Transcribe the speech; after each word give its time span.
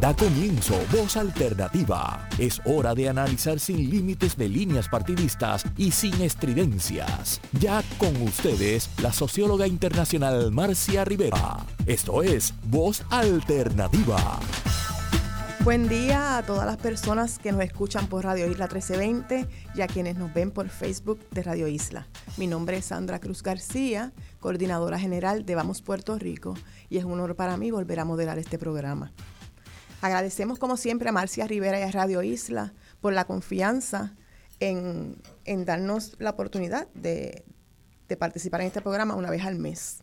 Da 0.00 0.16
comienzo 0.16 0.80
Voz 0.90 1.18
Alternativa. 1.18 2.26
Es 2.38 2.62
hora 2.64 2.94
de 2.94 3.10
analizar 3.10 3.60
sin 3.60 3.90
límites 3.90 4.34
de 4.34 4.48
líneas 4.48 4.88
partidistas 4.88 5.62
y 5.76 5.90
sin 5.90 6.22
estridencias. 6.22 7.38
Ya 7.60 7.82
con 7.98 8.16
ustedes, 8.22 8.88
la 9.02 9.12
socióloga 9.12 9.66
internacional 9.66 10.52
Marcia 10.52 11.04
Rivera. 11.04 11.58
Esto 11.84 12.22
es 12.22 12.54
Voz 12.64 13.02
Alternativa. 13.10 14.40
Buen 15.64 15.90
día 15.90 16.38
a 16.38 16.42
todas 16.44 16.64
las 16.64 16.78
personas 16.78 17.38
que 17.38 17.52
nos 17.52 17.60
escuchan 17.60 18.06
por 18.06 18.24
Radio 18.24 18.50
Isla 18.50 18.68
1320 18.68 19.46
y 19.74 19.82
a 19.82 19.86
quienes 19.86 20.16
nos 20.16 20.32
ven 20.32 20.50
por 20.50 20.70
Facebook 20.70 21.20
de 21.30 21.42
Radio 21.42 21.68
Isla. 21.68 22.06
Mi 22.38 22.46
nombre 22.46 22.78
es 22.78 22.86
Sandra 22.86 23.18
Cruz 23.18 23.42
García, 23.42 24.14
coordinadora 24.40 24.98
general 24.98 25.44
de 25.44 25.56
Vamos 25.56 25.82
Puerto 25.82 26.18
Rico, 26.18 26.54
y 26.88 26.96
es 26.96 27.04
un 27.04 27.12
honor 27.12 27.36
para 27.36 27.58
mí 27.58 27.70
volver 27.70 28.00
a 28.00 28.06
moderar 28.06 28.38
este 28.38 28.58
programa. 28.58 29.12
Agradecemos 30.00 30.58
como 30.58 30.76
siempre 30.76 31.08
a 31.08 31.12
Marcia 31.12 31.46
Rivera 31.46 31.78
y 31.78 31.82
a 31.82 31.90
Radio 31.90 32.22
Isla 32.22 32.72
por 33.00 33.12
la 33.12 33.26
confianza 33.26 34.14
en, 34.58 35.16
darnos 35.64 36.16
la 36.18 36.30
oportunidad 36.30 36.88
de, 36.94 37.44
de 38.08 38.16
participar 38.16 38.62
en 38.62 38.68
este 38.68 38.80
programa 38.80 39.14
una 39.14 39.30
vez 39.30 39.44
al 39.44 39.56
mes. 39.56 40.02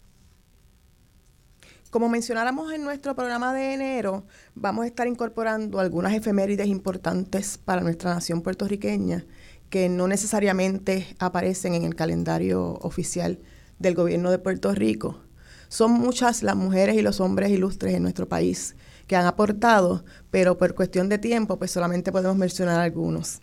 Como 1.90 2.10
mencionáramos 2.10 2.74
en 2.74 2.84
nuestro 2.84 3.16
programa 3.16 3.54
de 3.54 3.74
enero, 3.74 4.26
vamos 4.56 4.84
a 4.84 4.88
estar 4.88 5.08
incorporando 5.08 5.80
algunas 5.80 6.14
efemérides 6.14 6.68
importantes 6.68 7.58
para 7.58 7.82
nuestra 7.82 8.14
nación 8.14 8.42
puertorriqueña 8.42 9.26
que 9.70 9.90
no 9.90 10.08
necesariamente 10.08 11.08
aparecen 11.20 11.74
en 11.74 11.84
el 11.84 11.96
calendario 11.96 12.74
oficial 12.82 13.40
del 13.80 13.96
gobierno 13.96 14.32
de 14.32 14.40
Puerto 14.40 14.74
Rico. 14.74 15.22
Son 15.70 15.92
muchas 15.92 16.44
las 16.44 16.56
mujeres 16.56 16.96
y 16.96 17.02
los 17.02 17.20
hombres 17.20 17.52
ilustres 17.52 17.94
en 17.94 18.04
nuestro 18.04 18.28
país 18.28 18.76
que 19.08 19.16
han 19.16 19.26
aportado, 19.26 20.04
pero 20.30 20.58
por 20.58 20.76
cuestión 20.76 21.10
de 21.10 21.18
tiempo, 21.18 21.58
pues 21.58 21.72
solamente 21.72 22.12
podemos 22.12 22.38
mencionar 22.38 22.80
algunos. 22.80 23.40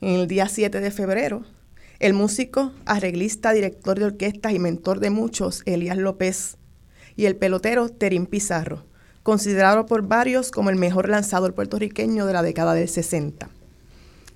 El 0.00 0.26
día 0.26 0.48
7 0.48 0.80
de 0.80 0.90
febrero, 0.90 1.44
el 1.98 2.12
músico, 2.12 2.72
arreglista, 2.84 3.52
director 3.52 3.98
de 3.98 4.06
orquestas 4.06 4.52
y 4.52 4.58
mentor 4.58 5.00
de 5.00 5.10
muchos, 5.10 5.62
Elías 5.64 5.96
López, 5.96 6.56
y 7.16 7.26
el 7.26 7.36
pelotero 7.36 7.88
Terín 7.88 8.26
Pizarro, 8.26 8.84
considerado 9.22 9.86
por 9.86 10.06
varios 10.06 10.50
como 10.50 10.70
el 10.70 10.76
mejor 10.76 11.08
lanzador 11.08 11.54
puertorriqueño 11.54 12.26
de 12.26 12.32
la 12.32 12.42
década 12.42 12.74
del 12.74 12.88
60. 12.88 13.48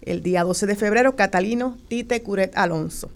El 0.02 0.22
día 0.22 0.44
12 0.44 0.66
de 0.66 0.76
febrero, 0.76 1.16
Catalino 1.16 1.76
Tite 1.88 2.22
Curet 2.22 2.56
Alonso, 2.56 3.10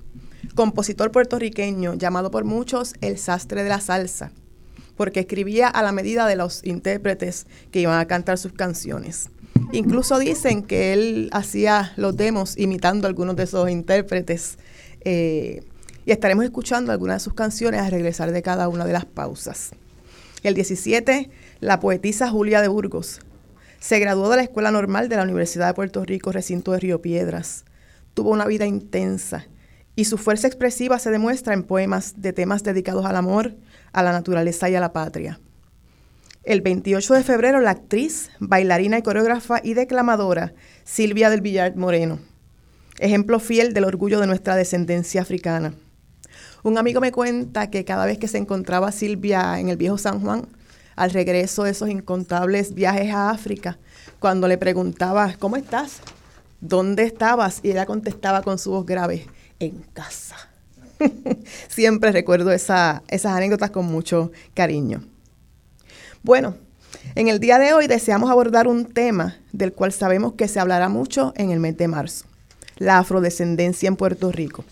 compositor 0.55 1.11
puertorriqueño 1.11 1.95
llamado 1.95 2.31
por 2.31 2.45
muchos 2.45 2.95
el 3.01 3.17
sastre 3.17 3.63
de 3.63 3.71
la 3.71 3.81
salsa, 3.81 4.33
porque 4.97 5.21
escribía 5.21 5.69
a 5.69 5.83
la 5.83 5.93
medida 5.93 6.27
de 6.27 6.37
los 6.37 6.65
intérpretes 6.65 7.47
que 7.71 7.81
iban 7.81 7.99
a 7.99 8.07
cantar 8.07 8.39
sus 8.39 8.53
canciones. 8.53 9.31
Incluso 9.73 10.19
dicen 10.19 10.63
que 10.63 10.93
él 10.93 11.29
hacía 11.33 11.93
los 11.97 12.17
demos 12.17 12.57
imitando 12.59 13.07
a 13.07 13.09
algunos 13.09 13.37
de 13.37 13.45
esos 13.45 13.71
intérpretes. 13.71 14.59
Eh, 15.01 15.63
y 16.07 16.13
estaremos 16.13 16.45
escuchando 16.45 16.93
algunas 16.93 17.17
de 17.17 17.25
sus 17.25 17.35
canciones 17.35 17.81
a 17.81 17.91
regresar 17.91 18.31
de 18.31 18.43
cada 18.43 18.69
una 18.69 18.85
de 18.85 18.93
las 18.93 19.05
pausas. 19.05 19.71
El 20.43 20.55
17, 20.55 21.31
la 21.61 21.81
poetisa 21.81 22.29
Julia 22.29 22.61
de 22.61 22.69
Burgos 22.69 23.21
se 23.81 23.99
graduó 23.99 24.31
de 24.31 24.37
la 24.37 24.43
Escuela 24.43 24.71
Normal 24.71 25.09
de 25.09 25.17
la 25.17 25.23
Universidad 25.23 25.67
de 25.67 25.75
Puerto 25.75 26.05
Rico, 26.05 26.33
recinto 26.33 26.73
de 26.73 26.81
Río 26.81 27.03
Piedras. 27.03 27.65
Tuvo 28.15 28.31
una 28.31 28.47
vida 28.47 28.67
intensa 28.67 29.47
y 29.97 30.07
su 30.07 30.19
fuerza 30.19 30.47
expresiva 30.47 30.99
se 30.99 31.11
demuestra 31.11 31.55
en 31.55 31.65
poemas 31.65 32.15
de 32.17 32.33
temas 32.33 32.63
dedicados 32.63 33.05
al 33.05 33.17
amor, 33.17 33.55
a 33.95 34.03
la 34.03 34.13
naturaleza 34.13 34.69
y 34.69 34.75
a 34.75 34.81
la 34.81 34.93
patria. 34.93 35.41
El 36.43 36.61
28 36.61 37.15
de 37.15 37.23
febrero, 37.23 37.61
la 37.61 37.71
actriz, 37.71 38.31
bailarina 38.39 38.99
y 38.99 39.03
coreógrafa 39.03 39.61
y 39.65 39.73
declamadora 39.73 40.53
Silvia 40.85 41.31
del 41.31 41.41
Villar 41.41 41.75
Moreno, 41.77 42.19
ejemplo 42.99 43.41
fiel 43.41 43.73
del 43.73 43.85
orgullo 43.85 44.21
de 44.21 44.27
nuestra 44.27 44.55
descendencia 44.55 45.23
africana. 45.23 45.73
Un 46.63 46.77
amigo 46.77 47.01
me 47.01 47.13
cuenta 47.13 47.71
que 47.71 47.87
cada 47.87 48.05
vez 48.05 48.19
que 48.19 48.29
se 48.29 48.39
encontraba 48.39 48.93
Silvia 48.93 49.59
en 49.59 49.71
el 49.71 49.79
viejo 49.79 49.97
San 49.97 50.21
Juan, 50.21 50.47
al 50.97 51.11
regreso 51.11 51.65
de 51.65 51.71
esos 51.71 51.89
incontables 51.89 52.75
viajes 52.75 53.13
a 53.13 53.31
África, 53.31 53.79
cuando 54.19 54.47
le 54.47 54.59
preguntaba, 54.59 55.35
¿cómo 55.39 55.57
estás? 55.57 56.01
¿Dónde 56.61 57.05
estabas? 57.05 57.61
Y 57.63 57.71
ella 57.71 57.87
contestaba 57.87 58.43
con 58.43 58.59
su 58.59 58.71
voz 58.71 58.85
grave, 58.85 59.27
en 59.61 59.83
casa. 59.93 60.54
Siempre 61.69 62.13
recuerdo 62.13 62.53
esas 62.53 63.03
anécdotas 63.25 63.71
con 63.71 63.87
mucho 63.87 64.33
cariño. 64.55 65.05
Bueno, 66.23 66.57
en 67.15 67.29
el 67.29 67.39
día 67.39 67.59
de 67.59 67.73
hoy 67.73 67.87
deseamos 67.87 68.31
abordar 68.31 68.67
un 68.67 68.87
tema 68.87 69.37
del 69.53 69.73
cual 69.73 69.93
sabemos 69.93 70.35
que 70.35 70.49
se 70.49 70.61
hablará 70.61 70.89
mucho 70.89 71.33
en 71.37 71.51
el 71.51 71.61
mes 71.61 71.77
de 71.77 71.89
marzo, 71.89 72.25
la 72.77 72.99
afrodescendencia 72.99 73.89
en 73.89 73.97
Puerto 73.97 74.33
Rico. 74.33 74.65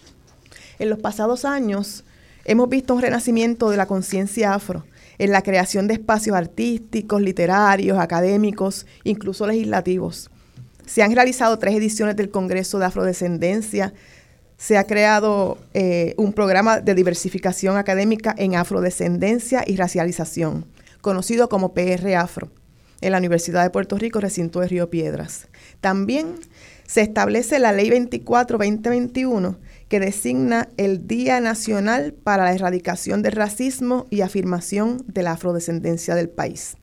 En 0.78 0.90
los 0.90 0.98
pasados 0.98 1.44
años 1.44 2.04
hemos 2.44 2.68
visto 2.68 2.94
un 2.94 3.02
renacimiento 3.02 3.70
de 3.70 3.76
la 3.76 3.86
conciencia 3.86 4.54
afro 4.54 4.84
en 5.18 5.30
la 5.30 5.42
creación 5.42 5.86
de 5.86 5.94
espacios 5.94 6.34
artísticos, 6.34 7.22
literarios, 7.22 7.98
académicos, 7.98 8.86
incluso 9.04 9.46
legislativos. 9.46 10.30
Se 10.86 11.02
han 11.02 11.14
realizado 11.14 11.58
tres 11.58 11.76
ediciones 11.76 12.16
del 12.16 12.30
Congreso 12.30 12.78
de 12.78 12.86
Afrodescendencia. 12.86 13.94
Se 14.62 14.78
ha 14.78 14.84
creado 14.84 15.58
eh, 15.74 16.14
un 16.18 16.32
programa 16.32 16.78
de 16.78 16.94
diversificación 16.94 17.76
académica 17.76 18.32
en 18.38 18.54
afrodescendencia 18.54 19.64
y 19.66 19.74
racialización, 19.74 20.66
conocido 21.00 21.48
como 21.48 21.74
PR 21.74 22.14
Afro, 22.14 22.48
en 23.00 23.10
la 23.10 23.18
Universidad 23.18 23.64
de 23.64 23.70
Puerto 23.70 23.98
Rico, 23.98 24.20
recinto 24.20 24.60
de 24.60 24.68
Río 24.68 24.88
Piedras. 24.88 25.48
También 25.80 26.36
se 26.86 27.00
establece 27.00 27.58
la 27.58 27.72
Ley 27.72 27.90
24-2021 27.90 29.56
que 29.88 29.98
designa 29.98 30.68
el 30.76 31.08
Día 31.08 31.40
Nacional 31.40 32.12
para 32.12 32.44
la 32.44 32.54
Erradicación 32.54 33.20
del 33.22 33.32
Racismo 33.32 34.06
y 34.10 34.20
Afirmación 34.20 35.02
de 35.08 35.24
la 35.24 35.32
Afrodescendencia 35.32 36.14
del 36.14 36.28
país. 36.28 36.76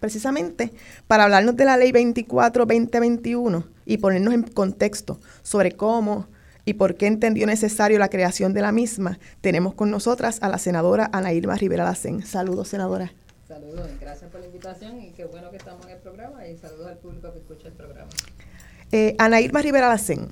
Precisamente 0.00 0.72
para 1.06 1.22
hablarnos 1.22 1.54
de 1.54 1.64
la 1.64 1.76
Ley 1.76 1.92
24-2021 1.92 3.66
y 3.86 3.98
ponernos 3.98 4.34
en 4.34 4.42
contexto 4.42 5.20
sobre 5.44 5.76
cómo 5.76 6.26
y 6.64 6.74
por 6.74 6.96
qué 6.96 7.06
entendió 7.06 7.46
necesario 7.46 7.98
la 7.98 8.08
creación 8.08 8.52
de 8.54 8.62
la 8.62 8.72
misma, 8.72 9.18
tenemos 9.40 9.74
con 9.74 9.90
nosotras 9.90 10.38
a 10.42 10.48
la 10.48 10.58
senadora 10.58 11.10
Ana 11.12 11.32
Irma 11.32 11.56
Rivera 11.56 11.84
Lacén. 11.84 12.22
Saludos, 12.24 12.68
senadora. 12.68 13.12
Saludos, 13.46 13.88
gracias 14.00 14.30
por 14.30 14.40
la 14.40 14.46
invitación 14.46 15.00
y 15.00 15.10
qué 15.10 15.24
bueno 15.26 15.50
que 15.50 15.58
estamos 15.58 15.84
en 15.86 15.92
el 15.92 15.98
programa 15.98 16.46
y 16.46 16.56
saludos 16.56 16.86
al 16.86 16.98
público 16.98 17.32
que 17.32 17.38
escucha 17.38 17.68
el 17.68 17.74
programa. 17.74 18.10
Eh, 18.92 19.14
Ana 19.18 19.40
Irma 19.40 19.60
Rivera 19.60 19.88
Lacén 19.88 20.28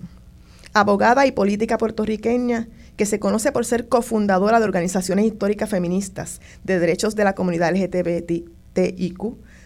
abogada 0.75 1.27
y 1.27 1.33
política 1.33 1.79
puertorriqueña 1.79 2.69
que 2.97 3.07
se 3.07 3.19
conoce 3.19 3.53
por 3.53 3.65
ser 3.65 3.89
cofundadora 3.89 4.59
de 4.59 4.65
organizaciones 4.65 5.27
históricas 5.27 5.69
feministas 5.69 6.41
de 6.65 6.79
derechos 6.79 7.15
de 7.15 7.25
la 7.25 7.35
comunidad 7.35 7.73
LGTBIQ, 7.75 9.23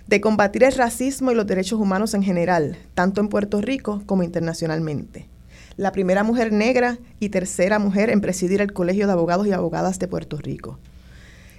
de 0.07 0.21
combatir 0.21 0.65
el 0.65 0.73
racismo 0.73 1.33
y 1.33 1.35
los 1.35 1.47
derechos 1.47 1.81
humanos 1.81 2.15
en 2.15 2.23
general, 2.23 2.79
tanto 2.95 3.21
en 3.21 3.29
Puerto 3.29 3.61
Rico 3.61 4.03
como 4.07 4.23
internacionalmente. 4.23 5.29
La 5.77 5.93
primera 5.93 6.23
mujer 6.23 6.53
negra 6.53 6.99
y 7.21 7.29
tercera 7.29 7.79
mujer 7.79 8.11
en 8.11 8.21
presidir 8.21 8.61
el 8.61 8.73
Colegio 8.73 9.07
de 9.07 9.13
Abogados 9.13 9.47
y 9.47 9.53
Abogadas 9.53 9.99
de 9.99 10.09
Puerto 10.09 10.39
Rico. 10.39 10.79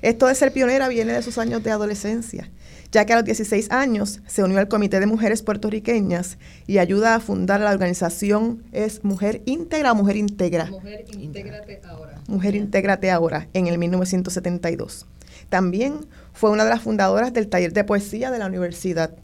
Esto 0.01 0.27
de 0.27 0.35
ser 0.35 0.53
pionera 0.53 0.87
viene 0.87 1.13
de 1.13 1.21
sus 1.21 1.37
años 1.37 1.63
de 1.63 1.71
adolescencia 1.71 2.49
ya 2.91 3.05
que 3.05 3.13
a 3.13 3.17
los 3.17 3.25
16 3.25 3.71
años 3.71 4.21
se 4.27 4.43
unió 4.43 4.59
al 4.59 4.67
Comité 4.67 4.99
de 4.99 5.05
Mujeres 5.05 5.41
Puertorriqueñas 5.41 6.37
y 6.65 6.77
ayuda 6.77 7.15
a 7.15 7.19
fundar 7.19 7.59
la 7.59 7.71
organización 7.71 8.63
es 8.71 9.03
Mujer 9.03 9.41
Íntegra 9.45 9.91
o 9.91 9.95
Mujer 9.95 10.17
Integra. 10.17 10.67
Mujer 10.67 11.05
Intégrate 11.19 11.81
Ahora. 11.83 12.21
Mujer 12.27 12.55
Intégrate 12.55 13.11
Ahora, 13.11 13.47
en 13.53 13.67
el 13.67 13.77
1972. 13.77 15.05
También 15.49 16.05
fue 16.33 16.49
una 16.49 16.63
de 16.63 16.69
las 16.69 16.81
fundadoras 16.81 17.33
del 17.33 17.47
taller 17.47 17.73
de 17.73 17.83
poesía 17.83 18.31
de 18.31 18.39
la 18.39 18.47
universidad. 18.47 19.15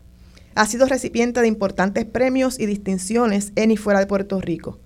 Ha 0.56 0.68
sido 0.68 0.86
recipiente 0.86 1.42
de 1.42 1.48
importantes 1.48 2.06
premios 2.06 2.60
y 2.60 2.66
distinciones 2.66 3.54
en 3.56 3.72
y 3.72 3.78
fuera 3.78 4.00
de 4.00 4.08
Puerto 4.08 4.40
Rico. 4.40 4.80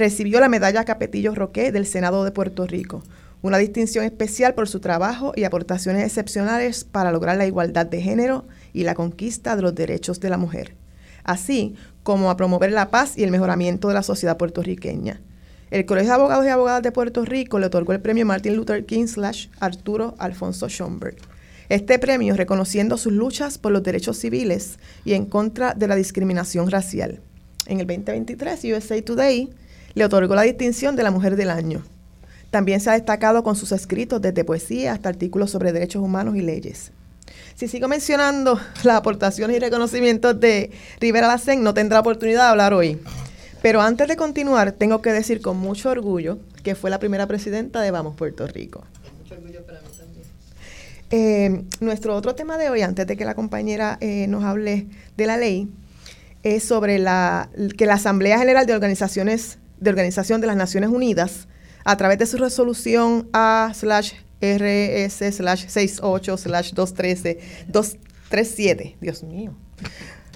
Recibió 0.00 0.40
la 0.40 0.48
medalla 0.48 0.86
Capetillo 0.86 1.34
Roque 1.34 1.72
del 1.72 1.84
Senado 1.84 2.24
de 2.24 2.30
Puerto 2.30 2.66
Rico, 2.66 3.02
una 3.42 3.58
distinción 3.58 4.02
especial 4.02 4.54
por 4.54 4.66
su 4.66 4.80
trabajo 4.80 5.34
y 5.36 5.44
aportaciones 5.44 6.02
excepcionales 6.06 6.84
para 6.84 7.12
lograr 7.12 7.36
la 7.36 7.44
igualdad 7.44 7.84
de 7.84 8.00
género 8.00 8.46
y 8.72 8.84
la 8.84 8.94
conquista 8.94 9.56
de 9.56 9.60
los 9.60 9.74
derechos 9.74 10.18
de 10.18 10.30
la 10.30 10.38
mujer, 10.38 10.74
así 11.22 11.74
como 12.02 12.30
a 12.30 12.38
promover 12.38 12.72
la 12.72 12.90
paz 12.90 13.18
y 13.18 13.24
el 13.24 13.30
mejoramiento 13.30 13.88
de 13.88 13.94
la 13.94 14.02
sociedad 14.02 14.38
puertorriqueña. 14.38 15.20
El 15.70 15.84
Colegio 15.84 16.12
de 16.12 16.14
Abogados 16.14 16.46
y 16.46 16.48
Abogadas 16.48 16.82
de 16.82 16.92
Puerto 16.92 17.26
Rico 17.26 17.58
le 17.58 17.66
otorgó 17.66 17.92
el 17.92 18.00
premio 18.00 18.24
Martin 18.24 18.56
Luther 18.56 18.86
King 18.86 19.06
slash 19.06 19.48
Arturo 19.60 20.14
Alfonso 20.16 20.70
Schomburg. 20.70 21.16
Este 21.68 21.98
premio 21.98 22.36
reconociendo 22.36 22.96
sus 22.96 23.12
luchas 23.12 23.58
por 23.58 23.70
los 23.70 23.82
derechos 23.82 24.16
civiles 24.16 24.78
y 25.04 25.12
en 25.12 25.26
contra 25.26 25.74
de 25.74 25.88
la 25.88 25.94
discriminación 25.94 26.70
racial. 26.70 27.20
En 27.66 27.80
el 27.80 27.86
2023, 27.86 28.64
USA 28.64 29.02
Today 29.02 29.50
le 29.94 30.04
otorgó 30.04 30.34
la 30.34 30.42
distinción 30.42 30.96
de 30.96 31.02
la 31.02 31.10
Mujer 31.10 31.36
del 31.36 31.50
Año. 31.50 31.82
También 32.50 32.80
se 32.80 32.90
ha 32.90 32.94
destacado 32.94 33.42
con 33.42 33.56
sus 33.56 33.72
escritos 33.72 34.20
desde 34.20 34.44
poesía 34.44 34.92
hasta 34.92 35.08
artículos 35.08 35.50
sobre 35.50 35.72
derechos 35.72 36.02
humanos 36.02 36.36
y 36.36 36.40
leyes. 36.40 36.92
Si 37.54 37.68
sigo 37.68 37.88
mencionando 37.88 38.58
las 38.84 38.96
aportaciones 38.96 39.56
y 39.56 39.60
reconocimientos 39.60 40.38
de 40.40 40.70
Rivera 41.00 41.28
Lacen, 41.28 41.62
no 41.62 41.74
tendrá 41.74 42.00
oportunidad 42.00 42.44
de 42.44 42.48
hablar 42.48 42.74
hoy. 42.74 42.98
Pero 43.62 43.82
antes 43.82 44.08
de 44.08 44.16
continuar, 44.16 44.72
tengo 44.72 45.02
que 45.02 45.12
decir 45.12 45.42
con 45.42 45.58
mucho 45.58 45.90
orgullo 45.90 46.38
que 46.62 46.74
fue 46.74 46.90
la 46.90 46.98
primera 46.98 47.26
presidenta 47.26 47.80
de 47.82 47.90
Vamos 47.90 48.16
Puerto 48.16 48.46
Rico. 48.46 48.84
Mucho 49.18 49.34
orgullo 49.34 49.64
para 49.66 49.80
mí 49.80 49.88
también. 49.96 50.24
Eh, 51.10 51.64
nuestro 51.80 52.16
otro 52.16 52.34
tema 52.34 52.56
de 52.56 52.70
hoy, 52.70 52.82
antes 52.82 53.06
de 53.06 53.16
que 53.16 53.24
la 53.24 53.34
compañera 53.34 53.98
eh, 54.00 54.26
nos 54.28 54.44
hable 54.44 54.86
de 55.16 55.26
la 55.26 55.36
ley, 55.36 55.68
es 56.42 56.64
sobre 56.64 56.98
la, 56.98 57.50
que 57.76 57.84
la 57.84 57.94
Asamblea 57.94 58.38
General 58.38 58.64
de 58.64 58.72
Organizaciones 58.72 59.58
de 59.80 59.90
Organización 59.90 60.40
de 60.40 60.46
las 60.46 60.56
Naciones 60.56 60.90
Unidas, 60.90 61.48
a 61.84 61.96
través 61.96 62.18
de 62.18 62.26
su 62.26 62.36
resolución 62.36 63.28
A 63.32 63.72
RS 63.72 65.34
68 65.34 66.36
213 66.74 67.38
237, 67.68 68.96
Dios 69.00 69.22
mío, 69.22 69.54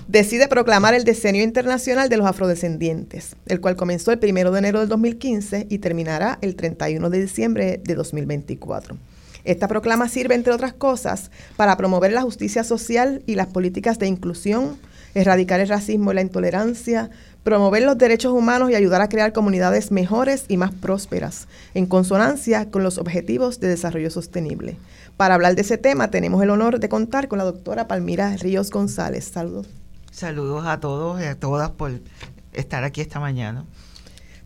decide 0.08 0.48
proclamar 0.48 0.94
el 0.94 1.04
Decenio 1.04 1.42
Internacional 1.42 2.08
de 2.08 2.16
los 2.16 2.26
Afrodescendientes, 2.26 3.36
el 3.46 3.60
cual 3.60 3.76
comenzó 3.76 4.12
el 4.12 4.18
1 4.22 4.50
de 4.50 4.58
enero 4.58 4.80
del 4.80 4.88
2015 4.88 5.66
y 5.70 5.78
terminará 5.78 6.38
el 6.42 6.56
31 6.56 7.08
de 7.10 7.20
diciembre 7.20 7.80
de 7.82 7.94
2024. 7.94 8.96
Esta 9.44 9.68
proclama 9.68 10.08
sirve, 10.08 10.34
entre 10.34 10.54
otras 10.54 10.72
cosas, 10.72 11.30
para 11.56 11.76
promover 11.76 12.12
la 12.12 12.22
justicia 12.22 12.64
social 12.64 13.22
y 13.26 13.34
las 13.34 13.48
políticas 13.48 13.98
de 13.98 14.06
inclusión, 14.06 14.78
erradicar 15.14 15.60
el 15.60 15.68
racismo 15.68 16.12
y 16.12 16.14
la 16.14 16.22
intolerancia, 16.22 17.10
promover 17.44 17.82
los 17.82 17.98
derechos 17.98 18.32
humanos 18.32 18.70
y 18.70 18.74
ayudar 18.74 19.02
a 19.02 19.08
crear 19.08 19.32
comunidades 19.32 19.92
mejores 19.92 20.46
y 20.48 20.56
más 20.56 20.72
prósperas, 20.72 21.46
en 21.74 21.86
consonancia 21.86 22.70
con 22.70 22.82
los 22.82 22.98
objetivos 22.98 23.60
de 23.60 23.68
desarrollo 23.68 24.10
sostenible. 24.10 24.78
Para 25.16 25.34
hablar 25.34 25.54
de 25.54 25.60
ese 25.60 25.78
tema, 25.78 26.10
tenemos 26.10 26.42
el 26.42 26.50
honor 26.50 26.80
de 26.80 26.88
contar 26.88 27.28
con 27.28 27.38
la 27.38 27.44
doctora 27.44 27.86
Palmira 27.86 28.34
Ríos 28.36 28.70
González. 28.70 29.26
Saludos. 29.26 29.68
Saludos 30.10 30.64
a 30.66 30.80
todos 30.80 31.20
y 31.20 31.24
a 31.24 31.38
todas 31.38 31.70
por 31.70 31.92
estar 32.52 32.82
aquí 32.82 33.02
esta 33.02 33.20
mañana. 33.20 33.64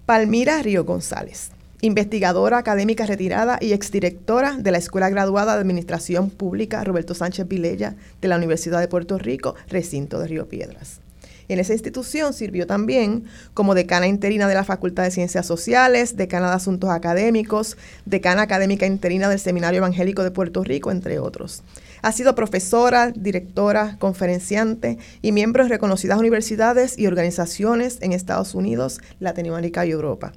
Palmira 0.05 0.61
Ríos 0.63 0.85
González, 0.85 1.51
investigadora 1.81 2.59
académica 2.59 3.07
retirada 3.07 3.59
y 3.61 3.75
exdirectora 3.75 4.57
de 4.57 4.73
la 4.73 4.79
Escuela 4.79 5.09
Graduada 5.09 5.55
de 5.55 5.61
Administración 5.61 6.31
Pública 6.31 6.83
Roberto 6.83 7.15
Sánchez 7.15 7.47
Vilella 7.47 7.95
de 8.21 8.29
la 8.29 8.37
Universidad 8.37 8.81
de 8.81 8.89
Puerto 8.89 9.19
Rico, 9.19 9.55
recinto 9.69 10.19
de 10.19 10.27
Río 10.27 10.49
Piedras. 10.49 11.01
En 11.49 11.59
esa 11.59 11.73
institución 11.73 12.35
sirvió 12.35 12.67
también 12.67 13.25
como 13.55 13.75
decana 13.75 14.07
interina 14.07 14.47
de 14.49 14.55
la 14.55 14.65
Facultad 14.65 15.05
de 15.05 15.11
Ciencias 15.11 15.47
Sociales, 15.47 16.17
decana 16.17 16.51
de 16.51 16.57
Asuntos 16.57 16.91
Académicos, 16.91 17.79
decana 18.05 18.43
académica 18.43 18.87
interina 18.87 19.29
del 19.31 19.41
Seminario 19.41 19.79
Evangélico 19.79 20.23
de 20.23 20.31
Puerto 20.31 20.63
Rico, 20.63 20.91
entre 20.91 21.19
otros. 21.19 21.63
Ha 22.03 22.13
sido 22.13 22.35
profesora, 22.35 23.11
directora, 23.11 23.97
conferenciante 23.99 24.99
y 25.23 25.33
miembro 25.33 25.65
de 25.65 25.71
reconocidas 25.71 26.19
universidades 26.19 26.99
y 26.99 27.07
organizaciones 27.07 27.99
en 28.03 28.13
Estados 28.13 28.55
Unidos, 28.55 29.01
Latinoamérica 29.19 29.87
y 29.87 29.91
Europa. 29.91 30.33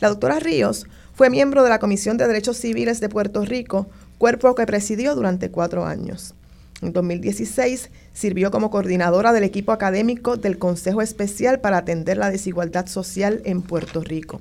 La 0.00 0.08
doctora 0.08 0.40
Ríos 0.40 0.86
fue 1.14 1.30
miembro 1.30 1.62
de 1.62 1.70
la 1.70 1.78
Comisión 1.78 2.16
de 2.16 2.26
Derechos 2.26 2.56
Civiles 2.56 2.98
de 3.00 3.08
Puerto 3.08 3.44
Rico, 3.44 3.86
cuerpo 4.18 4.54
que 4.54 4.66
presidió 4.66 5.14
durante 5.14 5.50
cuatro 5.50 5.84
años. 5.86 6.34
En 6.82 6.92
2016 6.92 7.90
sirvió 8.12 8.50
como 8.50 8.70
coordinadora 8.70 9.32
del 9.32 9.44
equipo 9.44 9.70
académico 9.70 10.36
del 10.36 10.58
Consejo 10.58 11.00
Especial 11.00 11.60
para 11.60 11.78
atender 11.78 12.18
la 12.18 12.28
desigualdad 12.28 12.86
social 12.86 13.40
en 13.44 13.62
Puerto 13.62 14.02
Rico. 14.02 14.40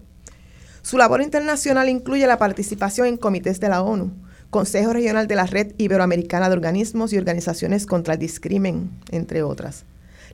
Su 0.81 0.97
labor 0.97 1.21
internacional 1.21 1.87
incluye 1.87 2.25
la 2.25 2.39
participación 2.39 3.05
en 3.05 3.17
comités 3.17 3.59
de 3.59 3.69
la 3.69 3.83
ONU, 3.83 4.11
Consejo 4.49 4.91
Regional 4.91 5.27
de 5.27 5.35
la 5.35 5.45
Red 5.45 5.73
Iberoamericana 5.77 6.49
de 6.49 6.55
Organismos 6.55 7.13
y 7.13 7.19
Organizaciones 7.19 7.85
contra 7.85 8.15
el 8.15 8.19
Discrimen, 8.19 8.89
entre 9.11 9.43
otras. 9.43 9.85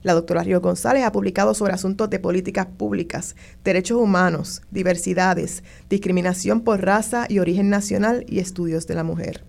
La 0.02 0.14
doctora 0.14 0.44
Río 0.44 0.62
González 0.62 1.04
ha 1.04 1.12
publicado 1.12 1.54
sobre 1.54 1.74
asuntos 1.74 2.10
de 2.10 2.20
políticas 2.20 2.68
públicas, 2.68 3.36
derechos 3.66 4.00
humanos, 4.00 4.62
diversidades, 4.72 5.64
discriminación 5.90 6.62
por 6.62 6.86
raza 6.86 7.26
y 7.28 7.40
origen 7.40 7.70
nacional 7.70 8.24
y 8.30 8.40
estudios 8.40 8.88
de 8.88 8.96
la 8.96 9.04
mujer. 9.04 9.44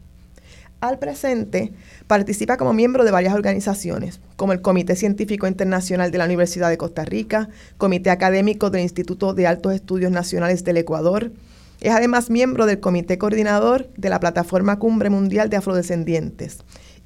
Al 0.81 1.01
presente, 1.01 1.73
participa 2.07 2.57
como 2.57 2.73
miembro 2.73 3.05
de 3.05 3.11
varias 3.11 3.35
organizaciones, 3.35 4.21
como 4.37 4.53
el 4.53 4.61
Comité 4.61 4.95
Científico 4.95 5.49
Internacional 5.49 6.13
de 6.13 6.19
la 6.19 6.25
Universidad 6.25 6.71
de 6.71 6.79
Costa 6.79 7.05
Rica, 7.05 7.49
Comité 7.79 8.11
Académico 8.11 8.71
del 8.71 8.83
Instituto 8.83 9.35
de 9.35 9.49
Altos 9.49 9.75
Estudios 9.75 10.13
Nacionales 10.13 10.63
del 10.63 10.77
Ecuador. 10.77 11.33
Es 11.81 11.93
además 11.93 12.31
miembro 12.31 12.65
del 12.65 12.79
Comité 12.79 13.19
Coordinador 13.19 13.89
de 13.97 14.09
la 14.09 14.21
Plataforma 14.21 14.79
Cumbre 14.79 15.11
Mundial 15.11 15.51
de 15.51 15.57
Afrodescendientes. 15.57 16.59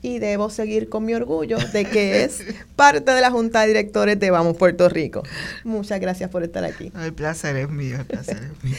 Y 0.03 0.19
debo 0.19 0.51
seguir 0.51 0.91
con 0.91 1.07
mi 1.07 1.15
orgullo 1.15 1.57
de 1.73 1.87
que 1.87 2.25
es 2.25 2.43
parte 2.77 3.11
de 3.11 3.21
la 3.23 3.31
Junta 3.31 3.63
de 3.63 3.69
Directores 3.69 4.21
de 4.21 4.31
Vamos 4.31 4.59
Puerto 4.59 4.91
Rico. 4.91 5.23
Muchas 5.65 5.99
gracias 5.99 6.29
por 6.29 6.43
estar 6.43 6.65
aquí. 6.65 6.93
El 7.03 7.15
placer 7.15 7.57
es 7.57 7.71
mío, 7.71 8.01
el 8.01 8.05
placer 8.05 8.37
es 8.37 8.65
mío. 8.65 8.77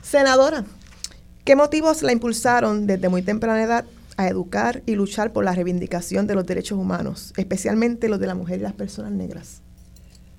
Senadora, 0.00 0.64
¿qué 1.44 1.56
motivos 1.56 2.02
la 2.02 2.12
impulsaron 2.12 2.86
desde 2.86 3.08
muy 3.08 3.22
temprana 3.22 3.64
edad 3.64 3.84
a 4.22 4.28
educar 4.28 4.82
y 4.86 4.94
luchar 4.94 5.32
por 5.32 5.44
la 5.44 5.54
reivindicación 5.54 6.26
de 6.26 6.34
los 6.34 6.46
derechos 6.46 6.78
humanos, 6.78 7.32
especialmente 7.36 8.08
los 8.08 8.20
de 8.20 8.26
la 8.26 8.34
mujer 8.34 8.58
y 8.58 8.62
las 8.62 8.72
personas 8.72 9.12
negras? 9.12 9.62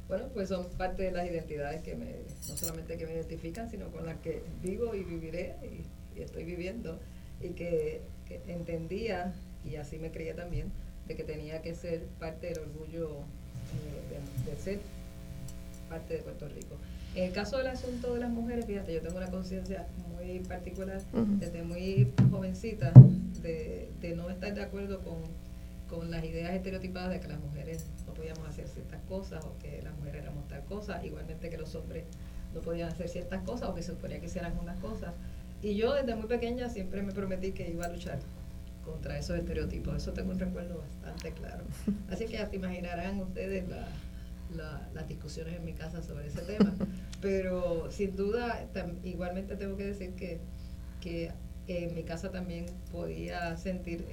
Bueno, 0.08 0.26
pues 0.34 0.50
son 0.50 0.68
parte 0.78 1.04
de 1.04 1.12
las 1.12 1.28
identidades 1.28 1.82
que 1.82 1.96
me, 1.96 2.18
no 2.48 2.56
solamente 2.56 2.98
que 2.98 3.06
me 3.06 3.14
identifican, 3.14 3.72
sino 3.72 3.88
con 3.88 4.06
las 4.06 4.18
que 4.18 4.44
vivo 4.62 4.94
y 4.94 5.04
viviré 5.04 5.56
y, 5.64 6.22
estoy 6.22 6.44
viviendo 6.44 7.00
y 7.42 7.50
que, 7.50 8.02
entendía, 8.48 9.34
y 9.66 9.78
así 9.78 9.98
me 9.98 10.12
creía 10.12 10.36
también, 10.36 10.72
de 11.08 11.16
que 11.16 11.24
tenía 11.24 11.64
que 11.64 11.74
ser 11.74 12.04
parte 12.20 12.48
del 12.48 12.60
orgullo 12.60 13.22
eh, 13.74 14.52
de, 14.52 14.56
ser 14.62 14.80
parte 15.90 16.18
de 16.18 16.20
Puerto 16.22 16.48
Rico. 16.48 16.78
En 17.16 17.26
el 17.26 17.32
caso 17.32 17.58
del 17.58 17.68
asunto 17.68 18.14
de 18.16 18.22
las 18.22 18.32
mujeres, 18.32 18.66
fíjate, 18.66 18.94
yo 18.94 19.02
tengo 19.02 19.18
una 19.18 19.30
conciencia 19.30 19.86
muy 20.16 20.40
particular 20.40 21.00
desde 21.40 21.62
muy 21.62 22.12
jovencita 22.32 22.92
de, 23.42 24.16
no 24.16 24.30
estar 24.30 24.54
de 24.54 24.64
acuerdo 24.64 25.02
con, 25.02 25.44
las 26.10 26.26
ideas 26.26 26.56
estereotipadas 26.56 27.12
de 27.12 27.20
que 27.20 27.28
las 27.28 27.40
mujeres 27.40 27.86
no 28.08 28.16
podíamos 28.16 28.50
hacer 28.50 28.68
ciertas 28.68 29.00
cosas 29.04 29.46
o 29.46 29.56
que 29.60 29.80
las 29.84 29.96
mujeres 29.98 30.24
éramos 30.24 30.48
tal 30.48 30.64
cosa, 30.66 31.06
igualmente 31.06 31.52
que 31.52 31.58
los 31.60 31.76
hombres 31.76 32.06
no 32.56 32.62
podían 32.62 32.90
hacer 32.90 33.10
ciertas 33.10 33.44
cosas 33.44 33.70
o 33.70 33.76
que 33.76 33.84
se 33.84 33.92
suponía 33.92 34.20
que 34.20 34.26
hicieran 34.26 34.58
unas 34.58 34.80
cosas. 34.80 35.14
Y 35.62 35.76
yo 35.76 35.94
desde 35.94 36.16
muy 36.16 36.26
pequeña 36.26 36.68
siempre 36.68 37.04
me 37.04 37.12
prometí 37.12 37.52
que 37.52 37.70
iba 37.70 37.86
a 37.86 37.90
luchar 37.90 38.18
contra 38.84 39.20
esos 39.20 39.38
estereotipos. 39.38 39.96
Eso 39.96 40.14
tengo 40.14 40.32
un 40.32 40.40
recuerdo 40.40 40.80
bastante 40.80 41.32
claro. 41.32 41.64
Así 42.10 42.26
que 42.26 42.34
ya 42.34 42.50
te 42.50 42.56
imaginarán 42.56 43.20
ustedes 43.22 43.64
las 44.56 45.08
discusiones 45.08 45.56
en 45.56 45.66
mi 45.66 45.74
casa 45.74 46.02
sobre 46.02 46.28
ese 46.28 46.42
tema. 46.42 46.74
Pero 47.22 47.90
sin 47.92 48.16
duda, 48.16 48.68
igualmente 49.04 49.56
tengo 49.56 49.78
que 49.78 49.86
decir 49.86 50.14
que, 50.16 50.40
que 51.00 51.32
en 51.68 51.96
mi 51.96 52.04
casa 52.04 52.30
también 52.32 52.66
podía 52.92 53.56
sentir 53.58 54.06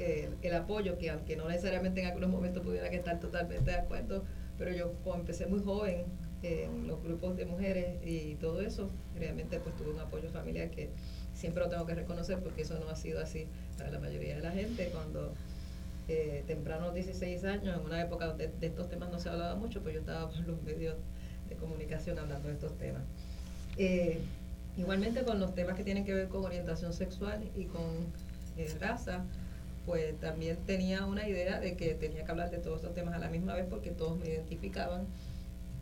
el, 0.42 0.54
apoyo, 0.54 0.98
que 0.98 1.10
aunque 1.10 1.36
no 1.36 1.48
necesariamente 1.48 2.00
en 2.00 2.06
algunos 2.06 2.30
momentos 2.30 2.62
pudiera 2.62 2.86
estar 2.88 3.18
totalmente 3.18 3.70
de 3.70 3.76
acuerdo, 3.76 4.24
pero 4.56 4.72
yo 4.72 4.92
como 5.02 5.16
empecé 5.16 5.46
muy 5.46 5.60
joven 5.60 6.04
en 6.42 6.86
los 6.86 7.02
grupos 7.02 7.36
de 7.36 7.44
mujeres 7.46 7.98
y 8.04 8.36
todo 8.36 8.60
eso, 8.60 8.90
realmente 9.16 9.58
pues 9.58 9.76
tuve 9.76 9.90
un 9.90 9.98
apoyo 9.98 10.30
familiar 10.30 10.70
que 10.70 10.90
siempre 11.34 11.62
lo 11.62 11.68
tengo 11.68 11.86
que 11.86 11.94
reconocer 11.94 12.38
porque 12.38 12.62
eso 12.62 12.78
no 12.78 12.88
ha 12.88 12.96
sido 12.96 13.20
así 13.20 13.46
para 13.76 13.90
la 13.90 13.98
mayoría 13.98 14.36
de 14.36 14.42
la 14.42 14.52
gente. 14.52 14.88
Cuando 14.92 15.34
eh, 16.10 16.44
temprano 16.46 16.92
16 16.92 17.44
años, 17.44 17.78
en 17.78 17.84
una 17.84 18.02
época 18.02 18.26
donde 18.26 18.48
de 18.48 18.66
estos 18.66 18.88
temas 18.88 19.10
no 19.10 19.18
se 19.18 19.28
hablaba 19.28 19.54
mucho, 19.56 19.80
pues 19.82 19.94
yo 19.94 20.00
estaba 20.00 20.28
por 20.28 20.46
los 20.46 20.62
medios 20.62 20.96
de 21.48 21.56
comunicación 21.56 22.18
hablando 22.18 22.48
de 22.48 22.54
estos 22.54 22.76
temas. 22.78 23.02
Eh, 23.76 24.20
Igualmente 24.76 25.24
con 25.24 25.40
los 25.40 25.54
temas 25.54 25.76
que 25.76 25.84
tienen 25.84 26.04
que 26.04 26.14
ver 26.14 26.28
con 26.28 26.44
orientación 26.44 26.92
sexual 26.92 27.42
y 27.56 27.64
con 27.64 27.82
eh, 28.56 28.72
raza, 28.80 29.24
pues 29.84 30.18
también 30.20 30.56
tenía 30.66 31.06
una 31.06 31.28
idea 31.28 31.58
de 31.58 31.76
que 31.76 31.94
tenía 31.94 32.24
que 32.24 32.30
hablar 32.30 32.50
de 32.50 32.58
todos 32.58 32.76
estos 32.76 32.94
temas 32.94 33.14
a 33.14 33.18
la 33.18 33.28
misma 33.28 33.54
vez 33.54 33.66
porque 33.68 33.90
todos 33.90 34.18
me 34.18 34.28
identificaban 34.28 35.06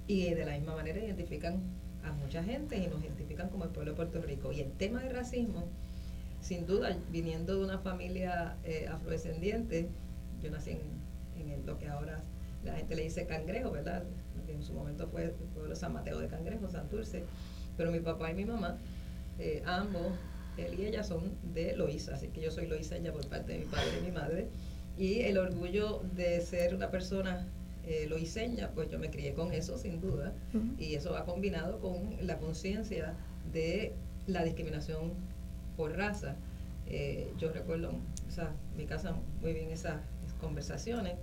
y 0.06 0.32
de 0.32 0.44
la 0.44 0.52
misma 0.52 0.74
manera 0.74 0.98
identifican 0.98 1.60
a 2.02 2.12
mucha 2.12 2.42
gente 2.42 2.76
y 2.76 2.86
nos 2.86 3.02
identifican 3.02 3.50
como 3.50 3.64
el 3.64 3.70
pueblo 3.70 3.92
de 3.92 3.96
Puerto 3.96 4.22
Rico. 4.22 4.52
Y 4.52 4.60
el 4.60 4.72
tema 4.72 5.02
de 5.02 5.10
racismo, 5.10 5.66
sin 6.40 6.66
duda, 6.66 6.96
viniendo 7.10 7.56
de 7.58 7.64
una 7.64 7.78
familia 7.78 8.56
eh, 8.64 8.88
afrodescendiente, 8.90 9.88
yo 10.42 10.50
nací 10.50 10.70
en, 10.70 11.66
lo 11.66 11.78
que 11.78 11.88
ahora 11.88 12.22
la 12.64 12.74
gente 12.74 12.96
le 12.96 13.02
dice 13.02 13.26
cangrejo, 13.26 13.70
¿verdad? 13.70 14.04
en 14.48 14.62
su 14.62 14.72
momento 14.72 15.06
fue 15.08 15.24
el 15.24 15.30
pueblo 15.30 15.76
San 15.76 15.92
Mateo 15.92 16.18
de 16.18 16.28
Cangrejo, 16.28 16.68
Santurce 16.70 17.24
pero 17.78 17.92
mi 17.92 18.00
papá 18.00 18.30
y 18.30 18.34
mi 18.34 18.44
mamá, 18.44 18.76
eh, 19.38 19.62
ambos, 19.64 20.12
él 20.58 20.78
y 20.78 20.84
ella 20.84 21.04
son 21.04 21.32
de 21.54 21.76
Loíza, 21.76 22.16
así 22.16 22.26
que 22.28 22.40
yo 22.40 22.50
soy 22.50 22.66
loiseña 22.66 23.12
por 23.12 23.26
parte 23.28 23.52
de 23.52 23.60
mi 23.60 23.64
padre 23.66 24.00
y 24.00 24.04
mi 24.04 24.10
madre. 24.10 24.48
Y 24.98 25.20
el 25.20 25.38
orgullo 25.38 26.02
de 26.16 26.40
ser 26.40 26.74
una 26.74 26.90
persona 26.90 27.46
eh, 27.86 28.06
loiseña, 28.08 28.72
pues 28.74 28.90
yo 28.90 28.98
me 28.98 29.10
crié 29.10 29.32
con 29.32 29.52
eso 29.52 29.78
sin 29.78 30.00
duda. 30.00 30.32
Y 30.76 30.96
eso 30.96 31.12
va 31.12 31.24
combinado 31.24 31.78
con 31.78 32.16
la 32.20 32.38
conciencia 32.38 33.14
de 33.52 33.92
la 34.26 34.42
discriminación 34.42 35.12
por 35.76 35.96
raza. 35.96 36.34
Eh, 36.88 37.32
yo 37.38 37.52
recuerdo, 37.52 37.92
o 38.26 38.30
sea, 38.32 38.50
mi 38.76 38.86
casa 38.86 39.14
muy 39.40 39.52
bien 39.52 39.70
esa, 39.70 40.00
conversaciones 40.38 41.14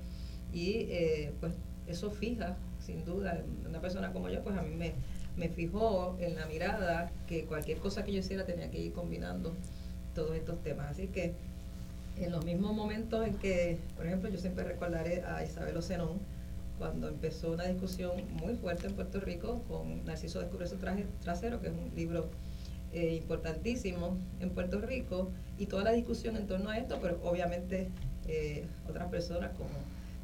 y 0.54 0.88
eh, 0.90 1.34
pues 1.40 1.54
eso 1.88 2.12
fija, 2.12 2.58
sin 2.80 3.06
duda, 3.06 3.44
una 3.68 3.82
persona 3.82 4.14
como 4.14 4.30
yo, 4.30 4.44
pues 4.44 4.56
a 4.58 4.62
mí 4.62 4.76
me, 4.76 4.94
me 5.38 5.50
fijó 5.50 6.16
en 6.20 6.36
la 6.36 6.46
mirada 6.46 7.12
que 7.28 7.46
cualquier 7.46 7.80
cosa 7.80 8.04
que 8.04 8.14
yo 8.14 8.20
hiciera 8.20 8.46
tenía 8.46 8.70
que 8.72 8.80
ir 8.80 8.94
combinando 8.94 9.54
todos 10.14 10.36
estos 10.36 10.62
temas. 10.64 10.88
Así 10.92 11.08
que 11.08 11.34
en 12.18 12.32
los 12.32 12.46
mismos 12.46 12.74
momentos 12.74 13.28
en 13.28 13.36
que, 13.36 13.78
por 13.96 14.06
ejemplo, 14.06 14.30
yo 14.30 14.38
siempre 14.38 14.64
recordaré 14.64 15.24
a 15.24 15.44
Isabel 15.44 15.76
Ocenón, 15.78 16.20
cuando 16.78 17.08
empezó 17.08 17.52
una 17.52 17.66
discusión 17.66 18.12
muy 18.34 18.56
fuerte 18.56 18.88
en 18.88 18.96
Puerto 18.96 19.20
Rico 19.20 19.62
con 19.68 20.04
Narciso 20.06 20.40
Descubre 20.40 20.68
su 20.68 20.76
traje 20.78 21.06
trasero, 21.22 21.62
que 21.62 21.68
es 21.68 21.74
un 21.74 21.96
libro 21.96 22.30
eh, 22.92 23.16
importantísimo 23.16 24.18
en 24.40 24.50
Puerto 24.50 24.82
Rico, 24.82 25.30
y 25.58 25.68
toda 25.68 25.84
la 25.84 25.92
discusión 25.92 26.36
en 26.36 26.48
torno 26.48 26.70
a 26.70 26.78
esto, 26.78 27.00
pero 27.02 27.20
obviamente 27.24 27.88
eh, 28.28 28.66
otras 28.90 29.10
personas 29.10 29.52
como 29.58 29.70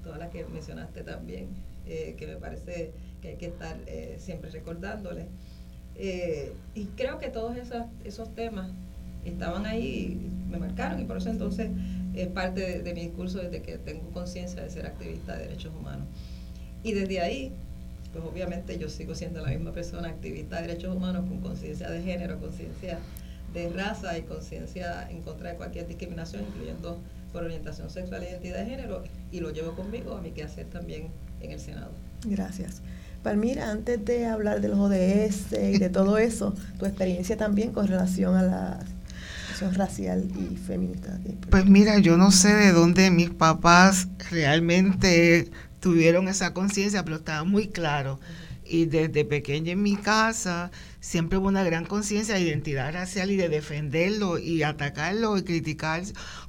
todas 0.04 0.20
las 0.20 0.30
que 0.30 0.46
mencionaste 0.46 1.04
también, 1.04 1.48
eh, 1.86 2.16
que 2.18 2.28
me 2.28 2.36
parece 2.36 2.92
que 3.22 3.30
hay 3.30 3.36
que 3.36 3.48
estar 3.48 3.78
siempre 4.18 4.50
recordándoles. 4.50 5.28
y 6.74 6.86
creo 6.98 7.20
que 7.20 7.30
todos 7.30 7.56
esos, 7.58 7.84
esos 8.04 8.34
temas 8.34 8.72
estaban 9.26 9.66
ahí, 9.66 10.32
me 10.50 10.58
marcaron, 10.58 11.00
y 11.00 11.06
por 11.06 11.18
eso 11.18 11.30
entonces 11.30 11.70
es 12.14 12.28
parte 12.28 12.82
de 12.82 12.94
mi 12.94 13.02
discurso 13.02 13.40
desde 13.40 13.62
que 13.62 13.78
tengo 13.78 14.10
conciencia 14.12 14.64
de 14.64 14.70
ser 14.70 14.86
activista 14.86 15.38
de 15.38 15.44
derechos 15.46 15.74
humanos. 15.78 16.08
Y 16.84 16.94
desde 16.94 17.22
ahí, 17.22 17.54
pues 18.12 18.24
obviamente 18.26 18.78
yo 18.78 18.90
sigo 18.90 19.16
siendo 19.16 19.42
la 19.42 19.50
misma 19.50 19.72
persona 19.72 20.10
activista 20.10 20.58
de 20.58 20.68
derechos 20.68 20.96
humanos 20.96 21.26
con 21.28 21.40
conciencia 21.42 21.90
de 21.90 22.02
género, 22.02 22.40
conciencia 22.40 23.00
de 23.54 23.70
raza 23.70 24.18
y 24.18 24.24
conciencia 24.24 25.10
en 25.10 25.22
contra 25.22 25.52
de 25.52 25.58
cualquier 25.58 25.88
discriminación, 25.88 26.44
incluyendo 26.44 27.00
por 27.32 27.44
orientación 27.44 27.90
sexual 27.90 28.24
e 28.24 28.30
identidad 28.32 28.60
de 28.60 28.66
género, 28.66 29.04
y 29.32 29.40
lo 29.40 29.52
llevo 29.52 29.74
conmigo 29.74 30.16
a 30.16 30.22
mi 30.22 30.32
quehacer 30.32 30.68
también 30.68 31.10
en 31.40 31.52
el 31.52 31.60
Senado. 31.60 31.92
Gracias. 32.26 32.82
Palmira, 33.24 33.70
antes 33.70 34.04
de 34.04 34.26
hablar 34.26 34.62
de 34.62 34.70
los 34.70 34.80
ODS 34.80 35.54
y 35.54 35.78
de 35.78 35.90
todo 35.90 36.18
eso, 36.18 36.56
tu 36.80 36.86
experiencia 36.86 37.38
también 37.38 37.72
con 37.72 37.88
relación 37.88 38.36
a 38.36 38.44
la 38.44 38.80
racial 39.70 40.28
y 40.36 40.56
feminista. 40.56 41.20
Pues 41.50 41.66
mira, 41.68 42.00
yo 42.00 42.18
no 42.18 42.32
sé 42.32 42.56
de 42.56 42.72
dónde 42.72 43.12
mis 43.12 43.30
papás 43.30 44.08
realmente 44.32 45.52
tuvieron 45.80 46.28
esa 46.28 46.54
conciencia, 46.54 47.04
pero 47.04 47.18
estaba 47.18 47.44
muy 47.44 47.68
claro. 47.68 48.20
Y 48.72 48.86
desde 48.86 49.26
pequeña 49.26 49.74
en 49.74 49.84
mi 49.84 49.98
casa 49.98 50.72
siempre 51.02 51.38
hubo 51.38 51.50
una 51.50 51.62
gran 51.66 51.86
conciencia 51.86 52.36
de 52.36 52.42
identidad 52.42 52.94
racial 52.94 53.30
y 53.30 53.36
de 53.36 53.50
defenderlo 53.50 54.40
y 54.40 54.64
atacarlo 54.64 55.38
y 55.38 55.44
criticar 55.44 56.04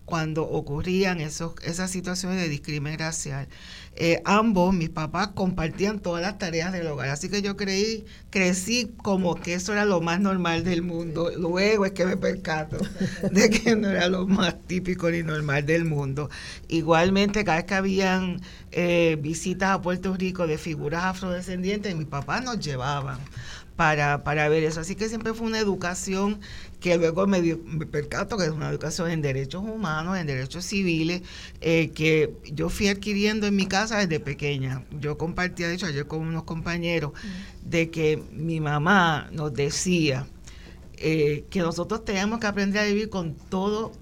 cuando 0.05 0.45
ocurrían 0.45 1.21
esos, 1.21 1.55
esas 1.64 1.91
situaciones 1.91 2.41
de 2.41 2.49
discriminación 2.49 3.00
racial. 3.00 3.49
Eh, 3.95 4.23
ambos, 4.25 4.75
mis 4.75 4.89
papás, 4.89 5.29
compartían 5.29 6.01
todas 6.01 6.23
las 6.23 6.39
tareas 6.39 6.73
del 6.73 6.87
hogar. 6.87 7.11
Así 7.11 7.29
que 7.29 7.43
yo 7.43 7.57
creí, 7.57 8.07
crecí 8.31 8.91
como 9.03 9.35
que 9.35 9.55
eso 9.55 9.73
era 9.73 9.85
lo 9.85 10.01
más 10.01 10.19
normal 10.19 10.65
del 10.65 10.83
mundo. 10.83 11.31
Luego 11.37 11.85
es 11.85 11.93
que 11.93 12.07
me 12.07 12.17
percato 12.17 12.79
de 13.31 13.51
que 13.51 13.77
no 13.77 13.91
era 13.91 14.09
lo 14.09 14.27
más 14.27 14.59
típico 14.67 15.11
ni 15.11 15.23
normal 15.23 15.67
del 15.67 15.85
mundo. 15.85 16.31
Igualmente, 16.69 17.45
cada 17.45 17.59
vez 17.59 17.67
que 17.67 17.75
habían 17.75 18.41
eh, 18.71 19.19
visitas 19.21 19.71
a 19.71 19.83
Puerto 19.83 20.15
Rico 20.15 20.47
de 20.47 20.57
figuras 20.57 21.05
afrodescendientes, 21.05 21.95
mis 21.95 22.07
papás 22.07 22.43
nos 22.43 22.61
llevaban 22.61 23.19
para, 23.77 24.25
para 24.25 24.49
ver 24.49 24.65
eso. 24.65 24.81
Así 24.81 24.95
que 24.95 25.09
siempre 25.09 25.35
fue 25.35 25.47
una 25.47 25.59
educación 25.59 26.41
que 26.83 26.99
luego 26.99 27.27
me, 27.29 27.41
percato 27.87 28.37
que 28.37 28.45
es 28.45 28.51
una 28.51 28.69
educación 28.69 29.11
en 29.11 29.23
derechos 29.23 29.62
humanos, 29.62 30.19
en 30.19 30.27
derechos 30.27 30.65
civiles, 30.65 31.23
eh, 31.61 31.93
que 31.95 32.35
yo 32.53 32.69
fui 32.69 32.89
adquiriendo 32.89 33.47
en 33.47 33.55
mi 33.55 33.67
casa 33.67 33.99
desde 33.99 34.19
pequeña. 34.19 34.85
Yo 35.01 35.17
compartía, 35.17 35.69
de 35.69 35.75
hecho, 35.75 35.87
ayer 35.87 36.07
con 36.07 36.21
unos 36.21 36.43
compañeros, 36.43 37.12
de 37.65 37.91
que 37.91 38.21
mi 38.33 38.61
mamá 38.61 39.29
nos 39.33 39.55
decía, 39.55 40.27
eh, 40.97 41.47
que 41.51 41.61
nosotros 41.61 42.05
tenemos 42.05 42.41
que 42.41 42.49
aprender 42.49 42.83
a 42.83 42.87
vivir 42.87 43.09
con 43.09 43.35
todos 43.35 43.93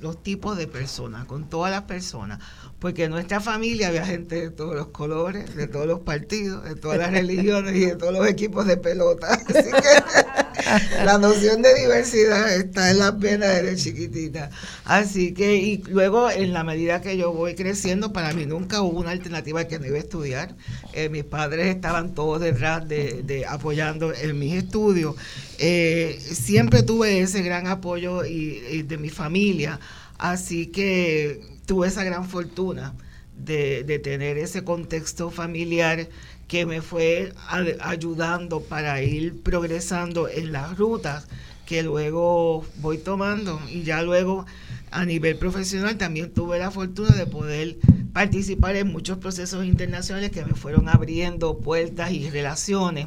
los 0.00 0.22
tipos 0.22 0.56
de 0.56 0.66
personas, 0.66 1.26
con 1.26 1.48
todas 1.48 1.70
las 1.70 1.82
personas, 1.82 2.38
porque 2.80 3.04
en 3.04 3.10
nuestra 3.10 3.40
familia 3.40 3.88
había 3.88 4.06
gente 4.06 4.40
de 4.40 4.50
todos 4.50 4.74
los 4.74 4.88
colores, 4.88 5.54
de 5.54 5.66
todos 5.66 5.86
los 5.86 6.00
partidos, 6.00 6.64
de 6.64 6.74
todas 6.74 6.98
las 6.98 7.10
religiones 7.10 7.76
y 7.76 7.80
de 7.80 7.96
todos 7.96 8.12
los 8.12 8.26
equipos 8.26 8.66
de 8.66 8.78
pelota. 8.78 9.28
Así 9.48 9.70
que 9.70 10.50
la 11.04 11.18
noción 11.18 11.62
de 11.62 11.74
diversidad 11.74 12.54
está 12.54 12.90
en 12.90 12.98
las 12.98 13.18
venas 13.18 13.62
de 13.62 13.76
chiquitita. 13.76 14.50
Así 14.84 15.32
que, 15.32 15.56
y 15.56 15.82
luego 15.88 16.30
en 16.30 16.52
la 16.52 16.64
medida 16.64 17.00
que 17.00 17.16
yo 17.16 17.32
voy 17.32 17.54
creciendo, 17.54 18.12
para 18.12 18.32
mí 18.32 18.46
nunca 18.46 18.82
hubo 18.82 19.00
una 19.00 19.10
alternativa 19.10 19.64
que 19.64 19.78
no 19.78 19.86
iba 19.86 19.96
a 19.96 20.00
estudiar. 20.00 20.54
Eh, 20.92 21.08
mis 21.08 21.24
padres 21.24 21.74
estaban 21.74 22.14
todos 22.14 22.40
detrás 22.40 22.88
de, 22.88 23.44
apoyando 23.48 24.12
en 24.14 24.38
mis 24.38 24.54
estudios. 24.54 25.16
Eh, 25.58 26.18
siempre 26.20 26.82
tuve 26.82 27.20
ese 27.20 27.42
gran 27.42 27.66
apoyo 27.66 28.24
y, 28.24 28.82
de 28.82 28.98
mi 28.98 29.10
familia. 29.10 29.78
Así 30.18 30.66
que 30.66 31.59
tuve 31.70 31.86
esa 31.86 32.02
gran 32.02 32.28
fortuna 32.28 32.94
de, 33.36 34.00
tener 34.02 34.38
ese 34.38 34.64
contexto 34.64 35.30
familiar 35.30 36.08
que 36.48 36.66
me 36.66 36.82
fue 36.82 37.32
ayudando 37.78 38.60
para 38.60 39.00
ir 39.04 39.40
progresando 39.40 40.28
en 40.28 40.50
las 40.50 40.76
rutas 40.76 41.28
que 41.66 41.84
luego 41.84 42.66
voy 42.78 42.98
tomando. 42.98 43.60
Y 43.70 43.84
ya 43.84 44.02
luego 44.02 44.46
a 44.90 45.04
nivel 45.04 45.36
profesional 45.36 45.96
también 45.96 46.34
tuve 46.34 46.58
la 46.58 46.72
fortuna 46.72 47.14
de 47.14 47.26
poder 47.26 47.76
participar 48.12 48.74
en 48.74 48.88
muchos 48.88 49.18
procesos 49.18 49.64
internacionales 49.64 50.32
que 50.32 50.44
me 50.44 50.54
fueron 50.54 50.88
abriendo 50.88 51.58
puertas 51.58 52.10
y 52.10 52.30
relaciones, 52.30 53.06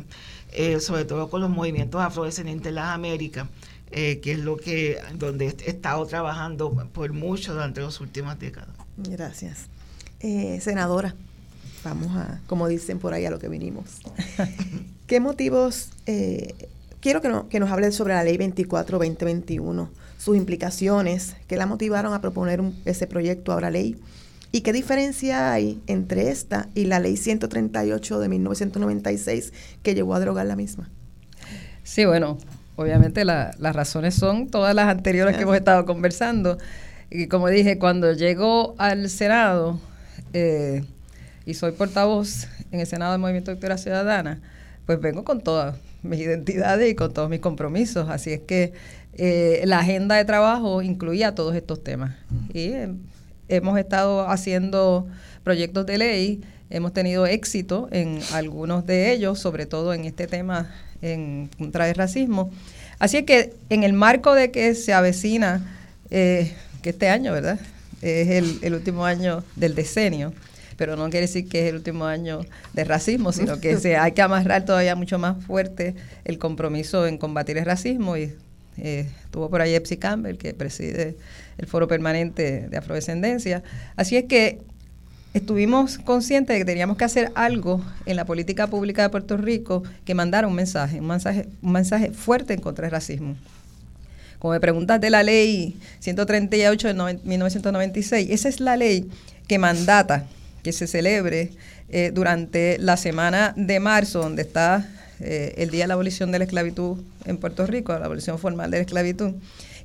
eh, 0.54 0.80
sobre 0.80 1.04
todo 1.04 1.30
con 1.30 1.42
los 1.42 1.50
movimientos 1.50 2.02
afrodescendientes 2.02 2.70
en 2.70 2.76
las 2.76 2.96
Américas, 2.96 3.50
eh, 3.94 4.20
que 4.20 4.34
es 4.34 4.40
lo 4.40 4.58
que 4.58 4.98
donde 5.18 5.56
he 5.66 5.70
estado 5.70 6.06
trabajando 6.06 6.72
por 6.92 7.14
mucho 7.14 7.54
durante 7.54 7.82
las 7.82 8.00
últimas 8.02 8.40
décadas. 8.40 8.76
Gracias. 8.98 9.68
Eh, 10.20 10.60
senadora, 10.62 11.16
vamos 11.84 12.16
a, 12.16 12.42
como 12.48 12.68
dicen 12.68 13.00
por 13.00 13.14
ahí, 13.14 13.26
a 13.26 13.32
lo 13.32 13.40
que 13.40 13.50
vinimos. 13.50 13.86
¿Qué 15.08 15.20
motivos, 15.20 15.90
quiero 17.00 17.22
que, 17.22 17.32
que 17.50 17.60
nos 17.60 17.72
hable 17.72 17.92
sobre 17.92 18.14
la 18.14 18.24
ley 18.24 18.38
24-2021? 18.38 19.90
sus 20.24 20.38
implicaciones 20.38 21.36
que 21.48 21.58
la 21.58 21.66
motivaron 21.66 22.14
a 22.14 22.22
proponer 22.22 22.62
ese 22.86 23.08
proyecto 23.08 23.52
ahora 23.52 23.70
ley 23.70 23.98
y 24.54 24.62
qué 24.62 24.72
diferencia 24.72 25.52
hay 25.52 25.82
entre 25.86 26.30
esta 26.30 26.70
y 26.76 26.86
la 26.86 27.00
ley 27.00 27.18
138 27.18 28.20
de 28.20 28.30
1996 28.30 29.52
que 29.82 29.96
llevó 29.96 30.16
a 30.16 30.22
drogar 30.22 30.46
la 30.46 30.56
misma. 30.56 30.90
Sí, 31.84 32.06
bueno, 32.06 32.38
obviamente 32.76 33.26
las 33.26 33.58
razones 33.58 34.16
son 34.16 34.50
todas 34.50 34.74
las 34.76 34.88
anteriores 34.88 35.36
que 35.36 35.44
hemos 35.44 35.56
estado 35.56 35.86
conversando. 35.86 36.58
Y 37.10 37.28
como 37.28 37.48
dije, 37.50 37.78
cuando 37.78 38.14
llego 38.14 38.76
al 38.78 39.10
Senado 39.10 39.80
eh, 40.34 40.84
y 41.46 41.54
soy 41.54 41.74
portavoz 41.74 42.48
en 42.72 42.80
el 42.80 42.88
Senado 42.88 43.12
del 43.12 43.22
Movimiento 43.22 43.52
de 43.52 43.56
Victoria 43.56 43.78
Ciudadana, 43.78 44.42
pues 44.86 45.00
vengo 45.00 45.24
con 45.24 45.42
todas 45.42 45.76
mis 46.02 46.20
identidades 46.20 46.92
y 46.92 46.96
con 46.96 47.14
todos 47.14 47.30
mis 47.30 47.40
compromisos. 47.40 48.10
Así 48.10 48.34
es 48.34 48.42
que 48.42 48.74
eh, 49.14 49.62
la 49.66 49.80
agenda 49.80 50.16
de 50.16 50.26
trabajo 50.26 50.82
incluía 50.82 51.36
todos 51.36 51.56
estos 51.56 51.84
temas. 51.84 52.16
Y 52.54 52.70
eh, 52.70 52.90
hemos 53.48 53.78
estado 53.78 54.28
haciendo 54.28 55.08
proyectos 55.44 55.86
de 55.86 55.98
ley, 55.98 56.42
hemos 56.70 56.94
tenido 56.94 57.28
éxito 57.28 57.88
en 57.92 58.20
algunos 58.34 58.86
de 58.88 59.12
ellos, 59.12 59.40
sobre 59.40 59.66
todo 59.66 59.94
en 59.94 60.06
este 60.06 60.26
tema 60.26 60.72
en 61.04 61.50
contra 61.58 61.86
del 61.86 61.96
racismo. 61.96 62.52
Así 63.00 63.24
que 63.24 63.54
en 63.70 63.84
el 63.84 63.94
marco 63.94 64.34
de 64.34 64.52
que 64.52 64.74
se 64.76 64.94
avecina, 64.94 65.78
eh, 66.10 66.54
que 66.82 66.92
este 66.92 67.10
año, 67.10 67.34
¿verdad? 67.34 67.60
Es 68.02 68.30
el, 68.30 68.60
el 68.62 68.74
último 68.74 69.06
año 69.06 69.44
del 69.56 69.76
decenio 69.76 70.34
pero 70.76 70.96
no 70.96 71.10
quiere 71.10 71.28
decir 71.28 71.48
que 71.48 71.64
es 71.64 71.70
el 71.70 71.76
último 71.76 72.06
año 72.06 72.42
de 72.74 72.84
racismo, 72.84 73.32
sino 73.32 73.60
que 73.60 73.78
hay 73.98 74.12
que 74.12 74.22
amarrar 74.22 74.66
todavía 74.66 74.96
mucho 74.96 75.20
más 75.20 75.44
fuerte 75.46 75.96
el 76.26 76.38
compromiso 76.38 77.08
en 77.08 77.18
combatir 77.18 77.58
el 77.58 77.66
racismo 77.66 78.18
y 78.18 78.34
eh, 78.78 79.08
estuvo 79.24 79.50
por 79.50 79.62
ahí 79.62 79.76
Epsi 79.76 79.98
Campbell, 79.98 80.38
que 80.38 80.54
preside 80.54 81.16
el 81.58 81.68
Foro 81.68 81.88
Permanente 81.88 82.68
de 82.70 82.78
Afrodescendencia. 82.78 83.64
Así 83.96 84.18
es 84.18 84.26
que 84.26 84.60
estuvimos 85.34 85.98
conscientes 85.98 86.54
de 86.54 86.60
que 86.60 86.66
teníamos 86.66 86.98
que 86.98 87.06
hacer 87.06 87.32
algo 87.36 87.82
en 88.06 88.16
la 88.16 88.26
política 88.26 88.68
pública 88.68 89.02
de 89.02 89.10
Puerto 89.10 89.38
Rico 89.38 89.84
que 90.06 90.14
mandara 90.14 90.48
un 90.48 90.54
mensaje, 90.54 91.00
un 91.00 91.08
mensaje, 91.08 91.48
un 91.62 91.72
mensaje 91.72 92.12
fuerte 92.12 92.54
en 92.54 92.62
contra 92.62 92.84
del 92.84 92.92
racismo. 92.92 93.36
Como 94.40 94.54
me 94.54 94.60
preguntas 94.60 95.02
de 95.02 95.10
la 95.10 95.24
ley 95.24 95.78
138 96.00 96.94
de 96.94 97.20
1996, 97.24 98.30
esa 98.30 98.50
es 98.50 98.60
la 98.60 98.78
ley 98.78 99.10
que 99.48 99.58
mandata 99.58 100.26
que 100.64 100.72
se 100.72 100.86
celebre 100.86 101.52
eh, 101.90 102.12
durante 102.14 102.78
la 102.78 102.98
semana 102.98 103.54
de 103.56 103.80
marzo, 103.80 104.20
donde 104.20 104.44
está 104.44 104.90
eh, 105.20 105.54
el 105.58 105.70
Día 105.70 105.86
de 105.86 105.88
la 105.88 105.94
Abolición 105.96 106.32
de 106.32 106.40
la 106.40 106.46
Esclavitud 106.46 106.98
en 107.26 107.38
Puerto 107.38 107.66
Rico, 107.66 107.98
la 107.98 108.06
abolición 108.06 108.38
formal 108.38 108.70
de 108.70 108.78
la 108.78 108.84
esclavitud, 108.84 109.34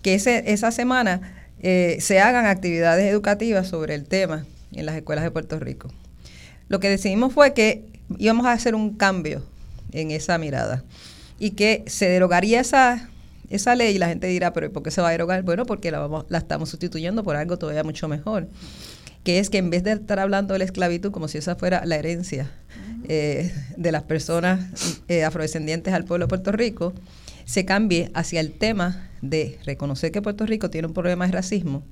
que 0.02 0.14
esa 0.14 0.70
semana 0.70 1.34
eh, 1.62 1.98
se 2.00 2.20
hagan 2.20 2.46
actividades 2.46 3.10
educativas 3.10 3.68
sobre 3.68 3.94
el 3.94 4.04
tema 4.04 4.44
en 4.72 4.86
las 4.86 4.96
escuelas 4.96 5.24
de 5.24 5.30
Puerto 5.30 5.58
Rico. 5.58 5.88
Lo 6.68 6.80
que 6.80 6.88
decidimos 6.88 7.32
fue 7.32 7.54
que 7.54 7.86
íbamos 8.18 8.46
a 8.46 8.52
hacer 8.52 8.74
un 8.74 8.94
cambio 8.94 9.42
en 9.92 10.10
esa 10.10 10.38
mirada 10.38 10.84
y 11.38 11.52
que 11.52 11.84
se 11.86 12.08
derogaría 12.08 12.60
esa, 12.60 13.08
esa 13.50 13.74
ley 13.74 13.96
y 13.96 13.98
la 13.98 14.08
gente 14.08 14.26
dirá, 14.26 14.52
pero 14.52 14.72
¿por 14.72 14.82
qué 14.82 14.90
se 14.90 15.00
va 15.00 15.08
a 15.08 15.12
derogar? 15.12 15.42
Bueno, 15.42 15.66
porque 15.66 15.90
la, 15.90 16.00
vamos, 16.00 16.26
la 16.28 16.38
estamos 16.38 16.68
sustituyendo 16.68 17.24
por 17.24 17.36
algo 17.36 17.58
todavía 17.58 17.84
mucho 17.84 18.08
mejor, 18.08 18.48
que 19.24 19.38
es 19.38 19.50
que 19.50 19.58
en 19.58 19.70
vez 19.70 19.84
de 19.84 19.92
estar 19.92 20.18
hablando 20.18 20.52
de 20.52 20.58
la 20.58 20.64
esclavitud 20.64 21.10
como 21.10 21.28
si 21.28 21.38
esa 21.38 21.56
fuera 21.56 21.84
la 21.84 21.96
herencia 21.96 22.50
eh, 23.08 23.52
de 23.76 23.92
las 23.92 24.02
personas 24.02 25.00
eh, 25.08 25.24
afrodescendientes 25.24 25.94
al 25.94 26.04
pueblo 26.04 26.26
de 26.26 26.28
Puerto 26.28 26.52
Rico, 26.52 26.92
se 27.44 27.64
cambie 27.64 28.10
hacia 28.14 28.40
el 28.40 28.52
tema 28.52 29.08
de 29.22 29.58
reconocer 29.64 30.12
que 30.12 30.20
Puerto 30.20 30.44
Rico 30.44 30.70
tiene 30.70 30.86
un 30.86 30.94
problema 30.94 31.26
de 31.26 31.32
racismo, 31.32 31.82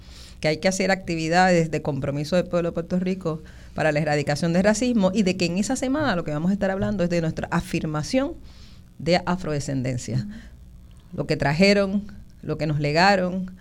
hay 0.47 0.59
que 0.59 0.69
hacer 0.69 0.91
actividades 0.91 1.71
de 1.71 1.83
compromiso 1.83 2.37
del 2.37 2.47
pueblo 2.47 2.71
de 2.71 2.75
Puerto 2.75 2.99
Rico 2.99 3.43
para 3.75 3.93
la 3.93 4.01
erradicación 4.01 4.53
del 4.53 4.65
racismo 4.65 5.11
y 5.15 5.23
de 5.23 5.37
que 5.37 5.47
en 5.47 5.59
esa 5.59 5.77
semana 5.77 6.17
lo 6.17 6.25
que 6.25 6.31
vamos 6.31 6.51
a 6.51 6.55
estar 6.55 6.71
hablando 6.71 7.05
es 7.05 7.11
de 7.11 7.21
nuestra 7.21 7.49
afirmación 7.51 8.35
de 8.99 9.23
afrodescendencia. 9.27 10.27
Lo 11.13 11.27
que 11.27 11.37
trajeron, 11.37 12.05
lo 12.43 12.59
que 12.59 12.67
nos 12.67 12.81
legaron, 12.81 13.55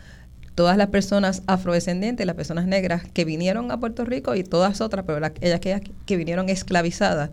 todas 0.56 0.78
las 0.78 0.88
personas 0.88 1.44
afrodescendientes, 1.48 2.26
las 2.26 2.36
personas 2.36 2.66
negras 2.66 3.04
que 3.14 3.26
vinieron 3.26 3.72
a 3.72 3.80
Puerto 3.80 4.06
Rico 4.06 4.36
y 4.36 4.44
todas 4.44 4.82
otras, 4.82 5.06
pero 5.06 5.26
ellas 5.42 5.60
que 6.06 6.18
vinieron 6.18 6.50
esclavizadas, 6.50 7.30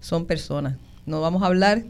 son 0.00 0.26
personas. 0.26 0.76
No 1.06 1.20
vamos 1.20 1.42
a 1.42 1.46
hablar 1.46 1.84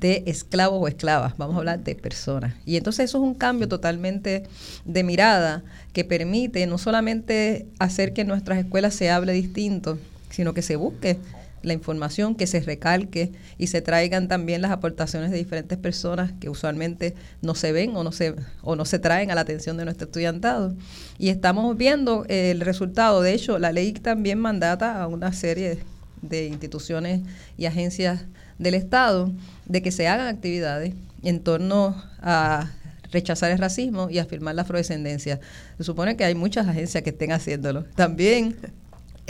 de 0.00 0.24
esclavos 0.26 0.82
o 0.82 0.88
esclavas, 0.88 1.36
vamos 1.38 1.54
a 1.54 1.58
hablar 1.58 1.80
de 1.80 1.94
personas. 1.94 2.54
Y 2.66 2.76
entonces 2.76 3.04
eso 3.04 3.18
es 3.18 3.24
un 3.24 3.34
cambio 3.34 3.68
totalmente 3.68 4.44
de 4.84 5.04
mirada 5.04 5.62
que 5.92 6.04
permite 6.04 6.66
no 6.66 6.78
solamente 6.78 7.66
hacer 7.78 8.12
que 8.12 8.22
en 8.22 8.28
nuestras 8.28 8.58
escuelas 8.58 8.94
se 8.94 9.10
hable 9.10 9.32
distinto, 9.32 9.98
sino 10.30 10.52
que 10.52 10.62
se 10.62 10.76
busque 10.76 11.18
la 11.62 11.72
información, 11.72 12.34
que 12.34 12.46
se 12.46 12.60
recalque 12.60 13.32
y 13.56 13.68
se 13.68 13.80
traigan 13.80 14.28
también 14.28 14.60
las 14.62 14.72
aportaciones 14.72 15.30
de 15.30 15.38
diferentes 15.38 15.78
personas 15.78 16.32
que 16.40 16.50
usualmente 16.50 17.14
no 17.40 17.54
se 17.54 17.72
ven 17.72 17.96
o 17.96 18.04
no 18.04 18.12
se, 18.12 18.34
o 18.62 18.76
no 18.76 18.84
se 18.84 18.98
traen 18.98 19.30
a 19.30 19.34
la 19.34 19.42
atención 19.42 19.76
de 19.76 19.84
nuestro 19.84 20.06
estudiantado. 20.06 20.74
Y 21.18 21.28
estamos 21.28 21.74
viendo 21.76 22.26
el 22.28 22.60
resultado. 22.60 23.22
De 23.22 23.32
hecho, 23.32 23.58
la 23.58 23.72
ley 23.72 23.92
también 23.92 24.40
mandata 24.40 25.00
a 25.00 25.06
una 25.06 25.32
serie 25.32 25.78
de 26.20 26.48
instituciones 26.48 27.22
y 27.56 27.66
agencias 27.66 28.24
del 28.58 28.74
Estado 28.74 29.32
de 29.66 29.82
que 29.82 29.90
se 29.90 30.08
hagan 30.08 30.26
actividades 30.26 30.94
en 31.22 31.40
torno 31.40 31.96
a 32.20 32.70
rechazar 33.10 33.50
el 33.50 33.58
racismo 33.58 34.10
y 34.10 34.18
afirmar 34.18 34.54
la 34.54 34.62
afrodescendencia. 34.62 35.40
Se 35.78 35.84
supone 35.84 36.16
que 36.16 36.24
hay 36.24 36.34
muchas 36.34 36.66
agencias 36.66 37.02
que 37.02 37.10
estén 37.10 37.32
haciéndolo. 37.32 37.84
También 37.94 38.56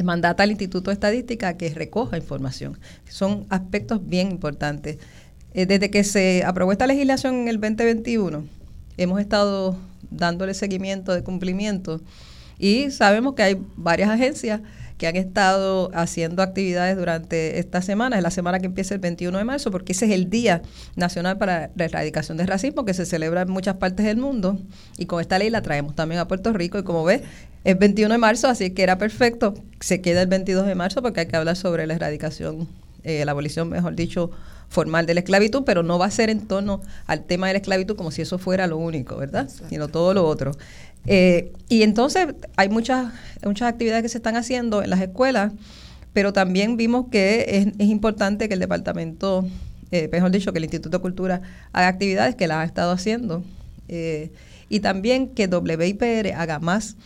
mandata 0.02 0.42
al 0.42 0.50
Instituto 0.50 0.90
de 0.90 0.94
Estadística 0.94 1.56
que 1.56 1.68
recoja 1.72 2.16
información. 2.16 2.78
Son 3.08 3.46
aspectos 3.50 4.00
bien 4.04 4.30
importantes. 4.30 4.98
Eh, 5.52 5.66
desde 5.66 5.90
que 5.90 6.02
se 6.02 6.42
aprobó 6.44 6.72
esta 6.72 6.86
legislación 6.86 7.34
en 7.42 7.48
el 7.48 7.60
2021, 7.60 8.44
hemos 8.96 9.20
estado 9.20 9.76
dándole 10.10 10.54
seguimiento 10.54 11.14
de 11.14 11.22
cumplimiento 11.22 12.00
y 12.58 12.90
sabemos 12.90 13.34
que 13.34 13.42
hay 13.42 13.56
varias 13.76 14.10
agencias 14.10 14.60
que 14.98 15.06
han 15.06 15.16
estado 15.16 15.90
haciendo 15.94 16.42
actividades 16.42 16.96
durante 16.96 17.58
esta 17.58 17.82
semana, 17.82 18.16
es 18.16 18.22
la 18.22 18.30
semana 18.30 18.60
que 18.60 18.66
empieza 18.66 18.94
el 18.94 19.00
21 19.00 19.36
de 19.38 19.44
marzo, 19.44 19.70
porque 19.70 19.92
ese 19.92 20.06
es 20.06 20.12
el 20.12 20.30
Día 20.30 20.62
Nacional 20.96 21.36
para 21.38 21.70
la 21.74 21.84
Erradicación 21.84 22.36
del 22.36 22.46
Racismo 22.46 22.84
que 22.84 22.94
se 22.94 23.04
celebra 23.06 23.42
en 23.42 23.50
muchas 23.50 23.76
partes 23.76 24.06
del 24.06 24.16
mundo. 24.16 24.58
Y 24.96 25.06
con 25.06 25.20
esta 25.20 25.38
ley 25.38 25.50
la 25.50 25.62
traemos 25.62 25.94
también 25.94 26.20
a 26.20 26.28
Puerto 26.28 26.52
Rico. 26.52 26.78
Y 26.78 26.84
como 26.84 27.04
ves, 27.04 27.22
es 27.64 27.78
21 27.78 28.14
de 28.14 28.18
marzo, 28.18 28.48
así 28.48 28.70
que 28.70 28.82
era 28.82 28.98
perfecto, 28.98 29.54
se 29.80 30.00
queda 30.00 30.22
el 30.22 30.28
22 30.28 30.66
de 30.66 30.74
marzo 30.74 31.02
porque 31.02 31.20
hay 31.20 31.26
que 31.26 31.36
hablar 31.36 31.56
sobre 31.56 31.86
la 31.86 31.94
erradicación, 31.94 32.68
eh, 33.02 33.24
la 33.24 33.32
abolición, 33.32 33.68
mejor 33.70 33.94
dicho, 33.96 34.30
formal 34.68 35.06
de 35.06 35.14
la 35.14 35.20
esclavitud, 35.20 35.62
pero 35.64 35.82
no 35.82 35.98
va 35.98 36.06
a 36.06 36.10
ser 36.10 36.30
en 36.30 36.46
torno 36.46 36.80
al 37.06 37.24
tema 37.24 37.46
de 37.46 37.54
la 37.54 37.58
esclavitud 37.58 37.96
como 37.96 38.10
si 38.10 38.22
eso 38.22 38.38
fuera 38.38 38.66
lo 38.66 38.76
único, 38.76 39.16
¿verdad? 39.16 39.48
Sino 39.68 39.88
todo 39.88 40.14
lo 40.14 40.26
otro. 40.26 40.52
Eh, 41.06 41.52
y 41.68 41.82
entonces 41.82 42.28
hay 42.56 42.68
muchas, 42.68 43.12
muchas 43.44 43.68
actividades 43.68 44.02
que 44.02 44.08
se 44.08 44.18
están 44.18 44.36
haciendo 44.36 44.82
en 44.82 44.90
las 44.90 45.00
escuelas, 45.00 45.52
pero 46.12 46.32
también 46.32 46.76
vimos 46.76 47.06
que 47.10 47.74
es, 47.78 47.88
importante 47.88 48.48
que 48.48 48.54
el 48.54 48.60
departamento, 48.60 49.46
eh, 49.90 50.08
mejor 50.10 50.30
dicho, 50.30 50.52
que 50.52 50.58
el 50.58 50.64
Instituto 50.64 50.98
de 50.98 51.02
Cultura 51.02 51.42
haga 51.72 51.88
actividades 51.88 52.34
que 52.34 52.46
las 52.46 52.58
ha 52.58 52.64
estado 52.64 52.92
haciendo. 52.92 53.42
Eh, 53.88 54.30
y 54.68 54.80
también 54.80 55.28
que 55.28 55.46
WIPR 55.46 56.32
haga 56.36 56.58
más 56.58 56.96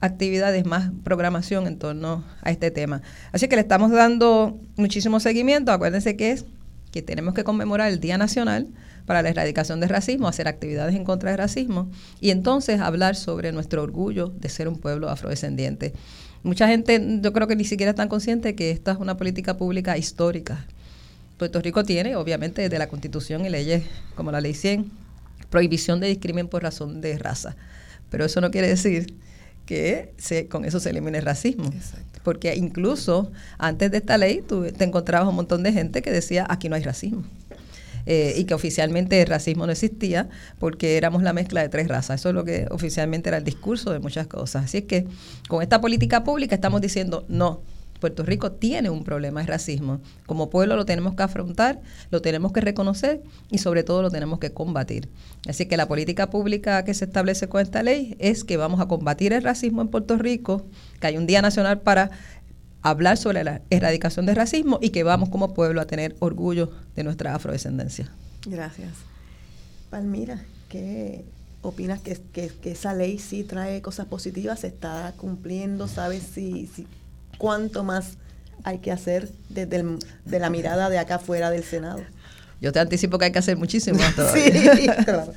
actividades, 0.00 0.64
más 0.66 0.90
programación 1.04 1.66
en 1.66 1.78
torno 1.78 2.24
a 2.42 2.50
este 2.50 2.70
tema. 2.70 3.02
Así 3.32 3.48
que 3.48 3.56
le 3.56 3.62
estamos 3.62 3.90
dando 3.90 4.58
muchísimo 4.76 5.20
seguimiento. 5.20 5.72
Acuérdense 5.72 6.16
que 6.16 6.32
es 6.32 6.44
que 6.90 7.02
tenemos 7.02 7.34
que 7.34 7.44
conmemorar 7.44 7.90
el 7.90 8.00
Día 8.00 8.18
Nacional 8.18 8.68
para 9.06 9.22
la 9.22 9.30
erradicación 9.30 9.80
del 9.80 9.88
racismo, 9.88 10.28
hacer 10.28 10.48
actividades 10.48 10.94
en 10.94 11.04
contra 11.04 11.30
del 11.30 11.38
racismo 11.38 11.90
y 12.20 12.30
entonces 12.30 12.80
hablar 12.80 13.16
sobre 13.16 13.52
nuestro 13.52 13.82
orgullo 13.82 14.28
de 14.28 14.48
ser 14.48 14.68
un 14.68 14.78
pueblo 14.78 15.08
afrodescendiente. 15.08 15.94
Mucha 16.42 16.68
gente 16.68 17.18
yo 17.20 17.32
creo 17.32 17.46
que 17.46 17.56
ni 17.56 17.64
siquiera 17.64 17.90
están 17.90 18.08
consciente 18.08 18.54
que 18.54 18.70
esta 18.70 18.92
es 18.92 18.98
una 18.98 19.16
política 19.16 19.56
pública 19.56 19.96
histórica. 19.96 20.66
Puerto 21.36 21.60
Rico 21.60 21.84
tiene, 21.84 22.16
obviamente, 22.16 22.62
desde 22.62 22.78
la 22.78 22.88
Constitución 22.88 23.44
y 23.44 23.48
leyes 23.48 23.84
como 24.14 24.32
la 24.32 24.40
Ley 24.40 24.54
100, 24.54 24.90
prohibición 25.50 26.00
de 26.00 26.08
discriminación 26.08 26.48
por 26.48 26.62
razón 26.62 27.00
de 27.00 27.18
raza. 27.18 27.56
Pero 28.10 28.24
eso 28.24 28.40
no 28.40 28.50
quiere 28.50 28.68
decir 28.68 29.14
que 29.68 30.14
se, 30.16 30.48
con 30.48 30.64
eso 30.64 30.80
se 30.80 30.88
elimine 30.88 31.18
el 31.18 31.26
racismo. 31.26 31.70
Porque 32.22 32.56
incluso 32.56 33.30
antes 33.58 33.90
de 33.90 33.98
esta 33.98 34.16
ley 34.16 34.40
tú 34.40 34.64
te 34.72 34.84
encontrabas 34.84 35.28
un 35.28 35.34
montón 35.34 35.62
de 35.62 35.74
gente 35.74 36.00
que 36.00 36.10
decía 36.10 36.46
aquí 36.48 36.70
no 36.70 36.76
hay 36.76 36.82
racismo. 36.82 37.22
Eh, 38.06 38.32
y 38.38 38.44
que 38.44 38.54
oficialmente 38.54 39.20
el 39.20 39.26
racismo 39.26 39.66
no 39.66 39.72
existía 39.72 40.30
porque 40.58 40.96
éramos 40.96 41.22
la 41.22 41.34
mezcla 41.34 41.60
de 41.60 41.68
tres 41.68 41.86
razas. 41.86 42.20
Eso 42.20 42.30
es 42.30 42.34
lo 42.34 42.46
que 42.46 42.66
oficialmente 42.70 43.28
era 43.28 43.36
el 43.36 43.44
discurso 43.44 43.92
de 43.92 43.98
muchas 43.98 44.26
cosas. 44.26 44.64
Así 44.64 44.78
es 44.78 44.84
que 44.84 45.06
con 45.48 45.60
esta 45.60 45.82
política 45.82 46.24
pública 46.24 46.54
estamos 46.54 46.80
diciendo 46.80 47.26
no. 47.28 47.60
Puerto 48.00 48.22
Rico 48.22 48.52
tiene 48.52 48.90
un 48.90 49.04
problema 49.04 49.40
de 49.40 49.46
racismo. 49.46 50.00
Como 50.26 50.50
pueblo 50.50 50.76
lo 50.76 50.84
tenemos 50.84 51.14
que 51.14 51.22
afrontar, 51.22 51.80
lo 52.10 52.22
tenemos 52.22 52.52
que 52.52 52.60
reconocer 52.60 53.22
y 53.50 53.58
sobre 53.58 53.82
todo 53.82 54.02
lo 54.02 54.10
tenemos 54.10 54.38
que 54.38 54.52
combatir. 54.52 55.08
Así 55.48 55.66
que 55.66 55.76
la 55.76 55.88
política 55.88 56.30
pública 56.30 56.84
que 56.84 56.94
se 56.94 57.04
establece 57.04 57.48
con 57.48 57.60
esta 57.60 57.82
ley 57.82 58.16
es 58.18 58.44
que 58.44 58.56
vamos 58.56 58.80
a 58.80 58.86
combatir 58.86 59.32
el 59.32 59.42
racismo 59.42 59.82
en 59.82 59.88
Puerto 59.88 60.16
Rico, 60.16 60.66
que 61.00 61.08
hay 61.08 61.16
un 61.16 61.26
Día 61.26 61.42
Nacional 61.42 61.80
para 61.80 62.10
hablar 62.82 63.16
sobre 63.16 63.44
la 63.44 63.60
erradicación 63.70 64.26
del 64.26 64.36
racismo 64.36 64.78
y 64.80 64.90
que 64.90 65.02
vamos 65.02 65.28
como 65.28 65.54
pueblo 65.54 65.80
a 65.80 65.86
tener 65.86 66.16
orgullo 66.20 66.70
de 66.94 67.04
nuestra 67.04 67.34
afrodescendencia. 67.34 68.10
Gracias. 68.46 68.92
Palmira, 69.90 70.42
¿qué 70.68 71.24
opinas 71.62 72.00
que, 72.00 72.20
esa 72.64 72.94
ley 72.94 73.18
sí 73.18 73.42
trae 73.42 73.82
cosas 73.82 74.06
positivas? 74.06 74.60
¿Se 74.60 74.68
está 74.68 75.12
cumpliendo? 75.16 75.88
¿Sabes 75.88 76.22
si, 76.22 76.66
si 76.68 76.86
cuánto 77.38 77.84
más 77.84 78.18
hay 78.64 78.78
que 78.78 78.92
hacer 78.92 79.30
desde 79.48 79.84
de 80.24 80.38
la 80.38 80.50
mirada 80.50 80.90
de 80.90 80.98
acá 80.98 81.16
afuera 81.16 81.50
del 81.50 81.64
Senado? 81.64 82.02
Yo 82.60 82.72
te 82.72 82.80
anticipo 82.80 83.18
que 83.18 83.26
hay 83.26 83.32
que 83.32 83.38
hacer 83.38 83.56
muchísimo 83.56 84.00
todavía. 84.16 84.76
sí, 84.76 84.88
claro. 85.04 85.32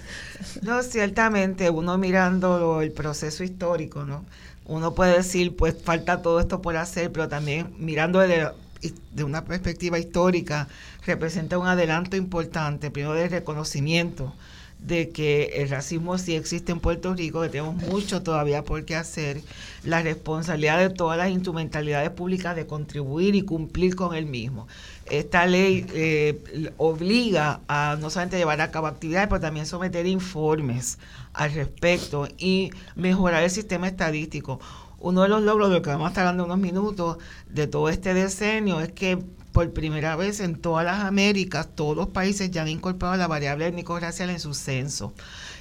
No, 0.63 0.81
ciertamente, 0.83 1.69
uno 1.69 1.97
mirando 1.97 2.81
el 2.81 2.91
proceso 2.91 3.43
histórico, 3.43 4.05
¿no? 4.05 4.25
uno 4.65 4.93
puede 4.93 5.17
decir, 5.17 5.55
pues 5.55 5.75
falta 5.83 6.21
todo 6.21 6.39
esto 6.39 6.61
por 6.61 6.77
hacer, 6.77 7.11
pero 7.11 7.27
también 7.27 7.73
mirando 7.77 8.19
de, 8.19 8.47
de 9.13 9.23
una 9.23 9.43
perspectiva 9.43 9.99
histórica, 9.99 10.67
representa 11.05 11.57
un 11.57 11.67
adelanto 11.67 12.15
importante, 12.15 12.89
primero 12.89 13.13
de 13.13 13.27
reconocimiento 13.27 14.33
de 14.81 15.09
que 15.09 15.61
el 15.61 15.69
racismo 15.69 16.17
sí 16.17 16.35
existe 16.35 16.71
en 16.71 16.79
Puerto 16.79 17.13
Rico, 17.13 17.41
que 17.41 17.49
tenemos 17.49 17.75
mucho 17.75 18.23
todavía 18.23 18.63
por 18.63 18.83
qué 18.83 18.95
hacer, 18.95 19.41
la 19.83 20.01
responsabilidad 20.01 20.79
de 20.79 20.89
todas 20.89 21.17
las 21.17 21.29
instrumentalidades 21.29 22.09
públicas 22.09 22.55
de 22.55 22.65
contribuir 22.65 23.35
y 23.35 23.43
cumplir 23.43 23.95
con 23.95 24.15
el 24.15 24.25
mismo. 24.25 24.67
Esta 25.05 25.45
ley 25.45 25.85
eh, 25.93 26.71
obliga 26.77 27.61
a 27.67 27.95
no 27.99 28.09
solamente 28.09 28.37
llevar 28.37 28.59
a 28.61 28.71
cabo 28.71 28.87
actividades, 28.87 29.27
pero 29.27 29.39
también 29.39 29.67
someter 29.67 30.07
informes 30.07 30.97
al 31.33 31.53
respecto 31.53 32.27
y 32.37 32.71
mejorar 32.95 33.43
el 33.43 33.51
sistema 33.51 33.87
estadístico. 33.87 34.59
Uno 34.99 35.23
de 35.23 35.29
los 35.29 35.43
logros 35.43 35.69
de 35.69 35.75
lo 35.75 35.81
que 35.81 35.89
vamos 35.89 36.07
a 36.07 36.09
estar 36.09 36.25
hablando 36.25 36.45
unos 36.45 36.59
minutos 36.59 37.17
de 37.49 37.67
todo 37.67 37.89
este 37.89 38.13
decenio 38.13 38.81
es 38.81 38.91
que 38.91 39.19
por 39.51 39.71
primera 39.73 40.15
vez 40.15 40.39
en 40.39 40.55
todas 40.55 40.85
las 40.85 41.03
Américas, 41.03 41.67
todos 41.75 41.95
los 41.95 42.07
países 42.07 42.51
ya 42.51 42.61
han 42.61 42.69
incorporado 42.69 43.17
la 43.17 43.27
variable 43.27 43.67
étnico-racial 43.67 44.29
en 44.29 44.39
su 44.39 44.53
censo. 44.53 45.13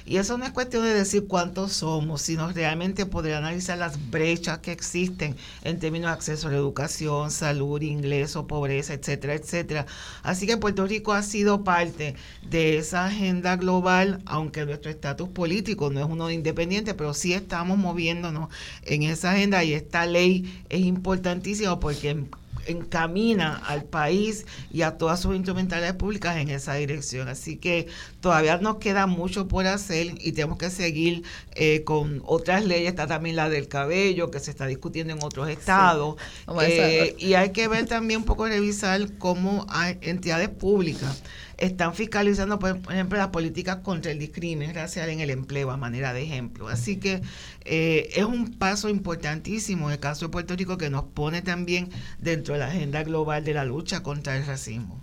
Y 0.05 0.17
eso 0.17 0.37
no 0.37 0.45
es 0.45 0.51
cuestión 0.51 0.83
de 0.83 0.93
decir 0.93 1.27
cuántos 1.27 1.73
somos, 1.73 2.21
sino 2.21 2.51
realmente 2.51 3.05
poder 3.05 3.35
analizar 3.35 3.77
las 3.77 4.09
brechas 4.09 4.59
que 4.59 4.71
existen 4.71 5.35
en 5.63 5.79
términos 5.79 6.09
de 6.09 6.13
acceso 6.13 6.47
a 6.47 6.51
la 6.51 6.57
educación, 6.57 7.29
salud, 7.31 7.81
ingreso, 7.81 8.47
pobreza, 8.47 8.93
etcétera, 8.93 9.35
etcétera. 9.35 9.85
Así 10.23 10.47
que 10.47 10.57
Puerto 10.57 10.87
Rico 10.87 11.13
ha 11.13 11.21
sido 11.21 11.63
parte 11.63 12.15
de 12.49 12.77
esa 12.77 13.05
agenda 13.05 13.57
global, 13.57 14.21
aunque 14.25 14.65
nuestro 14.65 14.89
estatus 14.89 15.29
político 15.29 15.89
no 15.91 15.99
es 15.99 16.05
uno 16.05 16.31
independiente, 16.31 16.93
pero 16.93 17.13
sí 17.13 17.33
estamos 17.33 17.77
moviéndonos 17.77 18.49
en 18.83 19.03
esa 19.03 19.31
agenda 19.31 19.63
y 19.63 19.73
esta 19.73 20.05
ley 20.05 20.63
es 20.69 20.81
importantísima 20.81 21.79
porque 21.79 22.25
encamina 22.67 23.57
al 23.57 23.83
país 23.83 24.45
y 24.71 24.81
a 24.81 24.97
todas 24.97 25.19
sus 25.19 25.35
instrumentales 25.35 25.93
públicas 25.93 26.37
en 26.37 26.49
esa 26.49 26.75
dirección. 26.75 27.27
Así 27.27 27.57
que 27.57 27.87
todavía 28.19 28.57
nos 28.57 28.77
queda 28.77 29.07
mucho 29.07 29.47
por 29.47 29.67
hacer 29.67 30.15
y 30.19 30.31
tenemos 30.31 30.57
que 30.57 30.69
seguir 30.69 31.23
eh, 31.55 31.83
con 31.83 32.21
otras 32.25 32.65
leyes. 32.65 32.89
Está 32.89 33.07
también 33.07 33.35
la 33.35 33.49
del 33.49 33.67
cabello 33.67 34.31
que 34.31 34.39
se 34.39 34.51
está 34.51 34.65
discutiendo 34.65 35.13
en 35.13 35.23
otros 35.23 35.49
estados. 35.49 36.15
Eh, 36.61 37.15
y 37.17 37.33
hay 37.33 37.51
que 37.51 37.67
ver 37.67 37.85
también 37.85 38.21
un 38.21 38.25
poco, 38.25 38.47
revisar 38.47 39.17
cómo 39.17 39.65
hay 39.69 39.97
entidades 40.01 40.49
públicas 40.49 41.21
están 41.61 41.93
fiscalizando, 41.93 42.57
por 42.57 42.81
ejemplo, 42.89 43.19
las 43.19 43.27
políticas 43.27 43.77
contra 43.77 44.11
el 44.11 44.17
discrimen 44.17 44.73
racial 44.73 45.09
en 45.09 45.19
el 45.19 45.29
empleo, 45.29 45.69
a 45.69 45.77
manera 45.77 46.11
de 46.11 46.23
ejemplo. 46.23 46.67
Así 46.67 46.97
que 46.97 47.21
eh, 47.65 48.09
es 48.15 48.25
un 48.25 48.51
paso 48.55 48.89
importantísimo 48.89 49.87
en 49.87 49.93
el 49.93 49.99
caso 49.99 50.25
de 50.25 50.31
Puerto 50.31 50.55
Rico 50.55 50.79
que 50.79 50.89
nos 50.89 51.03
pone 51.03 51.43
también 51.43 51.89
dentro 52.19 52.55
de 52.55 52.61
la 52.61 52.67
agenda 52.67 53.03
global 53.03 53.43
de 53.43 53.53
la 53.53 53.63
lucha 53.63 54.01
contra 54.01 54.35
el 54.37 54.45
racismo. 54.45 54.99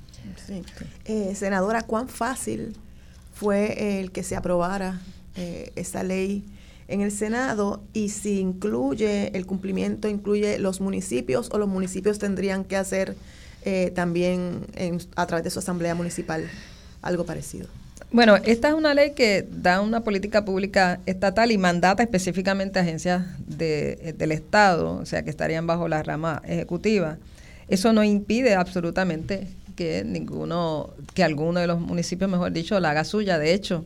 Eh, 1.05 1.35
senadora, 1.37 1.83
¿cuán 1.83 2.09
fácil 2.09 2.77
fue 3.33 4.01
el 4.01 4.11
que 4.11 4.25
se 4.25 4.35
aprobara 4.35 5.01
eh, 5.37 5.73
esa 5.77 6.03
ley 6.03 6.45
en 6.89 7.03
el 7.03 7.13
Senado 7.13 7.85
y 7.93 8.09
si 8.09 8.41
incluye 8.41 9.37
el 9.37 9.47
cumplimiento, 9.47 10.09
incluye 10.09 10.59
los 10.59 10.81
municipios 10.81 11.51
o 11.53 11.59
los 11.59 11.69
municipios 11.69 12.19
tendrían 12.19 12.65
que 12.65 12.77
hacer 12.77 13.17
eh, 13.65 13.93
también 13.95 14.67
a 15.17 15.27
través 15.27 15.45
de 15.45 15.51
su 15.51 15.59
asamblea 15.59 15.95
municipal 15.95 16.49
algo 17.03 17.25
parecido. 17.25 17.67
Bueno, 18.11 18.37
esta 18.37 18.69
es 18.69 18.75
una 18.75 18.95
ley 18.95 19.13
que 19.13 19.47
da 19.51 19.83
una 19.83 20.01
política 20.01 20.45
pública 20.45 20.99
estatal 21.05 21.51
y 21.51 21.59
mandata 21.59 22.03
específicamente 22.03 22.79
a 22.79 22.83
agencias 22.83 23.27
de, 23.47 24.15
del 24.17 24.33
Estado, 24.33 24.97
o 24.97 25.05
sea, 25.05 25.23
que 25.23 25.31
estarían 25.31 25.67
bajo 25.67 25.89
la 25.89 26.03
rama 26.03 26.41
ejecutiva. 26.47 27.19
Eso 27.69 27.93
no 27.93 28.03
impide 28.03 28.55
absolutamente 28.55 29.47
que 29.77 30.05
ninguno, 30.05 30.91
que 31.13 31.23
alguno 31.23 31.61
de 31.61 31.67
los 31.67 31.81
municipios, 31.81 32.31
mejor 32.31 32.53
dicho, 32.53 32.81
la 32.81 32.91
haga 32.91 33.05
suya. 33.05 33.39
De 33.39 33.53
hecho, 33.53 33.85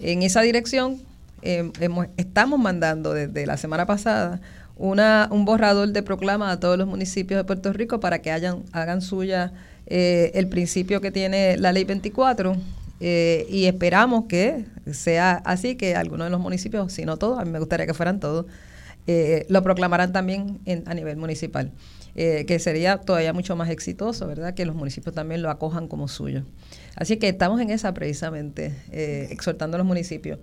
en 0.00 0.22
esa 0.22 0.42
dirección 0.42 1.00
eh, 1.40 1.70
estamos 2.18 2.60
mandando 2.60 3.14
desde 3.14 3.46
la 3.46 3.56
semana 3.56 3.86
pasada 3.86 4.40
una, 4.82 5.28
un 5.30 5.44
borrador 5.44 5.92
de 5.92 6.02
proclama 6.02 6.50
a 6.50 6.58
todos 6.58 6.76
los 6.76 6.88
municipios 6.88 7.38
de 7.38 7.44
Puerto 7.44 7.72
Rico 7.72 8.00
para 8.00 8.18
que 8.20 8.32
hayan, 8.32 8.64
hagan 8.72 9.00
suya 9.00 9.52
eh, 9.86 10.32
el 10.34 10.48
principio 10.48 11.00
que 11.00 11.12
tiene 11.12 11.56
la 11.56 11.70
ley 11.70 11.84
24 11.84 12.56
eh, 12.98 13.46
y 13.48 13.66
esperamos 13.66 14.24
que 14.24 14.64
sea 14.90 15.40
así, 15.44 15.76
que 15.76 15.94
algunos 15.94 16.26
de 16.26 16.30
los 16.30 16.40
municipios, 16.40 16.92
si 16.92 17.04
no 17.04 17.16
todos, 17.16 17.38
a 17.38 17.44
mí 17.44 17.52
me 17.52 17.60
gustaría 17.60 17.86
que 17.86 17.94
fueran 17.94 18.18
todos, 18.18 18.46
eh, 19.06 19.46
lo 19.48 19.62
proclamarán 19.62 20.12
también 20.12 20.58
en, 20.64 20.82
a 20.86 20.94
nivel 20.94 21.16
municipal, 21.16 21.70
que 22.14 22.58
sería 22.58 22.98
todavía 22.98 23.32
mucho 23.32 23.54
más 23.54 23.70
exitoso, 23.70 24.26
¿verdad? 24.26 24.52
Que 24.52 24.66
los 24.66 24.74
municipios 24.74 25.14
también 25.14 25.42
lo 25.42 25.48
acojan 25.48 25.86
como 25.86 26.08
suyo. 26.08 26.42
Así 26.96 27.18
que 27.18 27.28
estamos 27.28 27.60
en 27.60 27.70
esa 27.70 27.94
precisamente, 27.94 28.74
exhortando 29.30 29.76
a 29.76 29.78
los 29.78 29.86
municipios. 29.86 30.40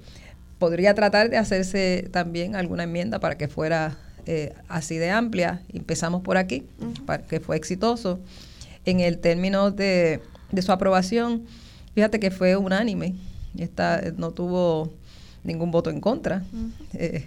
Podría 0.59 0.93
tratar 0.93 1.29
de 1.29 1.37
hacerse 1.37 2.07
también 2.11 2.55
alguna 2.55 2.83
enmienda 2.83 3.19
para 3.19 3.37
que 3.37 3.47
fuera 3.49 3.97
eh, 4.31 4.53
así 4.67 4.99
de 4.99 5.09
amplia. 5.09 5.63
Empezamos 5.73 6.21
por 6.21 6.37
aquí, 6.37 6.63
que 7.27 7.39
fue 7.39 7.55
exitoso. 7.55 8.19
En 8.85 8.99
el 8.99 9.17
término 9.17 9.71
de, 9.71 10.21
su 10.61 10.71
aprobación, 10.71 11.47
fíjate 11.95 12.19
que 12.19 12.29
fue 12.29 12.55
unánime. 12.55 13.15
Esta, 13.57 14.03
no 14.17 14.29
tuvo 14.29 14.93
ningún 15.43 15.71
voto 15.71 15.89
en 15.89 15.99
contra. 15.99 16.43
Eh, 16.93 17.25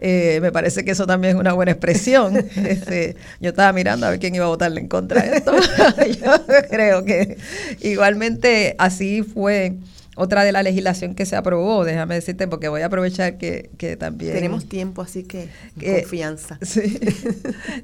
eh, 0.00 0.38
me 0.40 0.50
parece 0.50 0.86
que 0.86 0.92
eso 0.92 1.06
también 1.06 1.34
es 1.36 1.40
una 1.40 1.52
buena 1.52 1.72
expresión. 1.72 2.34
Este, 2.56 3.16
yo 3.40 3.50
estaba 3.50 3.70
mirando 3.74 4.06
a 4.06 4.10
ver 4.10 4.18
quién 4.18 4.34
iba 4.34 4.46
a 4.46 4.48
votarle 4.48 4.80
en 4.80 4.88
contra 4.88 5.20
de 5.20 5.36
esto. 5.36 5.52
yo 6.18 6.46
creo 6.70 7.04
que 7.04 7.36
igualmente 7.82 8.74
así 8.78 9.22
fue 9.22 9.74
otra 10.18 10.42
de 10.42 10.50
la 10.50 10.64
legislación 10.64 11.14
que 11.14 11.24
se 11.26 11.36
aprobó, 11.36 11.84
déjame 11.84 12.16
decirte, 12.16 12.48
porque 12.48 12.66
voy 12.66 12.82
a 12.82 12.86
aprovechar 12.86 13.38
que, 13.38 13.70
también... 13.98 14.34
Tenemos 14.34 14.68
tiempo, 14.68 15.00
así 15.02 15.22
que, 15.22 15.48
confianza. 15.80 16.58
Sí. 16.64 16.98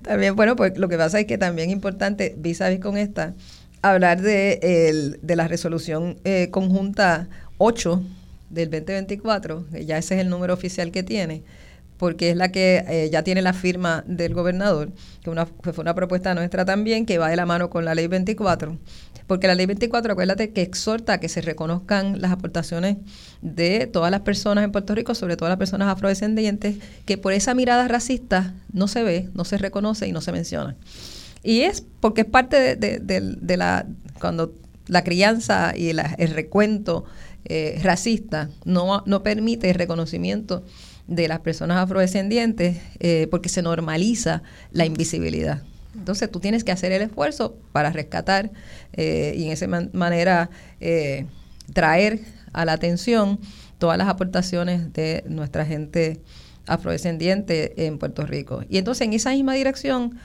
también, 0.02 0.34
bueno, 0.34 0.56
pues 0.56 0.76
lo 0.76 0.88
que 0.88 0.98
pasa 0.98 1.20
es 1.20 1.26
que 1.26 1.38
también 1.38 1.70
es 1.70 1.72
importante, 1.72 2.34
vis 2.36 2.60
a 2.60 2.68
vis 2.68 2.80
con 2.80 2.96
esta, 2.96 3.34
hablar 3.82 4.20
de, 4.20 5.16
de 5.22 5.36
la 5.36 5.46
resolución 5.46 6.18
eh, 6.24 6.48
conjunta 6.50 7.28
8 7.58 8.02
del 8.50 8.70
2024, 8.70 9.66
que 9.70 9.86
ya 9.86 9.96
ese 9.96 10.16
es 10.16 10.20
el 10.20 10.28
número 10.28 10.54
oficial 10.54 10.90
que 10.90 11.04
tiene, 11.04 11.42
porque 11.98 12.30
es 12.30 12.36
la 12.36 12.50
que 12.50 12.84
eh, 12.88 13.10
ya 13.12 13.22
tiene 13.22 13.42
la 13.42 13.52
firma 13.52 14.02
del 14.08 14.34
gobernador, 14.34 14.90
que, 15.22 15.30
una, 15.30 15.46
que 15.46 15.72
fue 15.72 15.82
una 15.82 15.94
propuesta 15.94 16.34
nuestra 16.34 16.64
también, 16.64 17.06
que 17.06 17.18
va 17.18 17.28
de 17.28 17.36
la 17.36 17.46
mano 17.46 17.70
con 17.70 17.84
la 17.84 17.94
ley 17.94 18.08
24 18.08 18.76
porque 19.26 19.46
la 19.46 19.54
ley 19.54 19.66
24, 19.66 20.12
acuérdate 20.12 20.50
que 20.50 20.62
exhorta 20.62 21.14
a 21.14 21.20
que 21.20 21.28
se 21.28 21.40
reconozcan 21.40 22.20
las 22.20 22.32
aportaciones 22.32 22.98
de 23.40 23.86
todas 23.86 24.10
las 24.10 24.20
personas 24.20 24.64
en 24.64 24.72
Puerto 24.72 24.94
Rico, 24.94 25.14
sobre 25.14 25.36
todo 25.36 25.48
las 25.48 25.58
personas 25.58 25.88
afrodescendientes, 25.88 26.76
que 27.06 27.18
por 27.18 27.32
esa 27.32 27.54
mirada 27.54 27.88
racista 27.88 28.54
no 28.72 28.88
se 28.88 29.02
ve, 29.02 29.30
no 29.34 29.44
se 29.44 29.58
reconoce 29.58 30.06
y 30.06 30.12
no 30.12 30.20
se 30.20 30.32
menciona. 30.32 30.76
Y 31.42 31.60
es 31.60 31.84
porque 32.00 32.22
es 32.22 32.26
parte 32.26 32.76
de, 32.76 33.56
la, 33.56 33.86
cuando 34.20 34.54
la 34.86 35.04
crianza 35.04 35.74
y 35.76 35.88
el 35.90 36.30
recuento 36.30 37.04
eh, 37.44 37.78
racista 37.82 38.48
no, 38.64 39.02
no 39.06 39.22
permite 39.22 39.70
el 39.70 39.76
reconocimiento 39.76 40.64
de 41.06 41.28
las 41.28 41.40
personas 41.40 41.76
afrodescendientes 41.78 42.78
eh, 43.00 43.28
porque 43.30 43.48
se 43.48 43.62
normaliza 43.62 44.42
la 44.72 44.86
invisibilidad. 44.86 45.62
Entonces 45.94 46.30
tú 46.30 46.40
tienes 46.40 46.64
que 46.64 46.72
hacer 46.72 46.92
el 46.92 47.02
esfuerzo 47.02 47.56
para 47.72 47.90
rescatar 47.90 48.50
eh, 48.92 49.34
y 49.36 49.44
en 49.44 49.52
esa 49.52 49.66
manera 49.92 50.50
eh, 50.80 51.26
traer 51.72 52.20
a 52.52 52.64
la 52.64 52.72
atención 52.72 53.38
todas 53.78 53.98
las 53.98 54.08
aportaciones 54.08 54.92
de 54.92 55.24
nuestra 55.28 55.64
gente 55.64 56.20
afrodescendiente 56.66 57.86
en 57.86 57.98
Puerto 57.98 58.26
Rico. 58.26 58.62
Y 58.68 58.78
entonces 58.78 59.06
en 59.06 59.12
esa 59.12 59.30
misma 59.30 59.54
dirección 59.54 60.18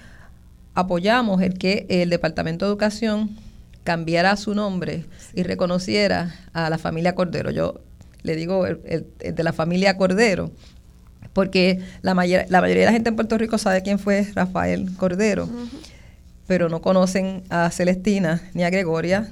apoyamos 0.73 1.41
el 1.41 1.57
que 1.57 1.85
el 1.89 2.09
Departamento 2.09 2.65
de 2.65 2.69
Educación 2.69 3.37
cambiara 3.83 4.35
su 4.37 4.53
nombre 4.53 5.05
y 5.33 5.43
reconociera 5.43 6.35
a 6.53 6.69
la 6.69 6.77
familia 6.77 7.15
Cordero. 7.15 7.51
Yo 7.51 7.81
le 8.23 8.35
digo 8.35 8.65
el 8.65 9.07
de 9.19 9.43
la 9.43 9.53
familia 9.53 9.97
Cordero, 9.97 10.51
porque 11.33 11.79
la, 12.01 12.13
la 12.13 12.61
mayoría 12.61 12.81
de 12.81 12.85
la 12.85 12.91
gente 12.91 13.09
en 13.09 13.15
Puerto 13.15 13.37
Rico 13.37 13.57
sabe 13.57 13.81
quién 13.81 13.99
fue 13.99 14.27
Rafael 14.33 14.95
Cordero, 14.97 15.47
pero 16.47 16.69
no 16.69 16.81
conocen 16.81 17.43
a 17.49 17.69
Celestina 17.69 18.41
ni 18.53 18.63
a 18.63 18.69
Gregoria, 18.69 19.29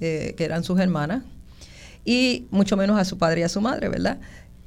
eh, 0.00 0.34
que 0.36 0.44
eran 0.44 0.64
sus 0.64 0.80
hermanas, 0.80 1.22
y 2.04 2.46
mucho 2.50 2.76
menos 2.76 2.98
a 2.98 3.04
su 3.04 3.18
padre 3.18 3.40
y 3.40 3.44
a 3.44 3.48
su 3.48 3.60
madre, 3.60 3.88
¿verdad? 3.88 4.18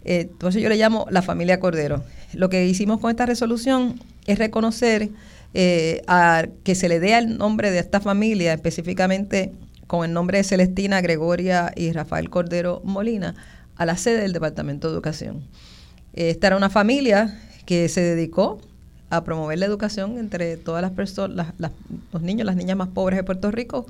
Eh, 0.03 0.27
entonces 0.31 0.61
yo 0.61 0.69
le 0.69 0.77
llamo 0.77 1.05
la 1.09 1.21
familia 1.21 1.59
Cordero. 1.59 2.03
Lo 2.33 2.49
que 2.49 2.65
hicimos 2.65 2.99
con 2.99 3.09
esta 3.11 3.25
resolución 3.25 3.99
es 4.27 4.39
reconocer 4.39 5.09
eh, 5.53 6.01
a, 6.07 6.47
que 6.63 6.75
se 6.75 6.89
le 6.89 6.99
dé 6.99 7.17
el 7.17 7.37
nombre 7.37 7.71
de 7.71 7.79
esta 7.79 7.99
familia, 7.99 8.53
específicamente 8.53 9.51
con 9.87 10.05
el 10.05 10.13
nombre 10.13 10.37
de 10.37 10.43
Celestina, 10.43 11.01
Gregoria 11.01 11.71
y 11.75 11.91
Rafael 11.91 12.29
Cordero 12.29 12.81
Molina, 12.83 13.35
a 13.75 13.85
la 13.85 13.97
sede 13.97 14.21
del 14.21 14.33
Departamento 14.33 14.87
de 14.87 14.93
Educación. 14.93 15.43
Esta 16.27 16.47
era 16.47 16.57
una 16.57 16.69
familia 16.69 17.39
que 17.65 17.87
se 17.87 18.01
dedicó 18.01 18.59
a 19.09 19.23
promover 19.23 19.57
la 19.57 19.65
educación 19.65 20.17
entre 20.17 20.57
todas 20.57 20.81
las 20.81 20.91
personas, 20.91 21.53
los 22.11 22.21
niños, 22.21 22.45
las 22.45 22.57
niñas 22.57 22.75
más 22.75 22.89
pobres 22.89 23.15
de 23.15 23.23
Puerto 23.23 23.51
Rico, 23.51 23.85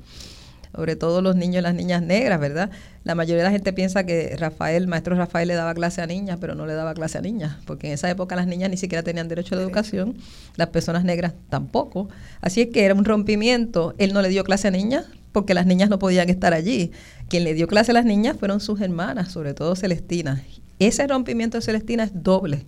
sobre 0.75 0.95
todo 0.95 1.23
los 1.23 1.35
niños 1.35 1.61
y 1.61 1.63
las 1.63 1.73
niñas 1.73 2.03
negras, 2.03 2.39
¿verdad? 2.39 2.69
La 3.03 3.15
mayoría 3.15 3.37
de 3.37 3.45
la 3.45 3.51
gente 3.51 3.73
piensa 3.73 4.05
que 4.05 4.35
Rafael, 4.37 4.85
maestro 4.85 5.15
Rafael, 5.15 5.47
le 5.47 5.55
daba 5.55 5.73
clase 5.73 6.03
a 6.03 6.05
niñas, 6.05 6.37
pero 6.39 6.53
no 6.53 6.67
le 6.67 6.75
daba 6.75 6.93
clase 6.93 7.17
a 7.17 7.21
niñas, 7.21 7.57
porque 7.65 7.87
en 7.87 7.93
esa 7.93 8.07
época 8.11 8.35
las 8.35 8.45
niñas 8.45 8.69
ni 8.69 8.77
siquiera 8.77 9.01
tenían 9.01 9.27
derecho 9.27 9.55
a 9.55 9.57
la 9.57 9.63
educación, 9.63 10.15
las 10.55 10.67
personas 10.67 11.03
negras 11.03 11.33
tampoco. 11.49 12.09
Así 12.41 12.61
es 12.61 12.67
que 12.67 12.85
era 12.85 12.93
un 12.93 13.05
rompimiento. 13.05 13.95
Él 13.97 14.13
no 14.13 14.21
le 14.21 14.29
dio 14.29 14.43
clase 14.43 14.67
a 14.67 14.71
niñas 14.71 15.05
porque 15.31 15.55
las 15.55 15.65
niñas 15.65 15.89
no 15.89 15.97
podían 15.97 16.29
estar 16.29 16.53
allí. 16.53 16.91
Quien 17.27 17.43
le 17.43 17.55
dio 17.55 17.67
clase 17.67 17.89
a 17.89 17.95
las 17.95 18.05
niñas 18.05 18.37
fueron 18.37 18.59
sus 18.59 18.81
hermanas, 18.81 19.31
sobre 19.31 19.55
todo 19.55 19.75
Celestina, 19.75 20.43
ese 20.79 21.05
rompimiento 21.07 21.57
de 21.57 21.61
Celestina 21.61 22.03
es 22.03 22.11
doble. 22.13 22.65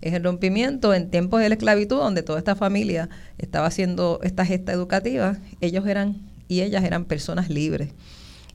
Es 0.00 0.14
el 0.14 0.24
rompimiento 0.24 0.94
en 0.94 1.10
tiempos 1.10 1.40
de 1.40 1.48
la 1.48 1.54
esclavitud, 1.54 1.96
donde 1.96 2.22
toda 2.22 2.38
esta 2.38 2.56
familia 2.56 3.08
estaba 3.38 3.66
haciendo 3.66 4.20
esta 4.22 4.44
gesta 4.44 4.72
educativa, 4.72 5.38
ellos 5.60 5.86
eran 5.86 6.16
y 6.48 6.60
ellas 6.62 6.84
eran 6.84 7.04
personas 7.04 7.48
libres. 7.48 7.92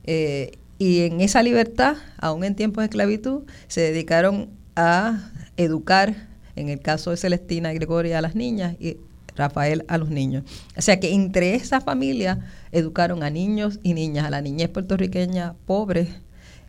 Eh, 0.04 0.52
y 0.78 1.00
en 1.00 1.20
esa 1.20 1.42
libertad, 1.42 1.96
aún 2.18 2.44
en 2.44 2.54
tiempos 2.54 2.82
de 2.82 2.86
esclavitud, 2.86 3.42
se 3.66 3.80
dedicaron 3.80 4.50
a 4.76 5.30
educar, 5.56 6.28
en 6.54 6.68
el 6.68 6.80
caso 6.80 7.10
de 7.10 7.16
Celestina 7.16 7.72
y 7.72 7.76
Gregoria, 7.76 8.18
a 8.18 8.22
las 8.22 8.34
niñas 8.34 8.76
y 8.78 8.98
Rafael 9.38 9.84
a 9.88 9.98
los 9.98 10.10
niños. 10.10 10.44
O 10.76 10.82
sea 10.82 11.00
que 11.00 11.14
entre 11.14 11.54
esa 11.54 11.80
familia 11.80 12.40
educaron 12.72 13.22
a 13.22 13.30
niños 13.30 13.80
y 13.82 13.94
niñas, 13.94 14.26
a 14.26 14.30
la 14.30 14.42
niñez 14.42 14.68
puertorriqueña 14.68 15.54
pobre 15.66 16.08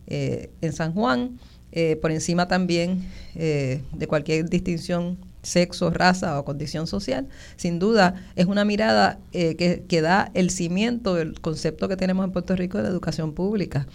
eh, 0.07 0.51
en 0.61 0.73
San 0.73 0.93
Juan, 0.93 1.39
eh, 1.71 1.97
por 2.01 2.11
encima 2.11 2.47
también 2.47 3.05
eh, 3.35 3.81
de 3.93 4.07
cualquier 4.07 4.49
distinción 4.49 5.17
sexo, 5.41 5.89
raza 5.89 6.37
o 6.39 6.45
condición 6.45 6.87
social, 6.87 7.27
sin 7.55 7.79
duda 7.79 8.15
es 8.35 8.45
una 8.45 8.65
mirada 8.65 9.19
que, 9.31 9.83
que, 9.87 10.01
da 10.01 10.31
el 10.33 10.49
cimiento 10.49 11.15
del 11.15 11.39
concepto 11.39 11.87
que 11.87 11.95
tenemos 11.95 12.25
en 12.25 12.31
Puerto 12.31 12.55
Rico 12.57 12.77
de 12.77 12.83
la 12.83 12.89
educación 12.89 13.33
pública. 13.33 13.87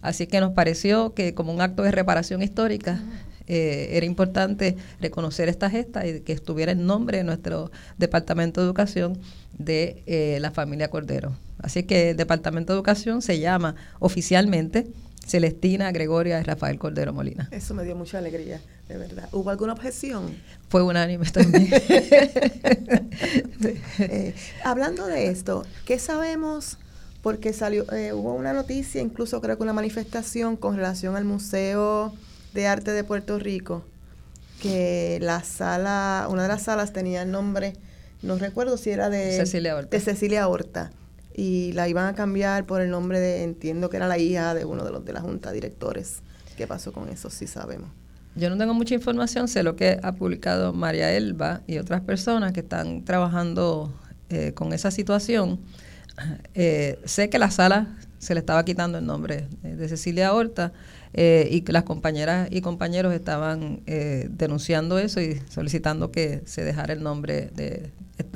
Así 0.00 0.26
que 0.26 0.40
nos 0.40 0.52
pareció 0.52 1.12
que 1.12 1.34
como 1.34 1.52
un 1.52 1.60
acto 1.60 1.82
de 1.82 1.90
reparación 1.90 2.42
histórica 2.42 3.02
eh, 3.48 3.96
era 3.96 4.04
importante 4.04 4.76
reconocer 5.00 5.48
esta 5.48 5.70
gesta 5.70 6.06
y 6.06 6.20
que 6.20 6.34
estuviera 6.34 6.72
en 6.72 6.84
nombre 6.84 7.16
de 7.16 7.24
nuestro 7.24 7.70
Departamento 7.96 8.60
de 8.60 8.66
Educación 8.66 9.18
de 9.56 10.02
eh, 10.06 10.38
la 10.40 10.50
familia 10.50 10.90
Cordero. 10.90 11.34
Así 11.58 11.84
que 11.84 12.10
el 12.10 12.16
Departamento 12.16 12.74
de 12.74 12.76
Educación 12.76 13.22
se 13.22 13.40
llama 13.40 13.74
oficialmente 14.00 14.86
Celestina 15.28 15.92
Gregoria 15.92 16.40
y 16.40 16.42
Rafael 16.42 16.78
Cordero 16.78 17.12
Molina. 17.12 17.48
Eso 17.50 17.74
me 17.74 17.84
dio 17.84 17.94
mucha 17.94 18.18
alegría, 18.18 18.60
de 18.88 18.96
verdad. 18.96 19.28
¿Hubo 19.32 19.50
alguna 19.50 19.74
objeción? 19.74 20.34
Fue 20.68 20.82
unánime 20.82 21.26
también. 21.30 21.68
Eh, 23.98 24.34
hablando 24.64 25.06
de 25.06 25.26
esto, 25.26 25.66
¿qué 25.84 25.98
sabemos? 25.98 26.78
Porque 27.20 27.52
salió, 27.52 27.84
hubo 28.14 28.34
una 28.34 28.52
noticia, 28.52 29.02
incluso 29.02 29.40
creo 29.40 29.56
que 29.56 29.62
una 29.64 29.72
manifestación 29.72 30.56
con 30.56 30.76
relación 30.76 31.16
al 31.16 31.24
Museo 31.24 32.14
de 32.54 32.66
Arte 32.68 32.92
de 32.92 33.02
Puerto 33.02 33.38
Rico, 33.38 33.84
que 34.62 35.18
la 35.20 35.42
sala, 35.42 36.28
una 36.30 36.42
de 36.42 36.48
las 36.48 36.62
salas 36.62 36.92
tenía 36.92 37.22
el 37.22 37.30
nombre, 37.32 37.74
no 38.22 38.38
recuerdo 38.38 38.76
si 38.76 38.90
era 38.90 39.10
de 39.10 39.36
Cecilia 39.36 39.74
Horta. 39.74 39.90
De 39.90 40.00
Cecilia 40.00 40.48
Horta 40.48 40.90
y 41.38 41.70
la 41.72 41.88
iban 41.88 42.06
a 42.06 42.14
cambiar 42.16 42.66
por 42.66 42.80
el 42.80 42.90
nombre 42.90 43.20
de, 43.20 43.44
entiendo 43.44 43.88
que 43.90 43.96
era 43.96 44.08
la 44.08 44.18
hija 44.18 44.54
de 44.54 44.64
uno 44.64 44.84
de 44.84 44.90
los 44.90 45.04
de 45.04 45.12
la 45.12 45.20
junta 45.20 45.50
de 45.50 45.54
directores. 45.54 46.20
¿Qué 46.56 46.66
pasó 46.66 46.92
con 46.92 47.08
eso? 47.08 47.30
Sí 47.30 47.46
sabemos. 47.46 47.90
Yo 48.34 48.50
no 48.50 48.58
tengo 48.58 48.74
mucha 48.74 48.96
información, 48.96 49.46
sé 49.46 49.62
lo 49.62 49.76
que 49.76 50.00
ha 50.02 50.16
publicado 50.16 50.72
María 50.72 51.12
Elba 51.12 51.60
y 51.68 51.78
otras 51.78 52.00
personas 52.00 52.52
que 52.52 52.60
están 52.60 53.04
trabajando 53.04 53.94
eh, 54.30 54.52
con 54.52 54.72
esa 54.72 54.90
situación. 54.90 55.60
Eh, 56.54 56.98
sé 57.04 57.30
que 57.30 57.38
la 57.38 57.52
sala 57.52 57.96
se 58.18 58.34
le 58.34 58.40
estaba 58.40 58.64
quitando 58.64 58.98
el 58.98 59.06
nombre 59.06 59.46
de 59.62 59.88
Cecilia 59.88 60.34
Horta 60.34 60.72
eh, 61.14 61.48
y 61.50 61.62
que 61.62 61.72
las 61.72 61.84
compañeras 61.84 62.48
y 62.50 62.60
compañeros 62.60 63.14
estaban 63.14 63.80
eh, 63.86 64.28
denunciando 64.30 64.98
eso 64.98 65.20
y 65.20 65.40
solicitando 65.48 66.10
que 66.10 66.42
se 66.44 66.64
dejara 66.64 66.92
el 66.92 67.02
nombre 67.02 67.50
de 67.54 67.90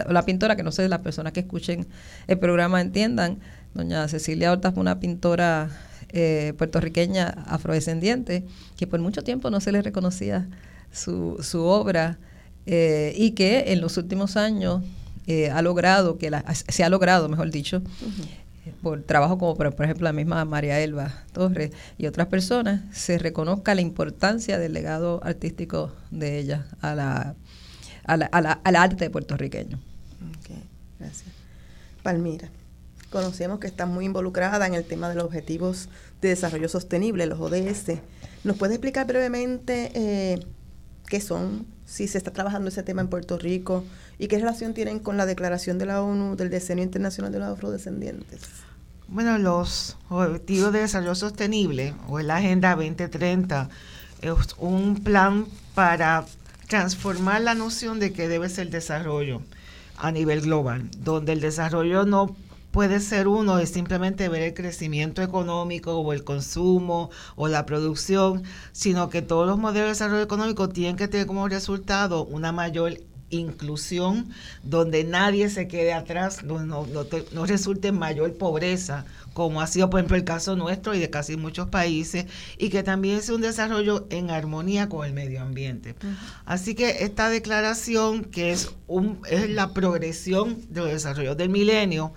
la 0.09 0.25
pintora, 0.25 0.57
que 0.57 0.63
no 0.63 0.73
sé, 0.73 0.89
las 0.89 1.01
personas 1.01 1.33
que 1.33 1.41
escuchen 1.41 1.87
el 2.27 2.39
programa 2.39 2.81
entiendan. 2.81 3.39
Doña 3.75 4.07
Cecilia 4.09 4.53
Horta 4.53 4.73
fue 4.73 4.81
una 4.81 5.01
pintora 5.01 5.71
eh, 6.11 6.53
puertorriqueña 6.59 7.29
afrodescendiente 7.47 8.45
que 8.77 8.87
por 8.87 9.01
mucho 9.01 9.23
tiempo 9.23 9.51
no 9.51 9.61
se 9.61 9.73
le 9.73 9.81
reconocía 9.83 10.49
su, 10.91 11.39
su 11.43 11.63
obra 11.63 12.19
y 12.65 13.33
que 13.33 13.73
en 13.73 13.81
los 13.81 13.97
últimos 13.97 14.37
años 14.37 14.85
ha 15.53 15.63
logrado, 15.63 16.17
que 16.17 16.31
la, 16.31 16.45
se 16.55 16.85
ha 16.85 16.89
logrado, 16.89 17.29
mejor 17.29 17.51
dicho, 17.51 17.83
por 18.83 19.03
trabajo 19.03 19.39
como 19.39 19.57
por, 19.57 19.67
ejemplo 19.67 20.05
la 20.05 20.13
misma 20.13 20.45
María 20.45 20.81
Elba 20.81 21.13
Torres 21.33 21.73
y 21.99 22.07
otras 22.07 22.29
personas, 22.29 22.83
se 22.93 23.19
reconozca 23.19 23.75
la 23.75 23.81
importancia 23.81 24.59
del 24.59 24.73
legado 24.73 25.21
artístico 25.25 25.93
de 26.11 26.39
ella 26.39 26.67
a 26.81 26.95
la, 26.95 27.35
a 28.05 28.17
la, 28.17 28.27
al 28.27 28.77
arte 28.77 29.11
puertorriqueño. 29.11 29.79
Okay, 30.41 30.63
gracias. 30.99 31.31
Palmira, 32.03 32.49
conocemos 33.11 33.61
que 33.61 33.67
está 33.67 33.87
muy 33.87 34.07
involucrada 34.07 34.67
en 34.67 34.75
el 34.75 34.85
tema 34.85 35.09
de 35.09 35.15
los 35.15 35.25
Objetivos 35.25 35.89
de 36.21 36.29
Desarrollo 36.29 36.69
Sostenible, 36.69 37.27
los 37.27 37.41
ODS. 37.41 38.01
¿Nos 38.45 38.57
puede 38.57 38.75
explicar 38.75 39.07
brevemente 39.07 39.93
eh, 39.95 40.41
qué 41.07 41.21
son, 41.21 41.67
si 41.87 42.09
se 42.09 42.19
está 42.19 42.33
trabajando 42.33 42.69
ese 42.71 42.83
tema 42.83 43.03
en 43.03 43.09
Puerto 43.09 43.39
Rico 43.39 43.85
y 44.19 44.29
qué 44.29 44.39
relación 44.39 44.75
tienen 44.75 44.99
con 44.99 45.17
la 45.17 45.27
declaración 45.27 45.79
de 45.79 45.87
la 45.87 46.03
ONU 46.03 46.37
del 46.37 46.51
Decenio 46.51 46.83
Internacional 46.83 47.31
de 47.31 47.39
los 47.39 47.49
Afrodescendientes. 47.49 48.41
Bueno, 49.09 49.39
los 49.39 49.99
Objetivos 50.09 50.73
de 50.73 50.81
Desarrollo 50.81 51.15
Sostenible 51.15 51.95
o 52.09 52.19
la 52.21 52.37
Agenda 52.37 52.75
2030 52.75 53.69
es 54.23 54.33
un 54.59 55.03
plan 55.03 55.47
para 55.75 56.25
transformar 56.73 57.43
la 57.43 57.55
noción 57.55 58.01
de 58.01 58.15
que 58.15 58.29
debe 58.29 58.49
ser 58.49 58.71
desarrollo 58.71 59.43
a 59.99 60.11
nivel 60.11 60.41
global, 60.41 60.89
donde 61.01 61.35
el 61.35 61.43
desarrollo 61.43 62.07
no 62.07 62.35
puede 62.71 62.99
ser 63.01 63.29
uno 63.29 63.59
es 63.59 63.69
simplemente 63.69 64.31
ver 64.31 64.41
el 64.41 64.55
crecimiento 64.55 65.21
económico 65.21 65.99
o 65.99 66.15
el 66.15 66.25
consumo 66.25 67.11
o 67.37 67.49
la 67.49 67.67
producción, 67.67 68.45
sino 68.73 69.11
que 69.11 69.21
todos 69.21 69.47
los 69.47 69.59
modelos 69.59 69.85
de 69.85 69.89
desarrollo 69.91 70.23
económico 70.23 70.71
tienen 70.71 70.97
que 70.97 71.09
tener 71.09 71.27
como 71.27 71.47
resultado 71.47 72.25
una 72.25 72.53
mayor 72.53 72.95
inclusión, 73.33 74.29
donde 74.63 75.05
nadie 75.05 75.51
se 75.51 75.67
quede 75.67 75.93
atrás, 75.93 76.41
donde 76.45 76.67
no, 76.67 76.87
no, 77.33 77.47
resulte 77.47 77.91
mayor 77.91 78.35
pobreza, 78.35 79.05
como 79.33 79.61
ha 79.61 79.67
sido 79.67 79.91
por 79.91 80.01
ejemplo 80.01 80.17
el 80.17 80.25
caso 80.25 80.55
nuestro 80.55 80.95
y 80.95 81.01
de 81.01 81.11
casi 81.11 81.37
muchos 81.37 81.69
países, 81.69 82.27
y 82.59 82.69
que 82.69 82.83
también 82.83 83.23
sea 83.23 83.35
un 83.35 83.41
desarrollo 83.41 84.07
en 84.11 84.31
armonía 84.31 84.89
con 84.89 85.07
el 85.07 85.13
medio 85.13 85.43
ambiente. 85.43 85.95
Así 86.45 86.75
que 86.75 87.05
esta 87.05 87.29
declaración, 87.31 88.25
que 88.25 88.53
es, 88.53 88.71
un, 88.87 89.21
es 89.29 89.51
la 89.51 89.73
progresión 89.73 90.59
de 90.69 90.81
los 90.83 90.91
desarrollos 90.91 91.37
del 91.37 91.49
milenio, 91.49 92.13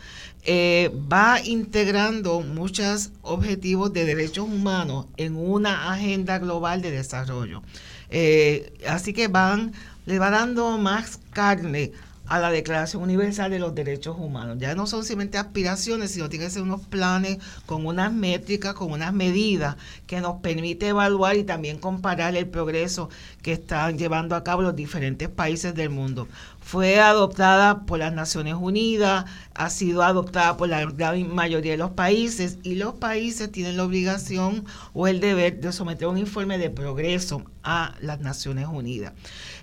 eh, 0.47 0.91
va 1.11 1.41
integrando 1.43 2.41
muchos 2.41 3.11
objetivos 3.23 3.91
de 3.93 4.05
derechos 4.05 4.45
humanos 4.45 5.07
en 5.17 5.35
una 5.35 5.91
agenda 5.91 6.37
global 6.37 6.83
de 6.83 6.91
desarrollo. 6.91 7.63
Eh, 8.09 8.71
así 8.87 9.11
que 9.13 9.27
van, 9.27 9.73
le 10.05 10.19
va 10.19 10.29
dando 10.29 10.77
más 10.77 11.19
carne 11.31 11.91
a 12.27 12.39
la 12.39 12.49
Declaración 12.49 13.03
Universal 13.03 13.51
de 13.51 13.59
los 13.59 13.75
Derechos 13.75 14.17
Humanos. 14.17 14.57
Ya 14.59 14.75
no 14.75 14.87
son 14.87 15.03
simplemente 15.03 15.37
aspiraciones, 15.37 16.11
sino 16.11 16.29
tienen 16.29 16.47
que 16.47 16.53
ser 16.53 16.63
unos 16.63 16.81
planes 16.81 17.37
con 17.65 17.85
unas 17.85 18.11
métricas, 18.11 18.73
con 18.73 18.91
unas 18.91 19.13
medidas 19.13 19.75
que 20.07 20.21
nos 20.21 20.41
permite 20.41 20.87
evaluar 20.87 21.35
y 21.35 21.43
también 21.43 21.77
comparar 21.77 22.35
el 22.35 22.47
progreso 22.47 23.09
que 23.41 23.53
están 23.53 23.97
llevando 23.97 24.35
a 24.35 24.43
cabo 24.43 24.63
los 24.63 24.75
diferentes 24.75 25.29
países 25.29 25.75
del 25.75 25.89
mundo. 25.89 26.27
Fue 26.61 26.99
adoptada 26.99 27.85
por 27.85 27.99
las 27.99 28.11
Naciones 28.11 28.55
Unidas, 28.55 29.25
ha 29.53 29.69
sido 29.69 30.01
adoptada 30.01 30.57
por 30.57 30.67
la 30.67 30.83
gran 30.85 31.33
mayoría 31.33 31.73
de 31.73 31.77
los 31.77 31.91
países 31.91 32.57
y 32.63 32.73
los 32.73 32.95
países 32.95 33.51
tienen 33.51 33.77
la 33.77 33.83
obligación 33.83 34.65
o 34.93 35.07
el 35.07 35.19
deber 35.19 35.59
de 35.59 35.71
someter 35.71 36.07
un 36.07 36.17
informe 36.17 36.57
de 36.57 36.71
progreso 36.71 37.43
a 37.63 37.93
las 38.01 38.19
Naciones 38.19 38.67
Unidas. 38.67 39.13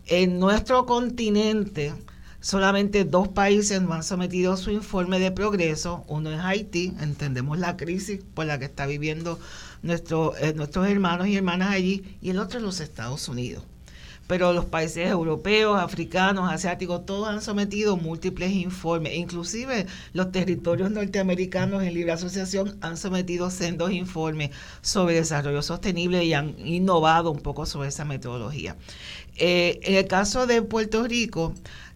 En 0.07 0.38
nuestro 0.38 0.87
continente, 0.87 1.93
Solamente 2.43 3.05
dos 3.05 3.29
países 3.29 3.81
no 3.83 3.93
han 3.95 4.03
sometido 4.03 4.57
su 4.57 4.73
informe 4.73 5.21
de 5.21 5.31
progreso. 5.31 6.05
Uno 6.09 6.29
es 6.33 6.41
Haití, 6.41 6.93
entendemos 6.99 7.57
la 7.57 7.77
crisis 7.77 8.21
por 8.35 8.47
la 8.47 8.59
que 8.59 8.65
está 8.65 8.85
viviendo 8.85 9.38
eh, 9.85 10.53
nuestros 10.57 10.88
hermanos 10.88 11.29
y 11.29 11.37
hermanas 11.37 11.71
allí, 11.71 12.17
y 12.21 12.31
el 12.31 12.41
otro 12.41 12.59
es 12.59 12.65
los 12.65 12.81
Estados 12.81 13.29
Unidos. 13.29 13.62
Pero 14.27 14.53
los 14.53 14.65
países 14.65 15.09
europeos, 15.09 15.79
africanos, 15.79 16.51
asiáticos, 16.51 17.07
todos 17.07 17.29
han 17.29 17.43
sometido 17.43 17.97
múltiples 17.97 18.51
informes. 18.53 19.15
Inclusive 19.15 19.87
los 20.12 20.33
territorios 20.33 20.91
norteamericanos 20.91 21.83
en 21.83 21.95
libre 21.95 22.12
asociación 22.12 22.77
han 22.81 22.97
sometido 22.97 23.51
sendos 23.51 23.93
informes 23.93 24.51
sobre 24.81 25.17
desarrollo 25.17 25.62
sostenible 25.62 26.25
y 26.25 26.35
han 26.35 26.55
innovado 26.59 27.31
un 27.31 27.41
poco 27.41 27.67
sobre 27.67 27.88
esa 27.88 28.05
metodología. 28.05 28.77
Eh, 29.37 29.81
en 29.85 29.97
el 29.97 30.07
caso 30.09 30.47
de 30.47 30.62
Puerto 30.62 31.05
Rico, 31.07 31.55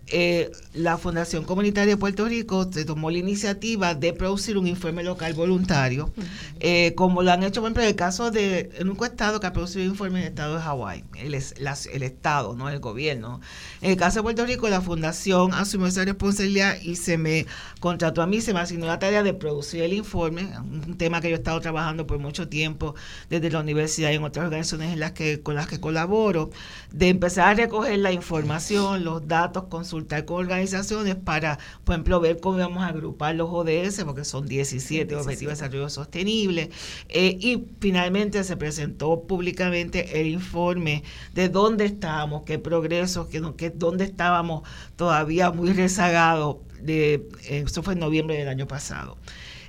eh, 0.08 0.52
la 0.72 0.98
Fundación 0.98 1.44
Comunitaria 1.44 1.94
de 1.94 1.96
Puerto 1.96 2.26
Rico 2.26 2.70
se 2.70 2.84
tomó 2.84 3.10
la 3.10 3.18
iniciativa 3.18 3.94
de 3.94 4.12
producir 4.12 4.56
un 4.56 4.66
informe 4.66 5.02
local 5.02 5.34
voluntario, 5.34 6.12
eh, 6.60 6.94
como 6.94 7.22
lo 7.22 7.32
han 7.32 7.42
hecho, 7.42 7.60
por 7.60 7.68
ejemplo, 7.68 7.82
en 7.82 7.88
el 7.88 7.96
caso 7.96 8.30
de 8.30 8.70
el 8.78 8.88
único 8.88 9.04
estado 9.04 9.40
que 9.40 9.48
ha 9.48 9.52
producido 9.52 9.84
un 9.84 9.90
informe 9.90 10.20
en 10.20 10.26
el 10.26 10.30
estado 10.30 10.54
de 10.54 10.60
Hawái, 10.60 11.04
el, 11.18 11.34
el 11.34 12.02
estado, 12.02 12.54
no 12.54 12.68
el 12.68 12.78
gobierno. 12.78 13.40
En 13.80 13.90
el 13.90 13.96
caso 13.96 14.20
de 14.20 14.22
Puerto 14.22 14.46
Rico, 14.46 14.68
la 14.68 14.80
Fundación 14.80 15.52
asumió 15.54 15.88
esa 15.88 16.04
responsabilidad 16.04 16.80
y 16.80 16.96
se 16.96 17.18
me 17.18 17.46
contrató 17.80 18.22
a 18.22 18.26
mí, 18.26 18.40
se 18.40 18.54
me 18.54 18.60
asignó 18.60 18.86
la 18.86 18.98
tarea 18.98 19.22
de 19.22 19.34
producir 19.34 19.82
el 19.82 19.92
informe, 19.92 20.48
un 20.58 20.96
tema 20.96 21.20
que 21.20 21.28
yo 21.30 21.34
he 21.34 21.38
estado 21.38 21.60
trabajando 21.60 22.06
por 22.06 22.18
mucho 22.18 22.48
tiempo 22.48 22.94
desde 23.28 23.50
la 23.50 23.60
universidad 23.60 24.10
y 24.10 24.14
en 24.14 24.24
otras 24.24 24.44
organizaciones 24.44 24.92
en 24.92 25.00
las 25.00 25.12
que, 25.12 25.42
con 25.42 25.56
las 25.56 25.66
que 25.66 25.80
colaboro, 25.80 26.50
de 26.92 27.08
empezar 27.08 27.48
a 27.48 27.54
recoger 27.54 27.98
la 27.98 28.12
información, 28.12 29.04
los 29.04 29.26
datos, 29.26 29.64
consultar 29.96 30.26
con 30.26 30.36
organizaciones 30.44 31.16
para, 31.16 31.58
por 31.84 31.94
ejemplo, 31.94 32.20
ver 32.20 32.38
cómo 32.38 32.58
vamos 32.58 32.82
a 32.82 32.88
agrupar 32.88 33.34
los 33.34 33.48
ODS, 33.50 34.04
porque 34.04 34.24
son 34.24 34.46
17, 34.46 35.16
Objetivos 35.16 35.58
de 35.58 35.64
Desarrollo 35.64 35.88
Sostenible, 35.88 36.70
eh, 37.08 37.36
y 37.40 37.64
finalmente 37.80 38.44
se 38.44 38.56
presentó 38.56 39.22
públicamente 39.22 40.20
el 40.20 40.26
informe 40.26 41.02
de 41.32 41.48
dónde 41.48 41.86
estábamos, 41.86 42.42
qué 42.42 42.58
progresos, 42.58 43.28
qué, 43.28 43.42
qué, 43.56 43.70
dónde 43.70 44.04
estábamos 44.04 44.68
todavía 44.96 45.50
muy 45.50 45.72
rezagados, 45.72 46.58
de, 46.82 47.26
eh, 47.48 47.64
eso 47.64 47.82
fue 47.82 47.94
en 47.94 48.00
noviembre 48.00 48.36
del 48.36 48.48
año 48.48 48.66
pasado. 48.66 49.16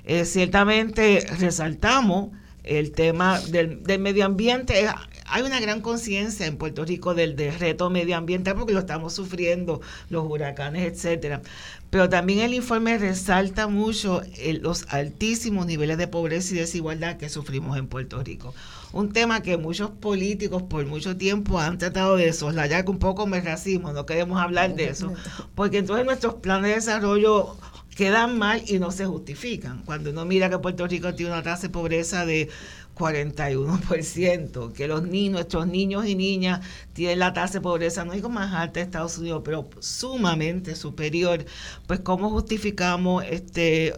Eh, 0.04 0.26
ciertamente 0.26 1.26
resaltamos 1.38 2.30
el 2.64 2.92
tema 2.92 3.40
del, 3.40 3.82
del 3.82 3.98
medio 3.98 4.26
ambiente 4.26 4.86
hay 5.30 5.42
una 5.42 5.60
gran 5.60 5.80
conciencia 5.80 6.46
en 6.46 6.56
Puerto 6.56 6.84
Rico 6.84 7.14
del, 7.14 7.36
reto 7.36 7.90
medioambiental 7.90 8.54
porque 8.54 8.72
lo 8.72 8.80
estamos 8.80 9.12
sufriendo, 9.12 9.80
los 10.10 10.24
huracanes, 10.24 10.92
etcétera. 10.92 11.42
Pero 11.90 12.08
también 12.08 12.40
el 12.40 12.54
informe 12.54 12.98
resalta 12.98 13.66
mucho 13.66 14.22
los 14.60 14.86
altísimos 14.90 15.66
niveles 15.66 15.98
de 15.98 16.08
pobreza 16.08 16.54
y 16.54 16.58
desigualdad 16.58 17.16
que 17.16 17.28
sufrimos 17.28 17.78
en 17.78 17.86
Puerto 17.86 18.22
Rico. 18.22 18.54
Un 18.92 19.12
tema 19.12 19.42
que 19.42 19.56
muchos 19.56 19.90
políticos 19.90 20.62
por 20.62 20.84
mucho 20.86 21.16
tiempo 21.16 21.58
han 21.58 21.78
tratado 21.78 22.16
de 22.16 22.32
soslayar 22.32 22.84
con 22.84 22.96
un 22.96 22.98
poco 22.98 23.26
el 23.26 23.44
racismo, 23.44 23.92
no 23.92 24.06
queremos 24.06 24.40
hablar 24.40 24.74
de 24.74 24.88
eso, 24.88 25.12
porque 25.54 25.78
entonces 25.78 26.04
nuestros 26.04 26.34
planes 26.34 26.70
de 26.70 26.74
desarrollo 26.76 27.56
quedan 27.98 28.38
mal 28.38 28.62
y 28.66 28.78
no 28.78 28.92
se 28.92 29.06
justifican. 29.06 29.82
Cuando 29.84 30.10
uno 30.10 30.24
mira 30.24 30.48
que 30.48 30.58
Puerto 30.58 30.86
Rico 30.86 31.14
tiene 31.14 31.32
una 31.32 31.42
tasa 31.42 31.62
de 31.62 31.70
pobreza 31.70 32.24
de 32.24 32.48
41%, 32.98 34.72
que 34.72 34.88
los 34.88 35.02
niños, 35.04 35.32
nuestros 35.32 35.66
niños 35.66 36.06
y 36.06 36.14
niñas 36.14 36.60
tienen 36.92 37.20
la 37.20 37.32
tasa 37.32 37.54
de 37.54 37.60
pobreza, 37.60 38.04
no 38.04 38.12
digo 38.12 38.28
más 38.28 38.52
alta 38.54 38.80
de 38.80 38.84
Estados 38.84 39.18
Unidos, 39.18 39.42
pero 39.44 39.68
sumamente 39.80 40.74
superior, 40.76 41.44
pues 41.86 42.00
cómo 42.00 42.30
justificamos 42.30 43.24
este 43.24 43.94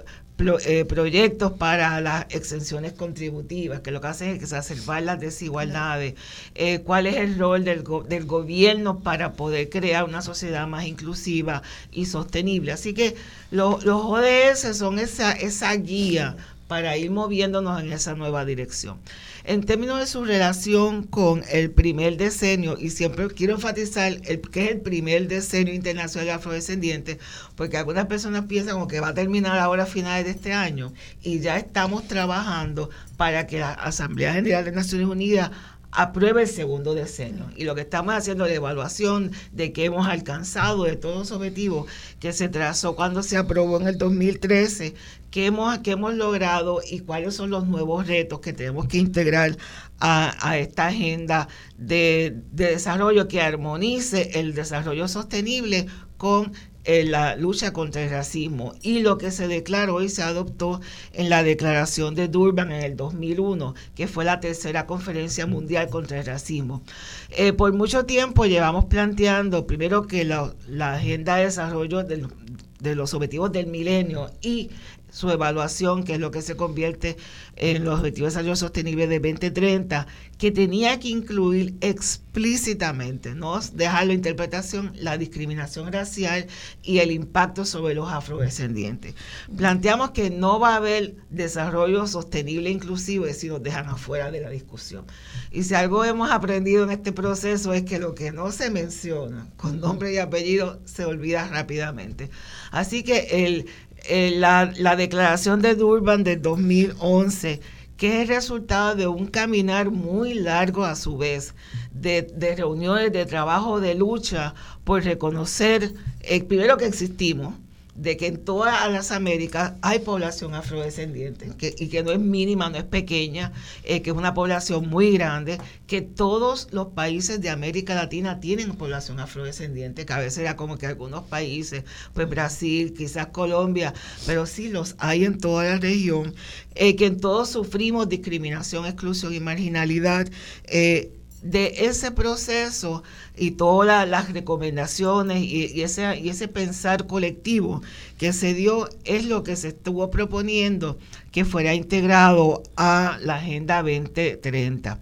eh, 0.66 0.86
proyectos 0.86 1.52
para 1.52 2.00
las 2.00 2.24
exenciones 2.30 2.94
contributivas, 2.94 3.80
que 3.80 3.90
lo 3.90 4.00
que 4.00 4.06
hacen 4.06 4.30
es 4.30 4.42
exacerbar 4.42 5.02
las 5.02 5.20
desigualdades, 5.20 6.14
eh, 6.54 6.80
cuál 6.80 7.06
es 7.06 7.16
el 7.16 7.38
rol 7.38 7.64
del, 7.64 7.84
del 8.08 8.24
gobierno 8.24 9.00
para 9.00 9.34
poder 9.34 9.68
crear 9.68 10.04
una 10.04 10.22
sociedad 10.22 10.66
más 10.66 10.86
inclusiva 10.86 11.62
y 11.92 12.06
sostenible. 12.06 12.72
Así 12.72 12.94
que 12.94 13.16
los 13.50 13.84
ODS 13.84 14.76
son 14.76 14.98
esa, 14.98 15.32
esa 15.32 15.74
guía 15.76 16.36
para 16.70 16.96
ir 16.96 17.11
moviéndonos 17.11 17.83
en 17.83 17.92
esa 17.92 18.14
nueva 18.14 18.44
dirección. 18.44 19.00
En 19.42 19.64
términos 19.64 19.98
de 19.98 20.06
su 20.06 20.24
relación 20.24 21.02
con 21.02 21.42
el 21.50 21.72
primer 21.72 22.16
decenio, 22.16 22.78
y 22.78 22.90
siempre 22.90 23.26
quiero 23.26 23.54
enfatizar 23.54 24.12
el, 24.22 24.40
que 24.40 24.66
es 24.66 24.70
el 24.70 24.80
primer 24.80 25.26
decenio 25.26 25.74
internacional 25.74 26.26
de 26.26 26.33
afrodescendientes, 26.35 27.18
porque 27.56 27.76
algunas 27.76 28.06
personas 28.06 28.44
piensan 28.44 28.74
como 28.74 28.87
que 28.87 29.00
va 29.00 29.09
a 29.09 29.14
terminar 29.14 29.59
ahora 29.59 29.83
a 29.83 29.87
finales 29.87 30.26
de 30.26 30.30
este 30.30 30.52
año, 30.52 30.92
y 31.24 31.40
ya 31.40 31.59
estamos 31.59 32.06
trabajando 32.06 32.88
para 33.16 33.48
que 33.48 33.59
la 33.59 33.72
Asamblea 33.72 34.35
General 34.35 34.64
de 34.64 34.70
Naciones 34.70 35.09
Unidas 35.09 35.50
apruebe 35.92 36.42
el 36.42 36.48
segundo 36.48 36.94
decenio. 36.94 37.50
Y 37.56 37.64
lo 37.64 37.74
que 37.74 37.80
estamos 37.80 38.14
haciendo 38.14 38.44
es 38.44 38.50
la 38.50 38.56
evaluación 38.56 39.33
de 39.52 39.72
que 39.72 39.85
hemos 39.85 40.06
alcanzado 40.06 40.85
de 40.85 40.96
todos 40.96 41.18
los 41.18 41.33
objetivos 41.33 41.90
que 42.20 42.33
se 42.33 42.48
trazó 42.48 42.94
cuando 42.94 43.22
se 43.22 43.37
aprobó 43.37 43.80
en 43.80 43.88
el 43.88 43.98
2013, 43.98 44.94
qué 45.31 45.47
hemos, 45.47 45.79
qué 45.79 45.93
hemos 45.93 46.14
logrado 46.14 46.81
y 46.88 47.01
cuáles 47.01 47.35
son 47.35 47.51
los 47.51 47.66
nuevos 47.66 48.07
retos 48.07 48.40
que 48.40 48.53
tenemos 48.53 48.87
que 48.87 48.99
integrar 48.99 49.57
a, 50.01 50.59
esta 50.59 50.87
agenda 50.88 51.49
de, 51.77 52.43
de 52.53 52.66
desarrollo 52.69 53.29
que 53.29 53.40
armonice 53.40 54.31
el 54.40 54.55
desarrollo 54.55 55.09
sostenible 55.09 55.87
con 56.16 56.53
en 56.85 57.11
la 57.11 57.37
lucha 57.37 57.73
contra 57.73 58.03
el 58.03 58.11
racismo 58.11 58.75
y 58.83 59.01
lo 59.01 59.19
que 59.19 59.31
se 59.31 59.49
declaró 59.49 60.03
y 60.03 60.09
se 60.09 60.23
adoptó 60.23 60.81
en 61.12 61.29
la 61.29 61.43
declaración 61.43 62.14
de 62.14 62.29
Durban 62.29 62.73
en 62.73 62.83
el 62.83 62.97
2001, 62.97 63.75
que 63.95 64.09
fue 64.09 64.25
la 64.25 64.40
tercera 64.40 64.87
conferencia 64.87 65.47
mundial 65.47 65.88
contra 65.88 66.21
el 66.21 66.27
racismo. 66.27 66.83
Eh, 67.31 67.53
por 67.53 67.73
mucho 67.73 68.07
tiempo 68.07 68.47
llevamos 68.47 68.87
planteando 68.87 69.66
primero 69.66 70.07
que 70.07 70.25
la, 70.25 70.55
agenda 70.93 71.37
de 71.37 71.45
desarrollo 71.45 72.03
de 72.03 72.95
los 72.95 73.14
objetivos 73.14 73.53
del 73.53 73.66
milenio 73.66 74.31
y 74.40 74.71
su 75.11 75.31
evaluación, 75.31 76.05
que 76.05 76.14
es 76.14 76.20
lo 76.20 76.31
que 76.31 76.42
se 76.42 76.57
convierte 76.57 77.16
en 77.57 77.85
los 77.85 77.99
Objetivos 77.99 78.33
de 78.33 78.38
Desarrollo 78.38 78.57
Sostenible 78.57 79.07
de 79.07 79.20
2030, 79.20 80.07
que 80.38 80.51
tenía 80.51 80.99
que 80.99 81.09
incluir 81.09 81.75
explícitamente, 81.81 83.35
no 83.35 83.61
dejarlo 83.75 84.12
a 84.12 84.14
interpretación, 84.14 84.92
la 84.94 85.18
discriminación 85.18 85.92
racial 85.92 86.46
y 86.83 86.99
el 86.99 87.11
impacto 87.11 87.64
sobre 87.64 87.94
los 87.94 88.11
afrodescendientes. 88.11 89.14
Planteamos 89.57 90.12
que 90.12 90.31
no 90.31 90.59
va 90.59 90.75
a 90.75 90.77
haber 90.77 91.16
desarrollo 91.29 92.07
sostenible 92.07 92.70
inclusive 92.70 93.35
si 93.35 93.49
nos 93.49 93.62
dejan 93.62 93.88
afuera 93.88 94.31
de 94.31 94.40
la 94.40 94.51
discusión. 94.51 95.05
Y 95.51 95.64
si 95.64 95.75
algo 95.75 96.05
hemos 96.05 96.31
aprendido 96.31 96.85
en 96.85 96.90
este 96.90 97.12
proceso 97.12 97.75
es 97.75 97.83
que 97.83 97.99
lo 97.99 98.14
que 98.14 98.33
no 98.33 98.53
se 98.53 98.70
menciona 98.70 99.49
con 99.57 99.81
nombre 99.81 100.14
y 100.14 100.18
apellido 100.18 100.81
se 100.85 101.05
olvida 101.05 101.49
rápidamente. 101.49 102.31
Así 102.70 103.03
que 103.03 103.46
el, 103.46 103.66
eh, 104.11 104.33
la, 104.37 104.73
la, 104.77 104.96
declaración 104.96 105.62
de 105.62 105.75
Durban 105.77 106.25
del 106.25 106.42
2011, 106.42 107.61
que 107.96 108.09
es 108.09 108.23
el 108.23 108.35
resultado 108.35 108.96
de 108.96 109.07
un 109.07 109.29
caminar 109.29 109.90
muy 109.90 110.35
largo 110.35 110.85
a 110.85 110.96
su 110.96 111.16
vez, 111.16 111.55
de, 111.92 112.23
de 112.23 112.57
reuniones 112.57 113.12
de 113.12 113.25
trabajo 113.25 113.81
de 113.81 113.94
lucha 113.94 114.55
por 114.85 115.05
reconocer, 115.05 115.94
eh, 116.23 116.42
primero 116.42 116.77
que 116.77 116.87
existimos, 116.87 117.55
de 117.94 118.16
que 118.16 118.26
en 118.26 118.44
todas 118.44 118.90
las 118.90 119.11
Américas 119.11 119.74
hay 119.83 120.00
población 120.00 120.55
afrodescendiente 120.55 121.50
y 121.79 121.88
que 121.88 122.03
no 122.03 122.12
es 122.12 122.20
mínima, 122.20 122.70
no 122.70 122.79
es 122.79 122.85
pequeña, 122.85 123.53
eh, 123.85 124.03
que 124.03 124.11
es 124.11 124.16
una 124.16 124.35
población 124.35 124.88
muy 124.88 125.12
grande, 125.12 125.59
que 125.87 126.03
todos 126.03 126.68
los 126.72 126.88
países 126.88 127.40
de 127.40 127.50
América 127.50 127.94
Latina 127.94 128.40
tienen 128.40 128.72
población 128.74 129.20
afrodescendiente, 129.20 130.07
que 130.07 130.12
a 130.12 130.18
veces 130.18 130.38
era 130.38 130.57
como 130.57 130.79
que 130.79 130.87
algunos 130.87 131.24
países, 131.24 131.85
pues 132.14 132.29
Brasil, 132.29 132.94
quizás 132.96 133.29
Colombia, 133.29 133.92
pero 134.26 134.46
sí 134.46 134.68
los 134.68 134.94
hay 134.98 135.24
en 135.24 135.38
toda 135.38 135.64
la 135.64 135.76
región, 135.79 136.35
eh, 136.74 136.96
que 136.96 137.07
en 137.07 137.20
todos 137.20 137.50
sufrimos 137.50 138.09
discriminación, 138.09 138.87
exclusión 138.87 139.35
y 139.35 139.40
marginalidad. 139.40 140.29
Eh, 140.64 141.19
de 141.42 141.87
ese 141.87 142.11
proceso 142.11 143.03
y 143.37 143.53
todas 143.53 144.09
las 144.09 144.33
recomendaciones 144.33 145.42
y, 145.42 145.83
ese, 145.83 146.18
y 146.18 146.29
ese 146.29 146.48
pensar 146.48 147.07
colectivo 147.07 147.83
que 148.18 148.33
se 148.33 148.55
dio 148.55 148.88
es 149.05 149.24
lo 149.24 149.42
que 149.42 149.57
se 149.57 149.68
estuvo 149.68 150.11
proponiendo 150.11 150.98
que 151.33 151.44
fuera 151.44 151.74
integrado 151.74 152.62
a 152.76 153.18
la 153.22 153.37
Agenda 153.37 153.83
2030 153.83 154.98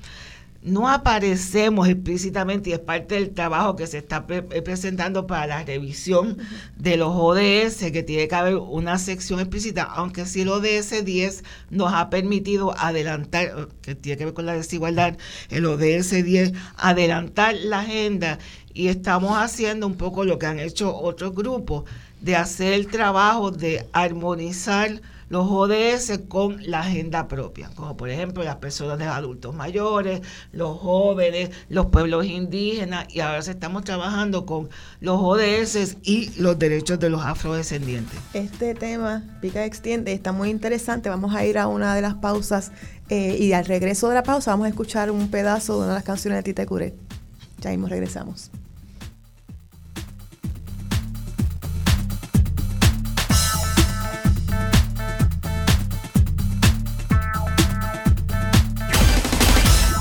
no 0.62 0.88
aparecemos 0.88 1.88
explícitamente 1.88 2.71
y 2.71 2.73
es 2.73 2.81
parte 2.81 3.14
del 3.14 3.31
trabajo 3.31 3.77
que 3.77 3.87
se 3.87 3.99
está 3.99 4.27
eh, 4.29 4.42
presentando 4.62 5.27
para 5.27 5.47
la 5.47 5.62
revisión 5.62 6.38
de 6.77 6.97
los 6.97 7.11
ODS, 7.14 7.90
que 7.92 8.03
tiene 8.03 8.27
que 8.27 8.35
haber 8.35 8.57
una 8.57 8.99
sección 8.99 9.38
explícita, 9.40 9.85
aunque 9.85 10.27
sí 10.27 10.40
el 10.40 10.49
ODS 10.49 11.05
10 11.05 11.44
nos 11.71 11.92
ha 11.94 12.11
permitido 12.11 12.75
adelantar, 12.77 13.68
que 13.83 13.94
tiene 13.94 14.18
que 14.18 14.25
ver 14.27 14.35
con 14.35 14.47
la 14.47 14.55
desigualdad, 14.55 15.16
el 15.51 15.64
ODS 15.64 16.25
10, 16.25 16.53
adelantar 16.77 17.55
la 17.55 17.81
agenda 17.81 18.38
y 18.75 18.88
estamos 18.88 19.37
haciendo 19.38 19.87
un 19.87 19.94
poco 19.94 20.25
lo 20.25 20.38
que 20.38 20.47
han 20.47 20.59
hecho 20.59 20.94
otros 20.94 21.35
grupos, 21.35 21.85
de 22.21 22.35
hacer 22.35 22.73
el 22.73 22.88
trabajo 22.88 23.53
de 23.53 23.87
armonizar 23.92 25.01
los 25.29 25.47
ODS 25.49 26.21
con 26.29 26.59
la 26.62 26.81
agenda 26.81 27.29
propia, 27.29 27.71
como 27.75 27.97
por 27.97 28.11
ejemplo 28.11 28.43
las 28.43 28.57
personas 28.57 28.99
de 28.99 29.05
adultos 29.05 29.55
mayores, 29.55 30.23
los 30.53 30.79
jóvenes, 30.79 31.51
los 31.69 31.87
pueblos 31.87 32.27
indígenas, 32.27 33.07
y 33.14 33.21
ahora 33.21 33.38
estamos 33.38 33.85
trabajando 33.85 34.47
con 34.47 34.69
los 35.01 35.19
ODS 35.21 35.99
y 36.03 36.31
los 36.41 36.59
derechos 36.59 36.99
de 36.99 37.11
los 37.11 37.23
afrodescendientes. 37.23 38.19
Este 38.35 38.75
tema, 38.75 39.23
Pica 39.41 39.64
Extiende, 39.64 40.12
está 40.12 40.33
muy 40.33 40.51
interesante. 40.51 41.09
Vamos 41.09 41.35
a 41.35 41.45
ir 41.45 41.59
a 41.59 41.67
una 41.67 41.95
de 41.95 42.03
las 42.03 42.14
pausas 42.14 42.73
eh, 43.09 43.37
y 43.38 43.53
al 43.53 43.64
regreso 43.64 44.09
de 44.09 44.14
la 44.14 44.23
pausa 44.23 44.51
vamos 44.51 44.67
a 44.67 44.69
escuchar 44.71 45.11
un 45.11 45.31
pedazo 45.31 45.75
de 45.75 45.79
una 45.81 45.88
de 45.88 45.95
las 45.95 46.05
canciones 46.05 46.38
de 46.38 46.43
Tita 46.43 46.67
Curet. 46.67 46.95
Ya 47.61 47.71
mismo 47.71 47.88
regresamos. 47.88 48.51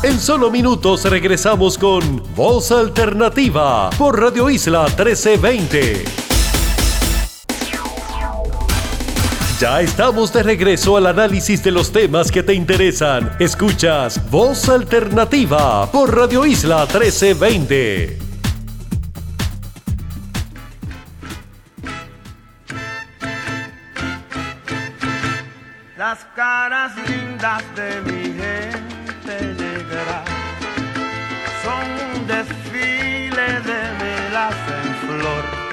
En 0.08 0.22
solo 0.22 0.50
minutos 0.50 1.04
regresamos 1.04 1.78
con 1.78 2.24
Voz 2.34 2.71
Alternativa 2.71 3.90
por 3.98 4.17
Radio 4.17 4.50
Isla 4.50 4.86
1320. 4.86 6.06
Ya 9.60 9.81
estamos 9.81 10.31
de 10.31 10.44
regreso 10.44 10.96
al 10.96 11.08
análisis 11.08 11.62
de 11.62 11.71
los 11.71 11.92
temas 11.92 12.31
que 12.31 12.42
te 12.42 12.54
interesan. 12.54 13.36
Escuchas 13.38 14.31
Voz 14.31 14.69
Alternativa 14.69 15.92
por 15.92 16.15
Radio 16.15 16.46
Isla 16.46 16.86
1320. 16.86 18.17
Las 25.98 26.19
caras 26.34 26.94
lindas 27.10 27.62
de 27.75 28.02
mi 28.04 28.23
gente 28.23 28.77
desfile 32.28 33.48
de 33.69 33.82
melas 34.02 34.56
en 34.84 34.96
flor 35.08 35.67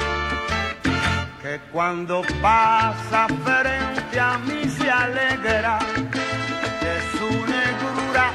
que 1.44 1.60
cuando 1.70 2.22
pasa 2.40 3.26
frente 3.44 4.18
a 4.18 4.38
mí 4.38 4.66
se 4.66 4.90
alegra 4.90 5.78
de 6.80 6.94
su 7.18 7.28
negrura 7.28 8.30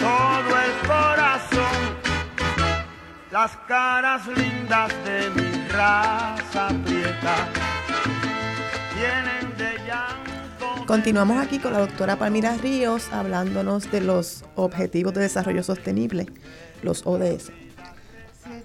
todo 0.00 0.60
el 0.66 0.86
corazón. 0.86 1.78
Las 3.32 3.56
caras 3.66 4.28
lindas 4.28 4.92
de 5.04 5.30
mi 5.30 5.68
raza 5.68 6.68
prieta 6.84 7.48
tienen 8.94 9.56
de 9.56 9.84
llanto. 9.84 10.86
Continuamos 10.86 11.44
aquí 11.44 11.58
con 11.58 11.72
la 11.72 11.80
doctora 11.80 12.14
Palmira 12.14 12.56
Ríos 12.58 13.12
hablándonos 13.12 13.90
de 13.90 14.02
los 14.02 14.44
Objetivos 14.54 15.14
de 15.14 15.22
Desarrollo 15.22 15.64
Sostenible, 15.64 16.26
los 16.82 17.04
ODS. 17.06 17.61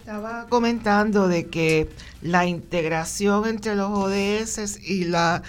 Estaba 0.08 0.48
comentando 0.48 1.28
de 1.28 1.48
que 1.48 1.90
la 2.22 2.46
integración 2.46 3.46
entre 3.46 3.76
los 3.76 3.90
ODS 3.92 4.80
y 4.82 5.04
la, 5.04 5.44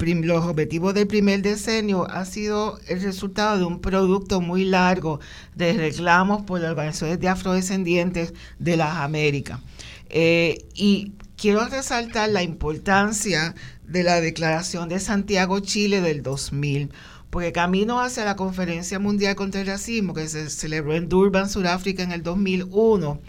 los 0.00 0.44
objetivos 0.46 0.94
del 0.94 1.06
primer 1.06 1.42
decenio 1.42 2.10
ha 2.10 2.24
sido 2.24 2.80
el 2.88 3.02
resultado 3.02 3.58
de 3.58 3.64
un 3.64 3.82
producto 3.82 4.40
muy 4.40 4.64
largo 4.64 5.20
de 5.54 5.74
reclamos 5.74 6.44
por 6.44 6.60
las 6.60 6.70
organizaciones 6.70 7.20
de 7.20 7.28
afrodescendientes 7.28 8.32
de 8.58 8.78
las 8.78 8.96
Américas. 8.96 9.60
Eh, 10.08 10.64
y 10.74 11.12
quiero 11.36 11.62
resaltar 11.68 12.30
la 12.30 12.42
importancia 12.42 13.54
de 13.86 14.02
la 14.02 14.22
Declaración 14.22 14.88
de 14.88 14.98
Santiago, 14.98 15.60
Chile 15.60 16.00
del 16.00 16.22
2000, 16.22 16.90
porque 17.28 17.52
camino 17.52 18.00
hacia 18.00 18.24
la 18.24 18.36
Conferencia 18.36 18.98
Mundial 18.98 19.34
contra 19.34 19.60
el 19.60 19.66
Racismo, 19.66 20.14
que 20.14 20.26
se 20.26 20.48
celebró 20.48 20.94
en 20.94 21.10
Durban, 21.10 21.50
Sudáfrica, 21.50 22.02
en 22.02 22.12
el 22.12 22.22
2001, 22.22 23.20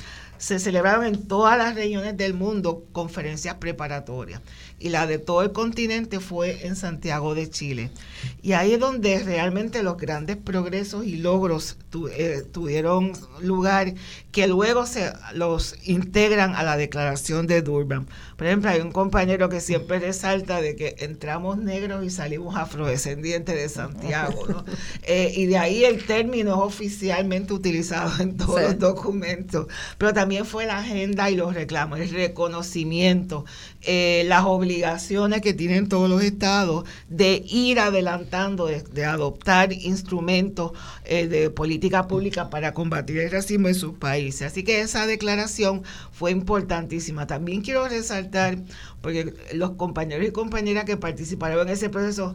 se 0.46 0.60
celebraron 0.60 1.06
en 1.06 1.28
todas 1.28 1.58
las 1.58 1.74
regiones 1.74 2.16
del 2.18 2.36
mundo 2.36 2.84
conferencias 2.91 3.56
preparatorias 3.56 4.41
y 4.80 4.89
la 4.89 5.07
de 5.07 5.17
todo 5.19 5.41
el 5.41 5.51
continente 5.51 6.19
fue 6.19 6.65
en 6.67 6.76
Santiago 6.76 7.34
de 7.34 7.49
Chile. 7.49 7.91
Y 8.41 8.53
ahí 8.53 8.73
es 8.73 8.80
donde 8.80 9.19
realmente 9.23 9.84
los 9.84 9.97
grandes 9.97 10.38
progresos 10.38 11.05
y 11.05 11.17
logros 11.17 11.78
tu- 11.89 12.07
eh, 12.07 12.43
tuvieron 12.51 13.13
lugar 13.41 13.93
que 14.32 14.47
luego 14.47 14.86
se 14.86 15.11
los 15.34 15.76
integran 15.88 16.55
a 16.55 16.63
la 16.63 16.76
declaración 16.78 17.47
de 17.47 17.61
Durban. 17.61 18.07
Por 18.38 18.47
ejemplo, 18.47 18.69
hay 18.69 18.82
un 18.82 18.91
compañero 18.91 19.47
que 19.47 19.61
siempre 19.61 19.99
resalta 19.99 20.59
de 20.61 20.76
que 20.76 20.95
entramos 20.99 21.57
negros 21.57 22.03
y 22.03 22.09
salimos 22.09 22.55
afrodescendientes 22.57 23.55
de 23.55 23.69
Santiago, 23.69 24.45
¿no? 24.47 24.65
Eh, 25.07 25.32
y 25.36 25.45
de 25.45 25.57
ahí 25.57 25.86
el 25.86 26.03
término 26.05 26.51
es 26.55 26.61
oficialmente 26.73 27.53
utilizado 27.53 28.11
en 28.21 28.36
todos 28.38 28.55
Sí. 28.59 28.63
los 28.63 28.80
documentos. 28.80 29.67
Pero 29.97 30.13
también 30.13 30.45
fue 30.45 30.65
la 30.65 30.80
agenda 30.80 31.30
y 31.30 31.36
los 31.36 31.53
reclamos, 31.53 31.99
el 31.99 32.09
reconocimiento, 32.09 33.45
eh, 33.84 34.23
las 34.28 34.43
obligaciones 34.45 34.64
que 35.41 35.53
tienen 35.53 35.89
todos 35.89 36.09
los 36.09 36.22
estados 36.24 36.86
de 37.09 37.43
ir 37.47 37.80
adelantando, 37.80 38.68
de, 38.68 38.82
de 38.82 39.05
adoptar 39.05 39.74
instrumentos 39.74 40.72
eh, 41.05 41.28
de 41.28 41.49
política 41.49 42.07
pública 42.07 42.49
para 42.49 42.74
combatir 42.74 43.20
el 43.20 43.32
racismo 43.32 43.68
en 43.68 43.76
sus 43.76 43.93
países. 43.93 44.43
Así 44.43 44.63
que 44.63 44.82
esa 44.82 45.07
declaración 45.07 45.84
fue 46.11 46.32
importantísima. 46.32 47.28
También 47.28 47.61
quiero 47.61 47.88
resaltar, 47.88 48.57
porque 49.01 49.34
los 49.53 49.72
compañeros 49.72 50.28
y 50.28 50.32
compañeras 50.32 50.86
que 50.86 50.97
participaron 50.97 51.68
en 51.68 51.74
ese 51.74 51.89
proceso 51.89 52.34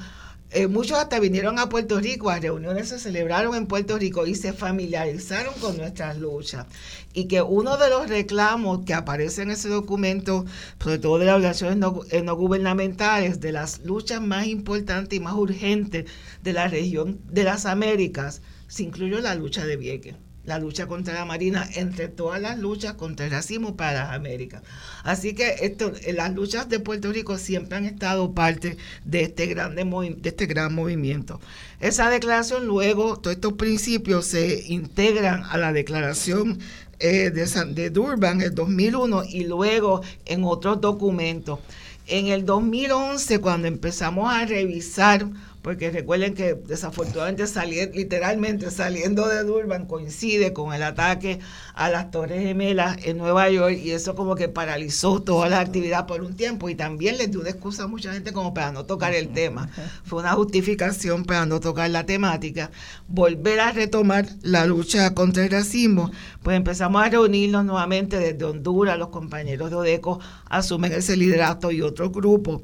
eh, 0.53 0.67
muchos 0.67 0.99
hasta 0.99 1.21
vinieron 1.21 1.59
a 1.59 1.69
Puerto 1.69 2.01
Rico, 2.01 2.29
a 2.29 2.41
reuniones 2.41 2.89
se 2.89 2.99
celebraron 2.99 3.55
en 3.55 3.67
Puerto 3.67 3.99
Rico 3.99 4.27
y 4.27 4.35
se 4.35 4.53
familiarizaron 4.53 5.55
con 5.61 5.77
nuestras 5.77 6.19
luchas. 6.19 6.67
Y 7.13 7.27
que 7.27 7.41
uno 7.43 7.77
de 7.77 7.89
los 7.89 8.09
reclamos 8.09 8.85
que 8.85 8.95
aparece 8.95 9.43
en 9.43 9.51
ese 9.51 9.69
documento, 9.69 10.45
sobre 10.83 10.99
todo 10.99 11.19
de 11.19 11.27
las 11.27 11.37
organizaciones 11.37 11.79
no, 11.79 12.01
eh, 12.11 12.23
no 12.23 12.35
gubernamentales, 12.35 13.41
de 13.41 13.53
las 13.53 13.81
luchas 13.85 14.21
más 14.21 14.47
importantes 14.47 15.17
y 15.17 15.23
más 15.23 15.35
urgentes 15.35 16.07
de 16.43 16.53
la 16.53 16.69
región 16.69 17.21
de 17.31 17.45
las 17.45 17.67
Américas, 17.67 18.43
se 18.67 18.83
incluyó 18.83 19.21
la 19.21 19.35
lucha 19.35 19.65
de 19.65 19.77
Vieques 19.77 20.17
la 20.45 20.59
lucha 20.59 20.87
contra 20.87 21.15
la 21.15 21.25
Marina, 21.25 21.69
entre 21.75 22.09
todas 22.09 22.41
las 22.41 22.59
luchas 22.59 22.95
contra 22.95 23.27
el 23.27 23.33
racismo 23.33 23.77
para 23.77 24.05
las 24.05 24.13
Américas. 24.15 24.63
Así 25.05 25.35
que 25.35 25.57
esto, 25.63 25.93
eh, 26.05 26.13
las 26.13 26.33
luchas 26.35 26.69
de 26.69 26.81
Puerto 26.81 27.13
Rico 27.13 27.39
siempre 27.39 27.77
han 27.77 27.85
estado 27.85 28.33
parte 28.33 28.77
de 29.05 29.23
este, 29.23 29.47
grande 29.47 29.85
de 29.85 30.29
este 30.29 30.47
gran 30.47 30.75
movimiento. 30.75 31.41
Esa 31.81 32.11
declaración 32.11 32.67
luego, 32.67 33.17
todos 33.19 33.37
estos 33.37 33.53
principios 33.55 34.27
se 34.27 34.65
integran 34.69 35.45
a 35.45 35.57
la 35.59 35.73
declaración 35.73 36.59
eh, 36.99 37.31
de, 37.31 37.47
San- 37.47 37.75
de 37.75 37.91
Durban 37.91 38.41
en 38.43 38.55
2001 38.55 39.25
y 39.29 39.45
luego 39.45 40.03
en 40.27 40.45
otros 40.45 40.81
documentos. 40.81 41.59
En 42.07 42.27
el 42.27 42.45
2011, 42.45 43.39
cuando 43.41 43.69
empezamos 43.69 44.33
a 44.33 44.45
revisar 44.45 45.27
porque 45.63 45.91
recuerden 45.91 46.35
que 46.35 46.55
desafortunadamente 46.55 47.47
sali- 47.47 47.91
literalmente 47.93 48.71
saliendo 48.71 49.29
de 49.29 49.43
Durban 49.45 49.87
coincide 49.87 50.53
con 50.53 50.73
el 50.75 50.83
ataque 50.83 51.39
a 51.75 51.91
las 51.91 52.11
Torres 52.11 52.43
Gemelas 52.43 52.97
en 53.05 53.19
Nueva 53.19 53.49
York 53.51 53.77
y 53.83 53.91
eso 53.91 54.15
como 54.15 54.35
que 54.35 54.49
paralizó 54.49 55.21
toda 55.23 55.49
la 55.49 55.61
actividad 55.61 56.07
por 56.07 56.23
un 56.23 56.35
tiempo 56.35 56.69
y 56.69 56.75
también 56.75 57.19
les 57.19 57.31
dio 57.31 57.41
una 57.41 57.51
excusa 57.51 57.85
a 57.85 57.87
mucha 57.87 58.13
gente 58.13 58.33
como 58.33 58.55
para 58.55 58.73
no 58.73 58.85
tocar 58.85 59.15
el 59.15 59.29
tema. 59.31 59.69
Fue 60.05 60.21
una 60.21 60.33
justificación 60.33 61.25
para 61.25 61.45
no 61.47 61.61
tocar 61.61 61.91
la 61.91 62.07
temática. 62.07 62.71
Volver 63.09 63.61
a 63.61 63.73
retomar 63.73 64.27
la 64.43 64.67
lucha 64.67 65.15
contra 65.15 65.45
el 65.45 65.51
racismo, 65.51 66.11
pues 66.43 66.57
empezamos 66.57 67.03
a 67.03 67.09
reunirnos 67.09 67.65
nuevamente 67.65 68.19
desde 68.19 68.45
Honduras, 68.45 68.99
los 68.99 69.09
compañeros 69.09 69.71
de 69.71 69.77
ODECO 69.77 70.21
asumen 70.49 70.93
ese 70.93 71.17
liderato 71.17 71.71
y 71.71 71.83
otros 71.83 72.13
grupos. 72.13 72.63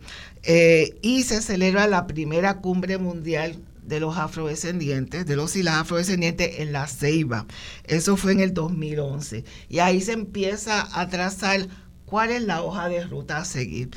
Eh, 0.48 0.96
y 1.02 1.24
se 1.24 1.42
celebra 1.42 1.88
la 1.88 2.06
primera 2.06 2.60
cumbre 2.60 2.98
mundial 2.98 3.58
de 3.82 3.98
los 3.98 4.16
afrodescendientes, 4.16 5.26
de 5.26 5.36
los 5.36 5.56
y 5.56 5.62
las 5.64 5.76
afrodescendientes 5.76 6.60
en 6.60 6.72
la 6.72 6.86
Ceiba. 6.86 7.46
Eso 7.84 8.16
fue 8.16 8.32
en 8.32 8.40
el 8.40 8.54
2011. 8.54 9.44
Y 9.68 9.80
ahí 9.80 10.00
se 10.00 10.12
empieza 10.12 10.88
a 10.92 11.08
trazar 11.08 11.66
cuál 12.04 12.30
es 12.30 12.42
la 12.42 12.62
hoja 12.62 12.88
de 12.88 13.04
ruta 13.04 13.38
a 13.38 13.44
seguir. 13.44 13.90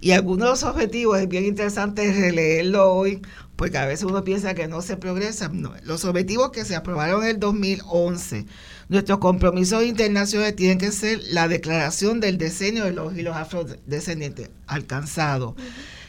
Y 0.00 0.12
algunos 0.12 0.46
de 0.46 0.50
los 0.50 0.62
objetivos 0.62 1.18
es 1.18 1.28
bien 1.28 1.44
interesante 1.44 2.12
releerlo 2.12 2.92
hoy, 2.92 3.20
porque 3.56 3.78
a 3.78 3.86
veces 3.86 4.04
uno 4.04 4.22
piensa 4.22 4.54
que 4.54 4.68
no 4.68 4.82
se 4.82 4.96
progresa. 4.96 5.50
Los 5.82 6.04
objetivos 6.04 6.50
que 6.52 6.64
se 6.64 6.76
aprobaron 6.76 7.24
en 7.24 7.30
el 7.30 7.40
2011, 7.40 8.46
nuestros 8.88 9.18
compromisos 9.18 9.84
internacionales 9.84 10.56
tienen 10.56 10.78
que 10.78 10.92
ser 10.92 11.20
la 11.30 11.48
declaración 11.48 12.20
del 12.20 12.38
decenio 12.38 12.84
de 12.84 12.92
los 12.92 13.16
y 13.16 13.22
los 13.22 13.36
afrodescendientes 13.36 14.50
alcanzado, 14.66 15.56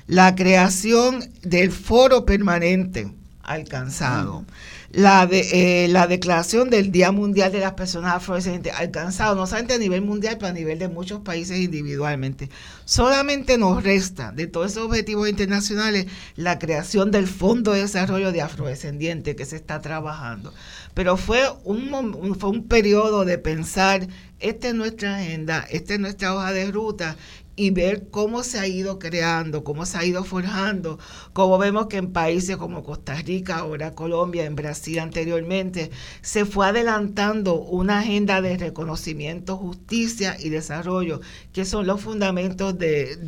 la 0.07 0.36
creación 0.36 1.23
del 1.41 1.71
foro 1.71 2.25
permanente 2.25 3.11
alcanzado, 3.47 4.45
la, 4.91 5.25
de, 5.25 5.86
eh, 5.86 5.88
la 5.88 6.05
declaración 6.05 6.69
del 6.69 6.91
Día 6.91 7.11
Mundial 7.11 7.51
de 7.51 7.59
las 7.59 7.73
Personas 7.73 8.15
Afrodescendientes 8.15 8.73
alcanzado, 8.73 9.36
no 9.36 9.47
solamente 9.47 9.73
a 9.73 9.78
nivel 9.78 10.01
mundial, 10.01 10.38
pero 10.38 10.49
a 10.49 10.53
nivel 10.53 10.80
de 10.80 10.89
muchos 10.89 11.21
países 11.21 11.59
individualmente. 11.59 12.49
Solamente 12.86 13.57
nos 13.57 13.84
resta 13.84 14.32
de 14.32 14.47
todos 14.47 14.71
esos 14.71 14.86
objetivos 14.86 15.30
internacionales 15.30 16.07
la 16.36 16.59
creación 16.59 17.09
del 17.09 17.28
Fondo 17.28 17.71
de 17.71 17.82
Desarrollo 17.82 18.32
de 18.32 18.41
Afrodescendientes 18.41 19.36
que 19.36 19.45
se 19.45 19.55
está 19.55 19.82
trabajando. 19.82 20.53
Pero 20.98 21.16
fue 21.16 21.43
un, 21.64 22.36
fue 22.39 22.50
un 22.50 22.68
periodo 22.68 23.24
de 23.24 23.38
pensar, 23.38 24.08
esta 24.39 24.70
es 24.70 24.74
nuestra 24.74 25.18
agenda, 25.18 25.64
esta 25.70 25.93
es 25.93 26.00
nuestra 26.00 26.34
hoja 26.34 26.52
de 26.52 26.72
ruta 26.72 27.18
y 27.56 27.70
ver 27.70 28.10
cómo 28.10 28.41
se 28.41 28.58
ha 28.58 28.66
ido 28.66 28.98
creando, 28.98 29.64
cómo 29.64 29.86
se 29.86 30.00
ha 30.00 30.06
ido 30.06 30.24
forjando, 30.24 30.98
cómo 31.34 31.60
vemos 31.60 31.86
que 31.86 31.98
en 31.98 32.14
países 32.14 32.58
como 32.58 32.84
Costa 32.84 33.14
Rica, 33.14 33.58
ahora 33.58 33.91
Colombia, 33.91 34.45
en 34.45 34.56
Brasil 34.56 34.98
anteriormente, 34.98 35.91
se 36.22 36.45
fue 36.45 36.66
adelantando 36.66 37.62
una 37.62 38.00
agenda 38.00 38.41
de 38.41 38.58
reconocimiento, 38.58 39.56
justicia 39.56 40.36
y 40.39 40.50
desarrollo, 40.50 41.22
que 41.54 41.64
son 41.64 41.86
los 41.86 42.02
fundamentos 42.02 42.76
de, 42.80 43.20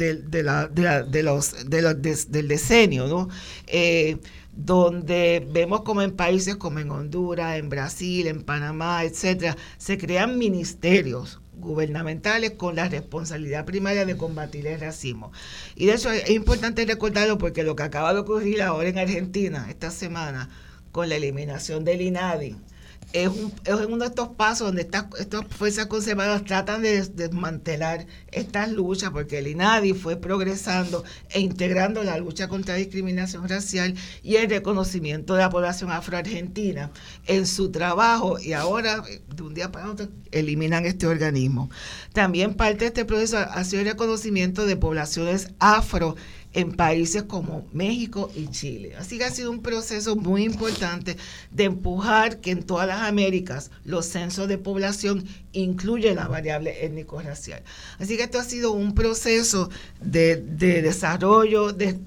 los, 1.23 1.69
del 1.69 2.47
decenio, 2.47 3.05
¿no? 3.05 3.29
Eh, 3.67 4.17
donde 4.65 5.47
vemos 5.51 5.83
como 5.83 6.01
en 6.01 6.11
países 6.11 6.57
como 6.57 6.79
en 6.79 6.91
Honduras, 6.91 7.57
en 7.57 7.69
Brasil, 7.69 8.27
en 8.27 8.43
Panamá, 8.43 9.05
etcétera, 9.05 9.55
se 9.77 9.97
crean 9.97 10.37
ministerios 10.37 11.39
gubernamentales 11.53 12.51
con 12.51 12.75
la 12.75 12.89
responsabilidad 12.89 13.65
primaria 13.65 14.05
de 14.05 14.17
combatir 14.17 14.67
el 14.67 14.79
racismo. 14.79 15.31
Y 15.75 15.85
de 15.85 15.93
eso 15.93 16.11
es 16.11 16.29
importante 16.29 16.85
recordarlo 16.85 17.37
porque 17.37 17.63
lo 17.63 17.75
que 17.75 17.83
acaba 17.83 18.13
de 18.13 18.19
ocurrir 18.19 18.61
ahora 18.61 18.89
en 18.89 18.97
Argentina, 18.97 19.67
esta 19.69 19.91
semana, 19.91 20.49
con 20.91 21.07
la 21.07 21.15
eliminación 21.15 21.85
del 21.85 22.01
INADI, 22.01 22.57
es, 23.13 23.27
un, 23.27 23.51
es 23.65 23.73
uno 23.73 23.97
de 23.97 24.07
estos 24.07 24.29
pasos 24.29 24.67
donde 24.67 24.83
estas, 24.83 25.05
estas 25.19 25.45
fuerzas 25.47 25.87
conservadoras 25.87 26.45
tratan 26.45 26.81
de 26.81 27.01
desmantelar 27.01 28.05
estas 28.31 28.71
luchas, 28.71 29.09
porque 29.09 29.39
el 29.39 29.47
INADI 29.47 29.93
fue 29.93 30.15
progresando 30.15 31.03
e 31.29 31.39
integrando 31.39 32.03
la 32.03 32.17
lucha 32.17 32.47
contra 32.47 32.75
la 32.75 32.79
discriminación 32.79 33.47
racial 33.49 33.95
y 34.21 34.35
el 34.35 34.49
reconocimiento 34.49 35.33
de 35.33 35.41
la 35.41 35.49
población 35.49 35.91
afroargentina 35.91 36.91
en 37.25 37.47
su 37.47 37.71
trabajo 37.71 38.39
y 38.39 38.53
ahora, 38.53 39.03
de 39.35 39.43
un 39.43 39.53
día 39.53 39.71
para 39.71 39.89
otro, 39.89 40.07
eliminan 40.31 40.85
este 40.85 41.07
organismo. 41.07 41.69
También 42.13 42.53
parte 42.53 42.79
de 42.79 42.87
este 42.87 43.05
proceso 43.05 43.37
ha 43.37 43.63
sido 43.63 43.81
el 43.81 43.87
reconocimiento 43.87 44.65
de 44.65 44.75
poblaciones 44.75 45.49
afro 45.59 46.15
en 46.59 46.73
países 46.73 47.23
como 47.23 47.67
México 47.71 48.31
y 48.35 48.47
Chile. 48.47 48.93
Así 48.97 49.17
que 49.17 49.25
ha 49.25 49.31
sido 49.31 49.51
un 49.51 49.61
proceso 49.61 50.15
muy 50.15 50.43
importante 50.43 51.15
de 51.51 51.63
empujar 51.63 52.41
que 52.41 52.51
en 52.51 52.63
todas 52.63 52.87
las 52.87 53.01
Américas 53.01 53.71
los 53.85 54.05
censos 54.05 54.47
de 54.47 54.57
población 54.57 55.25
incluyen 55.53 56.17
la 56.17 56.27
variable 56.27 56.85
étnico-racial. 56.85 57.63
Así 57.97 58.17
que 58.17 58.23
esto 58.23 58.39
ha 58.39 58.43
sido 58.43 58.71
un 58.71 58.93
proceso 58.93 59.69
de, 60.01 60.35
desarrollo, 60.37 61.71
de, 61.73 61.97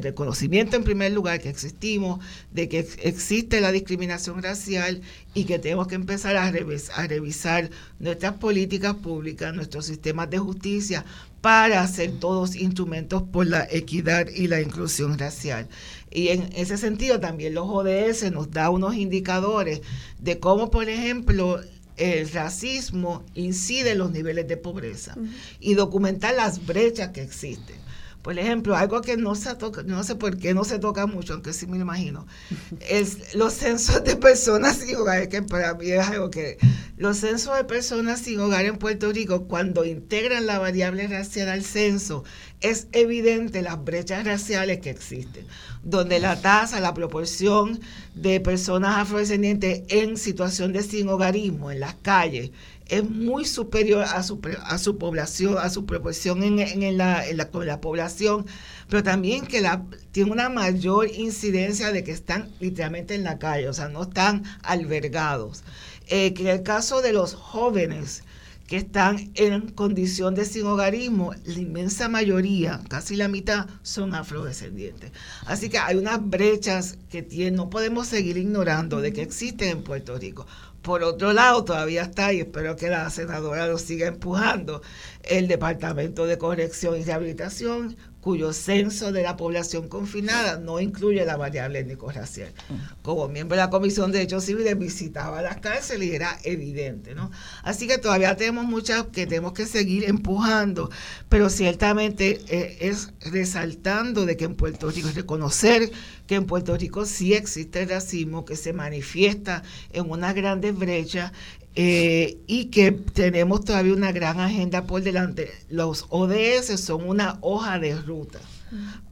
reconocimiento 0.00 0.76
en 0.76 0.84
primer 0.84 1.12
lugar 1.12 1.40
que 1.40 1.48
existimos, 1.48 2.20
de 2.52 2.68
que 2.68 2.80
existe 3.02 3.60
la 3.60 3.72
discriminación 3.72 4.42
racial 4.42 5.00
y 5.34 5.44
que 5.44 5.58
tenemos 5.58 5.88
que 5.88 5.94
empezar 5.94 6.36
a, 6.36 6.50
revisar 6.50 7.70
nuestras 7.98 8.34
políticas 8.34 8.94
públicas, 8.94 9.54
nuestros 9.54 9.86
sistemas 9.86 10.30
de 10.30 10.38
justicia 10.38 11.04
para 11.44 11.82
hacer 11.82 12.10
todos 12.20 12.56
instrumentos 12.56 13.22
por 13.22 13.46
la 13.46 13.68
equidad 13.70 14.28
y 14.28 14.48
la 14.48 14.62
inclusión 14.62 15.18
racial. 15.18 15.68
Y 16.10 16.28
en 16.28 16.48
ese 16.54 16.78
sentido 16.78 17.20
también 17.20 17.52
los 17.52 17.66
ODS 17.68 18.32
nos 18.32 18.50
da 18.50 18.70
unos 18.70 18.94
indicadores 18.94 19.82
de 20.18 20.38
cómo, 20.38 20.70
por 20.70 20.88
ejemplo, 20.88 21.60
el 21.98 22.30
racismo 22.30 23.24
incide 23.34 23.90
en 23.90 23.98
los 23.98 24.10
niveles 24.10 24.48
de 24.48 24.56
pobreza 24.56 25.16
y 25.60 25.74
documentar 25.74 26.34
las 26.34 26.64
brechas 26.64 27.10
que 27.10 27.20
existen. 27.20 27.76
Por 28.24 28.38
ejemplo, 28.38 28.74
algo 28.74 29.02
que 29.02 29.18
no 29.18 29.34
se 29.34 29.54
toca, 29.54 29.82
no 29.82 30.02
sé 30.02 30.14
por 30.14 30.38
qué 30.38 30.54
no 30.54 30.64
se 30.64 30.78
toca 30.78 31.06
mucho, 31.06 31.34
aunque 31.34 31.52
sí 31.52 31.66
me 31.66 31.76
lo 31.76 31.82
imagino, 31.82 32.26
es 32.88 33.34
los 33.34 33.52
censos 33.52 34.02
de 34.02 34.16
personas 34.16 34.78
sin 34.78 34.96
hogar, 34.96 35.28
que 35.28 35.42
para 35.42 35.74
mí 35.74 35.90
es 35.90 36.08
algo 36.08 36.30
que 36.30 36.56
los 36.96 37.18
censos 37.18 37.54
de 37.54 37.64
personas 37.64 38.20
sin 38.20 38.40
hogar 38.40 38.64
en 38.64 38.78
Puerto 38.78 39.12
Rico, 39.12 39.46
cuando 39.46 39.84
integran 39.84 40.46
la 40.46 40.58
variable 40.58 41.06
racial 41.06 41.50
al 41.50 41.64
censo, 41.64 42.24
es 42.62 42.88
evidente 42.92 43.60
las 43.60 43.84
brechas 43.84 44.24
raciales 44.24 44.80
que 44.80 44.88
existen, 44.88 45.46
donde 45.82 46.18
la 46.18 46.40
tasa, 46.40 46.80
la 46.80 46.94
proporción 46.94 47.78
de 48.14 48.40
personas 48.40 48.96
afrodescendientes 48.96 49.82
en 49.88 50.16
situación 50.16 50.72
de 50.72 50.82
sin 50.82 51.10
hogarismo 51.10 51.70
en 51.70 51.80
las 51.80 51.94
calles 51.96 52.52
es 52.88 53.08
muy 53.08 53.44
superior 53.44 54.04
a 54.04 54.22
su, 54.22 54.40
a 54.64 54.78
su 54.78 54.98
población, 54.98 55.56
a 55.58 55.70
su 55.70 55.86
proporción 55.86 56.42
en, 56.42 56.58
en, 56.58 56.98
la, 56.98 57.26
en 57.26 57.36
la, 57.36 57.48
la, 57.52 57.80
población, 57.80 58.46
pero 58.88 59.02
también 59.02 59.46
que 59.46 59.60
la, 59.60 59.84
tiene 60.12 60.30
una 60.30 60.48
mayor 60.48 61.10
incidencia 61.10 61.92
de 61.92 62.04
que 62.04 62.12
están 62.12 62.50
literalmente 62.60 63.14
en 63.14 63.24
la 63.24 63.38
calle, 63.38 63.68
o 63.68 63.72
sea, 63.72 63.88
no 63.88 64.02
están 64.02 64.44
albergados. 64.62 65.64
Eh, 66.08 66.34
que 66.34 66.42
en 66.42 66.48
el 66.48 66.62
caso 66.62 67.00
de 67.00 67.14
los 67.14 67.34
jóvenes 67.34 68.22
que 68.66 68.76
están 68.76 69.30
en 69.34 69.70
condición 69.70 70.34
de 70.34 70.44
sin 70.44 70.66
hogarismo, 70.66 71.34
la 71.44 71.58
inmensa 71.58 72.08
mayoría, 72.08 72.80
casi 72.88 73.16
la 73.16 73.28
mitad, 73.28 73.66
son 73.82 74.14
afrodescendientes. 74.14 75.12
Así 75.46 75.68
que 75.68 75.78
hay 75.78 75.96
unas 75.96 76.26
brechas 76.28 76.96
que 77.10 77.22
tienen, 77.22 77.56
no 77.56 77.68
podemos 77.68 78.06
seguir 78.06 78.38
ignorando 78.38 79.00
de 79.00 79.12
que 79.12 79.22
existen 79.22 79.68
en 79.68 79.82
Puerto 79.84 80.18
Rico. 80.18 80.46
Por 80.84 81.02
otro 81.02 81.32
lado, 81.32 81.64
todavía 81.64 82.02
está, 82.02 82.34
y 82.34 82.40
espero 82.40 82.76
que 82.76 82.88
la 82.88 83.08
senadora 83.08 83.66
lo 83.66 83.78
siga 83.78 84.06
empujando, 84.06 84.82
el 85.22 85.48
Departamento 85.48 86.26
de 86.26 86.36
Corrección 86.36 87.00
y 87.00 87.04
Rehabilitación, 87.04 87.96
cuyo 88.24 88.54
censo 88.54 89.12
de 89.12 89.22
la 89.22 89.36
población 89.36 89.86
confinada 89.86 90.56
no 90.58 90.80
incluye 90.80 91.22
la 91.26 91.36
variable 91.36 91.80
étnico-racial. 91.80 92.54
Como 93.02 93.28
miembro 93.28 93.54
de 93.54 93.62
la 93.62 93.68
Comisión 93.68 94.12
de 94.12 94.18
Derechos 94.20 94.44
Civiles 94.44 94.78
visitaba 94.78 95.42
las 95.42 95.58
cárceles 95.58 96.08
y 96.08 96.14
era 96.14 96.38
evidente, 96.42 97.14
¿no? 97.14 97.30
Así 97.62 97.86
que 97.86 97.98
todavía 97.98 98.34
tenemos 98.34 98.64
muchas 98.64 99.04
que 99.12 99.26
tenemos 99.26 99.52
que 99.52 99.66
seguir 99.66 100.04
empujando, 100.04 100.90
pero 101.28 101.50
ciertamente 101.50 102.40
eh, 102.48 102.78
es 102.80 103.10
resaltando 103.30 104.24
de 104.24 104.38
que 104.38 104.44
en 104.46 104.54
Puerto 104.54 104.90
Rico, 104.90 105.10
es 105.10 105.16
reconocer 105.16 105.92
que 106.26 106.36
en 106.36 106.46
Puerto 106.46 106.74
Rico 106.78 107.04
sí 107.04 107.34
existe 107.34 107.84
racismo, 107.84 108.46
que 108.46 108.56
se 108.56 108.72
manifiesta 108.72 109.62
en 109.92 110.10
unas 110.10 110.34
grandes 110.34 110.74
brechas 110.74 111.32
eh, 111.76 112.38
y 112.46 112.66
que 112.66 112.92
tenemos 112.92 113.64
todavía 113.64 113.94
una 113.94 114.12
gran 114.12 114.38
agenda 114.40 114.86
por 114.86 115.02
delante. 115.02 115.50
Los 115.68 116.06
ODS 116.10 116.80
son 116.80 117.08
una 117.08 117.38
hoja 117.40 117.78
de 117.78 117.96
ruta 117.96 118.40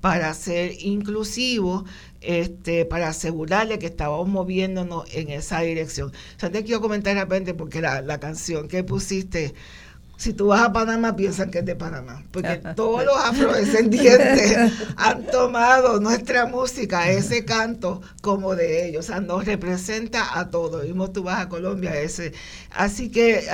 para 0.00 0.34
ser 0.34 0.72
inclusivos, 0.80 1.84
este, 2.20 2.84
para 2.84 3.08
asegurarle 3.08 3.78
que 3.78 3.86
estábamos 3.86 4.28
moviéndonos 4.28 5.04
en 5.12 5.30
esa 5.30 5.60
dirección. 5.60 6.12
Yo 6.40 6.50
te 6.50 6.64
quiero 6.64 6.80
comentar 6.80 7.14
de 7.14 7.20
repente 7.20 7.54
porque 7.54 7.80
la, 7.80 8.02
la 8.02 8.18
canción 8.18 8.68
que 8.68 8.82
pusiste 8.82 9.54
si 10.22 10.32
tú 10.34 10.46
vas 10.46 10.60
a 10.60 10.72
Panamá, 10.72 11.16
piensan 11.16 11.50
que 11.50 11.58
es 11.58 11.64
de 11.64 11.74
Panamá, 11.74 12.22
porque 12.30 12.62
todos 12.76 13.04
los 13.04 13.16
afrodescendientes 13.16 14.72
han 14.96 15.26
tomado 15.26 15.98
nuestra 15.98 16.46
música, 16.46 17.10
ese 17.10 17.44
canto, 17.44 18.00
como 18.20 18.54
de 18.54 18.86
ellos, 18.86 19.06
o 19.06 19.08
sea, 19.08 19.20
nos 19.20 19.44
representa 19.44 20.38
a 20.38 20.48
todos. 20.48 20.84
Vimos 20.84 21.12
tú 21.12 21.24
vas 21.24 21.40
a 21.40 21.48
Colombia, 21.48 22.00
ese. 22.00 22.34
Así 22.70 23.10
que, 23.10 23.46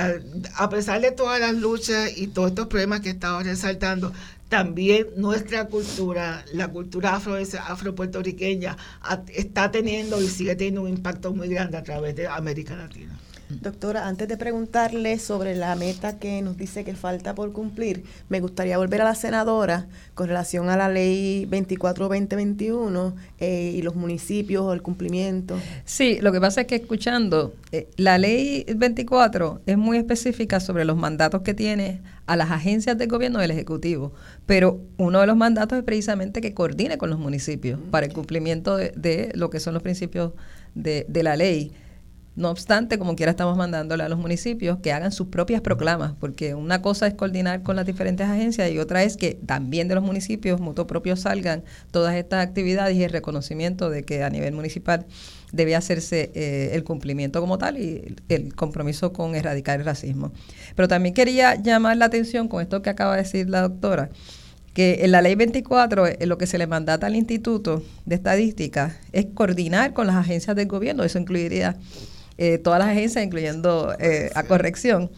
a 0.57 0.69
pesar 0.69 1.01
de 1.01 1.09
todas 1.09 1.39
las 1.39 1.55
luchas 1.55 2.15
y 2.15 2.27
todos 2.27 2.49
estos 2.49 2.67
problemas 2.67 2.99
que 2.99 3.09
estamos 3.09 3.45
resaltando, 3.45 4.13
también 4.47 5.07
nuestra 5.15 5.65
cultura, 5.65 6.45
la 6.53 6.67
cultura 6.67 7.15
afro, 7.15 7.35
afro-puertorriqueña, 7.35 8.77
está 9.33 9.71
teniendo 9.71 10.21
y 10.21 10.27
sigue 10.27 10.55
teniendo 10.55 10.83
un 10.83 10.89
impacto 10.89 11.33
muy 11.33 11.47
grande 11.47 11.77
a 11.77 11.83
través 11.83 12.15
de 12.15 12.27
América 12.27 12.75
Latina. 12.75 13.17
Doctora, 13.49 14.07
antes 14.07 14.27
de 14.27 14.37
preguntarle 14.37 15.17
sobre 15.17 15.55
la 15.55 15.75
meta 15.75 16.19
que 16.19 16.43
nos 16.43 16.55
dice 16.55 16.83
que 16.83 16.93
falta 16.93 17.33
por 17.33 17.51
cumplir, 17.51 18.03
me 18.29 18.41
gustaría 18.41 18.77
volver 18.77 19.01
a 19.01 19.05
la 19.05 19.15
senadora 19.15 19.87
con 20.13 20.27
relación 20.27 20.69
a 20.69 20.77
la 20.77 20.87
ley 20.87 21.47
24-2021 21.49 23.15
eh, 23.39 23.73
y 23.75 23.81
los 23.81 23.95
municipios 23.95 24.61
o 24.61 24.73
el 24.73 24.83
cumplimiento. 24.83 25.57
Sí, 25.83 26.19
lo 26.21 26.31
que 26.31 26.39
pasa 26.39 26.61
es 26.61 26.67
que 26.67 26.75
escuchando, 26.75 27.55
eh, 27.71 27.89
la 27.97 28.19
ley 28.19 28.65
24 28.75 29.61
es 29.65 29.77
muy 29.79 29.97
específica 29.97 30.59
sobre 30.59 30.85
los 30.85 30.95
mandatos 30.95 31.41
que 31.41 31.55
tiene 31.55 32.01
a 32.27 32.35
las 32.35 32.51
agencias 32.51 32.99
del 32.99 33.07
gobierno 33.07 33.39
del 33.39 33.49
Ejecutivo, 33.49 34.13
pero 34.45 34.79
uno 34.97 35.21
de 35.21 35.25
los 35.25 35.35
mandatos 35.35 35.79
es 35.79 35.83
precisamente 35.83 36.39
que 36.39 36.53
coordine 36.53 36.99
con 36.99 37.09
los 37.09 37.17
municipios 37.17 37.79
para 37.89 38.05
el 38.05 38.13
cumplimiento 38.13 38.77
de, 38.77 39.31
lo 39.33 39.49
que 39.49 39.59
son 39.59 39.73
los 39.73 39.81
principios 39.81 40.33
de, 40.75 41.07
de 41.09 41.23
la 41.23 41.35
ley. 41.35 41.71
No 42.35 42.49
obstante, 42.51 42.97
como 42.97 43.15
quiera 43.15 43.31
estamos 43.31 43.57
mandándole 43.57 44.03
a 44.03 44.09
los 44.09 44.17
municipios 44.17 44.77
que 44.79 44.93
hagan 44.93 45.11
sus 45.11 45.27
propias 45.27 45.61
proclamas, 45.61 46.13
porque 46.19 46.53
una 46.53 46.81
cosa 46.81 47.07
es 47.07 47.13
coordinar 47.13 47.63
con 47.63 47.75
las 47.75 47.85
diferentes 47.85 48.27
agencias 48.27 48.71
y 48.71 48.79
otra 48.79 49.03
es 49.03 49.17
que 49.17 49.33
también 49.45 49.87
de 49.87 49.95
los 49.95 50.03
municipios 50.03 50.61
mutuo 50.61 50.87
propio 50.87 51.17
salgan 51.17 51.63
todas 51.91 52.15
estas 52.15 52.45
actividades 52.45 52.95
y 52.95 53.03
el 53.03 53.11
reconocimiento 53.11 53.89
de 53.89 54.03
que 54.03 54.23
a 54.23 54.29
nivel 54.29 54.53
municipal 54.53 55.05
debe 55.51 55.75
hacerse 55.75 56.31
eh, 56.33 56.71
el 56.73 56.83
cumplimiento 56.83 57.41
como 57.41 57.57
tal 57.57 57.77
y 57.77 58.15
el 58.29 58.55
compromiso 58.55 59.11
con 59.11 59.35
erradicar 59.35 59.79
el 59.79 59.85
racismo. 59.85 60.31
Pero 60.75 60.87
también 60.87 61.13
quería 61.13 61.55
llamar 61.55 61.97
la 61.97 62.05
atención 62.05 62.47
con 62.47 62.61
esto 62.61 62.81
que 62.81 62.89
acaba 62.89 63.15
de 63.15 63.23
decir 63.23 63.49
la 63.49 63.61
doctora, 63.61 64.09
que 64.73 64.99
en 65.01 65.11
la 65.11 65.21
ley 65.21 65.35
24 65.35 66.07
eh, 66.07 66.25
lo 66.25 66.37
que 66.37 66.47
se 66.47 66.57
le 66.57 66.67
mandata 66.67 67.07
al 67.07 67.15
Instituto 67.15 67.83
de 68.05 68.15
Estadística 68.15 68.95
es 69.11 69.25
coordinar 69.33 69.93
con 69.93 70.07
las 70.07 70.15
agencias 70.15 70.55
del 70.55 70.67
gobierno, 70.67 71.03
eso 71.03 71.19
incluiría 71.19 71.75
eh, 72.41 72.57
todas 72.57 72.79
las 72.79 72.87
agencias, 72.87 73.23
incluyendo 73.25 73.93
eh, 73.99 74.31
a 74.33 74.43
corrección, 74.43 75.11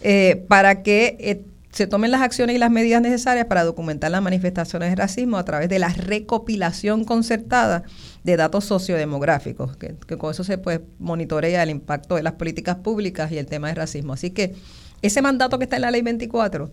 eh, 0.00 0.44
para 0.46 0.84
que 0.84 1.42
se 1.72 1.88
tomen 1.88 2.12
las 2.12 2.20
acciones 2.20 2.54
y 2.54 2.58
las 2.60 2.70
medidas 2.70 3.02
necesarias 3.02 3.46
para 3.46 3.64
documentar 3.64 4.12
las 4.12 4.22
manifestaciones 4.22 4.90
de 4.90 4.94
racismo 4.94 5.38
a 5.38 5.44
través 5.44 5.68
de 5.68 5.80
la 5.80 5.88
recopilación 5.88 7.04
concertada 7.04 7.82
de 8.22 8.36
datos 8.36 8.64
sociodemográficos, 8.64 9.76
que, 9.76 9.96
con 10.18 10.30
eso 10.30 10.44
se 10.44 10.56
pues, 10.56 10.80
monitorea 11.00 11.64
el 11.64 11.70
impacto 11.70 12.14
de 12.14 12.22
las 12.22 12.34
políticas 12.34 12.76
públicas 12.76 13.32
y 13.32 13.38
el 13.38 13.46
tema 13.46 13.66
de 13.66 13.74
racismo. 13.74 14.12
Así 14.12 14.30
que 14.30 14.54
ese 15.02 15.20
mandato 15.20 15.58
que 15.58 15.64
está 15.64 15.76
en 15.76 15.82
la 15.82 15.90
ley 15.90 16.02
24 16.02 16.70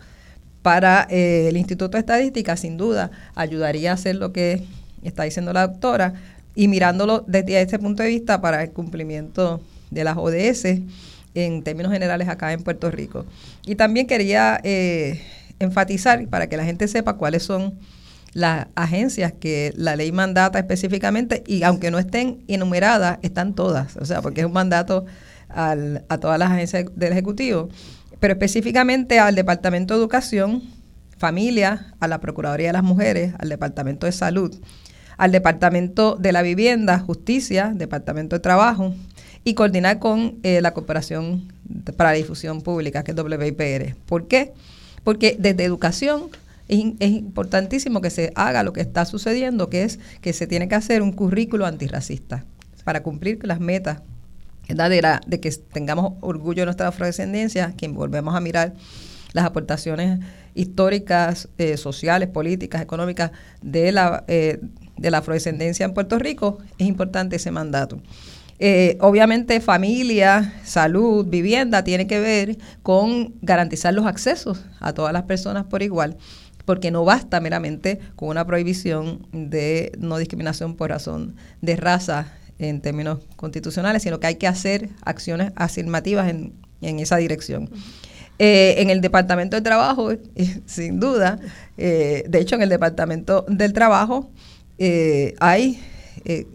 para 0.62 1.08
eh, 1.10 1.48
el 1.50 1.58
Instituto 1.58 1.94
de 1.94 2.02
Estadística, 2.02 2.56
sin 2.58 2.78
duda, 2.78 3.10
ayudaría 3.34 3.90
a 3.90 3.96
hacer 3.96 4.18
lo 4.18 4.32
que 4.32 4.64
está 5.02 5.24
diciendo 5.24 5.52
la 5.52 5.66
doctora 5.66 6.14
y 6.54 6.68
mirándolo 6.68 7.26
desde 7.28 7.60
ese 7.60 7.80
punto 7.80 8.04
de 8.04 8.10
vista 8.10 8.40
para 8.40 8.62
el 8.62 8.70
cumplimiento 8.70 9.62
de 9.92 10.04
las 10.04 10.18
ODS 10.18 10.82
en 11.34 11.64
términos 11.64 11.92
generales 11.92 12.28
acá 12.30 12.54
en 12.54 12.64
Puerto 12.64 12.90
Rico. 12.90 13.26
Y 13.66 13.76
también 13.76 14.08
quería 14.08 14.60
eh, 14.64 15.22
enfatizar 15.60 16.28
para 16.28 16.48
que 16.48 16.58
la 16.58 16.66
gente 16.66 16.88
sepa 16.88 17.14
cuáles 17.14 17.44
son 17.44 17.78
las 18.34 18.68
agencias 18.76 19.34
que 19.34 19.74
la 19.78 19.96
ley 19.96 20.12
mandata 20.12 20.60
específicamente 20.60 21.44
y 21.48 21.64
aunque 21.64 21.90
no 21.90 22.00
estén 22.00 22.44
enumeradas, 22.48 23.20
están 23.22 23.54
todas, 23.54 23.96
o 23.96 24.06
sea, 24.06 24.22
porque 24.22 24.42
es 24.42 24.46
un 24.46 24.52
mandato 24.54 25.06
a 25.48 26.18
todas 26.20 26.38
las 26.38 26.52
agencias 26.52 26.86
del 26.96 27.14
Ejecutivo, 27.14 27.70
pero 28.20 28.34
específicamente 28.34 29.20
al 29.20 29.36
Departamento 29.36 29.94
de 29.94 30.02
Educación, 30.02 30.64
Familia, 31.18 31.94
a 32.02 32.10
la 32.10 32.20
Procuraduría 32.20 32.68
de 32.68 32.74
las 32.74 32.84
Mujeres, 32.84 33.34
al 33.40 33.48
Departamento 33.48 34.06
de 34.06 34.12
Salud, 34.12 34.54
al 35.18 35.32
Departamento 35.32 36.18
de 36.18 36.34
la 36.34 36.42
Vivienda, 36.42 37.00
Justicia, 37.00 37.72
Departamento 37.74 38.36
de 38.36 38.42
Trabajo, 38.42 38.94
y 39.46 39.54
coordinar 39.54 40.00
con 40.00 40.40
eh, 40.44 40.60
la 40.60 40.74
Cooperación 40.74 41.54
para 41.96 42.10
la 42.10 42.18
Difusión 42.18 42.62
Pública, 42.62 43.04
que 43.04 43.12
es 43.12 43.18
WIPR. 43.18 43.96
¿Por 44.08 44.28
qué? 44.28 44.52
Porque 45.04 45.38
desde 45.40 45.64
educación 45.64 46.30
es, 46.68 46.80
importantísimo 47.00 48.02
que 48.02 48.10
se 48.10 48.34
haga 48.36 48.64
lo 48.64 48.74
que 48.74 48.82
está 48.82 49.06
sucediendo, 49.06 49.70
que 49.70 49.84
es 49.84 50.00
que 50.22 50.34
se 50.34 50.48
tiene 50.48 50.68
que 50.68 50.76
hacer 50.76 51.04
un 51.04 51.12
currículo 51.12 51.68
antirracista 51.68 52.44
para 52.84 53.04
cumplir 53.04 53.40
las 53.46 53.60
metas 53.60 54.02
de, 54.68 55.20
de 55.28 55.40
que 55.40 55.52
tengamos 55.52 56.14
orgullo 56.22 56.64
de 56.64 56.66
nuestra 56.66 56.88
afrodescendencia, 56.88 57.74
que 57.78 57.88
volvemos 57.88 58.34
a 58.36 58.40
mirar 58.40 58.74
las 59.34 59.46
aportaciones 59.46 60.22
históricas, 60.56 61.50
eh, 61.60 61.78
sociales, 61.78 62.30
políticas, 62.30 62.82
económicas 62.82 63.32
de 63.62 63.92
la, 63.92 64.24
eh, 64.28 64.60
de 64.98 65.12
la 65.12 65.20
afrodescendencia 65.20 65.86
en 65.86 65.94
Puerto 65.94 66.18
Rico, 66.18 66.58
es 66.80 66.88
importante 66.88 67.36
ese 67.36 67.52
mandato. 67.52 68.00
Eh, 68.58 68.98
obviamente 69.02 69.60
familia, 69.60 70.54
salud, 70.64 71.26
vivienda 71.26 71.84
tiene 71.84 72.08
que 72.08 72.20
ver 72.20 72.58
con 72.84 73.34
garantizar 73.42 73.94
los 73.94 74.06
accesos 74.06 74.64
a 74.80 74.94
todas 74.94 75.12
las 75.12 75.24
personas 75.24 75.66
por 75.66 75.84
igual, 75.84 76.16
porque 76.64 76.90
no 76.90 77.04
basta 77.04 77.42
meramente 77.42 78.00
con 78.16 78.30
una 78.30 78.46
prohibición 78.48 79.28
de 79.34 79.92
no 79.98 80.18
discriminación 80.18 80.76
por 80.76 80.90
razón 80.90 81.36
de 81.62 81.76
raza 81.76 82.32
en 82.58 82.80
términos 82.80 83.20
constitucionales, 83.36 84.04
sino 84.04 84.22
que 84.22 84.28
hay 84.28 84.36
que 84.36 84.48
hacer 84.48 84.90
acciones 85.04 85.52
afirmativas 85.58 86.30
en, 86.30 86.54
esa 86.82 87.18
dirección. 87.18 87.70
Eh, 88.38 88.76
en 88.78 88.90
el 88.90 89.02
Departamento 89.02 89.58
de 89.58 89.64
Trabajo, 89.64 90.12
eh, 90.36 90.62
sin 90.66 91.02
duda, 91.02 91.40
de 91.76 92.40
hecho 92.40 92.56
en 92.56 92.62
el 92.62 92.70
Departamento 92.70 93.46
del 93.50 93.74
Trabajo 93.74 94.30
hay, 95.40 95.80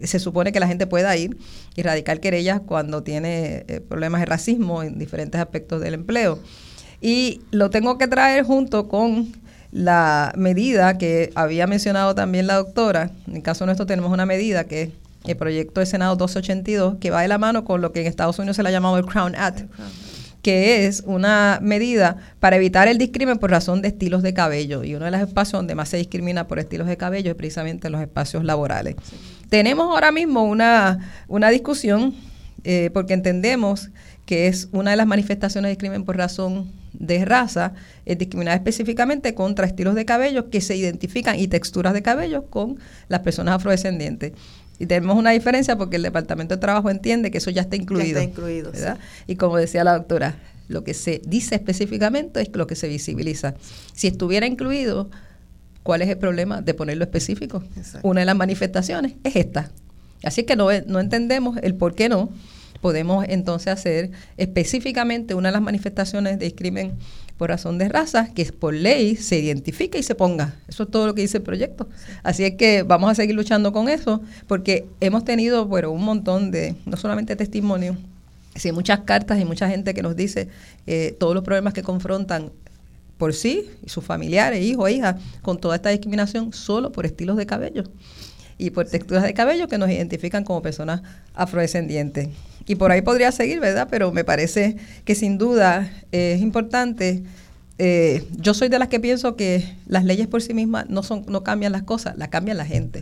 se 0.03 0.19
supone 0.19 0.51
que 0.51 0.59
la 0.59 0.67
gente 0.67 0.87
pueda 0.87 1.15
ir 1.15 1.37
y 1.75 1.81
radicar 1.81 2.19
querellas 2.19 2.61
cuando 2.65 3.03
tiene 3.03 3.65
eh, 3.67 3.81
problemas 3.81 4.21
de 4.21 4.25
racismo 4.25 4.83
en 4.83 4.99
diferentes 4.99 5.39
aspectos 5.39 5.81
del 5.81 5.93
empleo. 5.93 6.39
Y 6.99 7.41
lo 7.51 7.69
tengo 7.69 7.97
que 7.97 8.07
traer 8.07 8.43
junto 8.43 8.87
con 8.87 9.31
la 9.71 10.33
medida 10.35 10.97
que 10.97 11.31
había 11.35 11.65
mencionado 11.67 12.13
también 12.13 12.47
la 12.47 12.55
doctora. 12.55 13.11
En 13.27 13.37
el 13.37 13.41
caso 13.41 13.65
nuestro 13.65 13.85
tenemos 13.85 14.11
una 14.11 14.25
medida 14.25 14.65
que 14.65 14.81
es 14.83 14.89
el 15.25 15.37
proyecto 15.37 15.79
de 15.79 15.85
Senado 15.85 16.15
282, 16.15 16.97
que 16.99 17.09
va 17.09 17.21
de 17.21 17.27
la 17.27 17.37
mano 17.37 17.63
con 17.63 17.81
lo 17.81 17.91
que 17.91 18.01
en 18.01 18.07
Estados 18.07 18.37
Unidos 18.39 18.57
se 18.57 18.63
le 18.63 18.69
ha 18.69 18.71
llamado 18.71 18.97
el 18.97 19.05
Crown 19.05 19.35
Act 19.35 19.61
que 20.41 20.87
es 20.87 21.03
una 21.05 21.59
medida 21.61 22.17
para 22.39 22.55
evitar 22.55 22.87
el 22.87 22.97
discrimen 22.97 23.37
por 23.37 23.51
razón 23.51 23.81
de 23.81 23.89
estilos 23.89 24.23
de 24.23 24.33
cabello. 24.33 24.83
Y 24.83 24.95
uno 24.95 25.05
de 25.05 25.11
los 25.11 25.21
espacios 25.21 25.59
donde 25.59 25.75
más 25.75 25.89
se 25.89 25.97
discrimina 25.97 26.47
por 26.47 26.59
estilos 26.59 26.87
de 26.87 26.97
cabello 26.97 27.31
es 27.31 27.37
precisamente 27.37 27.89
los 27.89 28.01
espacios 28.01 28.43
laborales. 28.43 28.95
Tenemos 29.49 29.87
ahora 29.87 30.11
mismo 30.11 30.43
una, 30.43 31.11
una 31.27 31.49
discusión 31.49 32.15
eh, 32.63 32.89
porque 32.93 33.13
entendemos 33.13 33.89
que 34.25 34.47
es 34.47 34.69
una 34.71 34.91
de 34.91 34.97
las 34.97 35.07
manifestaciones 35.07 35.67
de 35.67 35.71
discrimen 35.71 36.05
por 36.05 36.17
razón 36.17 36.71
de 36.93 37.25
raza, 37.25 37.73
es 38.05 38.17
discriminar 38.17 38.55
específicamente 38.55 39.33
contra 39.33 39.65
estilos 39.65 39.95
de 39.95 40.05
cabello 40.05 40.49
que 40.49 40.61
se 40.61 40.75
identifican 40.75 41.39
y 41.39 41.47
texturas 41.47 41.93
de 41.93 42.01
cabello 42.01 42.45
con 42.45 42.79
las 43.07 43.21
personas 43.21 43.55
afrodescendientes. 43.55 44.33
Y 44.81 44.87
tenemos 44.87 45.15
una 45.15 45.31
diferencia 45.31 45.77
porque 45.77 45.97
el 45.97 46.03
Departamento 46.03 46.55
de 46.55 46.59
Trabajo 46.59 46.89
entiende 46.89 47.29
que 47.29 47.37
eso 47.37 47.51
ya 47.51 47.61
está 47.61 47.75
incluido. 47.75 48.19
Ya 48.19 48.23
está 48.23 48.23
incluido. 48.23 48.71
Y 49.27 49.35
como 49.35 49.57
decía 49.57 49.83
la 49.83 49.93
doctora, 49.93 50.35
lo 50.67 50.83
que 50.83 50.93
se 50.93 51.21
dice 51.25 51.55
específicamente 51.55 52.41
es 52.41 52.49
lo 52.53 52.65
que 52.65 52.75
se 52.75 52.87
visibiliza. 52.87 53.53
Si 53.93 54.07
estuviera 54.07 54.47
incluido, 54.47 55.09
¿Cuál 55.83 56.03
es 56.03 56.09
el 56.09 56.17
problema 56.17 56.61
de 56.61 56.73
ponerlo 56.73 57.03
específico? 57.03 57.63
Una 58.03 58.19
de 58.19 58.25
las 58.25 58.35
manifestaciones 58.35 59.13
es 59.23 59.35
esta. 59.35 59.71
Así 60.23 60.43
que 60.43 60.55
no, 60.55 60.67
no 60.85 60.99
entendemos 60.99 61.57
el 61.63 61.75
por 61.75 61.95
qué 61.95 62.07
no. 62.07 62.29
Podemos 62.81 63.25
entonces 63.27 63.67
hacer 63.73 64.11
específicamente 64.37 65.33
una 65.33 65.49
de 65.49 65.53
las 65.53 65.61
manifestaciones 65.61 66.37
de 66.39 66.53
crimen 66.53 66.93
por 67.41 67.49
razón 67.49 67.79
de 67.79 67.89
raza, 67.89 68.31
que 68.35 68.45
por 68.53 68.71
ley 68.71 69.15
se 69.15 69.39
identifique 69.39 69.97
y 69.97 70.03
se 70.03 70.13
ponga. 70.13 70.53
Eso 70.67 70.83
es 70.83 70.91
todo 70.91 71.07
lo 71.07 71.15
que 71.15 71.23
dice 71.23 71.37
el 71.37 71.43
proyecto. 71.43 71.89
Así 72.21 72.43
es 72.43 72.53
que 72.53 72.83
vamos 72.83 73.09
a 73.09 73.15
seguir 73.15 73.35
luchando 73.35 73.73
con 73.73 73.89
eso, 73.89 74.21
porque 74.45 74.85
hemos 74.99 75.25
tenido 75.25 75.65
bueno, 75.65 75.89
un 75.89 76.03
montón 76.03 76.51
de, 76.51 76.75
no 76.85 76.97
solamente 76.97 77.35
testimonios, 77.35 77.97
sino 78.55 78.75
muchas 78.75 78.99
cartas 78.99 79.39
y 79.39 79.45
mucha 79.45 79.67
gente 79.67 79.95
que 79.95 80.03
nos 80.03 80.15
dice 80.15 80.49
eh, 80.85 81.15
todos 81.19 81.33
los 81.33 81.43
problemas 81.43 81.73
que 81.73 81.81
confrontan 81.81 82.51
por 83.17 83.33
sí 83.33 83.67
y 83.83 83.89
sus 83.89 84.05
familiares, 84.05 84.63
hijos, 84.63 84.91
hijas, 84.91 85.15
con 85.41 85.59
toda 85.59 85.77
esta 85.77 85.89
discriminación 85.89 86.53
solo 86.53 86.91
por 86.91 87.07
estilos 87.07 87.37
de 87.37 87.47
cabello 87.47 87.85
y 88.57 88.71
por 88.71 88.87
texturas 88.87 89.23
de 89.23 89.33
cabello 89.33 89.67
que 89.67 89.77
nos 89.77 89.89
identifican 89.89 90.43
como 90.43 90.61
personas 90.61 91.01
afrodescendientes. 91.33 92.29
Y 92.67 92.75
por 92.75 92.91
ahí 92.91 93.01
podría 93.01 93.31
seguir, 93.31 93.59
¿verdad? 93.59 93.87
Pero 93.89 94.11
me 94.11 94.23
parece 94.23 94.77
que 95.03 95.15
sin 95.15 95.37
duda 95.37 95.91
es 96.11 96.41
importante. 96.41 97.23
Eh, 97.77 98.23
yo 98.37 98.53
soy 98.53 98.69
de 98.69 98.79
las 98.79 98.87
que 98.87 98.99
pienso 98.99 99.35
que 99.35 99.75
las 99.87 100.05
leyes 100.05 100.27
por 100.27 100.41
sí 100.41 100.53
mismas 100.53 100.89
no, 100.89 101.03
son, 101.03 101.25
no 101.27 101.43
cambian 101.43 101.71
las 101.71 101.83
cosas, 101.83 102.17
las 102.17 102.27
cambian 102.29 102.57
la 102.57 102.65
gente. 102.65 103.01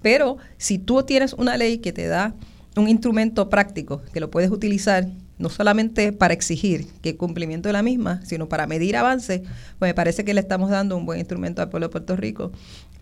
Pero 0.00 0.36
si 0.58 0.78
tú 0.78 1.02
tienes 1.02 1.32
una 1.32 1.56
ley 1.56 1.78
que 1.78 1.92
te 1.92 2.06
da 2.06 2.34
un 2.76 2.88
instrumento 2.88 3.48
práctico 3.48 4.02
que 4.12 4.20
lo 4.20 4.30
puedes 4.30 4.50
utilizar 4.50 5.08
no 5.38 5.48
solamente 5.48 6.12
para 6.12 6.34
exigir 6.34 6.86
que 7.02 7.10
el 7.10 7.16
cumplimiento 7.16 7.68
de 7.68 7.72
la 7.72 7.82
misma, 7.82 8.20
sino 8.24 8.48
para 8.48 8.66
medir 8.66 8.96
avances, 8.96 9.40
pues 9.78 9.88
me 9.88 9.94
parece 9.94 10.24
que 10.24 10.34
le 10.34 10.40
estamos 10.40 10.70
dando 10.70 10.96
un 10.96 11.04
buen 11.04 11.18
instrumento 11.18 11.60
al 11.60 11.68
pueblo 11.68 11.88
de 11.88 11.92
Puerto 11.92 12.16
Rico 12.16 12.52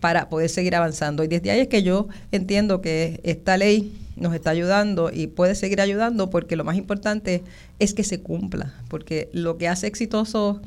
para 0.01 0.27
poder 0.27 0.49
seguir 0.49 0.75
avanzando. 0.75 1.23
Y 1.23 1.27
desde 1.27 1.51
ahí 1.51 1.61
es 1.61 1.67
que 1.69 1.83
yo 1.83 2.09
entiendo 2.33 2.81
que 2.81 3.21
esta 3.23 3.55
ley 3.55 3.97
nos 4.17 4.33
está 4.33 4.49
ayudando 4.49 5.09
y 5.13 5.27
puede 5.27 5.55
seguir 5.55 5.79
ayudando 5.79 6.29
porque 6.29 6.57
lo 6.57 6.65
más 6.65 6.75
importante 6.75 7.43
es 7.79 7.93
que 7.93 8.03
se 8.03 8.19
cumpla, 8.19 8.73
porque 8.89 9.29
lo 9.31 9.57
que 9.57 9.69
hace 9.69 9.87
exitoso 9.87 10.61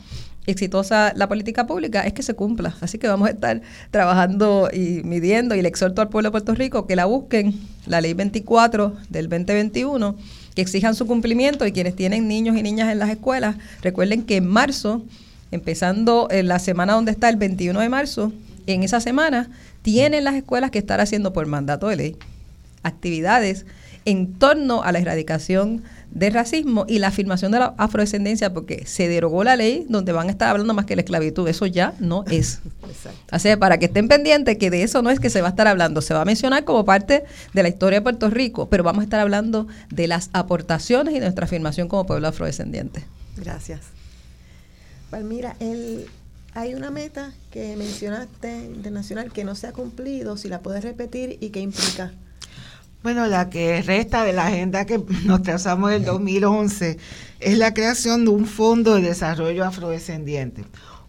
exitosa 0.47 1.13
la 1.17 1.27
política 1.29 1.67
pública 1.67 2.03
es 2.03 2.13
que 2.13 2.23
se 2.23 2.35
cumpla. 2.35 2.75
Así 2.81 2.99
que 2.99 3.09
vamos 3.09 3.29
a 3.29 3.33
estar 3.33 3.61
trabajando 3.91 4.69
y 4.73 5.03
midiendo 5.05 5.55
y 5.55 5.63
le 5.63 5.69
exhorto 5.69 6.03
al 6.03 6.09
pueblo 6.09 6.29
de 6.29 6.33
Puerto 6.33 6.55
Rico 6.55 6.87
que 6.87 6.97
la 6.97 7.07
busquen, 7.07 7.55
la 7.87 8.01
ley 8.01 8.15
24 8.15 8.95
del 9.11 9.29
2021 9.29 10.17
que 10.55 10.63
exijan 10.63 10.95
su 10.95 11.07
cumplimiento 11.07 11.67
y 11.67 11.73
quienes 11.73 11.97
tienen 11.97 12.29
niños 12.29 12.57
y 12.57 12.63
niñas 12.63 12.93
en 12.93 12.99
las 12.99 13.11
escuelas, 13.11 13.57
recuerden 13.83 14.23
que 14.23 14.37
en 14.37 14.47
marzo, 14.47 15.03
empezando 15.51 16.29
en 16.31 16.49
la 16.49 16.59
semana 16.59 16.95
donde 16.95 17.11
está 17.11 17.29
el 17.29 17.37
21 17.37 17.81
de 17.81 17.89
marzo, 17.89 18.33
en 18.67 18.83
esa 18.83 19.01
semana 19.01 19.51
tienen 19.83 20.25
las 20.25 20.35
escuelas 20.35 20.71
que 20.71 20.79
estar 20.79 21.01
haciendo 21.01 21.33
por 21.33 21.47
mandato 21.47 21.89
de 21.89 21.97
ley 21.97 22.17
actividades 22.83 23.67
en 24.05 24.35
torno 24.35 24.83
a 24.83 24.93
la 24.93 24.99
erradicación 24.99 25.83
del 26.11 26.33
racismo 26.33 26.85
y 26.87 26.99
la 26.99 27.09
afirmación 27.09 27.51
de 27.53 27.59
la 27.59 27.75
afrodescendencia, 27.79 28.53
porque 28.53 28.85
se 28.87 29.09
derogó 29.09 29.43
la 29.43 29.57
ley 29.57 29.87
donde 29.89 30.13
van 30.13 30.29
a 30.29 30.31
estar 30.31 30.49
hablando 30.49 30.75
más 30.75 30.85
que 30.85 30.95
la 30.95 31.03
esclavitud. 31.03 31.49
Eso 31.49 31.67
ya 31.67 31.95
no 31.99 32.25
es. 32.31 32.61
Así 33.31 33.49
que 33.49 33.57
para 33.57 33.79
que 33.79 33.87
estén 33.87 34.09
pendientes 34.09 34.59
que 34.59 34.71
de 34.71 34.83
eso 34.83 35.03
no 35.03 35.11
es 35.11 35.19
que 35.21 35.31
se 35.31 35.41
va 35.41 35.49
a 35.49 35.51
estar 35.51 35.67
hablando, 35.67 36.03
se 36.03 36.15
va 36.15 36.21
a 36.21 36.25
mencionar 36.25 36.65
como 36.65 36.85
parte 36.85 37.25
de 37.53 37.63
la 37.63 37.69
historia 37.69 37.99
de 37.99 38.03
Puerto 38.03 38.31
Rico, 38.31 38.69
pero 38.69 38.85
vamos 38.85 39.01
a 39.01 39.05
estar 39.05 39.21
hablando 39.21 39.67
de 39.91 40.07
las 40.07 40.31
aportaciones 40.33 41.13
y 41.15 41.19
de 41.19 41.25
nuestra 41.25 41.47
afirmación 41.47 41.89
como 41.89 42.07
pueblo 42.07 42.29
afrodescendiente. 42.29 43.05
Gracias. 43.37 43.81
Pues 45.11 45.25
mira, 45.25 45.57
el, 45.61 46.07
hay 46.55 46.75
una 46.75 46.91
meta 46.91 47.33
que 47.51 47.77
mencionaste 47.77 48.67
internacional 48.67 49.33
que 49.33 49.45
no 49.45 49.55
se 49.55 49.67
ha 49.67 49.73
cumplido, 49.73 50.37
si 50.37 50.49
la 50.49 50.61
puedes 50.61 50.85
repetir 50.85 51.37
y 51.41 51.51
qué 51.51 51.61
implica. 51.61 52.13
Bueno, 53.03 53.27
la 53.27 53.51
que 53.51 53.83
resta 53.83 54.25
de 54.25 54.33
la 54.33 54.47
agenda 54.47 54.87
que 54.87 54.99
nos 55.25 55.43
trazamos 55.43 55.91
en 55.91 55.97
el 55.97 56.05
2011 56.05 56.97
es 57.41 57.59
la 57.59 57.75
creación 57.75 58.25
de 58.25 58.31
un 58.31 58.47
fondo 58.47 58.95
de 58.95 59.03
desarrollo 59.03 59.65
afrodescendiente. 59.65 60.65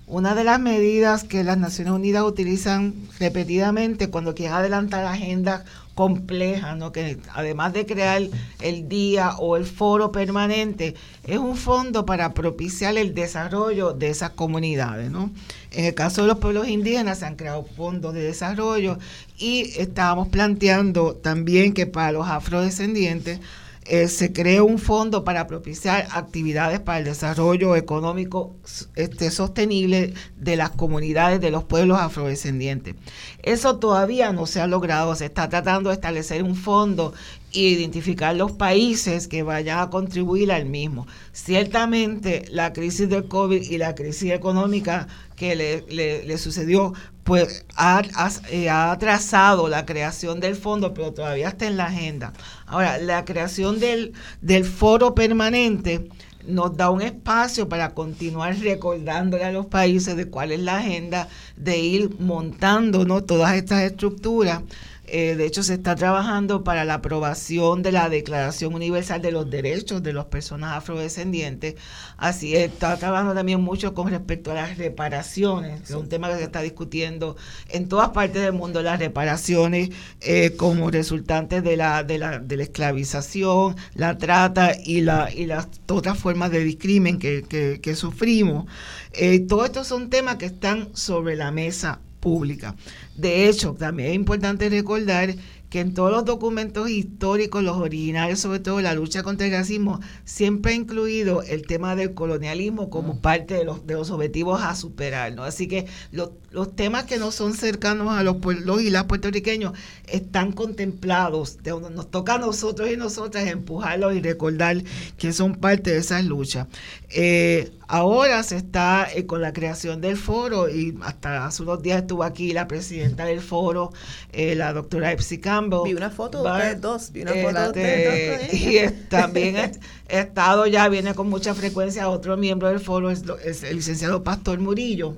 una 0.08 0.36
de 0.36 0.44
las 0.44 0.60
medidas 0.60 1.24
que 1.24 1.44
las 1.44 1.58
Naciones 1.58 1.94
Unidas 1.94 2.24
utilizan 2.24 2.94
repetidamente 3.20 4.10
cuando 4.10 4.36
quieren 4.36 4.56
adelantar 4.56 5.06
agendas 5.06 5.64
complejas, 5.96 6.78
¿no? 6.78 6.92
que 6.92 7.18
además 7.34 7.74
de 7.74 7.86
crear 7.86 8.22
el 8.62 8.90
día 8.90 9.32
o 9.40 9.56
el 9.56 9.66
foro 9.66 10.12
permanente, 10.12 10.94
es 11.26 11.38
un 11.38 11.56
fondo 11.56 12.06
para 12.06 12.34
propiciar 12.34 12.98
el 12.98 13.16
desarrollo 13.16 13.94
de 13.94 14.10
esas 14.10 14.32
comunidades. 14.32 15.10
¿no? 15.10 15.32
En 15.72 15.86
el 15.86 15.96
caso 15.96 16.22
de 16.22 16.28
los 16.28 16.38
pueblos 16.38 16.68
indígenas 16.68 17.20
se 17.20 17.26
han 17.26 17.38
creado 17.38 17.64
fondos 17.64 18.14
de 18.14 18.22
desarrollo 18.24 19.00
y 19.38 19.72
estábamos 19.78 20.28
planteando 20.28 21.16
también 21.16 21.74
que 21.74 21.88
para 21.88 22.12
los 22.12 22.28
afrodescendientes 22.28 23.40
eh, 23.88 24.08
se 24.08 24.34
creó 24.34 24.66
un 24.66 24.80
fondo 24.80 25.24
para 25.24 25.46
propiciar 25.46 26.08
actividades 26.12 26.80
para 26.80 26.98
el 26.98 27.06
desarrollo 27.06 27.76
económico 27.76 28.56
este, 28.96 29.30
sostenible 29.30 30.16
de 30.38 30.56
las 30.56 30.72
comunidades 30.72 31.40
de 31.40 31.52
los 31.52 31.66
pueblos 31.66 32.00
afrodescendientes. 32.00 32.96
Eso 33.44 33.78
todavía 33.78 34.32
no 34.32 34.48
se 34.48 34.60
ha 34.60 34.66
logrado, 34.66 35.14
se 35.16 35.26
está 35.26 35.50
tratando 35.50 35.90
de 35.90 35.96
establecer 35.96 36.42
un 36.42 36.56
fondo 36.56 37.14
e 37.54 37.60
identificar 37.60 38.36
los 38.36 38.54
países 38.54 39.28
que 39.28 39.44
vayan 39.44 39.78
a 39.78 39.92
contribuir 39.92 40.52
al 40.52 40.66
mismo. 40.66 41.06
Ciertamente 41.32 42.46
la 42.50 42.74
crisis 42.74 43.08
del 43.08 43.28
COVID 43.28 43.62
y 43.62 43.78
la 43.78 43.94
crisis 43.94 44.32
económica 44.32 45.08
que 45.36 45.56
le, 45.56 46.38
sucedió, 46.38 46.94
pues 47.24 47.66
ha, 47.76 48.02
eh, 48.50 48.70
ha, 48.70 48.92
atrasado 48.92 49.68
la 49.68 49.86
creación 49.86 50.40
del 50.40 50.56
fondo, 50.56 50.94
pero 50.94 51.14
todavía 51.14 51.50
está 51.50 51.68
en 51.68 51.78
la 51.78 51.86
agenda. 51.86 52.34
Ahora, 52.66 52.98
la 52.98 53.26
creación 53.26 53.80
del, 53.80 54.14
del 54.42 54.66
foro 54.66 55.16
permanente 55.16 56.10
nos 56.48 56.78
da 56.78 56.90
un 56.90 57.02
espacio 57.02 57.68
para 57.68 57.94
continuar 57.94 58.58
recordándole 58.60 59.44
a 59.44 59.52
los 59.52 59.66
países 59.66 60.16
de 60.16 60.28
cuál 60.28 60.52
es 60.52 60.60
la 60.60 60.78
agenda, 60.78 61.28
de 61.56 61.78
ir 61.78 62.20
montando 62.20 63.06
¿no? 63.06 63.24
todas 63.24 63.56
estas 63.56 63.82
estructuras 63.82 64.62
eh, 65.08 65.36
de 65.36 65.46
hecho, 65.46 65.64
se 65.64 65.76
está 65.76 65.96
trabajando 65.96 66.64
para 66.64 66.86
la 66.86 66.96
aprobación 66.96 67.84
de 67.84 67.92
la 67.92 68.10
Declaración 68.10 68.74
Universal 68.74 69.22
de 69.22 69.32
los 69.32 69.50
Derechos 69.50 70.04
de 70.04 70.14
las 70.14 70.26
Personas 70.26 70.78
Afrodescendientes. 70.78 71.76
Así 72.18 72.56
está 72.56 72.98
trabajando 72.98 73.34
también 73.34 73.62
mucho 73.62 73.94
con 73.94 74.10
respecto 74.10 74.52
a 74.52 74.56
las 74.56 74.78
reparaciones, 74.78 75.82
que 75.82 75.86
es 75.86 75.92
un 75.92 76.10
tema 76.10 76.30
que 76.30 76.38
se 76.38 76.44
está 76.44 76.62
discutiendo 76.62 77.36
en 77.70 77.88
todas 77.88 78.10
partes 78.10 78.42
del 78.42 78.54
mundo, 78.54 78.82
las 78.82 79.00
reparaciones 79.00 79.90
eh, 80.22 80.56
como 80.58 80.90
resultantes 80.92 81.64
de 81.64 81.78
la, 81.78 82.04
de, 82.04 82.18
la, 82.18 82.40
de 82.40 82.58
la 82.58 82.64
esclavización, 82.64 83.76
la 83.94 84.18
trata 84.18 84.72
y, 84.84 85.02
la, 85.02 85.32
y 85.34 85.46
las 85.46 85.68
otras 85.88 86.18
formas 86.18 86.52
de 86.52 86.64
discrimen 86.64 87.20
que, 87.20 87.96
sufrimos. 87.96 88.66
Eh, 89.14 89.40
todos 89.40 89.66
estos 89.66 89.88
son 89.88 90.10
temas 90.10 90.36
que 90.36 90.46
están 90.46 90.90
sobre 90.96 91.36
la 91.36 91.52
mesa 91.52 92.00
pública. 92.26 92.76
De 93.16 93.48
hecho, 93.48 93.76
también 93.78 94.10
es 94.10 94.16
importante 94.16 94.68
recordar 94.68 95.36
que 95.70 95.80
en 95.80 95.94
todos 95.94 96.10
los 96.10 96.26
documentos 96.26 96.90
históricos, 96.90 97.64
los 97.64 97.78
originales, 97.78 98.40
sobre 98.40 98.60
todo 98.60 98.82
la 98.82 98.96
lucha 98.96 99.22
contra 99.22 99.46
el 99.46 99.54
racismo, 99.54 100.00
siempre 100.24 100.72
ha 100.72 100.76
incluido 100.76 101.44
el 101.44 101.68
tema 101.68 101.96
del 101.96 102.16
colonialismo 102.16 102.90
como 102.90 103.14
mm. 103.14 103.20
parte 103.20 103.54
de 103.54 103.66
los, 103.66 103.86
de 103.86 103.94
los 103.94 104.10
objetivos 104.10 104.62
a 104.64 104.74
superar. 104.74 105.36
¿no? 105.36 105.44
Así 105.44 105.68
que 105.68 105.86
los, 106.12 106.32
los 106.50 106.76
temas 106.76 107.04
que 107.04 107.18
no 107.18 107.32
son 107.32 107.54
cercanos 107.54 108.10
a 108.10 108.24
los 108.24 108.38
pueblos 108.38 108.82
y 108.82 108.90
las 108.90 109.04
puertorriqueños 109.04 109.74
están 110.08 110.52
contemplados. 110.52 111.58
De 111.62 111.72
nos 111.72 112.10
toca 112.10 112.36
a 112.36 112.40
nosotros 112.40 112.90
y 112.90 112.98
nosotras 112.98 113.46
empujarlos 113.48 114.16
y 114.16 114.22
recordar 114.22 114.82
que 115.18 115.32
son 115.32 115.56
parte 115.56 115.92
de 115.92 115.98
esas 115.98 116.26
luchas. 116.26 116.68
Eh, 117.10 117.72
ahora 117.88 118.44
se 118.44 118.58
está 118.58 119.08
eh, 119.14 119.26
con 119.26 119.42
la 119.42 119.54
creación 119.54 120.02
del 120.02 120.18
foro 120.18 120.70
y 120.70 120.98
hasta 121.02 121.46
hace 121.46 121.64
unos 121.64 121.82
días 121.82 122.02
estuvo 122.02 122.24
aquí 122.24 122.54
la 122.54 122.68
presidenta 122.68 123.26
del 123.26 123.42
foro, 123.42 123.92
eh, 124.32 124.56
la 124.56 124.74
doctora 124.74 125.12
Epsi 125.12 125.40
Campbell. 125.40 125.82
Vi 125.86 125.94
una 125.94 126.10
foto 126.10 126.44
de 126.44 126.52
ustedes 126.52 126.82
dos, 126.82 127.12
vi 127.12 127.22
una 127.22 127.34
foto 127.34 127.60
de 127.60 127.68
ustedes 127.68 128.52
dos. 128.52 128.60
Y 128.60 129.08
también 129.10 129.56
he, 130.10 130.20
estado 130.20 130.68
ya, 130.68 130.88
viene 130.90 131.14
con 131.14 131.30
mucha 131.30 131.54
frecuencia 131.54 132.10
otro 132.10 132.38
miembro 132.38 132.70
del 132.70 132.80
foro, 132.80 133.12
es, 133.12 133.24
el 133.64 133.76
licenciado 133.76 134.24
Pastor 134.24 134.60
Murillo, 134.60 135.16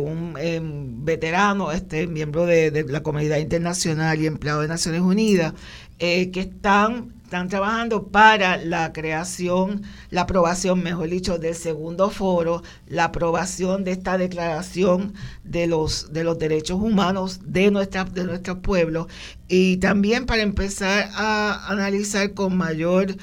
un 0.00 1.04
veterano, 1.04 1.72
este 1.72 2.06
miembro 2.06 2.46
de, 2.46 2.70
de, 2.70 2.84
la 2.84 3.02
comunidad 3.02 3.38
internacional 3.38 4.20
y 4.20 4.26
empleado 4.26 4.60
de 4.60 4.68
Naciones 4.68 5.00
Unidas, 5.00 5.54
que 5.98 6.40
están 6.40 7.12
están 7.32 7.48
trabajando 7.48 8.08
para 8.08 8.58
la 8.58 8.92
creación, 8.92 9.84
la 10.10 10.22
aprobación, 10.22 10.82
mejor 10.82 11.08
dicho, 11.08 11.38
del 11.38 11.54
segundo 11.54 12.10
foro, 12.10 12.62
la 12.86 13.04
aprobación 13.04 13.84
de 13.84 13.92
esta 13.92 14.18
declaración 14.18 15.14
de 15.42 15.66
los, 15.66 16.12
de 16.12 16.24
los 16.24 16.38
derechos 16.38 16.78
humanos 16.78 17.40
de, 17.42 17.70
nuestra, 17.70 18.04
de 18.04 18.24
nuestro 18.24 18.60
pueblo 18.60 19.08
y 19.48 19.78
también 19.78 20.26
para 20.26 20.42
empezar 20.42 21.08
a 21.14 21.68
analizar 21.68 22.34
con 22.34 22.54
mayor 22.54 23.16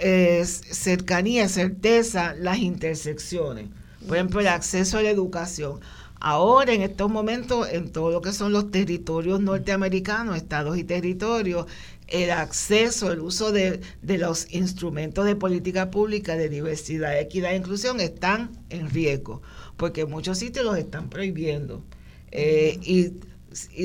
eh, 0.00 0.44
cercanía, 0.44 1.48
certeza, 1.48 2.34
las 2.34 2.58
intersecciones. 2.58 3.68
Por 4.08 4.16
ejemplo, 4.16 4.40
el 4.40 4.48
acceso 4.48 4.98
a 4.98 5.02
la 5.02 5.10
educación. 5.10 5.78
Ahora, 6.24 6.72
en 6.72 6.82
estos 6.82 7.10
momentos, 7.10 7.68
en 7.72 7.90
todo 7.90 8.12
lo 8.12 8.20
que 8.20 8.32
son 8.32 8.52
los 8.52 8.70
territorios 8.70 9.40
norteamericanos, 9.40 10.36
estados 10.36 10.78
y 10.78 10.84
territorios, 10.84 11.66
el 12.12 12.30
acceso, 12.30 13.10
el 13.10 13.20
uso 13.20 13.52
de, 13.52 13.80
los 14.02 14.46
instrumentos 14.52 15.24
de 15.24 15.34
política 15.34 15.90
pública 15.90 16.36
de 16.36 16.50
diversidad, 16.50 17.18
equidad 17.18 17.52
e 17.52 17.56
inclusión 17.56 18.00
están 18.00 18.50
en 18.68 18.90
riesgo, 18.90 19.40
porque 19.78 20.04
muchos 20.04 20.38
sitios 20.38 20.64
los 20.64 20.76
están 20.76 21.08
prohibiendo. 21.08 21.82
Eh, 22.30 22.78
y, 22.82 23.12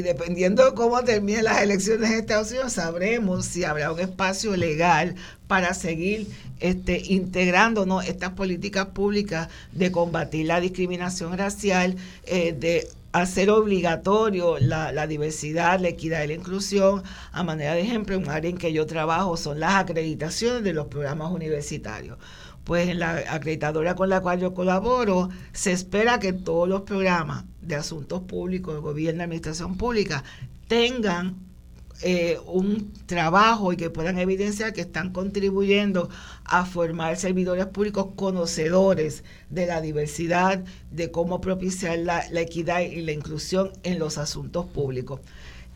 dependiendo 0.01 0.63
de 0.63 0.73
cómo 0.73 1.03
terminen 1.03 1.43
las 1.43 1.61
elecciones 1.61 2.11
en 2.11 2.19
Estados 2.19 2.51
Unidos, 2.51 2.73
sabremos 2.73 3.45
si 3.45 3.65
habrá 3.65 3.91
un 3.91 3.99
espacio 3.99 4.55
legal 4.55 5.15
para 5.47 5.73
seguir 5.73 6.27
este, 6.61 7.01
integrándonos 7.05 8.07
estas 8.07 8.31
políticas 8.31 8.87
públicas 8.87 9.49
de 9.73 9.91
combatir 9.91 10.45
la 10.45 10.61
discriminación 10.61 11.37
racial, 11.37 11.97
eh, 12.25 12.53
de 12.57 12.87
hacer 13.23 13.49
obligatorio 13.49 14.57
la, 14.59 15.07
diversidad, 15.07 15.79
la 15.79 15.89
equidad 15.89 16.23
y 16.23 16.27
la 16.27 16.33
inclusión. 16.33 17.03
A 17.31 17.43
manera 17.43 17.73
de 17.73 17.81
ejemplo, 17.81 18.17
un 18.17 18.29
área 18.29 18.49
en 18.49 18.57
que 18.57 18.73
yo 18.73 18.85
trabajo 18.85 19.37
son 19.37 19.59
las 19.59 19.75
acreditaciones 19.75 20.63
de 20.63 20.73
los 20.73 20.87
programas 20.87 21.31
universitarios. 21.31 22.17
Pues 22.63 22.89
en 22.89 22.99
la 22.99 23.23
acreditadora 23.29 23.95
con 23.95 24.09
la 24.09 24.21
cual 24.21 24.39
yo 24.41 24.53
colaboro, 24.53 25.29
se 25.53 25.71
espera 25.71 26.19
que 26.19 26.33
todos 26.33 26.67
los 26.67 26.81
programas 26.81 27.45
de 27.61 27.75
asuntos 27.75 28.21
públicos, 28.23 28.73
de 28.73 28.81
gobierno, 28.81 29.23
administración 29.23 29.77
pública, 29.77 30.23
tengan 30.67 31.46
eh, 32.03 32.37
un 32.45 32.93
trabajo 33.07 33.73
y 33.73 33.77
que 33.77 33.89
puedan 33.89 34.19
evidenciar 34.19 34.71
que 34.71 34.81
están 34.81 35.11
contribuyendo 35.11 36.09
a 36.45 36.63
formar 36.65 37.17
servidores 37.17 37.65
públicos 37.65 38.09
conocedores 38.15 39.23
de 39.49 39.65
la 39.65 39.81
diversidad, 39.81 40.63
de 40.91 41.09
cómo 41.09 41.41
propiciar 41.41 41.97
la, 41.97 42.23
equidad 42.39 42.81
y 42.81 43.01
la 43.01 43.13
inclusión 43.13 43.71
en 43.81 43.97
los 43.97 44.19
asuntos 44.19 44.67
públicos. 44.67 45.21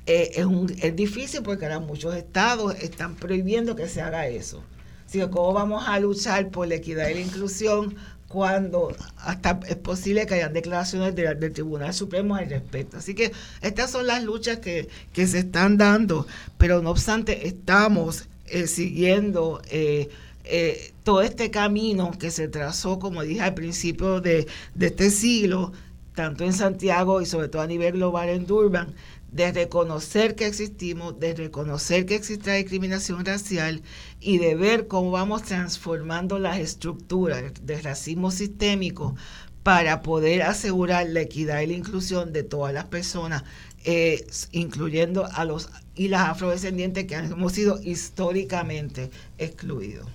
Eh, 0.06 0.32
es, 0.36 0.46
un, 0.46 0.72
es 0.80 0.96
difícil 0.96 1.42
porque 1.42 1.66
ahora 1.66 1.80
muchos 1.80 2.16
estados 2.16 2.76
están 2.76 3.16
prohibiendo 3.16 3.76
que 3.76 3.88
se 3.88 4.02
haga 4.02 4.28
eso. 4.28 4.64
Así 5.08 5.20
¿cómo 5.30 5.54
vamos 5.54 5.84
a 5.88 6.00
luchar 6.00 6.52
por 6.52 6.68
la 6.68 6.76
equidad 6.76 7.10
y 7.10 7.16
la 7.16 7.20
inclusión 7.22 7.96
cuando 8.32 8.96
hasta 9.18 9.60
es 9.68 9.76
posible 9.76 10.26
que 10.26 10.36
hayan 10.36 10.54
declaraciones 10.54 11.16
del 11.16 11.52
Tribunal 11.52 11.94
Supremo 11.94 12.36
al 12.36 12.50
respecto. 12.50 12.98
Así 12.98 13.14
que 13.14 13.32
estas 13.62 13.92
son 13.92 14.08
las 14.08 14.24
luchas 14.24 14.60
que, 14.60 14.88
se 15.14 15.40
están 15.40 15.78
dando, 15.78 16.26
pero 16.58 16.82
no 16.82 16.92
obstante 16.92 17.48
estamos 17.48 18.28
eh, 18.48 18.68
siguiendo 18.68 19.62
eh, 19.70 20.10
eh, 20.46 20.94
todo 21.04 21.22
este 21.22 21.52
camino 21.52 22.12
que 22.18 22.32
se 22.32 22.48
trazó, 22.48 23.00
como 23.00 23.22
dije 23.24 23.42
al 23.42 23.54
principio 23.54 24.22
de, 24.22 24.48
de 24.76 24.88
este 24.88 25.12
siglo, 25.12 25.74
tanto 26.16 26.44
en 26.44 26.54
Santiago 26.54 27.22
y 27.22 27.26
sobre 27.26 27.50
todo 27.50 27.62
a 27.62 27.68
nivel 27.68 27.94
global 27.94 28.30
en 28.30 28.46
Durban, 28.46 28.94
de 29.32 29.52
reconocer 29.52 30.36
que 30.36 30.46
existimos, 30.46 31.20
de 31.20 31.34
reconocer 31.34 32.06
que 32.06 32.16
existe 32.16 32.54
discriminación 32.54 33.26
racial 33.26 33.82
y 34.20 34.38
de 34.38 34.56
ver 34.56 34.88
cómo 34.88 35.12
vamos 35.12 35.44
transformando 35.44 36.38
las 36.38 36.60
estructuras 36.60 37.54
de 37.62 37.82
racismo 37.82 38.30
sistémico 38.32 39.16
para 39.64 40.02
poder 40.02 40.42
asegurar 40.42 41.08
la 41.08 41.22
equidad 41.22 41.62
y 41.62 41.68
la 41.68 41.74
inclusión 41.74 42.34
de 42.34 42.44
todas 42.44 42.74
las 42.74 42.86
personas, 42.86 43.44
eh, 43.86 44.26
incluyendo 44.52 45.26
a 45.26 45.46
los 45.46 45.70
y 45.96 46.08
las 46.08 46.30
afrodescendientes 46.30 47.06
que 47.06 47.16
hemos 47.16 47.54
sido 47.54 47.80
históricamente 47.82 49.12
excluidos. 49.38 50.08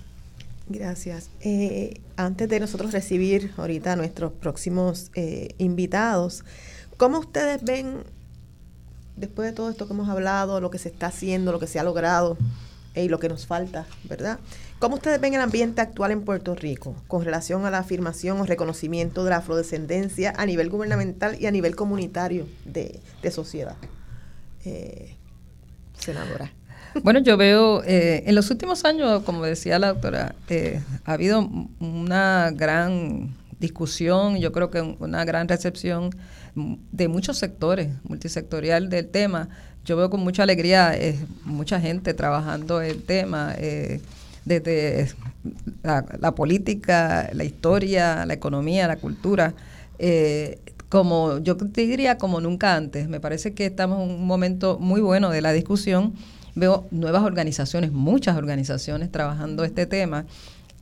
Gracias. 0.69 1.29
Eh, 1.39 2.01
antes 2.17 2.49
de 2.49 2.59
nosotros 2.59 2.91
recibir 2.91 3.53
ahorita 3.55 3.93
a 3.93 3.95
nuestros 3.95 4.33
próximos 4.33 5.11
eh, 5.15 5.55
invitados, 5.59 6.43
¿cómo 6.97 7.19
ustedes 7.19 7.63
ven 7.63 8.03
después 9.17 9.49
de 9.49 9.53
todo 9.53 9.69
esto 9.69 9.87
que 9.87 9.93
hemos 9.93 10.09
hablado, 10.09 10.61
lo 10.61 10.71
que 10.71 10.77
se 10.77 10.89
está 10.89 11.07
haciendo, 11.07 11.51
lo 11.51 11.59
que 11.59 11.67
se 11.67 11.79
ha 11.79 11.83
logrado 11.83 12.37
y 12.95 13.09
lo 13.09 13.19
que 13.19 13.29
nos 13.29 13.45
falta, 13.45 13.85
¿verdad? 14.05 14.39
¿Cómo 14.79 14.95
ustedes 14.95 15.19
ven 15.19 15.33
el 15.33 15.41
ambiente 15.41 15.81
actual 15.81 16.11
en 16.11 16.23
Puerto 16.23 16.55
Rico 16.55 16.95
con 17.07 17.23
relación 17.23 17.65
a 17.65 17.71
la 17.71 17.79
afirmación 17.79 18.39
o 18.39 18.45
reconocimiento 18.45 19.23
de 19.23 19.31
la 19.31 19.37
afrodescendencia 19.37 20.33
a 20.37 20.45
nivel 20.45 20.69
gubernamental 20.69 21.39
y 21.39 21.45
a 21.47 21.51
nivel 21.51 21.75
comunitario 21.75 22.47
de, 22.65 22.99
de 23.21 23.31
sociedad? 23.31 23.75
Eh, 24.65 25.15
senadora. 25.97 26.51
Bueno, 27.03 27.19
yo 27.19 27.37
veo, 27.37 27.83
eh, 27.83 28.23
en 28.25 28.35
los 28.35 28.49
últimos 28.49 28.85
años, 28.85 29.23
como 29.23 29.43
decía 29.43 29.77
la 29.77 29.93
doctora, 29.93 30.35
eh, 30.49 30.81
ha 31.05 31.13
habido 31.13 31.47
una 31.79 32.51
gran 32.51 33.35
discusión, 33.59 34.37
yo 34.37 34.51
creo 34.51 34.69
que 34.69 34.81
una 34.81 35.25
gran 35.25 35.47
recepción 35.47 36.11
de 36.91 37.07
muchos 37.07 37.37
sectores, 37.37 37.89
multisectorial 38.03 38.89
del 38.89 39.07
tema. 39.07 39.49
Yo 39.85 39.95
veo 39.95 40.09
con 40.09 40.21
mucha 40.21 40.43
alegría 40.43 40.95
eh, 40.95 41.17
mucha 41.45 41.79
gente 41.79 42.13
trabajando 42.13 42.81
el 42.81 43.03
tema, 43.03 43.53
eh, 43.57 44.01
desde 44.45 45.13
la, 45.83 46.33
política, 46.35 47.29
la 47.33 47.43
historia, 47.43 48.25
la 48.25 48.33
economía, 48.33 48.87
la 48.87 48.97
cultura. 48.97 49.53
Eh, 49.99 50.59
como 50.89 51.39
yo 51.39 51.57
te 51.57 51.81
diría 51.81 52.17
como 52.17 52.39
nunca 52.39 52.75
antes. 52.75 53.09
Me 53.09 53.19
parece 53.19 53.53
que 53.53 53.65
estamos 53.65 54.01
en 54.01 54.15
un 54.15 54.25
momento 54.25 54.77
muy 54.79 55.01
bueno 55.01 55.29
de 55.29 55.41
la 55.41 55.51
discusión. 55.51 56.13
Veo 56.55 56.87
nuevas 56.91 57.23
organizaciones, 57.23 57.91
muchas 57.91 58.37
organizaciones 58.37 59.11
trabajando 59.11 59.63
este 59.63 59.85
tema, 59.85 60.25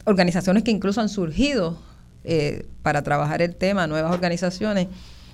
organizaciones 0.06 0.64
que 0.64 0.72
incluso 0.72 1.02
han 1.02 1.10
surgido 1.10 1.78
eh, 2.26 2.66
para 2.82 3.04
trabajar 3.04 3.42
el 3.42 3.56
tema, 3.56 3.88
nuevas 3.88 4.12
organizaciones, 4.12 4.88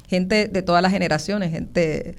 gente 0.08 0.48
de 0.48 0.62
todas 0.62 0.82
las 0.82 0.92
generaciones, 0.92 1.52
gente 1.52 2.16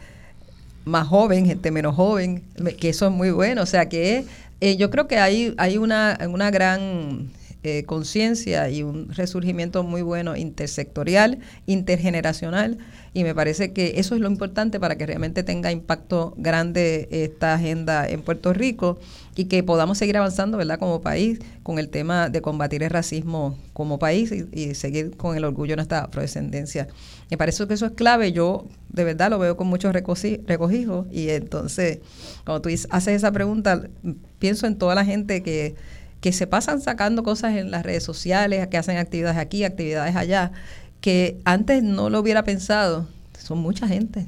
más 0.84 1.06
joven, 1.06 1.46
gente 1.46 1.70
menos 1.70 1.94
joven, 1.94 2.42
que 2.78 2.88
eso 2.88 3.06
es 3.06 3.12
muy 3.12 3.30
bueno. 3.30 3.62
O 3.62 3.66
sea 3.66 3.88
que 3.88 4.24
eh, 4.60 4.76
yo 4.76 4.90
creo 4.90 5.08
que 5.08 5.18
hay, 5.18 5.54
hay 5.58 5.78
una, 5.78 6.18
una 6.28 6.50
gran 6.50 7.30
eh, 7.64 7.84
conciencia 7.84 8.68
y 8.70 8.82
un 8.82 9.08
resurgimiento 9.10 9.84
muy 9.84 10.02
bueno 10.02 10.36
intersectorial, 10.36 11.38
intergeneracional, 11.66 12.78
y 13.14 13.22
me 13.22 13.34
parece 13.34 13.72
que 13.72 13.94
eso 13.96 14.14
es 14.14 14.20
lo 14.20 14.28
importante 14.28 14.80
para 14.80 14.96
que 14.96 15.06
realmente 15.06 15.42
tenga 15.42 15.70
impacto 15.70 16.34
grande 16.36 17.08
esta 17.12 17.54
agenda 17.54 18.08
en 18.08 18.22
Puerto 18.22 18.52
Rico 18.52 18.98
y 19.36 19.44
que 19.44 19.62
podamos 19.62 19.98
seguir 19.98 20.16
avanzando, 20.16 20.58
¿verdad?, 20.58 20.78
como 20.78 21.02
país 21.02 21.38
con 21.62 21.78
el 21.78 21.88
tema 21.88 22.30
de 22.30 22.42
combatir 22.42 22.82
el 22.82 22.90
racismo 22.90 23.56
como 23.72 23.98
país 23.98 24.32
y, 24.32 24.74
seguir 24.74 25.16
con 25.16 25.36
el 25.36 25.44
orgullo 25.44 25.72
de 25.72 25.76
nuestra 25.76 26.00
afrodescendencia. 26.00 26.88
Me 27.30 27.38
parece 27.38 27.66
que 27.68 27.74
eso 27.74 27.86
es 27.86 27.92
clave, 27.92 28.32
yo 28.32 28.66
de 28.88 29.04
verdad 29.04 29.30
lo 29.30 29.38
veo 29.38 29.56
con 29.56 29.68
mucho 29.68 29.92
recogijo 29.92 31.06
y 31.10 31.28
entonces, 31.28 32.00
cuando 32.44 32.62
tú 32.62 32.70
haces 32.90 33.14
esa 33.14 33.30
pregunta, 33.30 33.82
pienso 34.38 34.66
en 34.66 34.76
toda 34.76 34.94
la 34.94 35.04
gente 35.04 35.42
que 35.42 35.76
que 36.22 36.32
se 36.32 36.46
pasan 36.46 36.80
sacando 36.80 37.24
cosas 37.24 37.56
en 37.56 37.72
las 37.72 37.82
redes 37.82 38.04
sociales, 38.04 38.68
que 38.68 38.78
hacen 38.78 38.96
actividades 38.96 39.38
aquí, 39.38 39.64
actividades 39.64 40.14
allá, 40.14 40.52
que 41.00 41.40
antes 41.44 41.82
no 41.82 42.10
lo 42.10 42.20
hubiera 42.20 42.44
pensado. 42.44 43.08
Son 43.36 43.58
mucha 43.58 43.88
gente, 43.88 44.26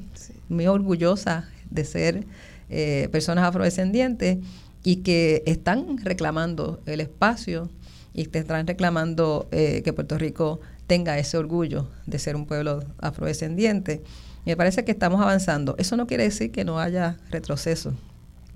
muy 0.49 0.67
orgullosa 0.67 1.47
de 1.71 1.85
ser 1.85 2.25
eh, 2.69 3.07
personas 3.13 3.45
afrodescendientes 3.45 4.39
y 4.83 4.97
que 4.97 5.41
están 5.45 5.97
reclamando 6.03 6.81
el 6.85 6.99
espacio 6.99 7.69
y 8.13 8.25
que 8.25 8.39
están 8.39 8.67
reclamando 8.67 9.47
eh, 9.51 9.81
que 9.85 9.93
Puerto 9.93 10.17
Rico 10.17 10.59
tenga 10.87 11.17
ese 11.17 11.37
orgullo 11.37 11.87
de 12.07 12.19
ser 12.19 12.35
un 12.35 12.45
pueblo 12.45 12.83
afrodescendiente. 12.99 14.03
Me 14.45 14.57
parece 14.57 14.83
que 14.83 14.91
estamos 14.91 15.21
avanzando. 15.21 15.75
Eso 15.77 15.95
no 15.95 16.07
quiere 16.07 16.23
decir 16.23 16.51
que 16.51 16.65
no 16.65 16.77
haya 16.77 17.17
retroceso. 17.31 17.93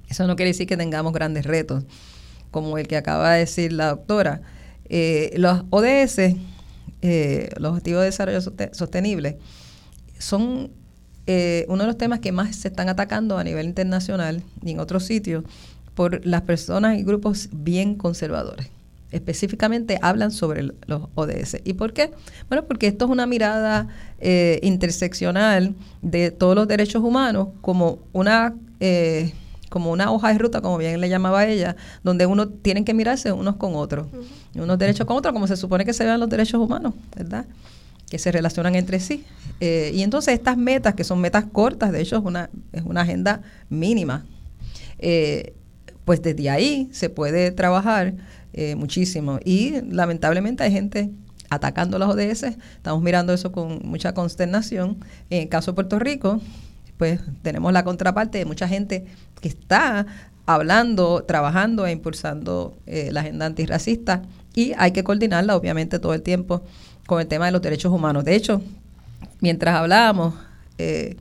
Eso 0.09 0.27
no 0.27 0.35
quiere 0.35 0.49
decir 0.49 0.67
que 0.67 0.75
tengamos 0.75 1.13
grandes 1.13 1.45
retos 1.45 1.85
como 2.51 2.77
el 2.77 2.87
que 2.87 2.97
acaba 2.97 3.33
de 3.33 3.39
decir 3.39 3.73
la 3.73 3.89
doctora. 3.89 4.41
Eh, 4.89 5.33
los 5.37 5.63
ODS, 5.69 6.35
eh, 7.01 7.49
los 7.57 7.71
Objetivos 7.71 8.01
de 8.01 8.05
Desarrollo 8.05 8.41
Sostenible, 8.41 9.37
son 10.17 10.71
eh, 11.27 11.65
uno 11.69 11.83
de 11.83 11.87
los 11.87 11.97
temas 11.97 12.19
que 12.19 12.31
más 12.31 12.55
se 12.55 12.69
están 12.69 12.89
atacando 12.89 13.37
a 13.37 13.43
nivel 13.43 13.67
internacional 13.67 14.43
y 14.63 14.71
en 14.71 14.79
otros 14.79 15.05
sitios 15.05 15.43
por 15.93 16.25
las 16.25 16.41
personas 16.41 16.97
y 16.97 17.03
grupos 17.03 17.49
bien 17.51 17.95
conservadores. 17.95 18.67
Específicamente 19.11 19.97
hablan 20.01 20.31
sobre 20.31 20.63
los 20.63 21.09
ODS. 21.15 21.57
¿Y 21.63 21.73
por 21.73 21.93
qué? 21.93 22.11
Bueno, 22.47 22.65
porque 22.65 22.87
esto 22.87 23.05
es 23.05 23.11
una 23.11 23.25
mirada 23.25 23.87
interseccional 24.61 25.73
de 26.03 26.29
todos 26.29 26.55
los 26.55 26.67
derechos 26.67 27.03
humanos 27.03 27.49
como 27.61 27.99
una 28.13 28.53
como 29.69 29.91
una 29.91 30.11
hoja 30.11 30.33
de 30.33 30.39
ruta, 30.39 30.61
como 30.61 30.77
bien 30.77 30.99
le 30.99 31.09
llamaba 31.09 31.45
ella, 31.45 31.75
donde 32.03 32.25
uno 32.25 32.49
tienen 32.49 32.85
que 32.85 32.93
mirarse 32.93 33.31
unos 33.31 33.55
con 33.55 33.75
otros, 33.75 34.07
unos 34.55 34.77
derechos 34.77 35.05
con 35.05 35.17
otros, 35.17 35.33
como 35.33 35.47
se 35.47 35.55
supone 35.55 35.85
que 35.85 35.93
se 35.93 36.03
vean 36.03 36.19
los 36.19 36.29
derechos 36.29 36.59
humanos, 36.59 36.93
¿verdad? 37.15 37.45
Que 38.09 38.17
se 38.19 38.31
relacionan 38.31 38.75
entre 38.75 38.99
sí. 38.99 39.23
Eh, 39.59 39.91
y 39.93 40.01
entonces 40.01 40.33
estas 40.33 40.57
metas, 40.57 40.95
que 40.95 41.03
son 41.03 41.21
metas 41.21 41.45
cortas, 41.51 41.91
de 41.91 42.01
hecho 42.01 42.17
es 42.17 42.23
una, 42.23 42.49
es 42.71 42.83
una 42.83 43.01
agenda 43.01 43.41
mínima, 43.69 44.25
eh, 44.97 45.53
pues 46.05 46.21
desde 46.21 46.49
ahí 46.49 46.89
se 46.91 47.09
puede 47.09 47.51
trabajar 47.51 48.15
eh, 48.53 48.75
muchísimo. 48.75 49.39
Y 49.45 49.81
lamentablemente 49.91 50.63
hay 50.63 50.71
gente 50.71 51.11
atacando 51.49 51.99
los 51.99 52.09
ODS, 52.09 52.43
estamos 52.43 53.01
mirando 53.01 53.33
eso 53.33 53.51
con 53.51 53.79
mucha 53.83 54.13
consternación. 54.13 54.97
En 55.29 55.43
el 55.43 55.49
caso 55.49 55.71
de 55.71 55.75
Puerto 55.75 55.99
Rico, 55.99 56.41
pues 56.97 57.21
tenemos 57.41 57.71
la 57.73 57.83
contraparte 57.83 58.37
de 58.37 58.45
mucha 58.45 58.67
gente 58.67 59.05
que 59.41 59.49
está 59.49 60.05
hablando, 60.45 61.23
trabajando 61.23 61.85
e 61.85 61.91
impulsando 61.91 62.75
eh, 62.87 63.09
la 63.11 63.21
agenda 63.21 63.45
antirracista 63.45 64.23
y 64.55 64.73
hay 64.77 64.91
que 64.91 65.03
coordinarla 65.03 65.55
obviamente 65.55 65.99
todo 65.99 66.13
el 66.13 66.23
tiempo 66.23 66.63
con 67.05 67.21
el 67.21 67.27
tema 67.27 67.45
de 67.45 67.51
los 67.51 67.61
derechos 67.61 67.91
humanos. 67.91 68.25
De 68.25 68.35
hecho, 68.35 68.61
mientras 69.41 69.75
hablábamos, 69.75 70.33
eh, 70.77 71.17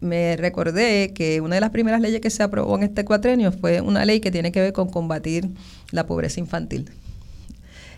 me 0.00 0.36
recordé 0.36 1.12
que 1.14 1.40
una 1.40 1.56
de 1.56 1.62
las 1.62 1.70
primeras 1.70 2.00
leyes 2.00 2.20
que 2.20 2.30
se 2.30 2.42
aprobó 2.42 2.76
en 2.76 2.84
este 2.84 3.04
cuatrenio 3.04 3.50
fue 3.50 3.80
una 3.80 4.04
ley 4.04 4.20
que 4.20 4.30
tiene 4.30 4.52
que 4.52 4.60
ver 4.60 4.72
con 4.72 4.88
combatir 4.88 5.48
la 5.90 6.06
pobreza 6.06 6.38
infantil. 6.38 6.90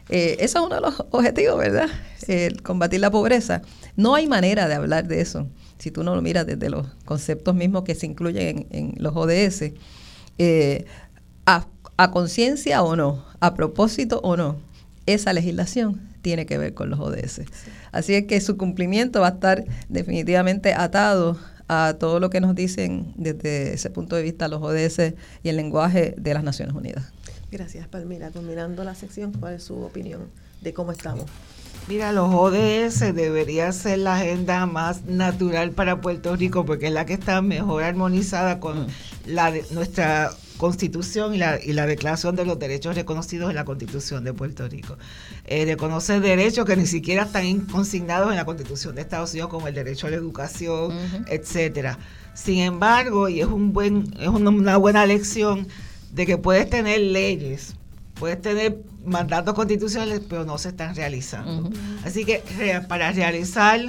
Eh, 0.09 0.37
eso 0.41 0.61
es 0.61 0.65
uno 0.65 0.77
de 0.77 0.81
los 0.81 1.05
objetivos, 1.11 1.59
¿verdad? 1.59 1.89
combatir 2.63 3.01
la 3.01 3.11
pobreza. 3.11 3.63
No 3.95 4.15
hay 4.15 4.27
manera 4.27 4.69
de 4.69 4.75
hablar 4.75 5.07
de 5.07 5.21
eso 5.21 5.47
si 5.79 5.91
tú 5.91 6.03
no 6.03 6.15
lo 6.15 6.23
miras 6.23 6.47
desde 6.47 6.71
los 6.71 6.87
conceptos 7.05 7.55
mismos 7.55 7.85
que 7.85 7.95
se 7.95 8.07
incluyen 8.07 8.67
en, 8.71 8.95
los 8.99 9.15
ODS, 9.15 9.73
eh, 10.39 10.85
a, 11.47 11.67
conciencia 12.11 12.83
o 12.83 12.97
no, 12.97 13.25
a 13.41 13.55
propósito 13.55 14.21
o 14.23 14.37
no, 14.37 14.57
esa 15.07 15.33
legislación 15.33 16.01
tiene 16.23 16.47
que 16.47 16.59
ver 16.59 16.75
con 16.75 16.91
los 16.91 17.01
ODS. 17.01 17.43
Así 17.93 18.15
es 18.15 18.27
que 18.27 18.41
su 18.41 18.57
cumplimiento 18.57 19.21
va 19.21 19.29
a 19.29 19.31
estar 19.31 19.65
definitivamente 19.89 20.75
atado 20.75 21.39
a 21.69 21.97
todo 21.99 22.21
lo 22.21 22.31
que 22.31 22.41
nos 22.41 22.55
dicen 22.55 23.13
desde 23.17 23.75
ese 23.75 23.91
punto 23.91 24.17
de 24.17 24.23
vista 24.23 24.49
los 24.49 24.63
ODS 24.63 25.15
y 25.43 25.49
el 25.49 25.57
lenguaje 25.57 26.15
de 26.17 26.35
las 26.35 26.45
Naciones 26.45 26.75
Unidas. 26.75 27.13
Gracias, 27.51 27.87
Palmira. 27.89 28.31
Terminando 28.31 28.85
la 28.85 28.95
sección, 28.95 29.33
¿cuál 29.33 29.55
es 29.55 29.65
su 29.65 29.81
opinión 29.83 30.29
de 30.61 30.73
cómo 30.73 30.93
estamos? 30.93 31.27
Mira, 31.89 32.11
los 32.11 32.35
ODS 32.35 33.15
debería 33.15 33.71
ser 33.71 34.01
la 34.01 34.17
agenda 34.17 34.67
más 34.67 35.05
natural 35.05 35.71
para 35.71 36.01
Puerto 36.01 36.35
Rico 36.35 36.65
porque 36.67 36.87
es 36.87 36.93
la 36.93 37.07
que 37.07 37.13
está 37.13 37.41
mejor 37.43 37.85
armonizada 37.85 38.59
con 38.59 38.89
la 39.25 39.53
de, 39.53 39.65
nuestra 39.71 40.33
constitución 40.57 41.33
y 41.37 41.39
la, 41.39 41.63
y 41.63 41.75
la 41.75 41.87
declaración 41.87 42.35
de 42.35 42.45
los 42.45 42.59
derechos 42.59 42.97
reconocidos 42.97 43.51
en 43.51 43.55
la 43.55 43.65
constitución 43.65 44.25
de 44.25 44.33
Puerto 44.33 44.67
Rico. 44.67 44.99
Eh, 45.45 45.65
reconoce 45.65 46.19
derechos 46.19 46.65
que 46.65 46.75
ni 46.75 46.87
siquiera 46.87 47.23
están 47.23 47.61
consignados 47.67 48.31
en 48.31 48.37
la 48.37 48.45
constitución 48.45 48.97
de 48.97 49.03
Estados 49.03 49.31
Unidos 49.31 49.51
como 49.51 49.69
el 49.69 49.75
derecho 49.75 50.09
a 50.09 50.11
la 50.11 50.17
educación, 50.17 50.93
etcétera. 51.29 52.01
Sin 52.35 52.59
embargo, 52.59 53.29
y 53.29 53.43
es 53.43 53.47
un 53.47 53.73
buen, 53.73 54.13
es 54.19 54.27
una 54.27 54.77
buena 54.77 55.07
lección 55.07 55.69
de 56.13 56.27
que 56.27 56.37
puedes 56.37 56.69
tener 56.69 57.01
leyes 57.01 57.77
puedes 58.19 58.41
tener 58.41 58.79
mandatos 59.05 59.55
constitucionales, 59.55 60.21
pero 60.29 60.45
no 60.45 60.59
se 60.59 60.71
están 60.71 60.95
realizando. 60.95 61.71
Así 62.05 62.25
que 62.25 62.43
para 62.89 63.13
realizar 63.13 63.81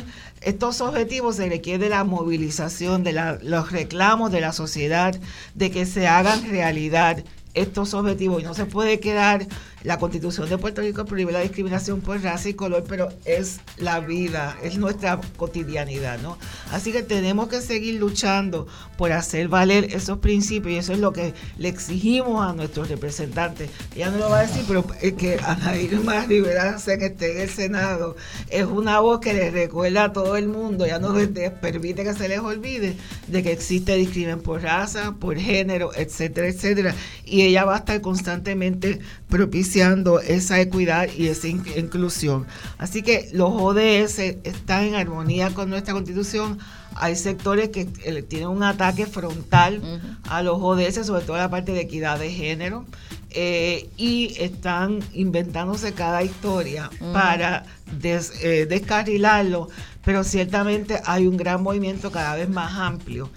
estos 0.41 0.81
objetivos 0.81 1.37
se 1.37 1.49
requiere 1.49 1.89
la 1.89 2.03
movilización 2.03 3.03
de 3.03 3.13
los 3.41 3.71
reclamos 3.71 4.31
de 4.31 4.41
la 4.41 4.53
sociedad, 4.53 5.15
de 5.55 5.71
que 5.71 5.85
se 5.85 6.07
hagan 6.07 6.49
realidad 6.49 7.23
estos 7.53 7.93
objetivos 7.95 8.41
y 8.41 8.45
no 8.45 8.53
se 8.53 8.65
puede 8.65 8.99
quedar 8.99 9.47
la 9.87 9.97
constitución 9.99 10.49
de 10.49 10.57
Puerto 10.57 10.81
Rico 10.81 11.05
prohíbe 11.05 11.31
la 11.31 11.39
discriminación 11.39 12.01
por 12.01 12.21
raza 12.21 12.49
y 12.49 12.55
color, 12.55 12.83
pero 12.89 13.07
es 13.23 13.61
la 13.77 14.01
vida, 14.01 14.57
es 14.61 14.77
nuestra 14.77 15.21
cotidianidad, 15.37 16.19
¿no? 16.19 16.37
Así 16.73 16.91
que 16.91 17.03
tenemos 17.03 17.47
que 17.47 17.61
seguir 17.61 17.95
luchando 17.95 18.67
por 18.97 19.13
hacer 19.13 19.47
valer 19.47 19.85
esos 19.95 20.17
principios 20.17 20.73
y 20.73 20.77
eso 20.79 20.91
es 20.91 20.99
lo 20.99 21.13
que 21.13 21.33
le 21.57 21.69
exigimos 21.69 22.45
a 22.45 22.51
nuestros 22.51 22.89
representantes. 22.89 23.69
Ella 23.95 24.09
no 24.11 24.17
lo 24.17 24.29
va 24.29 24.39
a 24.39 24.41
decir, 24.41 24.65
pero 24.67 24.85
es 25.01 25.13
que 25.13 25.39
Ana 25.41 25.77
Irma 25.77 26.25
Rivera 26.25 26.75
que 26.85 27.05
esté 27.05 27.31
en 27.31 27.41
el 27.43 27.49
Senado 27.49 28.17
es 28.49 28.65
una 28.65 28.99
voz 28.99 29.21
que 29.21 29.33
le 29.33 29.51
recuerda 29.51 30.03
a 30.03 30.11
todo 30.11 30.35
el 30.35 30.49
mundo, 30.49 30.85
ya 30.85 30.99
no 30.99 31.13
permite 31.61 32.03
que 32.03 32.13
se 32.13 32.27
les 32.27 32.39
olvide 32.39 32.97
de 33.27 33.41
que 33.41 33.53
existe 33.53 33.95
discriminación 33.95 34.41
por 34.41 34.63
raza, 34.63 35.15
por 35.17 35.37
género, 35.37 35.91
etcétera, 35.95 36.49
etcétera. 36.49 36.93
Y 37.23 37.43
ella 37.43 37.63
va 37.63 37.75
a 37.75 37.77
estar 37.79 38.01
constantemente 38.01 38.99
propiciando 39.29 40.19
esa 40.19 40.59
equidad 40.59 41.09
y 41.15 41.27
esa 41.27 41.47
inclusión. 41.47 42.45
Así 42.77 43.01
que 43.01 43.29
los 43.33 43.51
ODS 43.51 44.19
están 44.43 44.85
en 44.85 44.95
armonía 44.95 45.49
con 45.53 45.69
nuestra 45.69 45.93
constitución. 45.93 46.59
Hay 46.95 47.15
sectores 47.15 47.69
que 47.69 47.87
eh, 48.03 48.21
tienen 48.23 48.47
un 48.47 48.63
ataque 48.63 49.05
frontal 49.05 49.81
a 50.29 50.41
los 50.41 50.57
ODS, 50.61 51.05
sobre 51.05 51.25
todo 51.25 51.37
la 51.37 51.49
parte 51.49 51.73
de 51.73 51.81
equidad 51.81 52.19
de 52.19 52.31
género, 52.31 52.85
eh, 53.31 53.89
y 53.97 54.33
están 54.39 54.99
inventándose 55.13 55.93
cada 55.93 56.23
historia 56.23 56.89
para 57.13 57.65
eh, 58.01 58.65
descarrilarlo, 58.67 59.67
pero 60.03 60.23
ciertamente 60.23 61.01
hay 61.05 61.27
un 61.27 61.35
gran 61.37 61.61
movimiento 61.61 62.11
cada 62.11 62.35
vez 62.35 62.49
más 62.49 62.73
amplio 62.73 63.29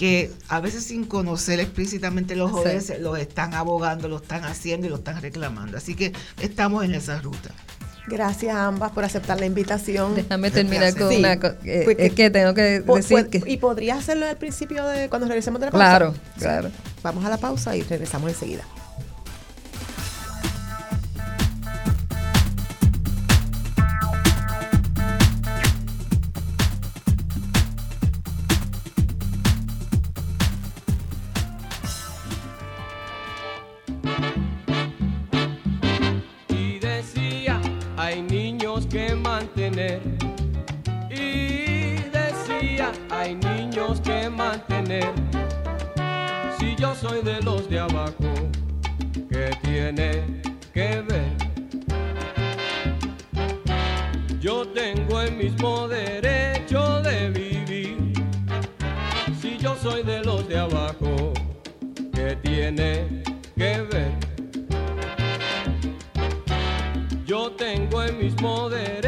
que 0.00 0.32
a 0.48 0.60
veces 0.60 0.84
sin 0.84 1.04
conocer 1.04 1.60
explícitamente 1.60 2.34
los 2.34 2.50
ODS 2.50 3.00
los 3.00 3.18
están 3.18 3.52
abogando, 3.52 4.08
lo 4.08 4.16
están 4.16 4.46
haciendo 4.46 4.86
y 4.86 4.88
lo 4.88 4.96
están 4.96 5.20
reclamando. 5.20 5.76
Así 5.76 5.94
que 5.94 6.14
estamos 6.40 6.86
en 6.86 6.94
esa 6.94 7.20
ruta. 7.20 7.50
Gracias 8.08 8.56
a 8.56 8.64
ambas 8.64 8.92
por 8.92 9.04
aceptar 9.04 9.38
la 9.38 9.44
invitación. 9.44 10.14
Déjame 10.14 10.50
terminar 10.50 10.96
con 10.96 11.14
una 11.14 11.38
cosa. 11.38 11.56
Eh, 11.66 11.96
es 11.98 12.14
que 12.14 12.30
tengo 12.30 12.54
que 12.54 12.80
decir 12.80 13.28
que... 13.28 13.42
¿Y 13.44 13.58
podría 13.58 13.96
hacerlo 13.96 14.24
al 14.24 14.38
principio 14.38 14.86
de 14.86 15.10
cuando 15.10 15.28
regresemos 15.28 15.60
de 15.60 15.66
la 15.66 15.72
pausa? 15.72 15.86
Claro, 15.86 16.14
claro. 16.38 16.70
Vamos 17.02 17.22
a 17.26 17.28
la 17.28 17.36
pausa 17.36 17.76
y 17.76 17.82
regresamos 17.82 18.30
enseguida. 18.30 18.64
Soy 47.00 47.22
de 47.22 47.40
los 47.40 47.68
de 47.70 47.78
abajo, 47.78 48.34
que 49.30 49.50
tiene 49.62 50.42
que 50.74 51.02
ver? 51.08 51.32
Yo 54.38 54.66
tengo 54.68 55.22
el 55.22 55.34
mismo 55.34 55.88
derecho 55.88 57.00
de 57.00 57.30
vivir. 57.30 58.12
Si 59.40 59.56
yo 59.56 59.74
soy 59.76 60.02
de 60.02 60.22
los 60.24 60.46
de 60.46 60.58
abajo, 60.58 61.32
que 62.12 62.36
tiene 62.42 63.22
que 63.56 63.80
ver? 63.90 64.12
Yo 67.24 67.52
tengo 67.52 68.02
el 68.02 68.16
mismo 68.16 68.68
derecho 68.68 68.99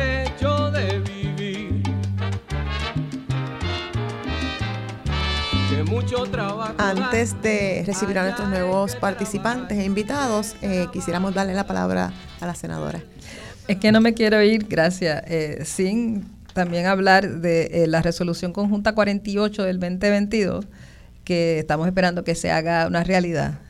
Antes 6.77 7.41
de 7.43 7.85
recibir 7.87 8.19
a 8.19 8.23
nuestros 8.25 8.49
nuevos 8.49 8.97
participantes 8.97 9.79
e 9.79 9.85
invitados, 9.85 10.57
eh, 10.61 10.87
quisiéramos 10.93 11.33
darle 11.33 11.55
la 11.55 11.67
palabra 11.67 12.13
a 12.39 12.47
la 12.47 12.55
senadora. 12.55 13.03
Es 13.67 13.79
que 13.79 13.93
no 13.93 14.03
me 14.03 14.13
quiero 14.13 14.43
ir, 14.43 14.67
gracias, 14.69 15.23
eh, 15.27 15.63
sin 15.65 16.29
también 16.53 16.85
hablar 16.85 17.41
de 17.41 17.63
eh, 17.73 17.87
la 17.87 18.03
resolución 18.03 18.53
conjunta 18.53 18.95
48 18.95 19.63
del 19.63 19.81
2022, 19.81 20.67
que 21.25 21.59
estamos 21.59 21.87
esperando 21.87 22.25
que 22.25 22.35
se 22.35 22.51
haga 22.51 22.87
una 22.87 23.05
realidad, 23.05 23.61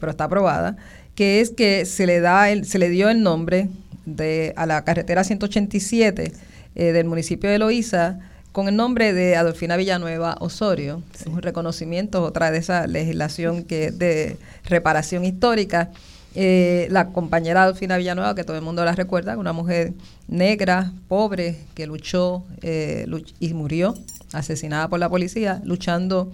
pero 0.00 0.10
está 0.10 0.24
aprobada, 0.24 0.76
que 1.14 1.40
es 1.40 1.50
que 1.50 1.84
se 1.84 2.06
le 2.06 2.18
da 2.18 2.50
el, 2.50 2.64
se 2.64 2.80
le 2.80 2.88
dio 2.88 3.10
el 3.10 3.22
nombre 3.22 3.68
de 4.06 4.54
a 4.56 4.66
la 4.66 4.82
carretera 4.82 5.22
187 5.22 6.32
del 6.74 7.04
municipio 7.04 7.48
de 7.48 7.58
Loíza 7.58 8.18
con 8.52 8.68
el 8.68 8.76
nombre 8.76 9.14
de 9.14 9.36
Adolfina 9.36 9.76
Villanueva 9.76 10.36
Osorio. 10.40 11.02
Es 11.18 11.26
un 11.26 11.40
reconocimiento, 11.40 12.22
otra 12.22 12.50
de 12.50 12.58
esa 12.58 12.86
legislación 12.86 13.64
que 13.64 13.86
es 13.86 13.98
de 13.98 14.36
reparación 14.64 15.24
histórica. 15.24 15.90
Eh, 16.34 16.86
la 16.90 17.08
compañera 17.08 17.62
Adolfina 17.62 17.96
Villanueva, 17.96 18.34
que 18.34 18.44
todo 18.44 18.56
el 18.56 18.62
mundo 18.62 18.84
la 18.84 18.94
recuerda, 18.94 19.36
una 19.38 19.54
mujer 19.54 19.94
negra, 20.28 20.92
pobre, 21.08 21.58
que 21.74 21.86
luchó 21.86 22.44
eh, 22.60 23.06
y 23.40 23.54
murió 23.54 23.94
asesinada 24.32 24.88
por 24.88 25.00
la 25.00 25.08
policía, 25.08 25.62
luchando 25.64 26.30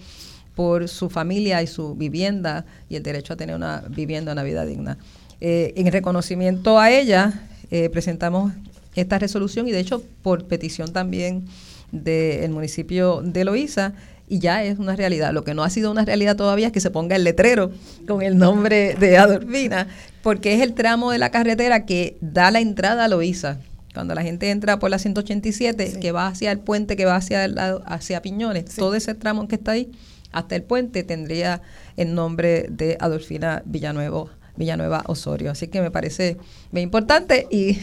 por 0.56 0.88
su 0.88 1.08
familia 1.08 1.62
y 1.62 1.68
su 1.68 1.94
vivienda 1.94 2.64
y 2.88 2.96
el 2.96 3.04
derecho 3.04 3.34
a 3.34 3.36
tener 3.36 3.54
una 3.54 3.84
vivienda, 3.88 4.32
una 4.32 4.42
vida 4.42 4.64
digna. 4.64 4.98
Eh, 5.40 5.72
en 5.76 5.90
reconocimiento 5.92 6.80
a 6.80 6.90
ella, 6.90 7.44
presentamos 7.92 8.52
esta 8.96 9.18
resolución 9.18 9.68
y 9.68 9.72
de 9.72 9.80
hecho 9.80 10.02
por 10.22 10.46
petición 10.46 10.90
también 10.90 11.44
del 11.92 12.50
municipio 12.50 13.22
de 13.22 13.44
Loíza 13.44 13.94
y 14.28 14.40
ya 14.40 14.62
es 14.62 14.78
una 14.78 14.94
realidad. 14.94 15.32
Lo 15.32 15.44
que 15.44 15.54
no 15.54 15.64
ha 15.64 15.70
sido 15.70 15.90
una 15.90 16.04
realidad 16.04 16.36
todavía 16.36 16.66
es 16.66 16.72
que 16.72 16.80
se 16.80 16.90
ponga 16.90 17.16
el 17.16 17.24
letrero 17.24 17.70
con 18.06 18.22
el 18.22 18.36
nombre 18.36 18.94
de 18.94 19.18
Adolfina, 19.18 19.88
porque 20.22 20.54
es 20.54 20.60
el 20.60 20.74
tramo 20.74 21.10
de 21.10 21.18
la 21.18 21.30
carretera 21.30 21.86
que 21.86 22.18
da 22.20 22.50
la 22.50 22.60
entrada 22.60 23.04
a 23.04 23.08
Loíza. 23.08 23.58
Cuando 23.94 24.14
la 24.14 24.22
gente 24.22 24.50
entra 24.50 24.78
por 24.78 24.90
la 24.90 24.98
187, 24.98 25.98
que 26.00 26.12
va 26.12 26.28
hacia 26.28 26.52
el 26.52 26.60
puente, 26.60 26.94
que 26.96 27.04
va 27.04 27.16
hacia 27.16 27.44
el 27.44 27.54
lado, 27.54 27.82
hacia 27.86 28.22
Piñones, 28.22 28.66
todo 28.66 28.94
ese 28.94 29.14
tramo 29.14 29.48
que 29.48 29.56
está 29.56 29.72
ahí, 29.72 29.90
hasta 30.30 30.54
el 30.54 30.62
puente, 30.62 31.02
tendría 31.02 31.62
el 31.96 32.14
nombre 32.14 32.66
de 32.68 32.96
Adolfina 33.00 33.62
Villanuevo 33.64 34.30
Villanueva 34.58 35.04
Osorio. 35.06 35.50
Así 35.50 35.68
que 35.68 35.80
me 35.80 35.90
parece 35.90 36.36
muy 36.72 36.82
importante 36.82 37.46
y, 37.50 37.74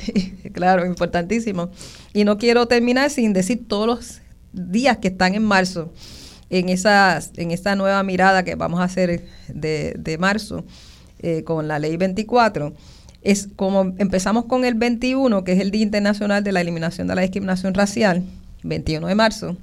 claro, 0.52 0.86
importantísimo. 0.86 1.70
Y 2.14 2.26
no 2.26 2.38
quiero 2.38 2.68
terminar 2.68 3.10
sin 3.10 3.34
decir 3.34 3.68
todos 3.68 3.88
los 3.88 4.22
días 4.54 4.98
que 4.98 5.08
están 5.08 5.34
en 5.34 5.44
marzo, 5.44 5.92
en, 6.50 6.70
esas, 6.70 7.32
en 7.38 7.52
esta 7.52 7.76
nueva 7.76 8.04
mirada 8.04 8.44
que 8.44 8.56
vamos 8.56 8.80
a 8.80 8.84
hacer 8.84 9.26
de, 9.48 10.18
marzo 10.20 10.66
eh, 11.20 11.44
con 11.44 11.68
la 11.68 11.80
ley 11.80 11.98
24. 11.98 12.74
Es 13.22 13.48
como 13.56 13.94
empezamos 13.98 14.46
con 14.46 14.66
el 14.66 14.76
21, 14.76 15.44
que 15.44 15.54
es 15.54 15.60
el 15.60 15.72
Día 15.72 15.82
Internacional 15.82 16.44
de 16.44 16.52
la 16.52 16.62
Eliminación 16.62 17.08
de 17.08 17.16
la 17.16 17.22
Discriminación 17.22 17.74
Racial, 17.74 18.24
21 18.64 19.08
de 19.08 19.16
marzo. 19.16 19.58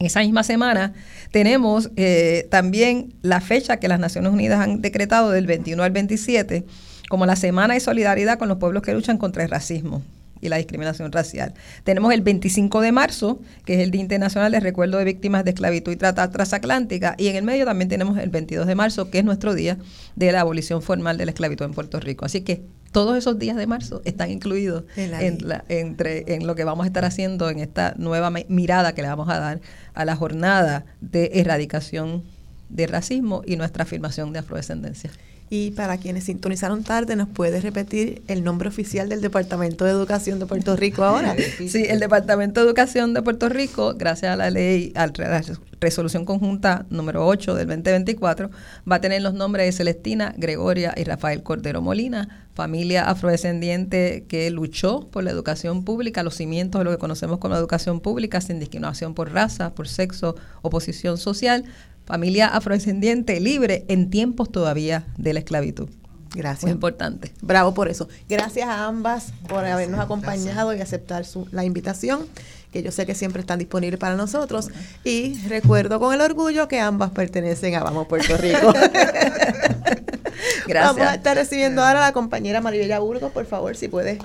Esa 0.00 0.20
misma 0.20 0.42
semana 0.42 0.94
tenemos 1.30 1.90
eh, 1.96 2.48
también 2.50 3.12
la 3.20 3.42
fecha 3.42 3.76
que 3.76 3.86
las 3.86 4.00
Naciones 4.00 4.32
Unidas 4.32 4.60
han 4.60 4.80
decretado 4.80 5.30
del 5.30 5.46
21 5.46 5.82
al 5.82 5.90
27 5.90 6.64
como 7.10 7.26
la 7.26 7.36
Semana 7.36 7.74
de 7.74 7.80
Solidaridad 7.80 8.38
con 8.38 8.48
los 8.48 8.56
pueblos 8.56 8.82
que 8.82 8.94
luchan 8.94 9.18
contra 9.18 9.42
el 9.42 9.50
racismo 9.50 10.02
y 10.40 10.48
la 10.48 10.56
discriminación 10.56 11.12
racial. 11.12 11.52
Tenemos 11.84 12.14
el 12.14 12.22
25 12.22 12.80
de 12.80 12.92
marzo, 12.92 13.40
que 13.66 13.74
es 13.74 13.80
el 13.80 13.90
Día 13.90 14.00
Internacional 14.00 14.50
de 14.52 14.60
Recuerdo 14.60 14.96
de 14.96 15.04
Víctimas 15.04 15.44
de 15.44 15.50
Esclavitud 15.50 15.92
y 15.92 15.96
Trata 15.96 16.30
Transatlántica, 16.30 17.14
y 17.18 17.28
en 17.28 17.36
el 17.36 17.44
medio 17.44 17.66
también 17.66 17.90
tenemos 17.90 18.16
el 18.16 18.30
22 18.30 18.66
de 18.66 18.74
marzo, 18.74 19.10
que 19.10 19.18
es 19.18 19.24
nuestro 19.24 19.54
día 19.54 19.76
de 20.16 20.32
la 20.32 20.40
abolición 20.40 20.80
formal 20.80 21.18
de 21.18 21.26
la 21.26 21.32
esclavitud 21.32 21.66
en 21.66 21.72
Puerto 21.72 22.00
Rico. 22.00 22.24
Así 22.24 22.40
que 22.40 22.62
todos 22.92 23.16
esos 23.16 23.38
días 23.38 23.56
de 23.56 23.66
marzo 23.66 24.02
están 24.04 24.30
incluidos 24.30 24.84
en, 24.96 25.38
entre, 25.68 26.34
en 26.34 26.46
lo 26.46 26.54
que 26.54 26.64
vamos 26.64 26.84
a 26.84 26.86
estar 26.86 27.04
haciendo 27.04 27.48
en 27.50 27.58
esta 27.58 27.94
nueva 27.96 28.30
mirada 28.48 28.94
que 28.94 29.02
le 29.02 29.08
vamos 29.08 29.28
a 29.28 29.38
dar 29.38 29.60
a 29.94 30.04
la 30.04 30.16
jornada 30.16 30.84
de 31.00 31.30
erradicación 31.34 32.24
de 32.68 32.86
racismo 32.86 33.42
y 33.46 33.56
nuestra 33.56 33.84
afirmación 33.84 34.32
de 34.32 34.40
afrodescendencia. 34.40 35.10
Y 35.52 35.72
para 35.72 35.98
quienes 35.98 36.24
sintonizaron 36.24 36.84
tarde, 36.84 37.16
¿nos 37.16 37.28
puede 37.28 37.60
repetir 37.60 38.22
el 38.28 38.44
nombre 38.44 38.68
oficial 38.68 39.08
del 39.08 39.20
Departamento 39.20 39.84
de 39.84 39.90
Educación 39.90 40.38
de 40.38 40.46
Puerto 40.46 40.76
Rico 40.76 41.02
ahora? 41.02 41.34
Sí, 41.58 41.86
el 41.88 41.98
Departamento 41.98 42.60
de 42.60 42.66
Educación 42.66 43.14
de 43.14 43.22
Puerto 43.22 43.48
Rico, 43.48 43.94
gracias 43.96 44.32
a 44.32 44.36
la 44.36 44.48
ley, 44.48 44.92
a 44.94 45.08
la 45.08 45.42
resolución 45.80 46.24
conjunta 46.24 46.86
número 46.88 47.26
8 47.26 47.54
del 47.54 47.66
2024, 47.66 48.50
va 48.90 48.96
a 48.96 49.00
tener 49.00 49.22
los 49.22 49.34
nombres 49.34 49.66
de 49.66 49.72
Celestina, 49.72 50.34
Gregoria 50.36 50.94
y 50.96 51.02
Rafael 51.02 51.42
Cordero 51.42 51.82
Molina, 51.82 52.46
familia 52.54 53.08
afrodescendiente 53.08 54.26
que 54.28 54.50
luchó 54.50 55.08
por 55.10 55.24
la 55.24 55.30
educación 55.30 55.84
pública, 55.84 56.22
los 56.22 56.34
cimientos 56.34 56.78
de 56.78 56.84
lo 56.84 56.90
que 56.92 56.98
conocemos 56.98 57.38
como 57.38 57.56
educación 57.56 58.00
pública, 58.00 58.40
sin 58.40 58.60
discriminación 58.60 59.14
por 59.14 59.32
raza, 59.32 59.74
por 59.74 59.88
sexo 59.88 60.36
o 60.62 60.70
posición 60.70 61.18
social, 61.18 61.64
familia 62.10 62.48
afrodescendiente 62.48 63.38
libre 63.40 63.84
en 63.88 64.10
tiempos 64.10 64.50
todavía 64.50 65.04
de 65.16 65.32
la 65.32 65.38
esclavitud. 65.40 65.88
Gracias. 66.34 66.62
Muy 66.64 66.72
importante. 66.72 67.32
Bravo 67.40 67.74
por 67.74 67.88
eso. 67.88 68.08
Gracias 68.28 68.68
a 68.68 68.86
ambas 68.86 69.32
por 69.48 69.64
habernos 69.64 69.98
acompañado 70.00 70.72
y 70.74 70.80
aceptar 70.80 71.24
su- 71.24 71.48
la 71.50 71.64
invitación, 71.64 72.26
que 72.72 72.82
yo 72.84 72.92
sé 72.92 73.04
que 73.06 73.16
siempre 73.16 73.40
están 73.40 73.58
disponibles 73.58 73.98
para 73.98 74.14
nosotros. 74.14 74.68
Y 75.02 75.34
recuerdo 75.48 75.98
con 75.98 76.14
el 76.14 76.20
orgullo 76.20 76.68
que 76.68 76.78
ambas 76.78 77.10
pertenecen 77.10 77.74
a 77.74 77.82
Vamos 77.82 78.06
Puerto 78.06 78.36
Rico. 78.36 78.72
Gracias. 78.72 80.68
Vamos 80.96 81.02
a 81.02 81.14
estar 81.16 81.36
recibiendo 81.36 81.82
ahora 81.82 81.98
a 81.98 82.08
la 82.08 82.12
compañera 82.12 82.60
Maribella 82.60 83.00
Burgos, 83.00 83.32
por 83.32 83.46
favor, 83.46 83.76
si 83.76 83.88
puedes 83.88 84.18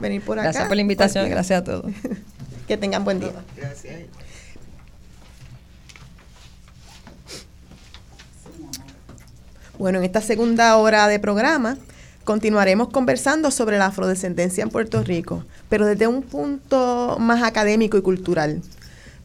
venir 0.00 0.22
por 0.22 0.38
acá. 0.40 0.48
Gracias 0.48 0.66
por 0.66 0.76
la 0.76 0.82
invitación, 0.82 1.22
Porque- 1.24 1.34
gracias 1.34 1.60
a 1.60 1.64
todos. 1.64 1.84
Que 2.68 2.76
tengan 2.76 3.02
buen 3.02 3.18
día. 3.20 3.30
Gracias. 3.56 3.94
Bueno, 9.78 9.98
en 9.98 10.04
esta 10.04 10.20
segunda 10.20 10.76
hora 10.76 11.06
de 11.06 11.20
programa 11.20 11.78
continuaremos 12.24 12.88
conversando 12.88 13.52
sobre 13.52 13.78
la 13.78 13.86
afrodescendencia 13.86 14.64
en 14.64 14.70
Puerto 14.70 15.04
Rico, 15.04 15.44
pero 15.68 15.86
desde 15.86 16.08
un 16.08 16.22
punto 16.22 17.16
más 17.20 17.44
académico 17.44 17.96
y 17.96 18.02
cultural. 18.02 18.60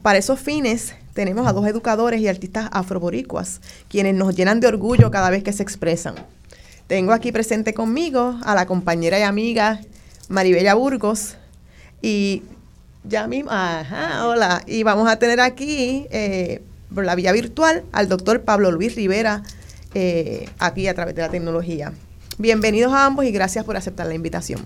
Para 0.03 0.19
esos 0.19 0.39
fines 0.39 0.93
tenemos 1.15 1.47
a 1.47 1.53
dos 1.53 1.65
educadores 1.65 2.21
y 2.21 2.27
artistas 2.27 2.69
afroboricuas, 2.71 3.61
quienes 3.89 4.13
nos 4.13 4.35
llenan 4.35 4.59
de 4.59 4.67
orgullo 4.67 5.09
cada 5.09 5.31
vez 5.31 5.43
que 5.43 5.53
se 5.53 5.63
expresan. 5.63 6.13
Tengo 6.85 7.13
aquí 7.13 7.31
presente 7.31 7.73
conmigo 7.73 8.37
a 8.43 8.53
la 8.53 8.67
compañera 8.67 9.17
y 9.17 9.23
amiga 9.23 9.81
Maribella 10.29 10.75
Burgos 10.75 11.35
y 11.99 12.43
ya 13.03 13.25
mismo, 13.25 13.49
ajá, 13.49 14.27
hola, 14.27 14.61
y 14.67 14.83
vamos 14.83 15.09
a 15.09 15.17
tener 15.17 15.41
aquí 15.41 16.05
eh, 16.11 16.61
por 16.93 17.05
la 17.05 17.15
vía 17.15 17.31
virtual 17.31 17.83
al 17.91 18.07
doctor 18.07 18.41
Pablo 18.41 18.69
Luis 18.69 18.93
Rivera, 18.93 19.41
eh, 19.93 20.49
aquí 20.59 20.87
a 20.87 20.93
través 20.93 21.15
de 21.15 21.21
la 21.21 21.29
tecnología. 21.29 21.93
Bienvenidos 22.37 22.91
a 22.93 23.05
ambos 23.05 23.25
y 23.25 23.31
gracias 23.31 23.63
por 23.65 23.77
aceptar 23.77 24.07
la 24.07 24.15
invitación. 24.15 24.61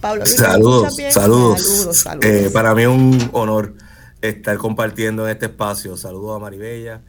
Pablo 0.00 0.24
Luis, 0.24 0.38
¿me 0.38 0.46
Saludos, 0.46 0.96
saludos. 0.96 1.60
Saludos, 1.62 1.96
saludos. 1.96 2.24
Eh, 2.26 2.50
para 2.52 2.74
mí 2.74 2.82
es 2.82 2.88
un 2.88 3.30
honor 3.32 3.74
estar 4.20 4.56
compartiendo 4.56 5.24
en 5.26 5.32
este 5.32 5.46
espacio. 5.46 5.96
Saludos 5.96 6.36
a 6.36 6.38
Maribella, 6.38 7.02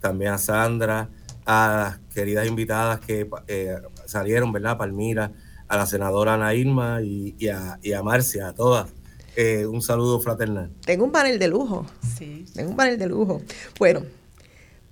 también 0.00 0.32
a 0.32 0.38
Sandra, 0.38 1.08
a 1.46 1.98
las 2.00 2.14
queridas 2.14 2.46
invitadas 2.46 3.00
que 3.00 3.28
eh, 3.48 3.76
salieron, 4.06 4.52
¿verdad? 4.52 4.76
Palmira, 4.78 5.32
a 5.68 5.76
la 5.76 5.86
senadora 5.86 6.34
Ana 6.34 6.54
Irma 6.54 7.02
y, 7.02 7.34
y 7.38 7.48
a, 7.48 7.78
y 7.82 7.92
a 7.92 8.02
Marcia, 8.02 8.48
a 8.48 8.52
todas. 8.52 8.88
Eh, 9.36 9.64
un 9.66 9.80
saludo 9.80 10.20
fraternal. 10.20 10.70
Tengo 10.84 11.04
un 11.04 11.12
panel 11.12 11.38
de 11.38 11.48
lujo. 11.48 11.86
Sí. 12.18 12.44
Tengo 12.54 12.70
un 12.70 12.76
panel 12.76 12.98
de 12.98 13.06
lujo. 13.06 13.42
Bueno, 13.78 14.02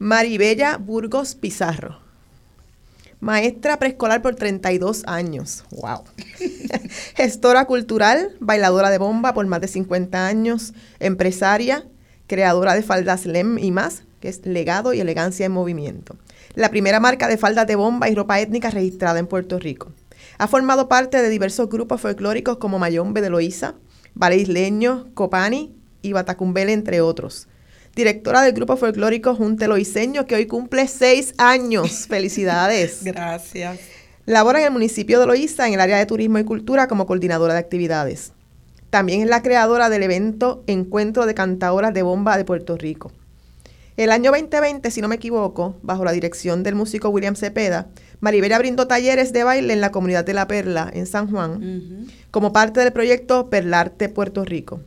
Maribella 0.00 0.76
Burgos 0.76 1.34
Pizarro. 1.34 1.98
Maestra 3.18 3.80
preescolar 3.80 4.22
por 4.22 4.36
32 4.36 5.02
años. 5.08 5.64
¡Wow! 5.72 6.04
Gestora 7.16 7.64
cultural, 7.64 8.36
bailadora 8.38 8.90
de 8.90 8.98
bomba 8.98 9.34
por 9.34 9.44
más 9.48 9.60
de 9.60 9.66
50 9.66 10.24
años, 10.24 10.72
empresaria, 11.00 11.84
creadora 12.28 12.74
de 12.74 12.84
faldas 12.84 13.26
LEM 13.26 13.58
y 13.58 13.72
más, 13.72 14.04
que 14.20 14.28
es 14.28 14.46
legado 14.46 14.92
y 14.92 15.00
elegancia 15.00 15.46
en 15.46 15.50
movimiento. 15.50 16.16
La 16.54 16.70
primera 16.70 17.00
marca 17.00 17.26
de 17.26 17.36
faldas 17.36 17.66
de 17.66 17.74
bomba 17.74 18.08
y 18.08 18.14
ropa 18.14 18.38
étnica 18.38 18.70
registrada 18.70 19.18
en 19.18 19.26
Puerto 19.26 19.58
Rico. 19.58 19.92
Ha 20.38 20.46
formado 20.46 20.88
parte 20.88 21.20
de 21.20 21.28
diversos 21.28 21.68
grupos 21.68 22.00
folclóricos 22.00 22.58
como 22.58 22.78
Mayombe 22.78 23.20
de 23.20 23.30
Loíza, 23.30 23.74
Ballet 24.14 24.42
Isleño, 24.42 25.08
Copani 25.14 25.74
y 26.02 26.12
Batacumbele, 26.12 26.72
entre 26.72 27.00
otros. 27.00 27.47
Directora 27.98 28.42
del 28.42 28.52
grupo 28.52 28.76
folclórico 28.76 29.34
Junte 29.34 29.66
Loiseño, 29.66 30.24
que 30.24 30.36
hoy 30.36 30.46
cumple 30.46 30.86
seis 30.86 31.34
años. 31.36 32.06
¡Felicidades! 32.08 33.02
Gracias. 33.02 33.80
Labora 34.24 34.60
en 34.60 34.66
el 34.66 34.70
municipio 34.70 35.18
de 35.18 35.26
Loíza 35.26 35.66
en 35.66 35.74
el 35.74 35.80
área 35.80 35.98
de 35.98 36.06
turismo 36.06 36.38
y 36.38 36.44
cultura 36.44 36.86
como 36.86 37.06
coordinadora 37.06 37.54
de 37.54 37.58
actividades. 37.58 38.30
También 38.90 39.22
es 39.22 39.28
la 39.28 39.42
creadora 39.42 39.90
del 39.90 40.04
evento 40.04 40.62
Encuentro 40.68 41.26
de 41.26 41.34
Cantadoras 41.34 41.92
de 41.92 42.02
Bomba 42.02 42.36
de 42.36 42.44
Puerto 42.44 42.76
Rico. 42.76 43.10
El 43.96 44.12
año 44.12 44.30
2020, 44.30 44.92
si 44.92 45.00
no 45.00 45.08
me 45.08 45.16
equivoco, 45.16 45.74
bajo 45.82 46.04
la 46.04 46.12
dirección 46.12 46.62
del 46.62 46.76
músico 46.76 47.08
William 47.08 47.34
Cepeda, 47.34 47.88
Maribela 48.20 48.60
brindó 48.60 48.86
talleres 48.86 49.32
de 49.32 49.42
baile 49.42 49.72
en 49.72 49.80
la 49.80 49.90
comunidad 49.90 50.24
de 50.24 50.34
La 50.34 50.46
Perla, 50.46 50.88
en 50.94 51.06
San 51.06 51.28
Juan, 51.28 52.06
como 52.30 52.52
parte 52.52 52.78
del 52.78 52.92
proyecto 52.92 53.50
Perlarte 53.50 54.08
Puerto 54.08 54.44
Rico. 54.44 54.82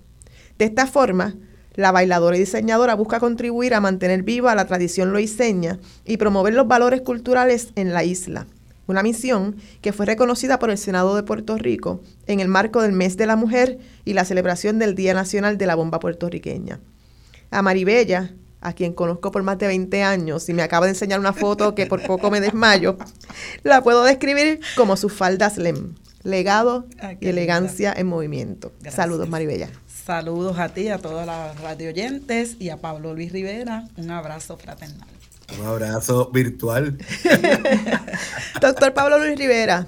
De 0.58 0.64
esta 0.64 0.88
forma, 0.88 1.36
la 1.76 1.92
bailadora 1.92 2.36
y 2.36 2.40
diseñadora 2.40 2.96
busca 2.96 3.20
contribuir 3.20 3.74
a 3.74 3.82
mantener 3.82 4.24
viva 4.24 4.56
la 4.56 4.66
tradición 4.66 5.12
loiseña 5.12 5.80
y 6.06 6.18
promover 6.18 6.54
los 6.54 6.68
valores 6.68 7.02
culturales 7.02 7.70
en 7.76 7.94
la 7.94 8.04
isla. 8.04 8.48
Una 8.88 9.04
misión 9.04 9.56
que 9.82 9.94
fue 9.94 10.06
reconocida 10.06 10.60
por 10.60 10.70
el 10.70 10.78
Senado 10.78 11.16
de 11.16 11.24
Puerto 11.24 11.58
Rico 11.58 12.02
en 12.28 12.42
el 12.42 12.50
marco 12.50 12.82
del 12.82 12.92
Mes 12.92 13.16
de 13.16 13.26
la 13.26 13.38
Mujer 13.38 13.80
y 14.04 14.14
la 14.14 14.26
celebración 14.26 14.80
del 14.80 14.96
Día 14.96 15.14
Nacional 15.14 15.58
de 15.58 15.66
la 15.66 15.76
Bomba 15.76 16.00
Puertorriqueña. 16.00 16.80
A 17.52 17.62
Maribella, 17.62 18.34
a 18.60 18.74
quien 18.74 18.94
conozco 18.94 19.32
por 19.32 19.44
más 19.44 19.58
de 19.60 19.68
20 19.68 20.04
años 20.04 20.50
y 20.50 20.54
me 20.54 20.62
acaba 20.62 20.88
de 20.88 20.92
enseñar 20.92 21.20
una 21.20 21.34
foto 21.34 21.74
que 21.74 21.86
por 21.86 22.02
poco 22.06 22.30
me 22.32 22.42
desmayo, 22.42 22.98
la 23.64 23.82
puedo 23.82 24.04
describir 24.04 24.60
como 24.76 24.98
sus 24.98 25.14
faldas 25.14 25.58
lem, 25.58 25.96
legado 26.24 26.86
Ay, 27.00 27.18
y 27.22 27.30
elegancia 27.30 27.94
en 27.96 28.08
movimiento. 28.08 28.72
Gracias. 28.82 28.96
Saludos, 28.96 29.30
Maribella. 29.30 29.70
Saludos 30.06 30.58
a 30.58 30.70
ti, 30.70 30.88
a 30.90 30.98
todas 30.98 31.28
las 31.28 31.60
radioyentes 31.62 32.56
y 32.60 32.70
a 32.70 32.78
Pablo 32.78 33.14
Luis 33.14 33.32
Rivera. 33.32 33.88
Un 33.98 34.10
abrazo 34.10 34.58
fraternal. 34.58 35.08
Un 35.60 35.66
abrazo 35.66 36.32
virtual. 36.34 36.98
Doctor 38.62 38.94
Pablo 38.94 39.20
Luis 39.20 39.38
Rivera, 39.38 39.86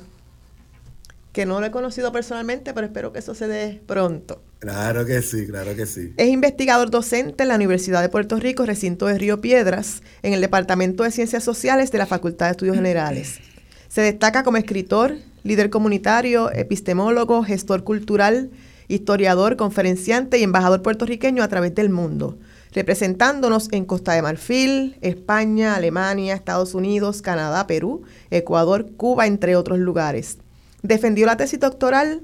que 1.31 1.47
no 1.47 1.59
lo 1.59 1.65
he 1.65 1.71
conocido 1.71 2.11
personalmente, 2.11 2.73
pero 2.75 2.85
espero 2.85 3.11
que 3.11 3.19
eso 3.19 3.33
se 3.33 3.47
dé 3.47 3.81
pronto. 3.87 4.43
Claro 4.59 5.03
que 5.05 5.21
sí, 5.23 5.47
claro 5.47 5.75
que 5.75 5.87
sí. 5.87 6.13
Es 6.17 6.27
investigador 6.27 6.91
docente 6.91 7.43
en 7.43 7.49
la 7.49 7.55
Universidad 7.55 8.01
de 8.01 8.09
Puerto 8.09 8.37
Rico, 8.37 8.65
recinto 8.67 9.07
de 9.07 9.17
Río 9.17 9.41
Piedras, 9.41 10.03
en 10.21 10.33
el 10.33 10.41
Departamento 10.41 11.03
de 11.03 11.11
Ciencias 11.11 11.43
Sociales 11.43 11.91
de 11.91 11.97
la 11.97 12.05
Facultad 12.05 12.45
de 12.45 12.51
Estudios 12.51 12.75
Generales. 12.75 13.39
Se 13.87 14.01
destaca 14.01 14.43
como 14.43 14.57
escritor, 14.57 15.17
líder 15.43 15.71
comunitario, 15.71 16.51
epistemólogo, 16.51 17.43
gestor 17.43 17.83
cultural, 17.83 18.51
historiador, 18.93 19.57
conferenciante 19.57 20.37
y 20.37 20.43
embajador 20.43 20.81
puertorriqueño 20.81 21.43
a 21.43 21.47
través 21.47 21.75
del 21.75 21.89
mundo, 21.89 22.37
representándonos 22.71 23.69
en 23.71 23.85
Costa 23.85 24.13
de 24.13 24.21
Marfil, 24.21 24.97
España, 25.01 25.75
Alemania, 25.75 26.35
Estados 26.35 26.73
Unidos, 26.73 27.21
Canadá, 27.21 27.67
Perú, 27.67 28.03
Ecuador, 28.29 28.91
Cuba, 28.97 29.27
entre 29.27 29.55
otros 29.55 29.79
lugares. 29.79 30.37
Defendió 30.81 31.25
la 31.25 31.37
tesis 31.37 31.59
doctoral 31.59 32.23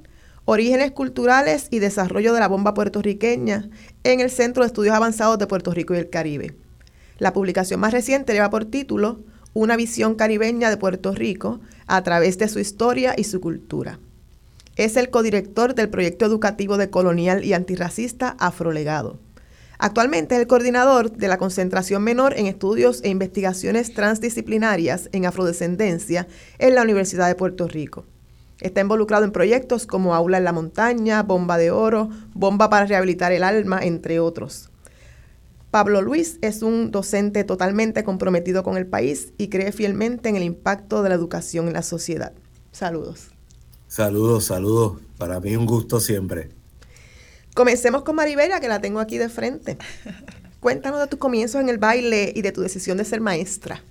Orígenes 0.52 0.92
culturales 0.92 1.68
y 1.70 1.78
desarrollo 1.78 2.34
de 2.34 2.40
la 2.40 2.48
bomba 2.48 2.74
puertorriqueña 2.74 3.70
en 4.04 4.20
el 4.20 4.32
Centro 4.32 4.64
de 4.64 4.68
Estudios 4.68 4.96
Avanzados 4.96 5.38
de 5.38 5.46
Puerto 5.46 5.72
Rico 5.72 5.94
y 5.94 5.98
el 5.98 6.10
Caribe. 6.10 6.56
La 7.20 7.34
publicación 7.34 7.80
más 7.80 7.94
reciente 7.94 8.34
lleva 8.34 8.50
por 8.50 8.66
título 8.66 9.20
Una 9.54 9.76
visión 9.76 10.16
caribeña 10.16 10.72
de 10.72 10.78
Puerto 10.78 11.14
Rico 11.14 11.60
a 11.86 12.02
través 12.02 12.40
de 12.40 12.48
su 12.48 12.58
historia 12.58 13.14
y 13.16 13.26
su 13.26 13.40
cultura. 13.42 14.00
Es 14.80 14.96
el 14.96 15.10
codirector 15.10 15.76
del 15.76 15.90
proyecto 15.90 16.26
educativo 16.26 16.78
de 16.78 16.90
colonial 16.90 17.44
y 17.44 17.52
antirracista 17.52 18.38
Afrolegado. 18.40 19.20
Actualmente 19.78 20.36
es 20.36 20.42
el 20.42 20.48
coordinador 20.48 21.12
de 21.12 21.28
la 21.28 21.38
concentración 21.38 22.02
menor 22.02 22.34
en 22.40 22.46
estudios 22.46 23.02
e 23.04 23.10
investigaciones 23.10 23.94
transdisciplinarias 23.94 25.10
en 25.12 25.26
afrodescendencia 25.26 26.30
en 26.60 26.76
la 26.76 26.84
Universidad 26.84 27.28
de 27.28 27.36
Puerto 27.36 27.68
Rico. 27.68 28.06
Está 28.62 28.80
involucrado 28.80 29.26
en 29.26 29.34
proyectos 29.34 29.86
como 29.86 30.16
Aula 30.16 30.38
en 30.38 30.46
la 30.46 30.54
Montaña, 30.54 31.24
Bomba 31.24 31.58
de 31.58 31.72
Oro, 31.72 32.08
Bomba 32.34 32.70
para 32.70 32.86
Rehabilitar 32.86 33.34
el 33.34 33.44
Alma, 33.44 33.82
entre 33.84 34.22
otros. 34.22 34.70
Pablo 35.72 36.02
Luis 36.02 36.40
es 36.42 36.64
un 36.64 36.92
docente 36.92 37.44
totalmente 37.44 38.06
comprometido 38.06 38.64
con 38.64 38.78
el 38.78 38.88
país 38.88 39.34
y 39.38 39.50
cree 39.50 39.74
fielmente 39.74 40.30
en 40.30 40.38
el 40.38 40.44
impacto 40.44 41.04
de 41.04 41.10
la 41.10 41.16
educación 41.16 41.68
en 41.68 41.74
la 41.74 41.84
sociedad. 41.84 42.32
Saludos. 42.72 43.32
Saludos, 43.90 44.46
saludos. 44.46 45.00
Para 45.18 45.40
mí 45.40 45.56
un 45.56 45.66
gusto 45.66 46.00
siempre. 46.00 46.50
Comencemos 47.56 48.04
con 48.04 48.16
Maribela, 48.16 48.60
que 48.60 48.68
la 48.68 48.80
tengo 48.80 49.00
aquí 49.00 49.18
de 49.18 49.30
frente. 49.30 49.80
Cuéntanos 50.60 51.00
de 51.00 51.08
tus 51.08 51.18
comienzos 51.18 51.60
en 51.60 51.70
el 51.70 51.80
baile 51.80 52.32
y 52.36 52.44
de 52.44 52.52
tu 52.52 52.62
decisión 52.62 52.98
de 52.98 53.04
ser 53.04 53.20
maestra. 53.20 53.84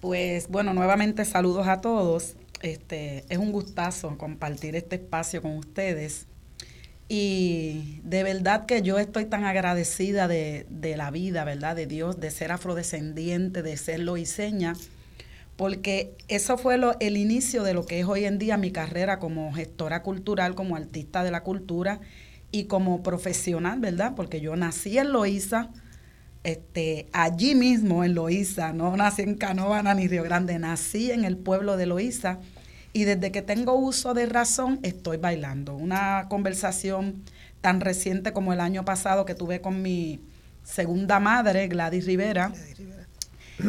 Pues 0.00 0.48
bueno, 0.48 0.74
nuevamente 0.74 1.24
saludos 1.24 1.68
a 1.68 1.80
todos. 1.80 2.34
Este, 2.62 3.24
es 3.28 3.38
un 3.38 3.52
gustazo 3.52 4.18
compartir 4.18 4.74
este 4.74 4.96
espacio 4.96 5.40
con 5.40 5.56
ustedes. 5.56 6.26
Y 7.08 8.00
de 8.02 8.24
verdad 8.24 8.66
que 8.66 8.82
yo 8.82 8.98
estoy 8.98 9.24
tan 9.24 9.44
agradecida 9.44 10.26
de, 10.26 10.66
de 10.68 10.96
la 10.96 11.12
vida, 11.12 11.44
¿verdad? 11.44 11.76
De 11.76 11.86
Dios, 11.86 12.18
de 12.18 12.32
ser 12.32 12.50
afrodescendiente, 12.50 13.62
de 13.62 13.76
ser 13.76 14.00
loiseña, 14.00 14.74
porque 15.60 16.16
eso 16.28 16.56
fue 16.56 16.78
lo, 16.78 16.98
el 17.00 17.18
inicio 17.18 17.62
de 17.64 17.74
lo 17.74 17.84
que 17.84 18.00
es 18.00 18.06
hoy 18.06 18.24
en 18.24 18.38
día 18.38 18.56
mi 18.56 18.70
carrera 18.70 19.18
como 19.18 19.52
gestora 19.52 20.02
cultural, 20.02 20.54
como 20.54 20.74
artista 20.74 21.22
de 21.22 21.30
la 21.30 21.42
cultura 21.42 22.00
y 22.50 22.64
como 22.64 23.02
profesional, 23.02 23.78
¿verdad? 23.78 24.14
Porque 24.16 24.40
yo 24.40 24.56
nací 24.56 24.96
en 24.96 25.12
Loíza, 25.12 25.68
este, 26.44 27.08
allí 27.12 27.54
mismo 27.54 28.04
en 28.04 28.14
Loíza, 28.14 28.72
no 28.72 28.96
nací 28.96 29.20
en 29.20 29.34
Canóvana 29.34 29.92
ni 29.92 30.08
Río 30.08 30.22
Grande, 30.22 30.58
nací 30.58 31.10
en 31.10 31.26
el 31.26 31.36
pueblo 31.36 31.76
de 31.76 31.84
Loíza 31.84 32.38
y 32.94 33.04
desde 33.04 33.30
que 33.30 33.42
tengo 33.42 33.74
uso 33.74 34.14
de 34.14 34.24
razón 34.24 34.80
estoy 34.82 35.18
bailando. 35.18 35.76
Una 35.76 36.24
conversación 36.30 37.22
tan 37.60 37.82
reciente 37.82 38.32
como 38.32 38.54
el 38.54 38.60
año 38.60 38.86
pasado 38.86 39.26
que 39.26 39.34
tuve 39.34 39.60
con 39.60 39.82
mi 39.82 40.20
segunda 40.64 41.20
madre, 41.20 41.68
Gladys 41.68 42.06
Rivera. 42.06 42.50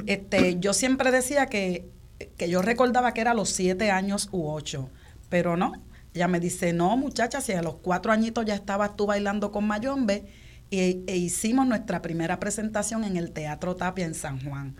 Este, 0.07 0.59
yo 0.59 0.73
siempre 0.73 1.11
decía 1.11 1.45
que, 1.47 1.89
que 2.37 2.49
yo 2.49 2.61
recordaba 2.61 3.13
que 3.13 3.21
era 3.21 3.33
los 3.33 3.49
siete 3.49 3.91
años 3.91 4.29
u 4.31 4.49
ocho, 4.49 4.89
pero 5.29 5.57
no. 5.57 5.73
Ella 6.13 6.27
me 6.27 6.39
dice, 6.39 6.73
no 6.73 6.97
muchacha, 6.97 7.41
si 7.41 7.53
a 7.53 7.61
los 7.61 7.75
cuatro 7.75 8.11
añitos 8.11 8.45
ya 8.45 8.55
estabas 8.55 8.95
tú 8.95 9.05
bailando 9.05 9.51
con 9.51 9.65
Mayombe, 9.65 10.25
e 10.71 11.17
hicimos 11.17 11.67
nuestra 11.67 12.01
primera 12.01 12.39
presentación 12.39 13.03
en 13.03 13.17
el 13.17 13.31
Teatro 13.31 13.75
Tapia 13.75 14.05
en 14.05 14.15
San 14.15 14.41
Juan. 14.41 14.75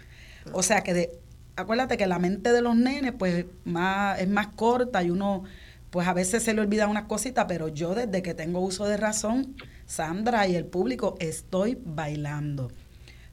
O 0.54 0.64
sea 0.64 0.82
que 0.84 0.94
de, 0.94 1.20
acuérdate 1.56 1.98
que 1.98 2.08
la 2.08 2.20
mente 2.20 2.52
de 2.54 2.62
los 2.62 2.76
nenes 2.76 3.14
pues 3.18 3.46
más, 3.66 4.20
es 4.20 4.30
más 4.30 4.48
corta 4.48 5.04
y 5.04 5.10
uno 5.10 5.44
pues 5.90 6.08
a 6.08 6.14
veces 6.14 6.44
se 6.44 6.54
le 6.54 6.62
olvida 6.62 6.88
unas 6.88 7.04
cositas, 7.04 7.46
pero 7.50 7.68
yo 7.68 7.94
desde 7.94 8.22
que 8.22 8.34
tengo 8.34 8.62
uso 8.62 8.86
de 8.86 8.96
razón, 8.96 9.58
Sandra 9.86 10.48
y 10.48 10.56
el 10.56 10.66
público, 10.66 11.18
estoy 11.20 11.78
bailando. 11.84 12.72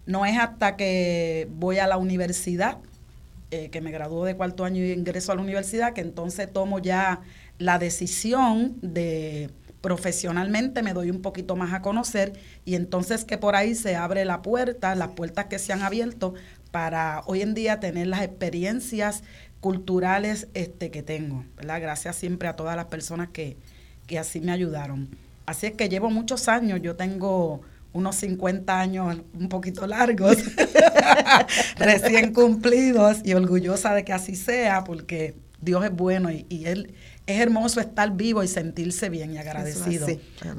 No 0.09 0.25
es 0.25 0.39
hasta 0.39 0.75
que 0.77 1.49
voy 1.51 1.81
a 1.81 1.87
la 1.87 1.99
universidad, 1.99 2.79
eh, 3.51 3.69
que 3.69 3.83
me 3.83 3.91
graduó 3.91 4.25
de 4.25 4.35
cuarto 4.35 4.65
año 4.65 4.83
y 4.83 4.93
ingreso 4.93 5.33
a 5.33 5.35
la 5.35 5.43
universidad, 5.43 5.93
que 5.93 6.01
entonces 6.01 6.51
tomo 6.51 6.79
ya 6.79 7.21
la 7.59 7.79
decisión 7.79 8.79
de 8.81 9.51
profesionalmente 9.83 10.83
me 10.83 10.95
doy 10.95 11.11
un 11.11 11.21
poquito 11.21 11.57
más 11.57 11.75
a 11.75 11.83
conocer 11.83 12.33
y 12.65 12.75
entonces 12.75 13.27
que 13.27 13.37
por 13.37 13.55
ahí 13.55 13.75
se 13.75 13.97
abre 13.97 14.25
la 14.25 14.41
puerta, 14.41 14.95
las 14.95 15.09
puertas 15.09 15.45
que 15.45 15.59
se 15.59 15.75
han 15.75 15.83
abierto 15.83 16.33
para 16.71 17.21
hoy 17.27 17.43
en 17.43 17.53
día 17.53 17.79
tener 17.79 18.07
las 18.07 18.23
experiencias 18.23 19.23
culturales 19.61 20.49
este, 20.55 20.91
que 20.91 21.03
tengo, 21.03 21.45
¿verdad? 21.55 21.83
Gracias 21.83 22.17
siempre 22.17 22.49
a 22.49 22.57
todas 22.57 22.77
las 22.77 22.87
personas 22.87 23.29
que, 23.29 23.59
que 24.07 24.19
así 24.19 24.41
me 24.41 24.53
ayudaron. 24.53 25.11
Así 25.45 25.67
es 25.67 25.73
que 25.75 25.91
llevo 25.91 26.09
muchos 26.09 26.49
años, 26.49 26.81
yo 26.81 26.97
tengo 26.97 27.61
unos 27.93 28.17
50 28.17 28.81
años 28.81 29.21
un 29.33 29.49
poquito 29.49 29.87
largos, 29.87 30.37
recién 31.79 32.33
cumplidos 32.33 33.19
y 33.25 33.35
orgullosa 33.35 33.95
de 33.95 34.05
que 34.05 34.13
así 34.13 34.37
sea, 34.37 34.85
porque 34.85 35.35
Dios 35.61 35.85
es 35.85 35.93
bueno 35.93 36.31
y, 36.31 36.47
y 36.49 36.67
Él 36.67 36.95
es 37.29 37.41
hermoso 37.41 37.81
estar 37.81 38.17
vivo 38.17 38.43
y 38.43 38.49
sentirse 38.49 39.11
bien 39.11 39.35
y 39.35 39.39
agradecido. 39.39 40.07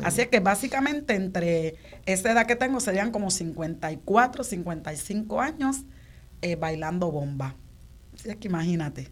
Así. 0.03 0.21
es 0.21 0.27
que 0.27 0.39
básicamente 0.39 1.15
entre 1.15 1.75
esa 2.05 2.31
edad 2.31 2.45
que 2.45 2.55
tengo 2.55 2.79
serían 2.79 3.11
como 3.11 3.31
54, 3.31 4.43
55 4.43 5.41
años 5.41 5.77
eh, 6.43 6.55
bailando 6.55 7.11
bomba. 7.11 7.55
Así 8.13 8.29
es 8.29 8.35
que 8.35 8.49
imagínate. 8.49 9.09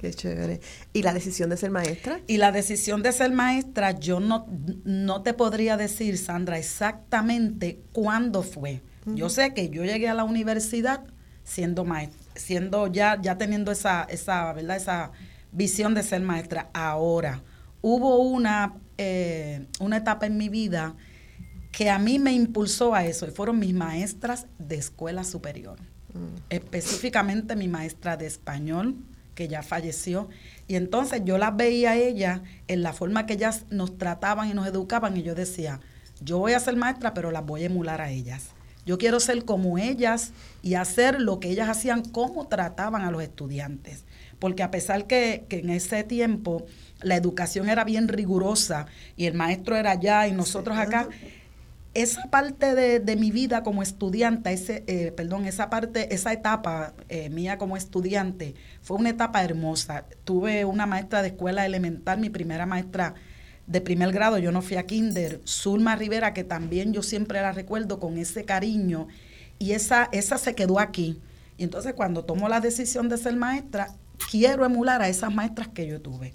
Qué 0.00 0.14
chévere. 0.14 0.60
¿Y 0.94 1.02
la 1.02 1.12
decisión 1.12 1.50
de 1.50 1.58
ser 1.58 1.70
maestra? 1.70 2.20
Y 2.26 2.38
la 2.38 2.52
decisión 2.52 3.02
de 3.02 3.12
ser 3.12 3.32
maestra, 3.32 3.90
yo 3.90 4.18
no, 4.18 4.46
no 4.84 5.20
te 5.20 5.34
podría 5.34 5.76
decir, 5.76 6.16
Sandra, 6.16 6.56
exactamente 6.56 7.82
cuándo 7.92 8.42
fue. 8.42 8.80
Yo 9.04 9.28
sé 9.28 9.52
que 9.52 9.68
yo 9.68 9.84
llegué 9.84 10.08
a 10.08 10.14
la 10.14 10.24
universidad 10.24 11.04
siendo 11.44 11.84
maestra, 11.84 12.18
siendo 12.34 12.86
ya, 12.86 13.20
ya 13.20 13.36
teniendo 13.36 13.72
esa, 13.72 14.04
esa, 14.04 14.50
¿verdad? 14.54 14.78
Esa 14.78 15.12
visión 15.52 15.92
de 15.92 16.02
ser 16.02 16.22
maestra. 16.22 16.70
Ahora, 16.72 17.42
hubo 17.82 18.20
una, 18.20 18.76
eh, 18.96 19.66
una 19.80 19.98
etapa 19.98 20.24
en 20.24 20.38
mi 20.38 20.48
vida 20.48 20.94
que 21.72 21.90
a 21.90 21.98
mí 21.98 22.18
me 22.18 22.32
impulsó 22.32 22.94
a 22.94 23.04
eso 23.04 23.26
y 23.26 23.32
fueron 23.32 23.58
mis 23.58 23.74
maestras 23.74 24.46
de 24.58 24.76
escuela 24.76 25.24
superior. 25.24 25.78
Mm. 26.14 26.36
Específicamente 26.48 27.54
mi 27.54 27.68
maestra 27.68 28.16
de 28.16 28.26
español, 28.26 28.96
que 29.40 29.48
ya 29.48 29.62
falleció. 29.62 30.28
Y 30.68 30.74
entonces 30.74 31.22
yo 31.24 31.38
las 31.38 31.56
veía 31.56 31.92
a 31.92 31.96
ella 31.96 32.42
en 32.68 32.82
la 32.82 32.92
forma 32.92 33.24
que 33.24 33.32
ellas 33.32 33.64
nos 33.70 33.96
trataban 33.96 34.50
y 34.50 34.52
nos 34.52 34.66
educaban 34.66 35.16
y 35.16 35.22
yo 35.22 35.34
decía, 35.34 35.80
yo 36.20 36.36
voy 36.36 36.52
a 36.52 36.60
ser 36.60 36.76
maestra, 36.76 37.14
pero 37.14 37.30
las 37.30 37.46
voy 37.46 37.62
a 37.62 37.66
emular 37.66 38.02
a 38.02 38.10
ellas. 38.10 38.50
Yo 38.84 38.98
quiero 38.98 39.18
ser 39.18 39.46
como 39.46 39.78
ellas 39.78 40.32
y 40.60 40.74
hacer 40.74 41.22
lo 41.22 41.40
que 41.40 41.48
ellas 41.48 41.70
hacían, 41.70 42.02
cómo 42.02 42.48
trataban 42.48 43.00
a 43.00 43.10
los 43.10 43.22
estudiantes 43.22 44.04
porque 44.40 44.62
a 44.62 44.70
pesar 44.70 45.06
que, 45.06 45.46
en 45.50 45.70
ese 45.70 46.02
tiempo 46.02 46.66
la 47.02 47.14
educación 47.14 47.68
era 47.68 47.84
bien 47.84 48.08
rigurosa 48.08 48.86
y 49.16 49.26
el 49.26 49.34
maestro 49.34 49.76
era 49.76 49.92
allá 49.92 50.26
y 50.26 50.32
nosotros 50.32 50.76
acá, 50.76 51.08
esa 51.92 52.30
parte 52.30 52.74
de, 52.74 53.16
mi 53.16 53.32
vida 53.32 53.62
como 53.62 53.82
estudiante, 53.82 54.52
ese, 54.52 54.84
eh, 54.86 55.12
perdón, 55.16 55.44
esa 55.46 55.70
parte, 55.70 56.14
esa 56.14 56.32
etapa 56.32 56.94
eh, 57.08 57.30
mía 57.30 57.58
como 57.58 57.76
estudiante, 57.76 58.54
fue 58.80 58.96
una 58.96 59.10
etapa 59.10 59.42
hermosa. 59.42 60.04
Tuve 60.24 60.64
una 60.64 60.86
maestra 60.86 61.22
de 61.22 61.28
escuela 61.28 61.66
elemental, 61.66 62.20
mi 62.20 62.30
primera 62.30 62.64
maestra 62.64 63.14
de 63.66 63.80
primer 63.80 64.12
grado, 64.12 64.38
yo 64.38 64.52
no 64.52 64.62
fui 64.62 64.76
a 64.76 64.86
kinder, 64.86 65.40
Zulma 65.46 65.96
Rivera, 65.96 66.32
que 66.32 66.44
también 66.44 66.92
yo 66.92 67.02
siempre 67.02 67.40
la 67.40 67.52
recuerdo 67.52 67.98
con 68.00 68.18
ese 68.18 68.44
cariño, 68.44 69.08
y 69.58 69.72
esa, 69.72 70.08
esa 70.12 70.38
se 70.38 70.54
quedó 70.54 70.78
aquí. 70.80 71.20
Y 71.56 71.64
entonces 71.64 71.94
cuando 71.94 72.24
tomo 72.24 72.48
la 72.48 72.60
decisión 72.60 73.08
de 73.08 73.18
ser 73.18 73.36
maestra, 73.36 73.94
quiero 74.30 74.64
emular 74.64 75.02
a 75.02 75.08
esas 75.08 75.32
maestras 75.34 75.68
que 75.68 75.86
yo 75.86 76.00
tuve. 76.00 76.34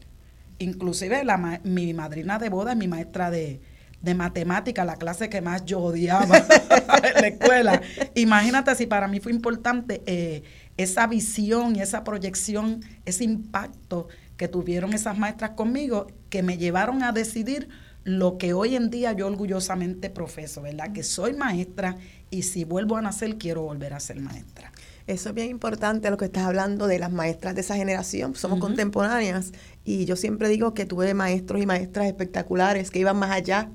Inclusive 0.60 1.24
la, 1.24 1.60
mi 1.64 1.94
madrina 1.94 2.40
de 2.40 2.50
boda 2.50 2.72
es 2.72 2.78
mi 2.78 2.88
maestra 2.88 3.32
de, 3.32 3.60
de 4.06 4.14
matemática, 4.14 4.86
la 4.86 4.96
clase 4.96 5.30
que 5.30 5.42
más 5.42 5.66
yo 5.66 5.80
odiaba 5.80 6.38
en 7.04 7.22
la 7.22 7.28
escuela. 7.28 7.82
Imagínate 8.14 8.76
si 8.76 8.86
para 8.86 9.08
mí 9.08 9.20
fue 9.20 9.34
importante 9.34 10.02
eh, 10.06 10.44
esa 10.78 11.08
visión 11.08 11.76
y 11.76 11.82
esa 11.82 12.04
proyección, 12.04 12.82
ese 13.06 13.24
impacto 13.24 14.08
que 14.38 14.48
tuvieron 14.48 14.94
esas 14.94 15.18
maestras 15.18 15.52
conmigo, 15.52 16.08
que 16.30 16.44
me 16.44 16.58
llevaron 16.58 17.04
a 17.04 17.12
decidir 17.12 17.68
lo 18.04 18.38
que 18.38 18.54
hoy 18.54 18.76
en 18.76 18.92
día 18.92 19.14
yo 19.14 19.26
orgullosamente 19.26 20.12
profeso, 20.12 20.62
¿verdad? 20.62 20.94
Que 20.94 21.02
soy 21.02 21.34
maestra 21.34 21.98
y 22.30 22.44
si 22.44 22.64
vuelvo 22.64 22.98
a 22.98 23.02
nacer 23.02 23.38
quiero 23.38 23.64
volver 23.64 23.94
a 23.94 24.00
ser 24.00 24.20
maestra. 24.20 24.72
Eso 25.08 25.30
es 25.30 25.36
bien 25.36 25.50
importante 25.50 26.10
lo 26.10 26.18
que 26.18 26.26
estás 26.26 26.44
hablando 26.44 26.88
de 26.88 27.00
las 27.00 27.12
maestras 27.12 27.56
de 27.56 27.62
esa 27.62 27.76
generación. 27.76 28.36
Somos 28.36 28.60
contemporáneas 28.60 29.52
y 29.84 30.06
yo 30.06 30.16
siempre 30.16 30.50
digo 30.50 30.74
que 30.74 30.86
tuve 30.86 31.14
maestros 31.14 31.62
y 31.62 31.66
maestras 31.66 32.08
espectaculares 32.08 32.90
que 32.90 33.00
iban 33.00 33.18
más 33.18 33.32
allá, 33.32 33.70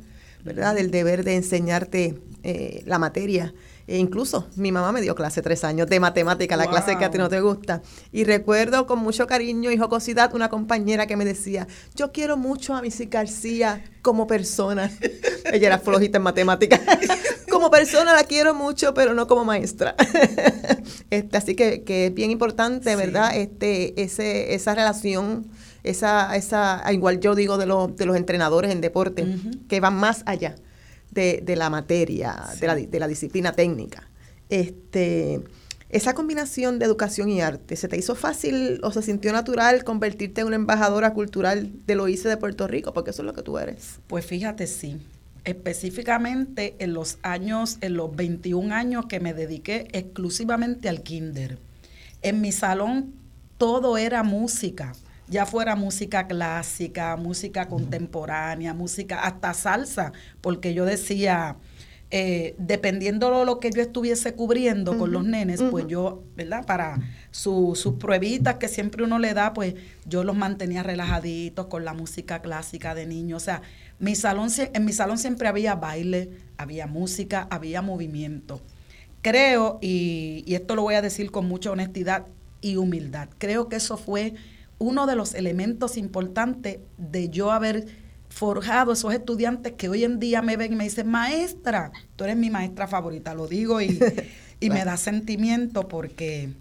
¿verdad? 0.44 0.74
Del 0.74 0.90
deber 0.90 1.24
de 1.24 1.36
enseñarte 1.36 2.18
eh, 2.42 2.82
la 2.86 2.98
materia. 2.98 3.52
E 3.86 3.98
incluso 3.98 4.46
mi 4.54 4.70
mamá 4.70 4.92
me 4.92 5.00
dio 5.00 5.16
clase 5.16 5.42
tres 5.42 5.64
años 5.64 5.88
de 5.88 5.98
matemática, 5.98 6.56
la 6.56 6.68
clase 6.68 6.96
que 6.96 7.04
a 7.04 7.10
ti 7.10 7.18
no 7.18 7.28
te 7.28 7.40
gusta. 7.40 7.82
Y 8.12 8.22
recuerdo 8.22 8.86
con 8.86 9.00
mucho 9.00 9.26
cariño 9.26 9.72
y 9.72 9.78
jocosidad 9.78 10.32
una 10.34 10.48
compañera 10.48 11.06
que 11.06 11.16
me 11.16 11.24
decía, 11.24 11.66
yo 11.96 12.12
quiero 12.12 12.36
mucho 12.36 12.74
a 12.74 12.82
Missy 12.82 13.06
García 13.06 13.84
como 14.00 14.28
persona. 14.28 14.90
Ella 15.52 15.66
era 15.66 15.78
flojita 15.80 16.18
en 16.18 16.22
matemática. 16.22 16.80
como 17.50 17.68
persona 17.70 18.14
la 18.14 18.22
quiero 18.22 18.54
mucho, 18.54 18.94
pero 18.94 19.12
no 19.12 19.26
como 19.26 19.44
maestra. 19.44 19.96
este, 21.10 21.36
así 21.36 21.56
que, 21.56 21.82
que 21.82 22.06
es 22.06 22.14
bien 22.14 22.30
importante, 22.30 22.94
¿verdad? 22.94 23.36
Este, 23.36 24.00
ese, 24.00 24.54
esa 24.54 24.74
relación 24.74 25.50
esa, 25.82 26.36
esa, 26.36 26.82
igual 26.92 27.20
yo 27.20 27.34
digo 27.34 27.58
de, 27.58 27.66
los 27.66 27.96
de 27.96 28.06
los 28.06 28.16
entrenadores 28.16 28.70
en 28.70 28.80
deporte, 28.80 29.26
que 29.68 29.80
van 29.80 29.94
más 29.94 30.22
allá 30.26 30.54
de, 31.10 31.54
la 31.56 31.70
materia, 31.70 32.44
de, 32.60 32.66
la, 32.66 32.74
de 32.74 33.00
la 33.00 33.08
disciplina 33.08 33.52
técnica. 33.52 34.08
Este, 34.48 35.40
esa 35.88 36.14
combinación 36.14 36.78
de 36.78 36.86
educación 36.86 37.30
y 37.30 37.40
arte, 37.40 37.76
¿se 37.76 37.88
te 37.88 37.96
hizo 37.96 38.14
fácil 38.14 38.80
o 38.82 38.92
se 38.92 39.02
sintió 39.02 39.32
natural 39.32 39.84
convertirte 39.84 40.40
en 40.40 40.48
una 40.48 40.56
embajadora 40.56 41.14
cultural 41.14 41.72
de 41.86 41.94
lo 41.94 42.08
hice 42.08 42.28
de 42.28 42.36
Puerto 42.36 42.68
Rico? 42.68 42.92
Porque 42.92 43.10
eso 43.10 43.22
es 43.22 43.26
lo 43.26 43.34
que 43.34 43.42
tú 43.42 43.58
eres. 43.58 43.98
Pues 44.06 44.24
fíjate, 44.24 44.66
sí. 44.66 44.98
Específicamente 45.44 46.76
en 46.78 46.92
los 46.92 47.18
años, 47.22 47.78
en 47.80 47.94
los 47.94 48.14
21 48.14 48.74
años 48.74 49.06
que 49.06 49.20
me 49.20 49.34
dediqué 49.34 49.88
exclusivamente 49.92 50.88
al 50.88 51.02
kinder. 51.02 51.58
En 52.22 52.40
mi 52.40 52.52
salón 52.52 53.14
todo 53.56 53.96
era 53.98 54.22
música 54.22 54.92
ya 55.30 55.46
fuera 55.46 55.76
música 55.76 56.26
clásica, 56.26 57.16
música 57.16 57.68
contemporánea, 57.68 58.74
música 58.74 59.22
hasta 59.22 59.54
salsa, 59.54 60.12
porque 60.40 60.74
yo 60.74 60.84
decía, 60.84 61.56
eh, 62.10 62.56
dependiendo 62.58 63.30
de 63.38 63.44
lo 63.46 63.60
que 63.60 63.70
yo 63.70 63.80
estuviese 63.80 64.34
cubriendo 64.34 64.98
con 64.98 65.12
los 65.12 65.24
nenes, 65.24 65.62
pues 65.70 65.86
yo, 65.86 66.24
¿verdad? 66.34 66.66
Para 66.66 66.98
sus 67.30 67.94
pruebitas 68.00 68.56
que 68.56 68.66
siempre 68.66 69.04
uno 69.04 69.20
le 69.20 69.32
da, 69.32 69.54
pues 69.54 69.74
yo 70.04 70.24
los 70.24 70.36
mantenía 70.36 70.82
relajaditos 70.82 71.66
con 71.66 71.84
la 71.84 71.94
música 71.94 72.42
clásica 72.42 72.96
de 72.96 73.06
niños. 73.06 73.40
O 73.40 73.44
sea, 73.44 73.62
mi 74.00 74.16
salón, 74.16 74.48
en 74.58 74.84
mi 74.84 74.92
salón 74.92 75.18
siempre 75.18 75.46
había 75.46 75.76
baile, 75.76 76.30
había 76.56 76.88
música, 76.88 77.46
había 77.50 77.82
movimiento. 77.82 78.60
Creo, 79.22 79.78
y, 79.80 80.42
y 80.44 80.56
esto 80.56 80.74
lo 80.74 80.82
voy 80.82 80.96
a 80.96 81.02
decir 81.02 81.30
con 81.30 81.46
mucha 81.46 81.70
honestidad 81.70 82.26
y 82.60 82.76
humildad, 82.76 83.28
creo 83.38 83.68
que 83.68 83.76
eso 83.76 83.96
fue 83.96 84.34
uno 84.80 85.06
de 85.06 85.14
los 85.14 85.34
elementos 85.34 85.96
importantes 85.96 86.78
de 86.96 87.28
yo 87.28 87.52
haber 87.52 87.86
forjado 88.30 88.92
esos 88.92 89.12
estudiantes 89.12 89.74
que 89.74 89.88
hoy 89.88 90.04
en 90.04 90.18
día 90.18 90.40
me 90.40 90.56
ven 90.56 90.72
y 90.72 90.76
me 90.76 90.84
dicen, 90.84 91.06
maestra, 91.08 91.92
tú 92.16 92.24
eres 92.24 92.36
mi 92.36 92.48
maestra 92.50 92.88
favorita, 92.88 93.34
lo 93.34 93.46
digo 93.46 93.80
y, 93.80 94.00
y 94.60 94.70
me 94.70 94.84
da 94.84 94.96
sentimiento 94.96 95.86
porque 95.86 96.54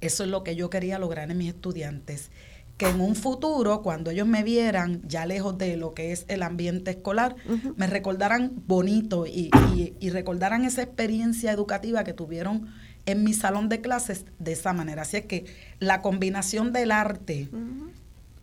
eso 0.00 0.24
es 0.24 0.30
lo 0.30 0.42
que 0.42 0.56
yo 0.56 0.70
quería 0.70 0.98
lograr 0.98 1.30
en 1.30 1.38
mis 1.38 1.48
estudiantes 1.48 2.30
que 2.78 2.88
en 2.88 3.00
un 3.00 3.16
futuro, 3.16 3.82
cuando 3.82 4.12
ellos 4.12 4.26
me 4.26 4.44
vieran 4.44 5.02
ya 5.04 5.26
lejos 5.26 5.58
de 5.58 5.76
lo 5.76 5.94
que 5.94 6.12
es 6.12 6.24
el 6.28 6.44
ambiente 6.44 6.92
escolar, 6.92 7.34
me 7.76 7.88
recordaran 7.88 8.52
bonito 8.68 9.26
y, 9.26 9.50
y, 9.74 9.96
y, 9.98 10.10
recordaran 10.10 10.64
esa 10.64 10.82
experiencia 10.82 11.50
educativa 11.50 12.04
que 12.04 12.12
tuvieron 12.12 12.68
en 13.08 13.24
mi 13.24 13.32
salón 13.34 13.68
de 13.68 13.80
clases 13.80 14.24
de 14.38 14.52
esa 14.52 14.72
manera. 14.72 15.02
Así 15.02 15.16
es 15.16 15.24
que 15.26 15.46
la 15.78 16.02
combinación 16.02 16.72
del 16.72 16.92
arte, 16.92 17.48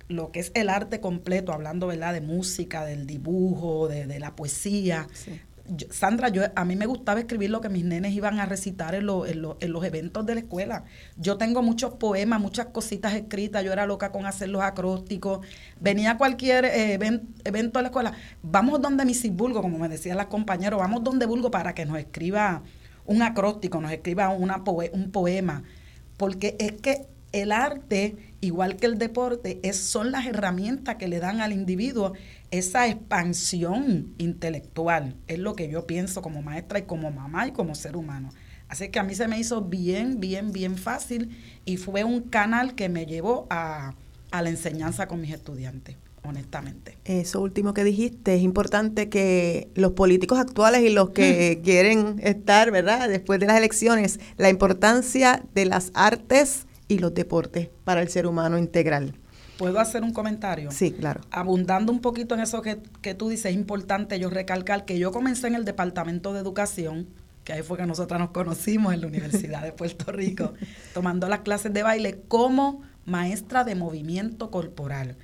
lo 0.07 0.31
que 0.31 0.39
es 0.39 0.51
el 0.55 0.69
arte 0.69 0.99
completo, 0.99 1.53
hablando 1.53 1.87
¿verdad? 1.87 2.13
de 2.13 2.21
música, 2.21 2.83
del 2.83 3.07
dibujo, 3.07 3.87
de, 3.87 4.07
de 4.07 4.19
la 4.19 4.35
poesía, 4.35 5.07
Sandra, 5.89 6.29
yo 6.29 6.43
a 6.55 6.63
mí 6.63 6.75
me 6.75 6.85
gustaba 6.85 7.19
escribir 7.19 7.49
lo 7.49 7.59
que 7.59 7.69
mis 7.69 7.83
nenes 7.83 8.13
iban 8.13 8.39
a 8.39 8.45
recitar 8.45 8.93
en, 8.93 9.07
en, 9.09 9.71
los 9.71 9.83
eventos 9.83 10.23
de 10.25 10.35
la 10.35 10.41
escuela. 10.41 10.83
Yo 11.17 11.37
tengo 11.37 11.63
muchos 11.63 11.95
poemas, 11.95 12.39
muchas 12.39 12.67
cositas 12.67 13.15
escritas. 13.15 13.63
Yo 13.63 13.73
era 13.73 13.87
loca 13.87 14.11
con 14.11 14.27
hacer 14.27 14.49
los 14.49 14.61
acrósticos. 14.61 15.45
Venía 15.79 16.17
cualquier 16.17 16.65
eh, 16.65 16.93
evento 17.43 17.79
de 17.79 17.83
la 17.83 17.87
escuela. 17.87 18.13
Vamos 18.43 18.79
donde 18.79 19.05
mi 19.05 19.15
Bulgo, 19.31 19.63
como 19.63 19.79
me 19.79 19.89
decían 19.89 20.17
las 20.17 20.27
compañeros, 20.27 20.79
vamos 20.79 21.03
donde 21.03 21.25
Bulgo 21.25 21.49
para 21.49 21.73
que 21.73 21.85
nos 21.85 21.97
escriba 21.97 22.61
un 23.05 23.21
acróstico, 23.21 23.81
nos 23.81 23.91
escriba 23.91 24.29
una 24.29 24.63
un 24.93 25.11
poema. 25.11 25.63
Porque 26.17 26.55
es 26.59 26.73
que 26.73 27.07
el 27.31 27.51
arte, 27.51 28.15
igual 28.39 28.77
que 28.77 28.85
el 28.85 28.97
deporte, 28.97 29.59
es, 29.63 29.77
son 29.77 30.11
las 30.11 30.25
herramientas 30.25 30.95
que 30.95 31.07
le 31.07 31.19
dan 31.19 31.41
al 31.41 31.51
individuo 31.51 32.13
esa 32.51 32.87
expansión 32.87 34.13
intelectual. 34.17 35.15
Es 35.27 35.39
lo 35.39 35.55
que 35.55 35.69
yo 35.69 35.85
pienso 35.85 36.21
como 36.21 36.41
maestra 36.41 36.79
y 36.79 36.83
como 36.83 37.11
mamá 37.11 37.47
y 37.47 37.51
como 37.51 37.75
ser 37.75 37.97
humano. 37.97 38.29
Así 38.67 38.89
que 38.89 38.99
a 38.99 39.03
mí 39.03 39.13
se 39.15 39.27
me 39.27 39.37
hizo 39.37 39.61
bien, 39.61 40.19
bien, 40.19 40.51
bien 40.51 40.77
fácil 40.77 41.37
y 41.65 41.77
fue 41.77 42.03
un 42.03 42.21
canal 42.21 42.75
que 42.75 42.89
me 42.89 43.05
llevó 43.05 43.47
a, 43.49 43.93
la 44.31 44.49
enseñanza 44.49 45.07
con 45.07 45.21
mis 45.21 45.31
estudiantes 45.31 45.95
honestamente. 46.27 46.97
Eso 47.05 47.41
último 47.41 47.73
que 47.73 47.83
dijiste, 47.83 48.35
es 48.35 48.41
importante 48.41 49.09
que 49.09 49.69
los 49.75 49.91
políticos 49.93 50.39
actuales 50.39 50.81
y 50.81 50.89
los 50.89 51.11
que 51.11 51.61
quieren 51.63 52.19
estar, 52.23 52.71
¿verdad? 52.71 53.09
Después 53.09 53.39
de 53.39 53.47
las 53.47 53.57
elecciones, 53.57 54.19
la 54.37 54.49
importancia 54.49 55.43
de 55.53 55.65
las 55.65 55.91
artes 55.93 56.65
y 56.87 56.99
los 56.99 57.13
deportes 57.13 57.69
para 57.83 58.01
el 58.01 58.09
ser 58.09 58.27
humano 58.27 58.57
integral. 58.57 59.15
¿Puedo 59.57 59.79
hacer 59.79 60.03
un 60.03 60.11
comentario? 60.11 60.69
Sí, 60.71 60.91
claro. 60.91 61.21
Abundando 61.31 61.91
un 61.91 62.01
poquito 62.01 62.35
en 62.35 62.41
eso 62.41 62.61
que, 62.61 62.75
tú 63.13 63.29
dices, 63.29 63.47
es 63.47 63.53
importante 63.53 64.19
yo 64.19 64.29
recalcar 64.29 64.85
que 64.85 64.99
yo 64.99 65.11
comencé 65.11 65.47
en 65.47 65.55
el 65.55 65.63
Departamento 65.63 66.33
de 66.33 66.41
Educación, 66.41 67.07
que 67.45 67.53
ahí 67.53 67.61
fue 67.61 67.77
que 67.77 67.85
nosotras 67.85 68.19
nos 68.19 68.31
conocimos 68.31 68.93
en 68.93 69.01
la 69.01 69.07
Universidad 69.07 69.63
de 69.63 69.71
Puerto 69.71 70.11
Rico, 70.11 70.53
tomando 70.93 71.29
las 71.29 71.39
clases 71.39 71.71
de 71.73 71.83
baile 71.83 72.19
como 72.27 72.81
maestra 73.05 73.63
de 73.63 73.75
movimiento 73.75 74.51
corporal. 74.51 75.15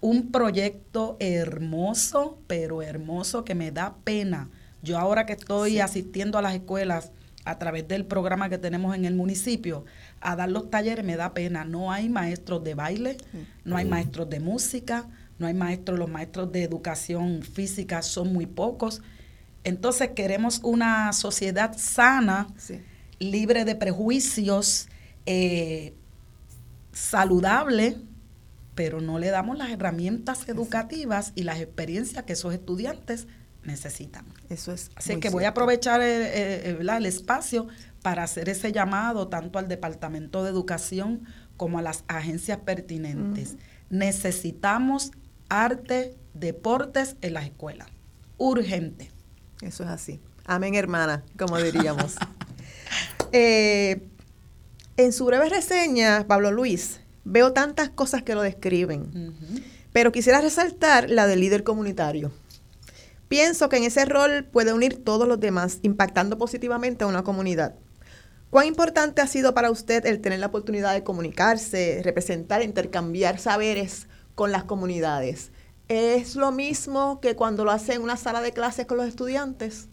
Un 0.00 0.30
proyecto 0.30 1.16
hermoso, 1.20 2.38
pero 2.46 2.82
hermoso 2.82 3.44
que 3.44 3.54
me 3.54 3.72
da 3.72 3.96
pena. 4.04 4.48
Yo 4.82 4.98
ahora 4.98 5.26
que 5.26 5.32
estoy 5.32 5.80
asistiendo 5.80 6.38
a 6.38 6.42
las 6.42 6.54
escuelas 6.54 7.10
a 7.44 7.58
través 7.58 7.88
del 7.88 8.04
programa 8.04 8.48
que 8.48 8.58
tenemos 8.58 8.94
en 8.94 9.06
el 9.06 9.14
municipio, 9.14 9.84
a 10.20 10.36
dar 10.36 10.50
los 10.50 10.70
talleres, 10.70 11.04
me 11.04 11.16
da 11.16 11.32
pena. 11.32 11.64
No 11.64 11.90
hay 11.90 12.08
maestros 12.08 12.62
de 12.62 12.74
baile, 12.74 13.16
no 13.64 13.76
hay 13.76 13.86
maestros 13.86 14.28
de 14.28 14.38
música, 14.38 15.06
no 15.38 15.46
hay 15.46 15.54
maestros, 15.54 15.98
los 15.98 16.10
maestros 16.10 16.52
de 16.52 16.62
educación 16.62 17.42
física 17.42 18.02
son 18.02 18.32
muy 18.32 18.46
pocos. 18.46 19.02
Entonces 19.64 20.10
queremos 20.14 20.60
una 20.62 21.12
sociedad 21.12 21.74
sana, 21.76 22.48
libre 23.18 23.64
de 23.64 23.74
prejuicios, 23.74 24.88
eh, 25.26 25.94
saludable, 26.92 27.96
pero 28.78 29.00
no 29.00 29.18
le 29.18 29.30
damos 29.30 29.58
las 29.58 29.70
herramientas 29.70 30.48
educativas 30.48 31.32
y 31.34 31.42
las 31.42 31.58
experiencias 31.58 32.22
que 32.22 32.34
esos 32.34 32.54
estudiantes 32.54 33.26
necesitan. 33.64 34.24
Eso 34.50 34.70
es. 34.72 34.92
Así 34.94 35.18
que 35.18 35.30
voy 35.30 35.42
a 35.42 35.48
aprovechar 35.48 36.00
el, 36.00 36.88
el, 36.88 37.06
espacio 37.06 37.66
para 38.02 38.22
hacer 38.22 38.48
ese 38.48 38.70
llamado 38.70 39.26
tanto 39.26 39.58
al 39.58 39.66
Departamento 39.66 40.44
de 40.44 40.50
Educación 40.50 41.24
como 41.56 41.80
a 41.80 41.82
las 41.82 42.04
agencias 42.06 42.58
pertinentes. 42.58 43.56
Necesitamos 43.90 45.10
arte, 45.48 46.16
deportes 46.34 47.16
en 47.20 47.34
las 47.34 47.46
escuelas. 47.46 47.88
Urgente. 48.36 49.10
Eso 49.60 49.82
es 49.82 49.90
así. 49.90 50.20
Amén, 50.44 50.76
hermana, 50.76 51.24
como 51.36 51.58
diríamos. 51.58 52.14
Eh, 53.32 54.06
en 54.96 55.12
su 55.12 55.24
breve 55.24 55.48
reseña, 55.48 56.28
Pablo 56.28 56.52
Luis, 56.52 57.00
veo 57.28 57.52
tantas 57.52 57.90
cosas 57.90 58.22
que 58.22 58.34
lo 58.34 58.42
describen, 58.42 59.34
pero 59.92 60.12
quisiera 60.12 60.40
resaltar 60.40 61.10
la 61.10 61.26
del 61.26 61.40
líder 61.40 61.62
comunitario. 61.62 62.32
Pienso 63.28 63.68
que 63.68 63.76
en 63.76 63.84
ese 63.84 64.06
rol 64.06 64.44
puede 64.50 64.72
unir 64.72 65.04
todos 65.04 65.28
los 65.28 65.38
demás, 65.38 65.80
impactando 65.82 66.38
positivamente 66.38 67.04
a 67.04 67.06
una 67.06 67.24
comunidad. 67.24 67.74
¿Cuán 68.50 68.66
importante 68.66 69.20
ha 69.20 69.26
sido 69.26 69.52
para 69.52 69.70
usted 69.70 70.06
el 70.06 70.22
tener 70.22 70.38
la 70.38 70.46
oportunidad 70.46 70.94
de 70.94 71.02
comunicarse, 71.02 72.00
representar, 72.02 72.62
intercambiar 72.62 73.38
saberes 73.38 74.08
con 74.34 74.50
las 74.50 74.64
comunidades? 74.64 75.50
¿Es 75.88 76.34
lo 76.34 76.50
mismo 76.50 77.20
que 77.20 77.36
cuando 77.36 77.66
lo 77.66 77.70
hace 77.70 77.92
en 77.94 78.02
una 78.02 78.16
sala 78.16 78.40
de 78.40 78.52
clases 78.52 78.86
con 78.86 78.96
los 78.96 79.06
estudiantes? 79.06 79.88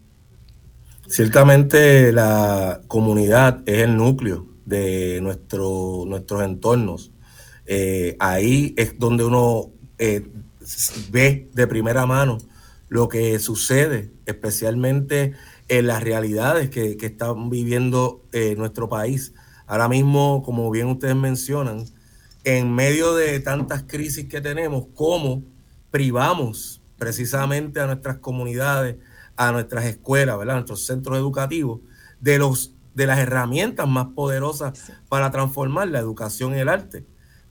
Ciertamente 1.06 2.12
la 2.12 2.80
comunidad 2.88 3.62
es 3.66 3.82
el 3.82 3.96
núcleo 3.96 4.46
de 4.64 5.20
nuestro, 5.20 6.04
nuestros 6.06 6.42
entornos. 6.42 7.12
Eh, 7.66 8.16
ahí 8.20 8.74
es 8.76 8.98
donde 8.98 9.24
uno 9.24 9.72
eh, 9.98 10.26
ve 11.10 11.48
de 11.52 11.66
primera 11.66 12.06
mano 12.06 12.38
lo 12.88 13.08
que 13.08 13.38
sucede, 13.38 14.12
especialmente 14.26 15.34
en 15.68 15.86
las 15.86 16.02
realidades 16.02 16.70
que, 16.70 16.96
que 16.96 17.06
están 17.06 17.50
viviendo 17.50 18.24
eh, 18.32 18.54
nuestro 18.56 18.88
país. 18.88 19.32
Ahora 19.66 19.88
mismo, 19.88 20.42
como 20.44 20.70
bien 20.70 20.86
ustedes 20.86 21.16
mencionan, 21.16 21.84
en 22.44 22.72
medio 22.72 23.14
de 23.14 23.40
tantas 23.40 23.82
crisis 23.82 24.28
que 24.28 24.40
tenemos, 24.40 24.84
¿cómo 24.94 25.42
privamos 25.90 26.80
precisamente 26.96 27.80
a 27.80 27.86
nuestras 27.86 28.18
comunidades, 28.18 28.96
a 29.36 29.50
nuestras 29.50 29.84
escuelas, 29.86 30.38
¿verdad? 30.38 30.54
a 30.54 30.58
nuestros 30.58 30.86
centros 30.86 31.18
educativos, 31.18 31.80
de, 32.20 32.38
los, 32.38 32.72
de 32.94 33.06
las 33.06 33.18
herramientas 33.18 33.88
más 33.88 34.06
poderosas 34.14 34.92
para 35.08 35.30
transformar 35.30 35.88
la 35.88 35.98
educación 35.98 36.54
y 36.54 36.60
el 36.60 36.68
arte, 36.68 37.04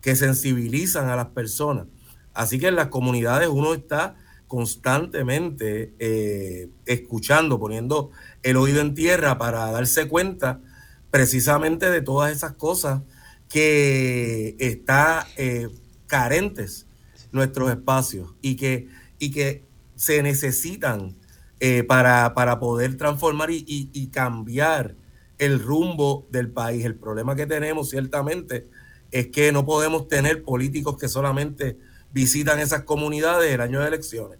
que 0.05 0.15
sensibilizan 0.15 1.09
a 1.09 1.15
las 1.15 1.29
personas? 1.29 1.87
Así 2.31 2.59
que 2.59 2.67
en 2.67 2.75
las 2.75 2.89
comunidades 2.89 3.49
uno 3.49 3.73
está 3.73 4.15
constantemente 4.47 5.95
eh, 5.97 6.69
escuchando, 6.85 7.59
poniendo 7.59 8.11
el 8.43 8.57
oído 8.57 8.81
en 8.81 8.93
tierra 8.93 9.39
para 9.39 9.71
darse 9.71 10.07
cuenta 10.07 10.61
precisamente 11.09 11.89
de 11.89 12.03
todas 12.03 12.31
esas 12.31 12.53
cosas 12.53 13.01
que 13.49 14.55
está 14.59 15.25
eh, 15.37 15.69
carentes 16.05 16.85
nuestros 17.31 17.71
espacios 17.71 18.35
y 18.43 18.57
que, 18.57 18.87
y 19.17 19.31
que 19.31 19.65
se 19.95 20.21
necesitan 20.21 21.15
eh, 21.59 21.81
para, 21.81 22.35
para, 22.35 22.59
poder 22.59 22.95
transformar 22.95 23.49
y, 23.49 23.65
y, 23.65 24.07
cambiar 24.09 24.93
el 25.39 25.59
rumbo 25.59 26.27
del 26.29 26.51
país. 26.51 26.85
El 26.85 26.93
problema 26.93 27.35
que 27.35 27.47
tenemos 27.47 27.89
ciertamente 27.89 28.67
es 29.11 29.27
que 29.27 29.51
no 29.51 29.65
podemos 29.65 30.07
tener 30.07 30.43
políticos 30.43 30.97
que 30.97 31.07
solamente 31.07 31.77
visitan 32.11 32.59
esas 32.59 32.83
comunidades 32.83 33.51
el 33.51 33.61
año 33.61 33.81
de 33.81 33.87
elecciones. 33.87 34.39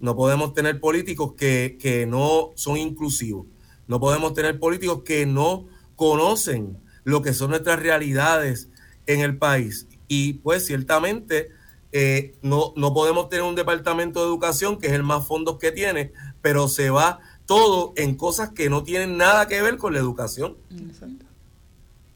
No 0.00 0.16
podemos 0.16 0.54
tener 0.54 0.80
políticos 0.80 1.34
que, 1.36 2.06
no 2.08 2.50
son 2.54 2.76
inclusivos. 2.76 3.46
No 3.86 4.00
podemos 4.00 4.34
tener 4.34 4.58
políticos 4.58 5.02
que 5.04 5.26
no 5.26 5.66
conocen 5.96 6.78
lo 7.04 7.22
que 7.22 7.34
son 7.34 7.50
nuestras 7.50 7.80
realidades 7.80 8.68
en 9.06 9.20
el 9.20 9.36
país. 9.36 9.86
Y 10.08 10.34
pues 10.34 10.66
ciertamente 10.66 11.50
eh, 11.92 12.34
no, 12.42 12.72
no 12.76 12.94
podemos 12.94 13.28
tener 13.28 13.44
un 13.44 13.54
departamento 13.54 14.20
de 14.20 14.26
educación 14.26 14.78
que 14.78 14.86
es 14.86 14.92
el 14.92 15.02
más 15.02 15.26
fondos 15.26 15.58
que 15.58 15.72
tiene, 15.72 16.12
pero 16.42 16.68
se 16.68 16.90
va 16.90 17.20
todo 17.46 17.92
en 17.96 18.14
cosas 18.14 18.50
que 18.50 18.70
no 18.70 18.82
tienen 18.82 19.16
nada 19.16 19.48
que 19.48 19.60
ver 19.62 19.76
con 19.76 19.92
la 19.92 19.98
educación. 19.98 20.56
Exacto 20.70 21.26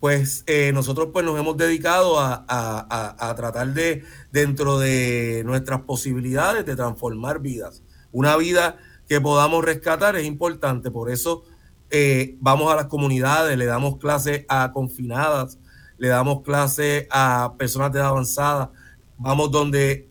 pues 0.00 0.44
eh, 0.46 0.70
nosotros 0.72 1.08
pues 1.12 1.24
nos 1.24 1.38
hemos 1.38 1.56
dedicado 1.56 2.18
a, 2.20 3.34
tratar 3.36 3.74
de, 3.74 4.04
dentro 4.30 4.78
de 4.78 5.42
nuestras 5.44 5.80
posibilidades, 5.82 6.64
de 6.64 6.76
transformar 6.76 7.40
vidas. 7.40 7.82
Una 8.12 8.36
vida 8.36 8.76
que 9.08 9.20
podamos 9.20 9.64
rescatar 9.64 10.16
es 10.16 10.24
importante, 10.24 10.90
por 10.90 11.10
eso 11.10 11.42
eh, 11.90 12.36
vamos 12.40 12.72
a 12.72 12.76
las 12.76 12.86
comunidades, 12.86 13.56
le 13.56 13.64
damos 13.64 13.96
clases 13.96 14.44
a 14.48 14.72
confinadas, 14.72 15.58
le 15.96 16.08
damos 16.08 16.42
clases 16.42 17.06
a 17.10 17.54
personas 17.58 17.92
de 17.92 17.98
edad 17.98 18.08
avanzada, 18.08 18.70
vamos 19.16 19.50
donde 19.50 20.06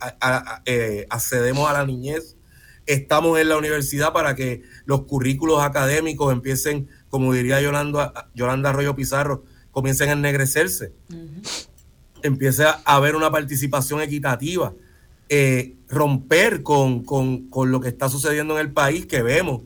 eh, 0.66 1.06
accedemos 1.08 1.68
a 1.68 1.72
la 1.72 1.86
niñez, 1.86 2.36
estamos 2.84 3.38
en 3.38 3.48
la 3.48 3.56
universidad 3.56 4.12
para 4.12 4.34
que 4.34 4.62
los 4.84 5.04
currículos 5.04 5.62
académicos 5.62 6.32
empiecen, 6.32 6.88
como 7.08 7.32
diría 7.32 7.60
Yolanda, 7.60 8.28
Yolanda 8.34 8.70
Arroyo 8.70 8.94
Pizarro, 8.94 9.44
comiencen 9.78 10.08
a 10.08 10.12
ennegrecerse. 10.12 10.92
Empiece 12.22 12.64
a 12.64 12.80
haber 12.84 13.14
una 13.14 13.30
participación 13.30 14.00
equitativa, 14.00 14.72
eh, 15.28 15.76
romper 15.88 16.64
con, 16.64 17.04
lo 17.54 17.80
que 17.80 17.88
está 17.88 18.08
sucediendo 18.08 18.54
en 18.54 18.66
el 18.66 18.72
país, 18.72 19.06
que 19.06 19.22
vemos 19.22 19.62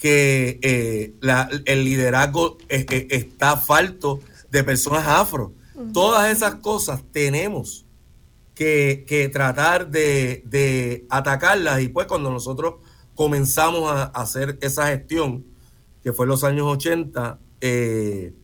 que 0.00 0.58
eh, 0.62 1.14
el 1.64 1.84
liderazgo 1.84 2.58
está 2.68 3.56
falto 3.56 4.18
de 4.50 4.64
personas 4.64 5.06
afro. 5.06 5.52
Todas 5.92 6.32
esas 6.36 6.56
cosas 6.56 7.04
tenemos 7.12 7.86
que, 8.56 9.30
tratar 9.32 9.88
de, 9.92 11.06
atacarlas 11.08 11.82
y 11.82 11.88
pues 11.88 12.08
cuando 12.08 12.32
nosotros 12.32 12.74
comenzamos 13.14 13.92
a, 13.92 14.02
hacer 14.06 14.58
esa 14.60 14.88
gestión, 14.88 15.44
que 16.02 16.12
fue 16.12 16.24
en 16.24 16.30
los 16.30 16.42
años 16.42 16.66
80, 16.66 17.38
eh, 17.60 18.34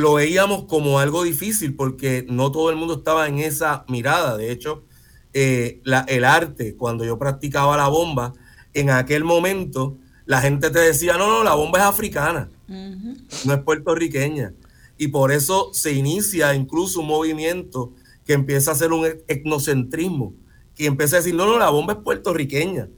lo 0.00 0.14
veíamos 0.14 0.64
como 0.64 0.98
algo 0.98 1.22
difícil 1.22 1.74
porque 1.74 2.26
no 2.28 2.50
todo 2.50 2.70
el 2.70 2.76
mundo 2.76 2.94
estaba 2.94 3.28
en 3.28 3.38
esa 3.38 3.84
mirada. 3.88 4.36
De 4.36 4.50
hecho, 4.50 4.84
eh, 5.32 5.80
el 6.08 6.24
arte, 6.24 6.76
cuando 6.76 7.04
yo 7.04 7.18
practicaba 7.18 7.76
la 7.76 7.88
bomba, 7.88 8.32
en 8.74 8.90
aquel 8.90 9.24
momento 9.24 9.96
la 10.26 10.40
gente 10.40 10.70
te 10.70 10.78
decía, 10.78 11.16
no, 11.16 11.28
no, 11.28 11.44
la 11.44 11.54
bomba 11.54 11.80
es 11.80 11.84
africana, 11.84 12.50
no 12.68 13.52
es 13.52 13.58
puertorriqueña. 13.60 14.54
Y 14.96 15.08
por 15.08 15.32
eso 15.32 15.70
se 15.72 15.92
inicia 15.92 16.54
incluso 16.54 17.00
un 17.00 17.06
movimiento 17.06 17.92
que 18.24 18.34
empieza 18.34 18.70
a 18.70 18.74
hacer 18.74 18.92
un 18.92 19.06
etnocentrismo, 19.26 20.34
que 20.74 20.86
empieza 20.86 21.16
a 21.16 21.18
decir, 21.20 21.34
no, 21.34 21.46
no, 21.46 21.58
la 21.58 21.70
bomba 21.70 21.94
es 21.94 21.98
puertorriqueña, 22.00 22.88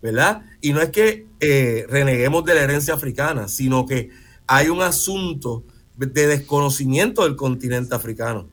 ¿verdad? 0.00 0.42
Y 0.60 0.72
no 0.72 0.80
es 0.80 0.90
que 0.90 1.26
eh, 1.40 1.86
reneguemos 1.88 2.44
de 2.44 2.54
la 2.54 2.62
herencia 2.62 2.94
africana, 2.94 3.48
sino 3.48 3.84
que 3.84 4.10
hay 4.46 4.68
un 4.68 4.80
asunto 4.80 5.64
de 6.06 6.26
desconocimiento 6.26 7.24
del 7.24 7.36
continente 7.36 7.94
africano. 7.94 8.48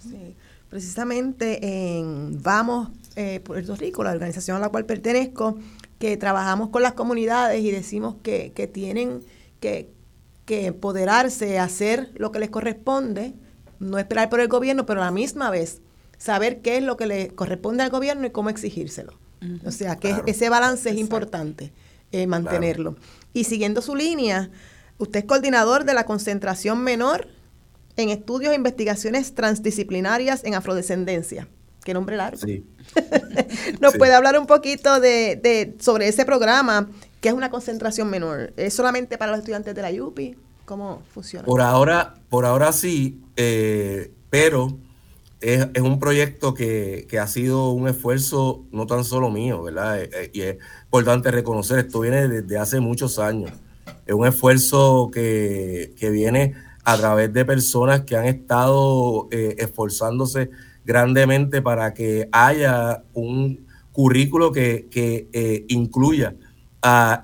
Sí, 0.00 0.36
precisamente 0.70 1.98
en 1.98 2.40
Vamos 2.40 2.90
eh, 3.16 3.40
Puerto 3.40 3.74
Rico, 3.74 4.04
la 4.04 4.12
organización 4.12 4.56
a 4.56 4.60
la 4.60 4.68
cual 4.68 4.86
pertenezco, 4.86 5.58
que 6.02 6.16
trabajamos 6.16 6.70
con 6.70 6.82
las 6.82 6.94
comunidades 6.94 7.62
y 7.62 7.70
decimos 7.70 8.16
que, 8.24 8.50
tienen 8.74 9.20
que, 9.60 9.88
que 10.44 10.66
empoderarse, 10.66 11.60
hacer 11.60 12.10
lo 12.16 12.32
que 12.32 12.40
les 12.40 12.50
corresponde, 12.50 13.34
no 13.78 13.98
esperar 13.98 14.28
por 14.28 14.40
el 14.40 14.48
gobierno, 14.48 14.84
pero 14.84 15.00
a 15.00 15.04
la 15.04 15.10
misma 15.12 15.48
vez 15.48 15.80
saber 16.18 16.60
qué 16.60 16.78
es 16.78 16.82
lo 16.82 16.96
que 16.96 17.06
le 17.06 17.28
corresponde 17.28 17.84
al 17.84 17.90
gobierno 17.90 18.26
y 18.26 18.30
cómo 18.30 18.50
exigírselo. 18.50 19.12
O 19.64 19.70
sea, 19.70 19.94
que 19.94 20.22
ese 20.26 20.48
balance 20.48 20.90
es 20.90 20.96
importante 20.96 21.72
eh, 22.10 22.26
mantenerlo. 22.26 22.96
Y 23.32 23.44
siguiendo 23.44 23.80
su 23.80 23.94
línea, 23.94 24.50
Usted 25.02 25.18
es 25.18 25.24
coordinador 25.24 25.84
de 25.84 25.94
la 25.94 26.06
concentración 26.06 26.84
menor 26.84 27.26
en 27.96 28.10
estudios 28.10 28.52
e 28.52 28.56
investigaciones 28.56 29.34
transdisciplinarias 29.34 30.44
en 30.44 30.54
afrodescendencia. 30.54 31.48
Qué 31.84 31.94
nombre 31.94 32.16
largo. 32.16 32.38
Sí. 32.38 32.64
¿Nos 33.80 33.96
puede 33.96 34.14
hablar 34.14 34.38
un 34.38 34.46
poquito 34.46 35.00
de, 35.00 35.74
sobre 35.80 36.08
ese 36.08 36.24
programa, 36.24 36.88
que 37.20 37.28
es 37.28 37.34
una 37.34 37.50
concentración 37.50 38.08
menor? 38.08 38.52
¿Es 38.56 38.74
solamente 38.74 39.18
para 39.18 39.32
los 39.32 39.40
estudiantes 39.40 39.74
de 39.74 39.82
la 39.82 39.90
UPI? 39.90 40.36
¿Cómo 40.64 41.02
funciona? 41.12 41.44
Por 41.44 41.60
ahora, 41.60 42.14
por 42.28 42.46
ahora 42.46 42.72
sí, 42.72 43.20
eh, 43.36 44.12
pero 44.30 44.78
es, 45.42 45.82
un 45.82 45.98
proyecto 45.98 46.54
que, 46.54 47.06
ha 47.20 47.26
sido 47.26 47.70
un 47.70 47.88
esfuerzo 47.88 48.64
no 48.70 48.86
tan 48.86 49.04
solo 49.04 49.30
mío, 49.30 49.62
¿verdad? 49.62 50.00
Eh, 50.00 50.10
eh, 50.12 50.30
y 50.32 50.40
es 50.42 50.56
importante 50.84 51.30
reconocer, 51.30 51.80
esto 51.80 52.00
viene 52.00 52.28
desde 52.28 52.58
hace 52.58 52.80
muchos 52.80 53.18
años. 53.18 53.50
Es 54.06 54.14
un 54.14 54.26
esfuerzo 54.26 55.10
que, 55.12 55.94
viene 56.00 56.54
a 56.84 56.96
través 56.96 57.32
de 57.32 57.44
personas 57.44 58.02
que 58.02 58.16
han 58.16 58.26
estado 58.26 59.28
eh, 59.30 59.56
esforzándose 59.58 60.50
grandemente 60.84 61.62
para 61.62 61.94
que 61.94 62.28
haya 62.32 63.04
un 63.14 63.66
currículo 63.92 64.52
que, 64.52 64.88
eh, 64.92 65.64
incluya 65.68 66.34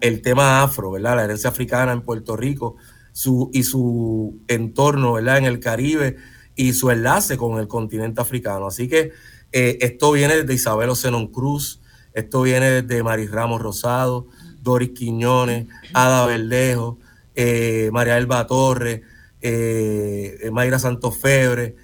el 0.00 0.22
tema 0.22 0.62
afro, 0.62 0.92
¿verdad? 0.92 1.16
La 1.16 1.24
herencia 1.24 1.50
africana 1.50 1.92
en 1.92 2.02
Puerto 2.02 2.36
Rico 2.36 2.76
su, 3.12 3.50
y 3.52 3.64
su 3.64 4.38
entorno, 4.46 5.14
¿verdad? 5.14 5.38
En 5.38 5.46
el 5.46 5.58
Caribe 5.58 6.16
y 6.54 6.74
su 6.74 6.90
enlace 6.90 7.36
con 7.36 7.58
el 7.58 7.66
continente 7.66 8.20
africano. 8.20 8.68
Así 8.68 8.88
que 8.88 9.10
eh, 9.50 9.78
esto 9.80 10.12
viene 10.12 10.36
desde 10.36 10.54
Isabel 10.54 10.90
Ocenon 10.90 11.28
Cruz, 11.28 11.80
esto 12.14 12.42
viene 12.42 12.82
desde 12.82 13.02
Maris 13.02 13.30
Ramos 13.30 13.60
Rosado, 13.60 14.28
Doris 14.62 14.90
Quiñones, 14.90 15.66
Ada 15.92 16.26
Verdejo, 16.26 16.98
eh, 17.34 17.90
María 17.92 18.18
Elba 18.18 18.46
Torres, 18.46 19.00
Mayra 20.52 20.78
Santos 20.78 21.16
Febre, 21.16 21.76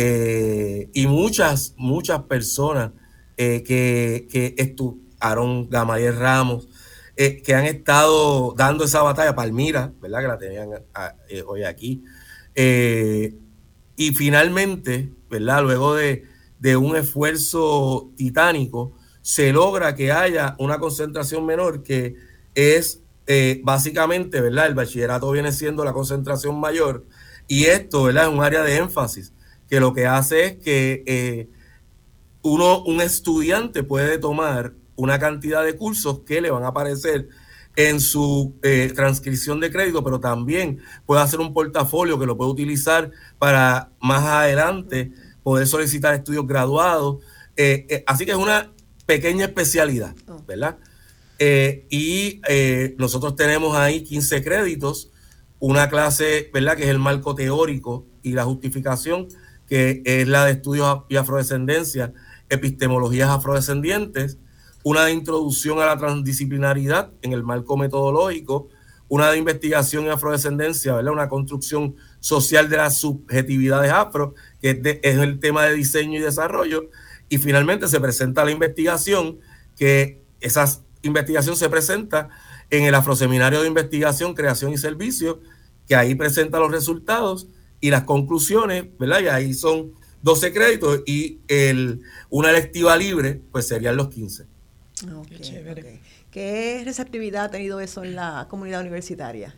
eh, 0.00 0.90
y 0.94 1.06
muchas, 1.08 1.74
muchas 1.76 2.22
personas 2.22 2.92
que, 3.36 4.26
que 4.30 4.54
estudiaron, 4.58 5.68
Gamaliel 5.68 6.16
Ramos, 6.16 6.68
que 7.16 7.54
han 7.54 7.66
estado 7.66 8.54
dando 8.56 8.84
esa 8.84 9.02
batalla, 9.02 9.34
Palmira, 9.34 9.92
¿verdad? 10.00 10.20
Que 10.20 10.26
la 10.28 10.38
tenían 10.38 10.68
hoy 11.46 11.64
aquí. 11.64 12.04
y 13.96 14.10
finalmente, 14.14 15.12
¿verdad? 15.30 15.62
Luego 15.62 15.94
de, 15.94 16.24
de 16.58 16.76
un 16.76 16.96
esfuerzo 16.96 18.10
titánico, 18.16 18.94
se 19.22 19.52
logra 19.52 19.94
que 19.94 20.10
haya 20.10 20.56
una 20.58 20.78
concentración 20.78 21.44
menor 21.44 21.82
que 21.82 22.16
es 22.54 23.02
eh, 23.26 23.60
básicamente, 23.62 24.40
¿verdad? 24.40 24.68
El 24.68 24.74
bachillerato 24.74 25.30
viene 25.30 25.52
siendo 25.52 25.84
la 25.84 25.92
concentración 25.92 26.58
mayor 26.58 27.04
y 27.46 27.64
esto, 27.64 28.04
¿verdad? 28.04 28.28
Es 28.28 28.34
un 28.34 28.42
área 28.42 28.62
de 28.62 28.76
énfasis 28.76 29.32
que 29.68 29.80
lo 29.80 29.92
que 29.92 30.06
hace 30.06 30.44
es 30.44 30.56
que 30.56 31.02
eh, 31.06 31.48
uno, 32.42 32.82
un 32.84 33.00
estudiante 33.00 33.82
puede 33.82 34.18
tomar 34.18 34.72
una 34.96 35.18
cantidad 35.18 35.64
de 35.64 35.76
cursos 35.76 36.20
que 36.20 36.40
le 36.40 36.50
van 36.50 36.64
a 36.64 36.68
aparecer 36.68 37.28
en 37.76 38.00
su 38.00 38.54
eh, 38.62 38.92
transcripción 38.94 39.60
de 39.60 39.70
crédito, 39.70 40.02
pero 40.02 40.18
también 40.18 40.80
puede 41.06 41.22
hacer 41.22 41.38
un 41.38 41.52
portafolio 41.54 42.18
que 42.18 42.26
lo 42.26 42.36
puede 42.36 42.50
utilizar 42.50 43.10
para 43.38 43.90
más 44.00 44.24
adelante 44.24 45.12
poder 45.42 45.66
solicitar 45.66 46.14
estudios 46.14 46.46
graduados. 46.46 47.18
así 48.06 48.24
que 48.24 48.32
es 48.32 48.36
una 48.36 48.72
pequeña 49.06 49.46
especialidad, 49.46 50.14
oh. 50.26 50.42
¿verdad? 50.46 50.76
Eh, 51.38 51.86
y 51.88 52.40
eh, 52.48 52.94
nosotros 52.98 53.36
tenemos 53.36 53.76
ahí 53.76 54.02
15 54.02 54.42
créditos, 54.42 55.10
una 55.60 55.88
clase, 55.88 56.50
¿verdad? 56.52 56.76
Que 56.76 56.84
es 56.84 56.88
el 56.90 56.98
marco 56.98 57.34
teórico 57.34 58.06
y 58.22 58.32
la 58.32 58.44
justificación, 58.44 59.28
que 59.68 60.02
es 60.04 60.26
la 60.26 60.44
de 60.44 60.52
estudios 60.52 61.02
y 61.08 61.16
afrodescendencia, 61.16 62.12
epistemologías 62.48 63.28
afrodescendientes, 63.30 64.38
una 64.82 65.04
de 65.04 65.12
introducción 65.12 65.80
a 65.80 65.86
la 65.86 65.98
transdisciplinaridad 65.98 67.10
en 67.22 67.32
el 67.32 67.42
marco 67.42 67.76
metodológico, 67.76 68.68
una 69.08 69.30
de 69.30 69.38
investigación 69.38 70.06
y 70.06 70.08
afrodescendencia, 70.08 70.94
¿verdad? 70.94 71.12
Una 71.12 71.28
construcción 71.28 71.96
social 72.20 72.68
de 72.68 72.76
las 72.76 72.98
subjetividades 72.98 73.90
afro, 73.92 74.34
que 74.60 74.80
es, 75.02 75.18
el 75.18 75.40
tema 75.40 75.64
de 75.64 75.74
diseño 75.74 76.18
y 76.18 76.22
desarrollo, 76.22 76.90
y 77.28 77.38
finalmente 77.38 77.88
se 77.88 78.00
presenta 78.00 78.44
la 78.44 78.50
investigación, 78.50 79.38
que 79.76 80.22
esas 80.40 80.82
investigación 81.02 81.56
se 81.56 81.68
presenta 81.68 82.28
en 82.70 82.84
el 82.84 82.94
Afroseminario 82.94 83.62
de 83.62 83.68
Investigación, 83.68 84.34
Creación 84.34 84.72
y 84.72 84.78
Servicio, 84.78 85.40
que 85.86 85.94
ahí 85.96 86.14
presenta 86.14 86.58
los 86.58 86.70
resultados 86.70 87.48
y 87.80 87.90
las 87.90 88.04
conclusiones, 88.04 88.86
¿verdad? 88.98 89.20
Y 89.20 89.26
ahí 89.28 89.54
son 89.54 89.92
12 90.22 90.52
créditos 90.52 91.02
y 91.06 91.38
el, 91.48 92.02
una 92.30 92.50
electiva 92.50 92.96
libre, 92.96 93.40
pues 93.52 93.66
serían 93.66 93.96
los 93.96 94.08
15. 94.08 94.46
Qué 95.28 95.40
chévere. 95.40 96.00
¿Qué 96.30 96.82
receptividad 96.84 97.44
ha 97.44 97.50
tenido 97.50 97.80
eso 97.80 98.04
en 98.04 98.16
la 98.16 98.46
comunidad 98.50 98.80
universitaria? 98.80 99.54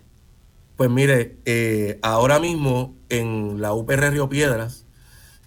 Pues 0.76 0.90
mire, 0.90 1.36
eh, 1.44 1.98
ahora 2.02 2.38
mismo 2.38 2.96
en 3.08 3.60
la 3.60 3.72
UPR 3.72 4.10
Río 4.10 4.28
Piedras 4.28 4.86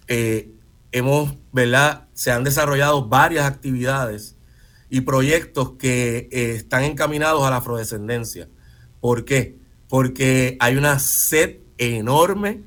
eh, 0.06 0.50
hemos, 0.92 1.34
¿verdad? 1.52 2.08
Se 2.12 2.30
han 2.30 2.44
desarrollado 2.44 3.08
varias 3.08 3.46
actividades 3.46 4.36
y 4.90 5.00
proyectos 5.00 5.72
que 5.72 6.28
eh, 6.30 6.52
están 6.54 6.84
encaminados 6.84 7.42
a 7.44 7.50
la 7.50 7.56
afrodescendencia. 7.56 8.48
¿Por 9.00 9.24
qué? 9.24 9.56
Porque 9.88 10.56
hay 10.60 10.76
una 10.76 10.98
sed 10.98 11.56
enorme 11.78 12.62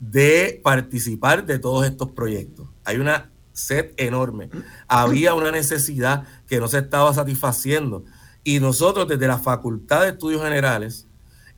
de 0.00 0.60
participar 0.62 1.46
de 1.46 1.58
todos 1.58 1.86
estos 1.86 2.10
proyectos. 2.10 2.68
Hay 2.84 2.96
una 2.98 3.30
sed 3.52 3.92
enorme. 3.96 4.50
Había 4.88 5.34
una 5.34 5.50
necesidad 5.50 6.24
que 6.46 6.60
no 6.60 6.68
se 6.68 6.78
estaba 6.78 7.14
satisfaciendo. 7.14 8.04
Y 8.42 8.60
nosotros 8.60 9.08
desde 9.08 9.26
la 9.26 9.38
Facultad 9.38 10.02
de 10.02 10.10
Estudios 10.10 10.42
Generales 10.42 11.06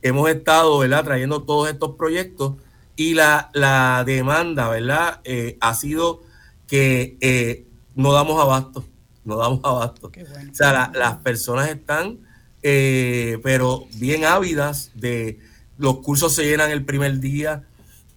hemos 0.01 0.29
estado 0.29 0.77
¿verdad? 0.77 1.03
trayendo 1.03 1.43
todos 1.43 1.69
estos 1.69 1.95
proyectos 1.95 2.53
y 2.95 3.13
la, 3.13 3.49
la 3.53 4.03
demanda 4.05 4.69
¿verdad? 4.69 5.19
Eh, 5.23 5.57
ha 5.59 5.73
sido 5.73 6.21
que 6.67 7.17
eh, 7.19 7.65
no 7.95 8.13
damos 8.13 8.39
abasto, 8.41 8.85
no 9.25 9.37
damos 9.37 9.59
abasto. 9.63 10.07
O 10.07 10.55
sea, 10.55 10.91
las 10.93 11.17
personas 11.17 11.69
están, 11.69 12.19
eh, 12.61 13.39
pero 13.43 13.87
bien 13.95 14.23
ávidas 14.23 14.91
de 14.93 15.39
los 15.77 15.99
cursos 15.99 16.33
se 16.33 16.43
llenan 16.43 16.71
el 16.71 16.83
primer 16.85 17.19
día, 17.19 17.63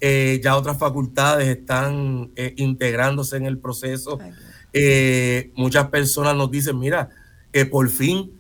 eh, 0.00 0.40
ya 0.42 0.56
otras 0.56 0.78
facultades 0.78 1.48
están 1.48 2.30
eh, 2.36 2.54
integrándose 2.56 3.36
en 3.36 3.44
el 3.44 3.58
proceso. 3.58 4.18
Eh, 4.72 5.52
muchas 5.56 5.88
personas 5.88 6.34
nos 6.34 6.50
dicen, 6.50 6.78
mira, 6.78 7.10
por 7.70 7.88
fin, 7.88 8.38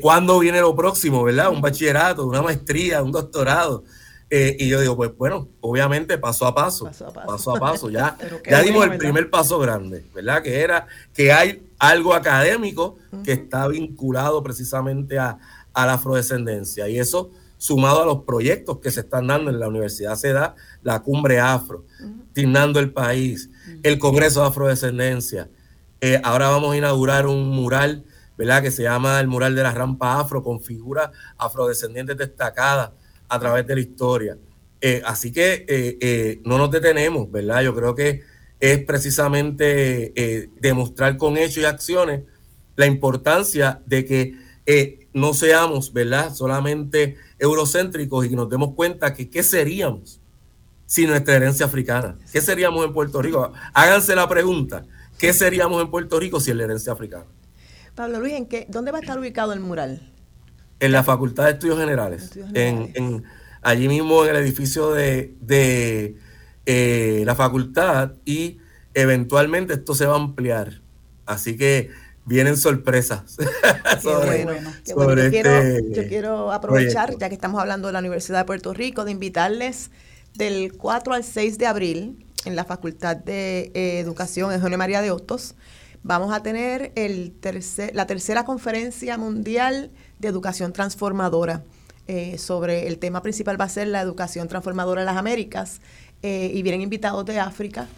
¿cuándo 0.00 0.38
viene 0.38 0.60
lo 0.60 0.74
próximo, 0.74 1.22
verdad? 1.22 1.50
Un 1.50 1.60
bachillerato, 1.60 2.26
una 2.26 2.42
maestría, 2.42 3.02
un 3.02 3.12
doctorado. 3.12 3.84
y 4.30 4.68
yo 4.68 4.80
digo, 4.80 4.96
pues 4.96 5.14
bueno, 5.16 5.48
obviamente 5.60 6.18
paso 6.18 6.46
a 6.46 6.54
paso, 6.54 6.90
paso 7.26 7.54
a 7.54 7.60
paso, 7.60 7.90
ya, 7.90 8.16
ya 8.50 8.62
dimos 8.62 8.86
el 8.86 8.96
primer 8.96 9.30
paso 9.30 9.58
grande, 9.58 10.04
¿verdad? 10.14 10.42
Que 10.42 10.60
era 10.60 10.86
que 11.14 11.30
hay 11.30 11.62
algo 11.78 12.14
académico 12.14 12.96
que 13.22 13.32
está 13.32 13.68
vinculado 13.68 14.42
precisamente 14.42 15.18
a, 15.18 15.38
a 15.74 15.86
la 15.86 15.92
afrodescendencia. 15.92 16.88
Y 16.88 16.98
eso 16.98 17.30
sumado 17.66 18.02
a 18.02 18.06
los 18.06 18.22
proyectos 18.22 18.78
que 18.78 18.92
se 18.92 19.00
están 19.00 19.26
dando 19.26 19.50
en 19.50 19.58
la 19.58 19.66
Universidad 19.66 20.14
se 20.14 20.32
da 20.32 20.54
la 20.84 21.02
Cumbre 21.02 21.40
Afro, 21.40 21.84
uh 22.00 22.78
el 22.78 22.92
País, 22.92 23.50
el 23.82 23.98
Congreso 23.98 24.42
de 24.42 24.46
Afrodescendencia. 24.46 25.48
Eh, 26.00 26.20
ahora 26.22 26.48
vamos 26.50 26.72
a 26.74 26.76
inaugurar 26.76 27.26
un 27.26 27.48
mural, 27.48 28.04
¿verdad? 28.38 28.62
Que 28.62 28.70
se 28.70 28.84
llama 28.84 29.18
el 29.18 29.26
mural 29.26 29.56
de 29.56 29.64
la 29.64 29.72
rampa 29.72 30.20
afro, 30.20 30.44
con 30.44 30.60
figuras 30.60 31.10
afrodescendientes 31.38 32.16
destacadas 32.16 32.90
a 33.28 33.38
través 33.40 33.66
de 33.66 33.74
la 33.74 33.80
historia. 33.80 34.38
Eh, 34.80 35.02
así 35.04 35.32
que 35.32 35.64
eh, 35.68 36.40
no 36.44 36.58
nos 36.58 36.70
detenemos, 36.70 37.28
¿verdad? 37.32 37.62
Yo 37.62 37.74
creo 37.74 37.96
que 37.96 38.22
es 38.60 38.78
precisamente 38.84 40.12
demostrar 40.60 41.16
con 41.16 41.36
hechos 41.36 41.64
y 41.64 41.64
acciones 41.64 42.22
la 42.76 42.86
importancia 42.86 43.82
de 43.86 44.04
que 44.04 45.08
no 45.12 45.34
seamos, 45.34 45.92
¿verdad? 45.92 46.32
Solamente 46.32 47.16
eurocéntricos 47.38 48.26
y 48.26 48.30
nos 48.30 48.48
demos 48.48 48.74
cuenta 48.74 49.14
que 49.14 49.28
qué 49.28 49.42
seríamos 49.42 50.20
sin 50.86 51.10
nuestra 51.10 51.34
herencia 51.34 51.66
africana. 51.66 52.16
¿Qué 52.32 52.40
seríamos 52.40 52.84
en 52.84 52.92
Puerto 52.92 53.20
Rico? 53.20 53.52
Háganse 53.74 54.14
la 54.14 54.28
pregunta, 54.28 54.84
¿qué 55.18 55.32
seríamos 55.32 55.82
en 55.82 55.90
Puerto 55.90 56.18
Rico 56.18 56.40
sin 56.40 56.58
la 56.58 56.64
herencia 56.64 56.92
africana? 56.92 57.26
Pablo 57.94 58.20
Luis, 58.20 58.34
¿en 58.34 58.46
qué, 58.46 58.66
¿dónde 58.68 58.92
va 58.92 58.98
a 58.98 59.00
estar 59.00 59.18
ubicado 59.18 59.52
el 59.52 59.60
mural? 59.60 60.12
En 60.80 60.92
la 60.92 61.02
Facultad 61.02 61.46
de 61.46 61.52
Estudios 61.52 61.78
Generales. 61.78 62.38
En, 62.52 63.24
allí 63.62 63.88
mismo 63.88 64.22
en 64.24 64.30
el 64.30 64.42
edificio 64.42 64.92
de, 64.92 65.34
eh, 66.66 67.22
la 67.24 67.34
facultad 67.34 68.12
y 68.24 68.58
eventualmente 68.92 69.74
esto 69.74 69.94
se 69.94 70.06
va 70.06 70.12
a 70.12 70.16
ampliar. 70.16 70.82
Así 71.24 71.56
que 71.56 71.90
vienen 72.26 72.56
sorpresas. 72.56 73.36
bueno. 74.02 74.52
yo, 74.84 75.30
quiero, 75.30 75.50
quiero, 76.08 76.52
aprovechar, 76.52 77.16
ya 77.16 77.28
que 77.28 77.34
estamos 77.34 77.60
hablando 77.60 77.86
de 77.86 77.92
la 77.92 78.00
Universidad 78.00 78.40
de 78.40 78.44
Puerto 78.44 78.74
Rico, 78.74 79.04
de 79.04 79.12
invitarles 79.12 79.90
del 80.34 80.74
4 80.76 81.14
al 81.14 81.24
6 81.24 81.56
de 81.56 81.66
abril 81.66 82.26
en 82.44 82.56
la 82.56 82.64
Facultad 82.64 83.16
de 83.16 83.70
eh, 83.74 84.00
Educación 84.00 84.52
en 84.52 84.78
María 84.78 85.00
de 85.00 85.10
Hostos. 85.10 85.54
Vamos 86.02 86.32
a 86.32 86.42
tener 86.42 86.92
el 86.94 87.32
tercer, 87.32 87.94
la 87.94 88.06
tercera 88.06 88.44
conferencia 88.44 89.16
mundial 89.16 89.90
de 90.18 90.28
educación 90.28 90.72
transformadora. 90.72 91.62
Eh, 92.08 92.38
sobre 92.38 92.86
el 92.86 92.98
tema 92.98 93.20
principal 93.20 93.60
va 93.60 93.64
a 93.64 93.68
ser 93.68 93.88
la 93.88 94.00
educación 94.00 94.46
transformadora 94.46 95.00
en 95.00 95.06
las 95.06 95.16
Américas 95.16 95.80
eh, 96.22 96.52
y 96.54 96.62
vienen 96.62 96.82
invitados 96.82 97.24
de 97.26 97.40
África 97.40 97.88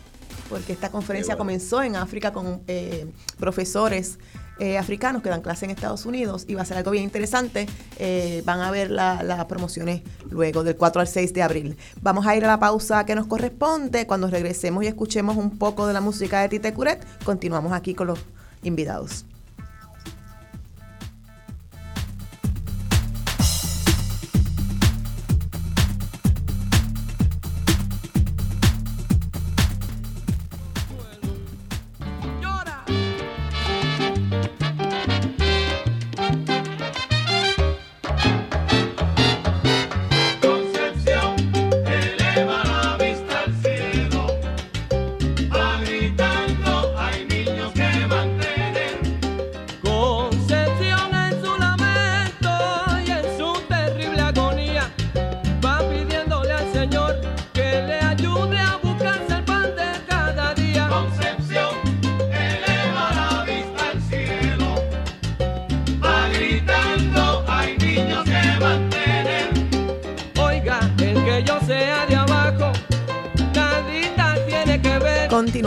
porque 0.48 0.72
esta 0.72 0.90
conferencia 0.90 1.36
comenzó 1.36 1.82
en 1.82 1.96
África 1.96 2.32
con 2.32 2.62
eh, 2.66 3.06
profesores 3.38 4.18
eh, 4.58 4.76
africanos 4.76 5.22
que 5.22 5.28
dan 5.28 5.40
clase 5.40 5.66
en 5.66 5.70
Estados 5.70 6.04
Unidos 6.04 6.44
y 6.48 6.54
va 6.54 6.62
a 6.62 6.64
ser 6.64 6.78
algo 6.78 6.90
bien 6.90 7.04
interesante. 7.04 7.66
Eh, 7.98 8.42
van 8.44 8.60
a 8.60 8.70
ver 8.70 8.90
las 8.90 9.44
promociones 9.44 10.02
luego 10.30 10.64
del 10.64 10.76
4 10.76 11.00
al 11.00 11.08
6 11.08 11.32
de 11.32 11.42
abril. 11.42 11.76
Vamos 12.02 12.26
a 12.26 12.36
ir 12.36 12.44
a 12.44 12.48
la 12.48 12.58
pausa 12.58 13.06
que 13.06 13.14
nos 13.14 13.26
corresponde. 13.26 14.06
Cuando 14.06 14.28
regresemos 14.28 14.82
y 14.82 14.88
escuchemos 14.88 15.36
un 15.36 15.58
poco 15.58 15.86
de 15.86 15.92
la 15.92 16.00
música 16.00 16.40
de 16.40 16.48
Tite 16.48 16.74
Curet, 16.74 17.06
continuamos 17.24 17.72
aquí 17.72 17.94
con 17.94 18.08
los 18.08 18.18
invitados. 18.62 19.24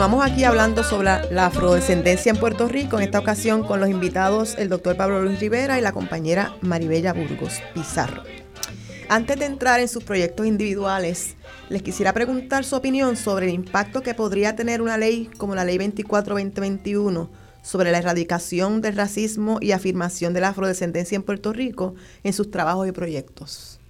Continuamos 0.01 0.31
aquí 0.31 0.45
hablando 0.45 0.83
sobre 0.83 1.29
la, 1.29 1.45
afrodescendencia 1.45 2.31
en 2.31 2.39
Puerto 2.39 2.67
Rico, 2.67 2.97
en 2.97 3.03
esta 3.03 3.19
ocasión 3.19 3.63
con 3.63 3.79
los 3.79 3.87
invitados 3.87 4.55
el 4.57 4.67
doctor 4.67 4.97
Pablo 4.97 5.21
Luis 5.21 5.39
Rivera 5.39 5.77
y 5.77 5.81
la 5.81 5.91
compañera 5.91 6.55
Maribella 6.61 7.13
Burgos 7.13 7.61
Pizarro. 7.75 8.23
Antes 9.09 9.37
de 9.37 9.45
entrar 9.45 9.79
en 9.79 9.87
sus 9.87 10.03
proyectos 10.03 10.47
individuales, 10.47 11.35
les 11.69 11.83
quisiera 11.83 12.13
preguntar 12.13 12.63
su 12.63 12.75
opinión 12.75 13.15
sobre 13.15 13.45
el 13.45 13.53
impacto 13.53 14.01
que 14.01 14.15
podría 14.15 14.55
tener 14.55 14.81
una 14.81 14.97
ley 14.97 15.29
como 15.37 15.53
la 15.53 15.65
Ley 15.65 15.77
24-2021 15.77 17.29
sobre 17.61 17.91
la 17.91 17.99
erradicación 17.99 18.81
del 18.81 18.95
racismo 18.95 19.59
y 19.61 19.71
afirmación 19.71 20.33
de 20.33 20.41
la 20.41 20.47
afrodescendencia 20.47 21.15
en 21.15 21.21
Puerto 21.21 21.53
Rico 21.53 21.93
en 22.23 22.33
sus 22.33 22.49
trabajos 22.49 22.87
y 22.87 22.91
proyectos. 22.91 23.80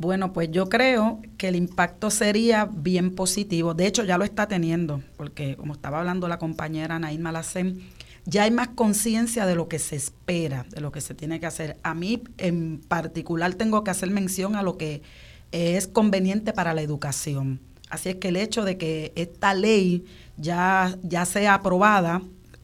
Bueno, 0.00 0.32
pues 0.32 0.50
yo 0.50 0.70
creo 0.70 1.20
que 1.36 1.48
el 1.48 1.56
impacto 1.56 2.08
sería 2.08 2.64
bien 2.64 3.14
positivo. 3.14 3.74
De 3.74 3.86
hecho, 3.86 4.02
ya 4.02 4.16
lo 4.16 4.24
está 4.24 4.48
teniendo, 4.48 5.02
porque 5.18 5.56
como 5.56 5.74
estaba 5.74 5.98
hablando 5.98 6.26
la 6.26 6.38
compañera 6.38 6.98
Naín 6.98 7.20
Malacén, 7.20 7.82
ya 8.24 8.44
hay 8.44 8.50
más 8.50 8.68
conciencia 8.68 9.44
de 9.44 9.54
lo 9.56 9.68
que 9.68 9.78
se 9.78 9.96
espera, 9.96 10.64
de 10.70 10.80
lo 10.80 10.90
que 10.90 11.02
se 11.02 11.12
tiene 11.12 11.38
que 11.38 11.44
hacer. 11.44 11.76
A 11.82 11.92
mí 11.94 12.22
en 12.38 12.80
particular 12.80 13.52
tengo 13.52 13.84
que 13.84 13.90
hacer 13.90 14.08
mención 14.10 14.56
a 14.56 14.62
lo 14.62 14.78
que 14.78 15.02
es 15.52 15.86
conveniente 15.86 16.54
para 16.54 16.72
la 16.72 16.80
educación. 16.80 17.60
Así 17.90 18.08
es 18.08 18.14
que 18.14 18.28
el 18.28 18.36
hecho 18.36 18.64
de 18.64 18.78
que 18.78 19.12
esta 19.16 19.52
ley 19.52 20.06
ya, 20.38 20.96
ya 21.02 21.26
sea 21.26 21.52
aprobada 21.52 22.22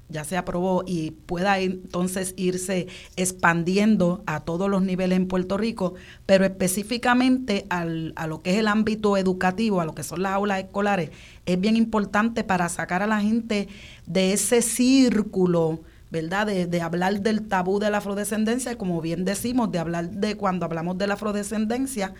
ya 0.08 0.24
se 0.24 0.36
aprobó 0.36 0.84
y 0.86 1.10
pueda 1.10 1.58
entonces 1.58 2.34
irse 2.36 2.86
expandiendo 3.16 4.22
a 4.26 4.40
todos 4.40 4.70
los 4.70 4.82
niveles 4.82 5.16
en 5.16 5.26
Puerto 5.26 5.56
Rico, 5.56 5.94
pero 6.26 6.44
específicamente 6.44 7.66
al, 7.70 8.12
a 8.16 8.26
lo 8.26 8.42
que 8.42 8.52
es 8.52 8.58
el 8.58 8.68
ámbito 8.68 9.16
educativo, 9.16 9.80
a 9.80 9.84
lo 9.84 9.94
que 9.94 10.04
son 10.04 10.22
las 10.22 10.32
aulas 10.32 10.60
escolares, 10.60 11.10
es 11.44 11.60
bien 11.60 11.76
importante 11.76 12.44
para 12.44 12.68
sacar 12.68 13.02
a 13.02 13.06
la 13.06 13.20
gente 13.20 13.68
de 14.06 14.32
ese 14.32 14.62
círculo, 14.62 15.80
¿verdad? 16.10 16.46
De, 16.46 16.66
de 16.66 16.80
hablar 16.80 17.20
del 17.20 17.42
tabú 17.42 17.80
de 17.80 17.90
la 17.90 17.98
afrodescendencia, 17.98 18.72
y 18.72 18.76
como 18.76 19.00
bien 19.00 19.24
decimos, 19.24 19.72
de 19.72 19.80
hablar 19.80 20.10
de 20.10 20.36
cuando 20.36 20.66
hablamos 20.66 20.98
de 20.98 21.08
la 21.08 21.14
afrodescendencia, 21.14 22.14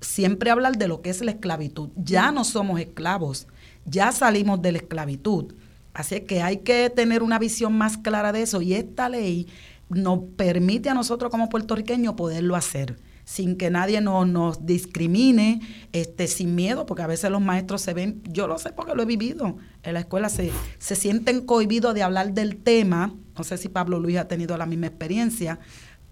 siempre 0.00 0.50
hablar 0.50 0.76
de 0.76 0.88
lo 0.88 1.02
que 1.02 1.10
es 1.10 1.22
la 1.22 1.30
esclavitud. 1.30 1.90
Ya 1.94 2.32
no 2.32 2.42
somos 2.42 2.80
esclavos, 2.80 3.46
ya 3.84 4.10
salimos 4.10 4.60
de 4.60 4.72
la 4.72 4.78
esclavitud 4.78 5.54
Así 5.94 6.16
es 6.16 6.20
que 6.22 6.42
hay 6.42 6.58
que 6.58 6.90
tener 6.90 7.22
una 7.22 7.38
visión 7.38 7.76
más 7.76 7.98
clara 7.98 8.32
de 8.32 8.42
eso 8.42 8.62
y 8.62 8.74
esta 8.74 9.08
ley 9.08 9.48
nos 9.88 10.20
permite 10.36 10.88
a 10.88 10.94
nosotros 10.94 11.30
como 11.30 11.48
puertorriqueños 11.48 12.14
poderlo 12.14 12.56
hacer 12.56 12.96
sin 13.24 13.56
que 13.56 13.70
nadie 13.70 14.00
nos, 14.00 14.26
nos 14.26 14.66
discrimine, 14.66 15.60
este, 15.92 16.26
sin 16.26 16.54
miedo, 16.54 16.86
porque 16.86 17.02
a 17.02 17.06
veces 17.06 17.30
los 17.30 17.40
maestros 17.40 17.80
se 17.82 17.94
ven, 17.94 18.22
yo 18.28 18.46
lo 18.46 18.58
sé 18.58 18.72
porque 18.72 18.94
lo 18.94 19.02
he 19.02 19.06
vivido, 19.06 19.56
en 19.82 19.94
la 19.94 20.00
escuela 20.00 20.28
se, 20.28 20.50
se 20.78 20.96
sienten 20.96 21.42
cohibidos 21.42 21.94
de 21.94 22.02
hablar 22.02 22.32
del 22.32 22.56
tema, 22.56 23.14
no 23.36 23.44
sé 23.44 23.58
si 23.58 23.68
Pablo 23.68 24.00
Luis 24.00 24.18
ha 24.18 24.28
tenido 24.28 24.56
la 24.56 24.66
misma 24.66 24.88
experiencia, 24.88 25.60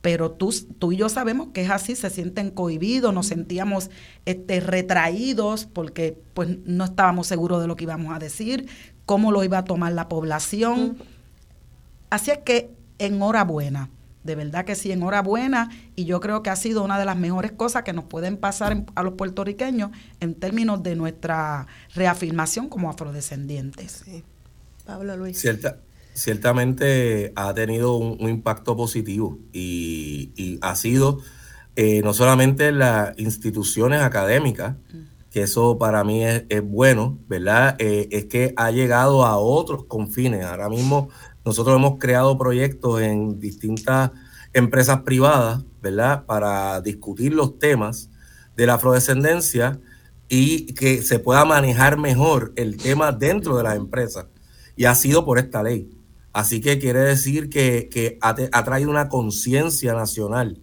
pero 0.00 0.30
tú, 0.30 0.54
tú 0.78 0.92
y 0.92 0.96
yo 0.96 1.08
sabemos 1.10 1.48
que 1.52 1.62
es 1.62 1.70
así, 1.70 1.94
se 1.94 2.08
sienten 2.08 2.50
cohibidos, 2.50 3.12
nos 3.12 3.26
sentíamos 3.26 3.90
este, 4.24 4.60
retraídos 4.60 5.66
porque 5.66 6.18
pues 6.32 6.56
no 6.64 6.84
estábamos 6.84 7.26
seguros 7.26 7.60
de 7.60 7.66
lo 7.66 7.76
que 7.76 7.84
íbamos 7.84 8.14
a 8.14 8.18
decir, 8.18 8.66
cómo 9.10 9.32
lo 9.32 9.42
iba 9.42 9.58
a 9.58 9.64
tomar 9.64 9.92
la 9.92 10.08
población. 10.08 10.96
Así 12.10 12.30
es 12.30 12.38
que 12.38 12.70
enhorabuena, 13.00 13.90
de 14.22 14.36
verdad 14.36 14.64
que 14.64 14.76
sí, 14.76 14.92
enhorabuena. 14.92 15.68
Y 15.96 16.04
yo 16.04 16.20
creo 16.20 16.44
que 16.44 16.50
ha 16.50 16.54
sido 16.54 16.84
una 16.84 16.96
de 16.96 17.04
las 17.04 17.16
mejores 17.16 17.50
cosas 17.50 17.82
que 17.82 17.92
nos 17.92 18.04
pueden 18.04 18.36
pasar 18.36 18.84
a 18.94 19.02
los 19.02 19.14
puertorriqueños 19.14 19.90
en 20.20 20.36
términos 20.36 20.84
de 20.84 20.94
nuestra 20.94 21.66
reafirmación 21.92 22.68
como 22.68 22.88
afrodescendientes. 22.88 24.02
Sí. 24.04 24.22
Pablo 24.86 25.16
Luis. 25.16 25.44
ciertamente 26.14 27.32
ha 27.34 27.52
tenido 27.52 27.96
un, 27.96 28.28
impacto 28.28 28.76
positivo 28.76 29.40
y, 29.52 30.60
ha 30.62 30.76
sido 30.76 31.18
eh, 31.74 32.00
no 32.02 32.14
solamente 32.14 32.68
en 32.68 32.78
las 32.78 33.18
instituciones 33.18 34.02
académicas, 34.02 34.76
que 35.30 35.42
eso 35.42 35.78
para 35.78 36.02
mí 36.02 36.24
es, 36.24 36.44
bueno, 36.62 37.18
¿verdad? 37.28 37.76
Eh, 37.78 38.08
es 38.10 38.24
que 38.26 38.52
ha 38.56 38.70
llegado 38.70 39.24
a 39.24 39.36
otros 39.36 39.84
confines. 39.84 40.44
Ahora 40.44 40.68
mismo 40.68 41.08
nosotros 41.44 41.76
hemos 41.76 41.98
creado 41.98 42.36
proyectos 42.36 43.00
en 43.00 43.38
distintas 43.38 44.10
empresas 44.52 45.02
privadas, 45.02 45.64
¿verdad? 45.80 46.26
Para 46.26 46.80
discutir 46.80 47.32
los 47.32 47.58
temas 47.58 48.10
de 48.56 48.66
la 48.66 48.74
afrodescendencia 48.74 49.80
y 50.28 50.74
que 50.74 51.02
se 51.02 51.20
pueda 51.20 51.44
manejar 51.44 51.96
mejor 51.96 52.52
el 52.56 52.76
tema 52.76 53.12
dentro 53.12 53.56
de 53.56 53.62
las 53.62 53.76
empresas. 53.76 54.26
Y 54.76 54.86
ha 54.86 54.94
sido 54.96 55.24
por 55.24 55.38
esta 55.38 55.62
ley. 55.62 55.90
Así 56.32 56.60
que 56.60 56.78
quiere 56.78 57.00
decir 57.00 57.50
que, 57.50 58.18
ha, 58.20 58.64
traído 58.64 58.90
una 58.90 59.08
conciencia 59.08 59.94
nacional 59.94 60.60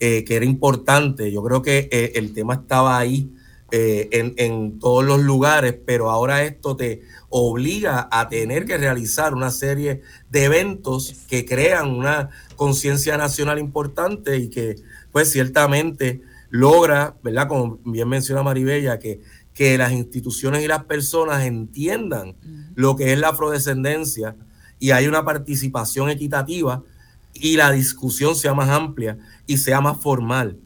eh, 0.00 0.24
que 0.24 0.36
era 0.36 0.44
importante. 0.44 1.30
Yo 1.30 1.42
creo 1.42 1.62
que 1.62 1.88
eh, 1.92 2.12
el 2.16 2.32
tema 2.32 2.54
estaba 2.54 2.98
ahí 2.98 3.32
eh, 3.70 4.08
en, 4.12 4.34
en, 4.38 4.78
todos 4.78 5.04
los 5.04 5.20
lugares, 5.20 5.76
pero 5.84 6.10
ahora 6.10 6.42
esto 6.42 6.74
te 6.74 7.02
obliga 7.28 8.08
a 8.10 8.28
tener 8.28 8.64
que 8.64 8.78
realizar 8.78 9.34
una 9.34 9.50
serie 9.50 10.00
de 10.30 10.44
eventos 10.44 11.14
que 11.28 11.44
crean 11.44 11.90
una 11.90 12.30
conciencia 12.56 13.18
nacional 13.18 13.58
importante 13.58 14.38
y 14.38 14.48
que 14.48 14.76
pues 15.12 15.30
ciertamente 15.30 16.22
logra, 16.50 17.16
¿verdad? 17.22 17.48
Como 17.48 17.78
bien 17.84 18.08
menciona 18.08 18.42
Maribella, 18.42 18.98
que, 18.98 19.20
que 19.52 19.76
las 19.76 19.92
instituciones 19.92 20.62
y 20.62 20.68
las 20.68 20.84
personas 20.84 21.44
entiendan 21.44 22.36
lo 22.74 22.96
que 22.96 23.12
es 23.12 23.18
la 23.18 23.28
afrodescendencia 23.28 24.34
y 24.78 24.92
hay 24.92 25.06
una 25.06 25.24
participación 25.24 26.08
equitativa 26.10 26.82
y 27.34 27.56
la 27.56 27.70
discusión 27.70 28.34
sea 28.34 28.54
más 28.54 28.68
amplia 28.68 29.18
y 29.46 29.58
sea 29.58 29.80
más 29.80 29.98
formal. 29.98 30.58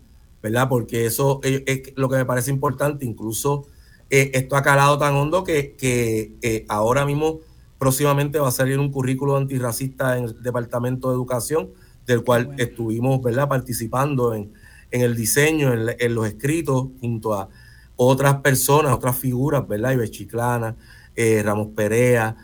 ¿Verdad? 0.42 0.68
Porque 0.68 1.06
eso 1.06 1.40
es, 1.44 1.92
lo 1.94 2.08
que 2.08 2.16
me 2.16 2.24
parece 2.24 2.50
importante, 2.50 3.06
incluso 3.06 3.66
eh, 4.10 4.32
esto 4.34 4.56
ha 4.56 4.62
calado 4.62 4.98
tan 4.98 5.14
hondo 5.14 5.44
que, 5.44 5.76
eh, 5.80 6.64
ahora 6.68 7.06
mismo 7.06 7.40
próximamente 7.78 8.38
va 8.38 8.48
a 8.48 8.52
salir 8.52 8.78
un 8.78 8.90
currículo 8.90 9.36
antirracista 9.36 10.18
en 10.18 10.24
el 10.24 10.42
Departamento 10.42 11.08
de 11.08 11.14
Educación, 11.14 11.70
del 12.06 12.24
cual 12.24 12.54
estuvimos, 12.58 13.22
¿verdad?, 13.22 13.48
participando 13.48 14.34
en, 14.34 14.52
el 14.90 15.16
diseño, 15.16 15.72
en, 15.72 16.14
los 16.14 16.26
escritos, 16.26 16.88
junto 17.00 17.32
a 17.34 17.48
otras 17.96 18.36
personas, 18.40 18.92
otras 18.92 19.16
figuras, 19.16 19.66
¿verdad? 19.66 19.92
Ibe 19.92 20.10
Chiclana, 20.10 20.76
eh, 21.16 21.42
Ramos 21.42 21.68
Perea, 21.74 22.36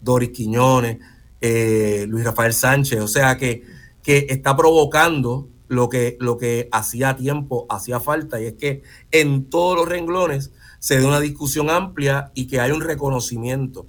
Doris 0.00 0.30
Quiñones, 0.30 0.98
Luis 1.40 2.24
Rafael 2.24 2.52
Sánchez, 2.52 3.00
o 3.00 3.08
sea 3.08 3.36
que, 3.36 3.62
que 4.02 4.26
está 4.28 4.56
provocando 4.56 5.48
lo 5.74 5.88
que, 5.88 6.16
lo 6.20 6.38
que 6.38 6.68
hacía 6.72 7.16
tiempo, 7.16 7.66
hacía 7.68 8.00
falta, 8.00 8.40
y 8.40 8.46
es 8.46 8.54
que 8.54 8.82
en 9.10 9.44
todos 9.50 9.76
los 9.76 9.88
renglones 9.88 10.52
se 10.78 10.98
dé 10.98 11.06
una 11.06 11.20
discusión 11.20 11.70
amplia 11.70 12.30
y 12.34 12.46
que 12.46 12.60
haya 12.60 12.74
un 12.74 12.80
reconocimiento 12.80 13.86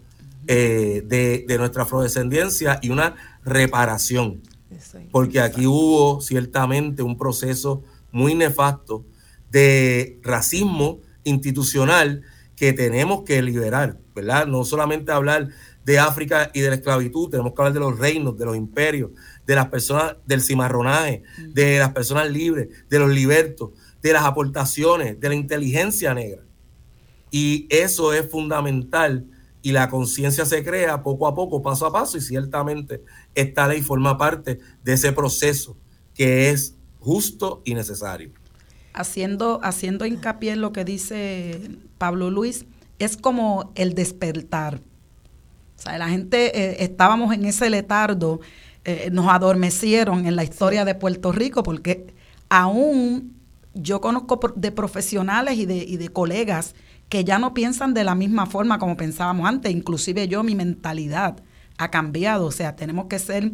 eh, 0.48 1.02
de, 1.06 1.57
nuestra 1.57 1.84
afrodescendencia 1.84 2.80
y 2.82 2.90
una 2.90 3.16
reparación. 3.44 4.41
Porque 5.12 5.40
aquí 5.40 5.66
hubo 5.66 6.22
ciertamente 6.22 7.02
un 7.02 7.18
proceso 7.18 7.84
muy 8.12 8.36
nefasto 8.36 9.03
de 9.52 10.20
racismo 10.22 10.99
institucional 11.24 12.24
que 12.56 12.74
tenemos 12.74 13.24
que 13.24 13.41
liberar, 13.41 13.98
¿verdad? 14.14 14.48
No 14.48 14.64
solamente 14.64 15.12
hablar 15.12 15.49
de 15.84 15.99
África 15.99 16.49
y 16.53 16.62
de 16.62 16.70
la 16.70 16.76
esclavitud, 16.76 17.30
tenemos 17.30 17.53
que 17.53 17.62
hablar 17.62 17.74
de 17.74 17.80
los 17.80 17.99
reinos, 17.99 18.38
de 18.38 18.45
los 18.45 18.56
imperios, 18.56 19.12
de 19.45 19.55
las 19.55 19.67
personas 19.67 20.15
del 20.26 20.41
cimarronaje, 20.41 21.23
de 21.49 21.80
las 21.80 21.93
personas 21.93 22.30
libres, 22.30 22.69
de 22.89 22.99
los 22.99 23.09
libertos, 23.09 23.72
de 24.01 24.13
las 24.13 24.23
aportaciones, 24.23 25.19
de 25.19 25.30
la 25.30 25.35
inteligencia 25.35 26.13
negra. 26.13 26.41
Y 27.31 27.67
eso 27.69 28.13
es 28.13 28.30
fundamental 28.30 29.26
y 29.61 29.72
la 29.72 29.89
conciencia 29.89 30.45
se 30.45 30.63
crea 30.63 31.01
poco 31.01 31.27
a 31.27 31.34
poco, 31.34 31.61
paso 31.61 31.88
a 31.88 31.91
paso, 31.91 32.17
y 32.17 32.22
ciertamente 32.22 33.01
esta 33.34 33.67
ley 33.67 33.81
forma 33.81 34.15
parte 34.15 34.59
de 34.84 34.93
ese 34.93 35.11
proceso 35.11 35.76
que 36.13 36.51
es 36.51 36.76
justo 36.99 37.63
y 37.65 37.73
necesario. 37.73 38.31
Haciendo, 38.93 39.59
haciendo 39.63 40.05
hincapié 40.05 40.51
en 40.51 40.61
lo 40.61 40.72
que 40.72 40.85
dice 40.85 41.59
Pablo 41.97 42.30
Luis, 42.30 42.65
es 42.99 43.17
como 43.17 43.72
el 43.73 43.95
despertar. 43.95 44.81
O 45.77 45.81
sea, 45.81 45.97
la 45.97 46.09
gente 46.09 46.57
eh, 46.57 46.84
estábamos 46.84 47.34
en 47.34 47.45
ese 47.45 47.69
letardo 47.69 48.39
eh, 48.86 49.10
nos 49.12 49.28
adormecieron 49.28 50.26
en 50.28 50.36
la 50.36 50.44
historia 50.44 50.86
de 50.86 50.95
Puerto 50.95 51.32
Rico, 51.32 51.64
porque 51.64 52.14
aún 52.49 53.34
yo 53.74 53.99
conozco 53.99 54.40
de 54.56 54.72
profesionales 54.72 55.57
y 55.57 55.66
de, 55.66 55.78
y 55.78 55.98
de 55.98 56.10
colegas 56.10 56.76
que 57.10 57.24
ya 57.24 57.40
no 57.40 57.53
piensan 57.53 57.94
de 57.94 58.03
la 58.03 58.16
misma 58.16 58.45
forma 58.45 58.80
como 58.80 58.95
pensábamos 58.95 59.48
antes, 59.48 59.72
inclusive 59.72 60.28
yo, 60.28 60.44
mi 60.44 60.56
mentalidad 60.56 61.38
ha 61.78 61.91
cambiado, 61.91 62.45
o 62.45 62.52
sea, 62.52 62.76
tenemos 62.76 63.07
que 63.07 63.20
ser 63.20 63.52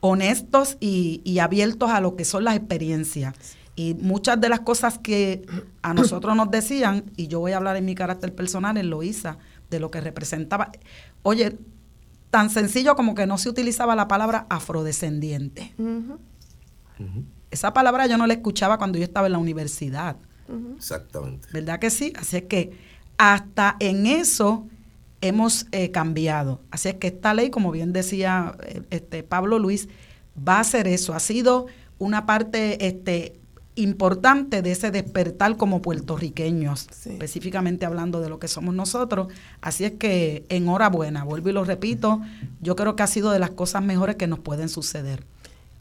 honestos 0.00 0.76
y, 0.80 1.20
y 1.24 1.40
abiertos 1.40 1.90
a 1.90 2.00
lo 2.00 2.14
que 2.14 2.24
son 2.24 2.44
las 2.44 2.56
experiencias. 2.56 3.34
Y 3.74 3.94
muchas 3.94 4.40
de 4.40 4.48
las 4.48 4.60
cosas 4.60 4.98
que 4.98 5.46
a 5.82 5.94
nosotros 5.94 6.34
nos 6.34 6.50
decían, 6.50 7.04
y 7.16 7.28
yo 7.28 7.40
voy 7.40 7.52
a 7.52 7.58
hablar 7.58 7.76
en 7.76 7.84
mi 7.84 7.94
carácter 7.94 8.34
personal, 8.34 8.76
en 8.76 8.90
Loíza, 8.90 9.38
de 9.70 9.80
lo 9.80 9.90
que 9.90 10.00
representaba. 10.00 10.72
Oye, 11.22 11.56
tan 12.30 12.50
sencillo 12.50 12.94
como 12.96 13.14
que 13.14 13.26
no 13.26 13.38
se 13.38 13.48
utilizaba 13.48 13.94
la 13.94 14.08
palabra 14.08 14.46
afrodescendiente. 14.50 15.74
Esa 17.50 17.72
palabra 17.72 18.06
yo 18.06 18.18
no 18.18 18.26
la 18.26 18.34
escuchaba 18.34 18.78
cuando 18.78 18.98
yo 18.98 19.04
estaba 19.04 19.26
en 19.26 19.32
la 19.32 19.38
universidad. 19.38 20.16
Exactamente. 20.76 21.48
¿Verdad 21.52 21.78
que 21.78 21.90
sí? 21.90 22.12
Así 22.16 22.38
es 22.38 22.42
que 22.44 22.72
hasta 23.16 23.76
en 23.80 24.06
eso 24.06 24.66
hemos 25.20 25.66
eh, 25.72 25.90
cambiado. 25.90 26.60
Así 26.70 26.88
es 26.88 26.94
que 26.94 27.08
esta 27.08 27.34
ley, 27.34 27.50
como 27.50 27.70
bien 27.70 27.92
decía 27.92 28.56
eh, 28.62 28.82
este 28.90 29.22
Pablo 29.22 29.58
Luis, 29.58 29.88
va 30.36 30.60
a 30.60 30.64
ser 30.64 30.86
eso. 30.86 31.14
Ha 31.14 31.20
sido 31.20 31.66
una 31.98 32.26
parte 32.26 32.86
este, 32.86 33.37
importante 33.78 34.62
de 34.62 34.72
ese 34.72 34.90
despertar 34.90 35.56
como 35.56 35.80
puertorriqueños, 35.80 36.88
específicamente 37.06 37.86
hablando 37.86 38.20
de 38.20 38.28
lo 38.28 38.38
que 38.38 38.48
somos 38.48 38.74
nosotros. 38.74 39.28
Así 39.60 39.84
es 39.84 39.92
que 39.92 40.44
enhorabuena, 40.48 41.24
vuelvo 41.24 41.48
y 41.48 41.52
lo 41.52 41.64
repito, 41.64 42.20
yo 42.60 42.76
creo 42.76 42.96
que 42.96 43.02
ha 43.02 43.06
sido 43.06 43.30
de 43.30 43.38
las 43.38 43.50
cosas 43.50 43.82
mejores 43.82 44.16
que 44.16 44.26
nos 44.26 44.40
pueden 44.40 44.68
suceder. 44.68 45.24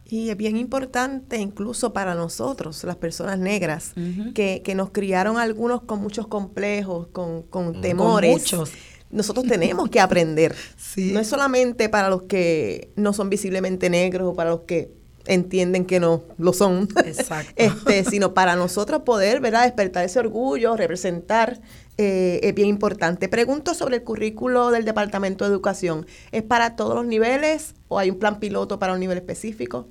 Y 0.10 0.30
es 0.30 0.38
bien 0.38 0.56
importante 0.56 1.38
incluso 1.38 1.92
para 1.92 2.16
nosotros, 2.16 2.84
las 2.84 2.96
personas 2.96 3.40
negras, 3.40 3.94
que, 4.34 4.62
que, 4.64 4.76
nos 4.76 4.92
criaron 4.92 5.38
algunos 5.38 5.82
con 5.82 6.02
muchos 6.02 6.28
complejos, 6.28 7.08
con, 7.08 7.44
con 7.44 7.82
temores. 7.82 8.32
muchos 8.32 8.72
nosotros 9.10 9.46
tenemos 9.48 9.90
que 9.90 10.00
aprender. 10.00 10.56
No 10.98 11.20
es 11.20 11.28
solamente 11.28 11.90
para 11.90 12.10
los 12.10 12.24
que 12.24 12.92
no 12.96 13.14
son 13.14 13.30
visiblemente 13.30 13.88
negros 13.90 14.30
o 14.30 14.36
para 14.36 14.50
los 14.50 14.62
que 14.62 14.97
entienden 15.28 15.86
que 15.86 16.00
no 16.00 16.24
lo 16.38 16.54
son, 16.54 16.88
este, 17.56 18.04
sino 18.04 18.34
para 18.34 18.56
nosotros 18.56 19.02
poder 19.04 19.40
¿verdad? 19.40 19.64
despertar 19.64 20.06
ese 20.06 20.20
orgullo, 20.20 20.76
representar, 20.76 21.60
eh, 21.98 22.40
es 22.44 22.56
bien 22.56 22.70
importante. 22.70 23.28
Pregunto 23.30 23.74
sobre 23.74 23.98
el 23.98 24.04
currículo 24.04 24.72
del 24.72 24.86
Departamento 24.86 25.46
de 25.46 25.52
Educación. 25.52 26.06
¿Es 26.32 26.44
para 26.44 26.76
todos 26.76 26.96
los 26.96 27.06
niveles 27.06 27.76
o 27.88 28.00
hay 28.00 28.10
un 28.10 28.20
plan 28.20 28.40
piloto 28.40 28.80
para 28.80 28.94
un 28.94 29.00
nivel 29.00 29.18
específico? 29.18 29.88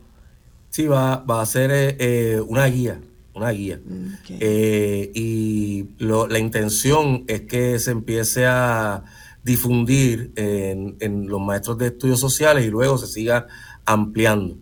Sí, 0.70 0.86
va, 0.86 1.18
va 1.18 1.42
a 1.42 1.46
ser 1.46 1.70
eh, 1.70 1.96
eh, 1.98 2.40
una 2.46 2.66
guía, 2.66 3.00
una 3.34 3.50
guía. 3.50 3.80
y 4.28 5.86
la 5.98 6.38
intención 6.38 7.24
es 7.28 7.42
que 7.42 7.78
se 7.78 7.90
empiece 7.90 8.46
a 8.46 9.04
difundir 9.42 10.32
en, 10.34 10.96
en 11.00 11.28
los 11.28 11.40
maestros 11.40 11.78
de 11.78 11.86
estudios 11.86 12.18
sociales 12.18 12.66
y 12.66 12.70
luego 12.70 12.98
se 12.98 13.06
siga 13.06 13.46
ampliando. 13.84 14.58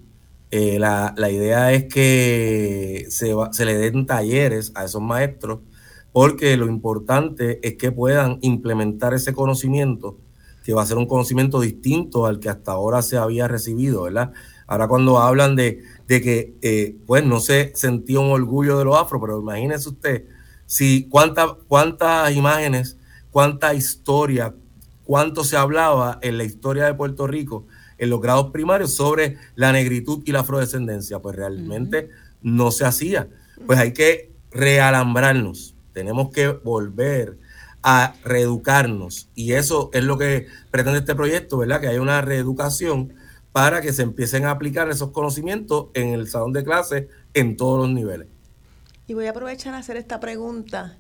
Eh, 0.57 0.79
la, 0.79 1.13
idea 1.33 1.73
es 1.73 1.87
que 1.93 3.07
se, 3.09 3.35
se 3.51 3.65
le 3.65 3.77
den 3.77 4.07
talleres 4.07 4.71
a 4.77 4.85
esos 4.85 5.03
maestros 5.03 5.59
porque 6.13 6.57
lo 6.57 6.69
importante 6.69 7.59
es 7.67 7.75
que 7.75 7.91
puedan 7.91 8.39
implementar 8.41 9.15
ese 9.15 9.35
conocimiento, 9.35 10.17
que 10.63 10.73
va 10.73 10.83
a 10.83 10.87
ser 10.87 10.97
un 10.97 11.09
conocimiento 11.09 11.61
distinto 11.61 12.27
al 12.27 12.39
que 12.39 12.51
hasta 12.51 12.71
ahora 12.71 13.03
se 13.03 13.17
había 13.17 13.49
recibido, 13.49 14.05
¿verdad? 14.05 14.31
Ahora 14.69 14.87
cuando 14.87 15.19
hablan 15.19 15.57
de, 15.57 15.83
que, 16.07 16.55
eh, 16.63 16.99
pues 17.05 17.25
no 17.25 17.41
se 17.41 17.73
sentía 17.75 18.21
un 18.21 18.31
orgullo 18.31 18.79
de 18.79 18.85
los 18.85 18.97
afro, 18.97 19.21
pero 19.21 19.41
imagínese 19.41 19.89
usted, 19.89 20.25
si 20.67 21.09
cuántas 21.09 22.31
imágenes, 22.33 22.97
cuánta 23.33 23.75
historia, 23.75 24.55
cuánto 25.03 25.43
se 25.43 25.57
hablaba 25.57 26.21
en 26.23 26.39
la 26.39 26.45
historia 26.45 26.85
de 26.85 26.95
Puerto 26.95 27.27
Rico 27.27 27.67
en 27.99 28.11
los 28.11 28.21
grados 28.21 28.51
primarios 28.51 28.95
sobre 28.95 29.37
la 29.55 29.73
negritud 29.73 30.23
y 30.25 30.33
la 30.33 30.41
afrodescendencia. 30.41 31.19
Pues 31.21 31.37
realmente 31.37 32.11
no 32.43 32.71
se 32.71 32.85
hacía. 32.85 33.29
Pues 33.67 33.79
hay 33.79 33.93
que 33.93 34.33
realambrarnos, 34.51 35.75
tenemos 35.93 36.31
que 36.31 36.49
volver 36.49 37.39
a 37.83 38.15
reeducarnos 38.25 39.29
y 39.35 39.53
eso 39.53 39.91
es 39.93 40.05
lo 40.05 40.17
que 40.17 40.47
pretende 40.71 41.01
este 41.01 41.15
proyecto, 41.15 41.59
¿verdad? 41.59 41.81
Que 41.81 41.89
haya 41.89 42.01
una 42.01 42.23
reeducación 42.23 43.13
para 43.53 43.81
que 43.83 43.93
se 43.93 44.03
empiecen 44.03 44.47
a 44.47 44.53
aplicar 44.53 44.89
esos 44.91 45.11
conocimientos 45.11 45.89
en 45.95 46.09
el 46.09 46.27
salón 46.29 46.53
de 46.53 46.65
clase 46.65 47.09
en 47.35 47.57
todos 47.57 47.87
los 47.87 47.91
niveles. 47.95 48.27
Y 49.07 49.15
voy 49.15 49.27
a 49.27 49.31
aprovechar 49.31 49.75
a 49.75 49.79
hacer 49.79 49.97
esta 49.97 50.19
pregunta, 50.19 50.97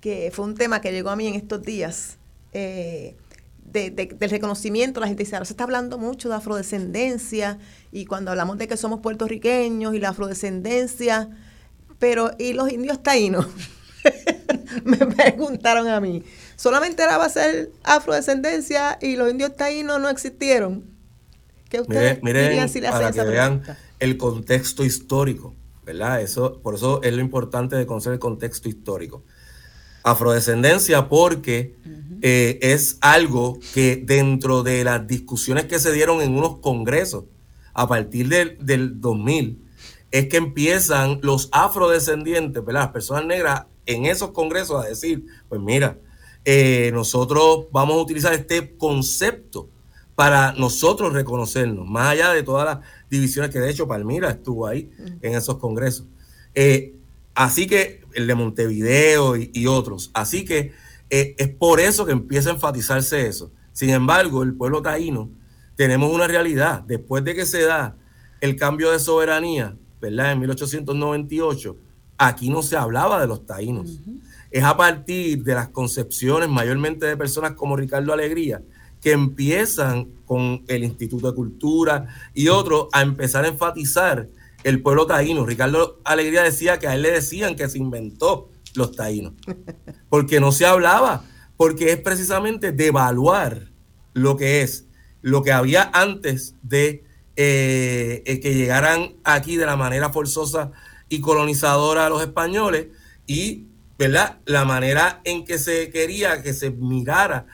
que 0.00 0.30
fue 0.32 0.44
un 0.44 0.54
tema 0.54 0.80
que 0.80 0.92
llegó 0.92 1.10
a 1.10 1.16
mí 1.16 1.26
en 1.26 1.34
estos 1.34 1.62
días. 1.62 2.18
Eh, 2.52 3.16
de, 3.72 3.90
del 3.90 4.30
reconocimiento, 4.30 5.00
la 5.00 5.06
gente 5.06 5.24
dice, 5.24 5.36
ahora 5.36 5.46
se 5.46 5.52
está 5.52 5.64
hablando 5.64 5.98
mucho 5.98 6.28
de 6.28 6.34
afrodescendencia 6.36 7.58
y 7.90 8.04
cuando 8.04 8.30
hablamos 8.30 8.58
de 8.58 8.68
que 8.68 8.76
somos 8.76 9.00
puertorriqueños 9.00 9.94
y 9.94 10.00
la 10.00 10.10
afrodescendencia, 10.10 11.30
pero 11.98 12.32
¿y 12.38 12.52
los 12.52 12.70
indios 12.70 13.02
taínos? 13.02 13.46
Me 14.84 14.98
preguntaron 14.98 15.88
a 15.88 16.00
mí. 16.00 16.22
Solamente 16.56 17.02
era 17.02 17.18
va 17.18 17.26
a 17.26 17.30
ser 17.30 17.70
afrodescendencia 17.84 18.98
y 19.00 19.16
los 19.16 19.30
indios 19.30 19.56
taínos 19.56 20.00
no 20.00 20.08
existieron. 20.08 20.84
¿Qué 21.68 21.80
ustedes 21.80 22.22
miren, 22.22 22.68
si 22.68 22.80
le 22.80 22.90
para 22.90 23.12
que 23.12 23.22
vean 23.22 23.62
el 23.98 24.18
contexto 24.18 24.84
histórico, 24.84 25.54
¿verdad? 25.84 26.20
Eso, 26.20 26.60
por 26.60 26.74
eso 26.74 27.02
es 27.02 27.12
lo 27.14 27.20
importante 27.20 27.76
de 27.76 27.86
conocer 27.86 28.12
el 28.12 28.18
contexto 28.18 28.68
histórico 28.68 29.22
afrodescendencia 30.04 31.08
porque 31.08 31.74
eh, 32.20 32.58
es 32.62 32.98
algo 33.00 33.58
que 33.74 33.96
dentro 33.96 34.62
de 34.62 34.84
las 34.84 35.06
discusiones 35.06 35.64
que 35.66 35.78
se 35.78 35.92
dieron 35.92 36.20
en 36.22 36.36
unos 36.36 36.58
congresos 36.58 37.24
a 37.74 37.88
partir 37.88 38.28
del, 38.28 38.58
del 38.60 39.00
2000, 39.00 39.58
es 40.10 40.28
que 40.28 40.36
empiezan 40.36 41.20
los 41.22 41.48
afrodescendientes, 41.52 42.62
las 42.66 42.88
personas 42.88 43.24
negras 43.24 43.64
en 43.86 44.04
esos 44.04 44.30
congresos 44.30 44.84
a 44.84 44.88
decir, 44.88 45.24
pues 45.48 45.60
mira, 45.60 45.98
eh, 46.44 46.90
nosotros 46.92 47.66
vamos 47.72 47.96
a 47.96 48.02
utilizar 48.02 48.34
este 48.34 48.76
concepto 48.76 49.68
para 50.14 50.52
nosotros 50.52 51.14
reconocernos, 51.14 51.86
más 51.86 52.08
allá 52.08 52.32
de 52.32 52.42
todas 52.42 52.66
las 52.66 52.86
divisiones 53.08 53.50
que 53.50 53.58
de 53.58 53.70
hecho 53.70 53.88
Palmira 53.88 54.30
estuvo 54.30 54.66
ahí 54.66 54.90
en 55.22 55.34
esos 55.34 55.56
congresos. 55.56 56.06
Eh, 56.54 56.94
Así 57.34 57.66
que 57.66 58.01
el 58.14 58.26
de 58.26 58.34
Montevideo 58.34 59.36
y, 59.36 59.66
otros. 59.66 60.10
Así 60.14 60.44
que 60.44 60.72
eh, 61.10 61.34
es 61.38 61.48
por 61.48 61.80
eso 61.80 62.06
que 62.06 62.12
empieza 62.12 62.50
a 62.50 62.54
enfatizarse 62.54 63.26
eso. 63.26 63.52
Sin 63.72 63.90
embargo, 63.90 64.42
el 64.42 64.54
pueblo 64.54 64.82
taíno, 64.82 65.30
tenemos 65.76 66.12
una 66.12 66.26
realidad. 66.26 66.82
Después 66.82 67.24
de 67.24 67.34
que 67.34 67.46
se 67.46 67.62
da 67.62 67.96
el 68.40 68.56
cambio 68.56 68.90
de 68.90 68.98
soberanía, 68.98 69.76
¿verdad? 70.00 70.32
En 70.32 70.40
1898, 70.40 71.76
aquí 72.18 72.50
no 72.50 72.62
se 72.62 72.76
hablaba 72.76 73.20
de 73.20 73.26
los 73.26 73.46
taínos. 73.46 74.00
Es 74.50 74.64
a 74.64 74.76
partir 74.76 75.42
de 75.42 75.54
las 75.54 75.68
concepciones, 75.68 76.48
mayormente 76.48 77.06
de 77.06 77.16
personas 77.16 77.52
como 77.52 77.76
Ricardo 77.76 78.12
Alegría, 78.12 78.62
que 79.00 79.12
empiezan 79.12 80.08
con 80.26 80.62
el 80.68 80.84
Instituto 80.84 81.30
de 81.30 81.34
Cultura 81.34 82.06
y 82.34 82.48
otros 82.48 82.88
a 82.92 83.02
empezar 83.02 83.44
a 83.44 83.48
enfatizar 83.48 84.28
el 84.64 84.82
pueblo 84.82 85.06
taíno. 85.06 85.46
Ricardo 85.46 86.00
Alegría 86.04 86.42
decía 86.42 86.78
que 86.78 86.88
a 86.88 86.94
él 86.94 87.02
le 87.02 87.10
decían 87.10 87.56
que 87.56 87.68
se 87.68 87.78
inventó 87.78 88.50
los 88.74 88.96
taínos, 88.96 89.34
porque 90.08 90.40
no 90.40 90.52
se 90.52 90.66
hablaba, 90.66 91.24
porque 91.56 91.92
es 91.92 91.98
precisamente 91.98 92.72
devaluar 92.72 93.68
lo 94.14 94.36
que 94.36 94.62
es, 94.62 94.86
lo 95.20 95.42
que 95.42 95.52
había 95.52 95.90
antes 95.92 96.56
de 96.62 97.04
eh, 97.36 98.22
eh, 98.26 98.40
que 98.40 98.54
llegaran 98.54 99.14
aquí 99.24 99.56
de 99.56 99.64
la 99.64 99.76
manera 99.76 100.10
forzosa 100.10 100.72
y 101.08 101.20
colonizadora 101.20 102.06
a 102.06 102.10
los 102.10 102.20
españoles 102.20 102.88
y 103.26 103.68
¿verdad? 103.98 104.40
la 104.44 104.64
manera 104.64 105.20
en 105.24 105.44
que 105.44 105.58
se 105.58 105.88
quería 105.90 106.42
que 106.42 106.52
se 106.52 106.70
mirara 106.70 107.46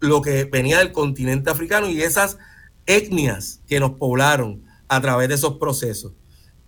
lo 0.00 0.22
que 0.22 0.44
venía 0.44 0.78
del 0.78 0.92
continente 0.92 1.50
africano 1.50 1.88
y 1.88 2.00
esas 2.00 2.38
etnias 2.86 3.60
que 3.66 3.80
nos 3.80 3.92
poblaron 3.92 4.64
a 4.88 5.00
través 5.00 5.28
de 5.28 5.34
esos 5.34 5.58
procesos. 5.58 6.12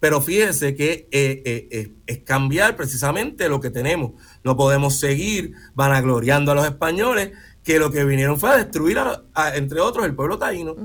Pero 0.01 0.21
fíjense 0.21 0.75
que 0.75 1.09
eh, 1.11 1.43
eh, 1.45 1.69
eh, 1.71 1.93
es 2.07 2.19
cambiar 2.21 2.77
precisamente 2.77 3.49
lo 3.49 3.61
que 3.61 3.71
tenemos. 3.71 4.13
No 4.45 4.57
podemos 4.57 4.99
seguir 4.99 5.55
vanagloriando 5.75 6.53
a 6.53 6.55
los 6.55 6.65
españoles 6.65 7.33
que 7.65 7.79
lo 7.79 7.91
que 7.91 8.05
vinieron 8.05 8.39
fue 8.39 8.51
a 8.51 8.57
destruir, 8.57 8.99
entre 9.55 9.81
otros, 9.81 10.07
el 10.07 10.15
pueblo 10.15 10.39
taíno. 10.39 10.77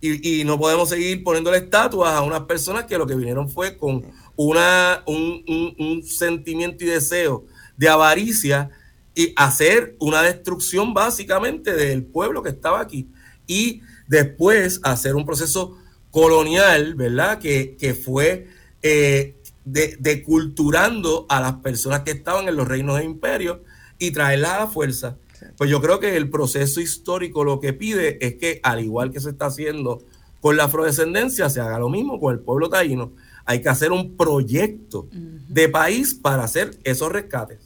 y, 0.00 0.44
no 0.44 0.58
podemos 0.58 0.90
seguir 0.90 1.24
poniéndole 1.24 1.56
estatuas 1.58 2.12
a 2.12 2.22
unas 2.22 2.42
personas 2.42 2.84
que 2.84 2.98
lo 2.98 3.06
que 3.06 3.16
vinieron 3.16 3.48
fue 3.48 3.76
con 3.76 4.04
una, 4.36 5.02
un, 5.06 6.02
sentimiento 6.04 6.84
y 6.84 6.88
deseo 6.88 7.46
de 7.76 7.88
avaricia 7.88 8.70
y 9.14 9.32
hacer 9.34 9.96
una 9.98 10.22
destrucción 10.22 10.92
básicamente 10.94 11.72
del 11.72 12.04
pueblo 12.04 12.42
que 12.42 12.50
estaba 12.50 12.80
aquí. 12.80 13.08
Y 13.46 13.80
después 14.06 14.78
hacer 14.84 15.16
un 15.16 15.24
proceso 15.24 15.78
colonial, 16.16 16.94
¿verdad? 16.94 17.38
Que, 17.38 17.94
fue 18.02 18.48
eh, 18.80 19.36
deculturando 19.66 21.26
a 21.28 21.42
las 21.42 21.56
personas 21.56 22.00
que 22.00 22.12
estaban 22.12 22.48
en 22.48 22.56
los 22.56 22.66
reinos 22.66 22.96
de 22.96 23.04
imperio 23.04 23.62
y 23.98 24.12
traerlas 24.12 24.52
a 24.52 24.58
la 24.60 24.66
fuerza. 24.66 25.18
Pues 25.58 25.68
yo 25.68 25.82
creo 25.82 26.00
que 26.00 26.16
el 26.16 26.30
proceso 26.30 26.80
histórico 26.80 27.44
lo 27.44 27.60
que 27.60 27.74
pide 27.74 28.16
es 28.26 28.36
que, 28.36 28.60
al 28.62 28.82
igual 28.82 29.10
que 29.10 29.20
se 29.20 29.28
está 29.28 29.44
haciendo 29.44 30.02
con 30.40 30.56
la 30.56 30.64
afrodescendencia, 30.64 31.50
se 31.50 31.60
haga 31.60 31.78
lo 31.78 31.90
mismo 31.90 32.18
con 32.18 32.32
el 32.32 32.40
pueblo 32.40 32.70
taíno. 32.70 33.12
Hay 33.44 33.60
que 33.60 33.68
hacer 33.68 33.92
un 33.92 34.16
proyecto 34.16 35.08
de 35.12 35.68
país 35.68 36.14
para 36.14 36.44
hacer 36.44 36.78
esos 36.84 37.12
rescates. 37.12 37.58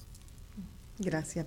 Gracias. 0.99 1.47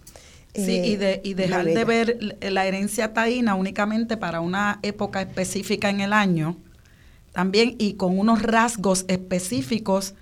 Sí, 0.56 0.80
y, 0.86 0.96
de, 0.96 1.20
y 1.22 1.34
dejar 1.34 1.66
de 1.66 1.84
ver 1.84 2.38
la 2.40 2.66
herencia 2.66 3.14
taína 3.14 3.56
únicamente 3.56 4.16
para 4.16 4.40
una 4.40 4.80
época 4.84 5.22
específica 5.22 5.90
en 5.90 6.00
el 6.00 6.14
año, 6.14 6.56
también 7.34 7.76
y 7.78 7.96
con 7.96 8.18
unos 8.18 8.42
rasgos 8.42 9.06
específicos 9.10 10.16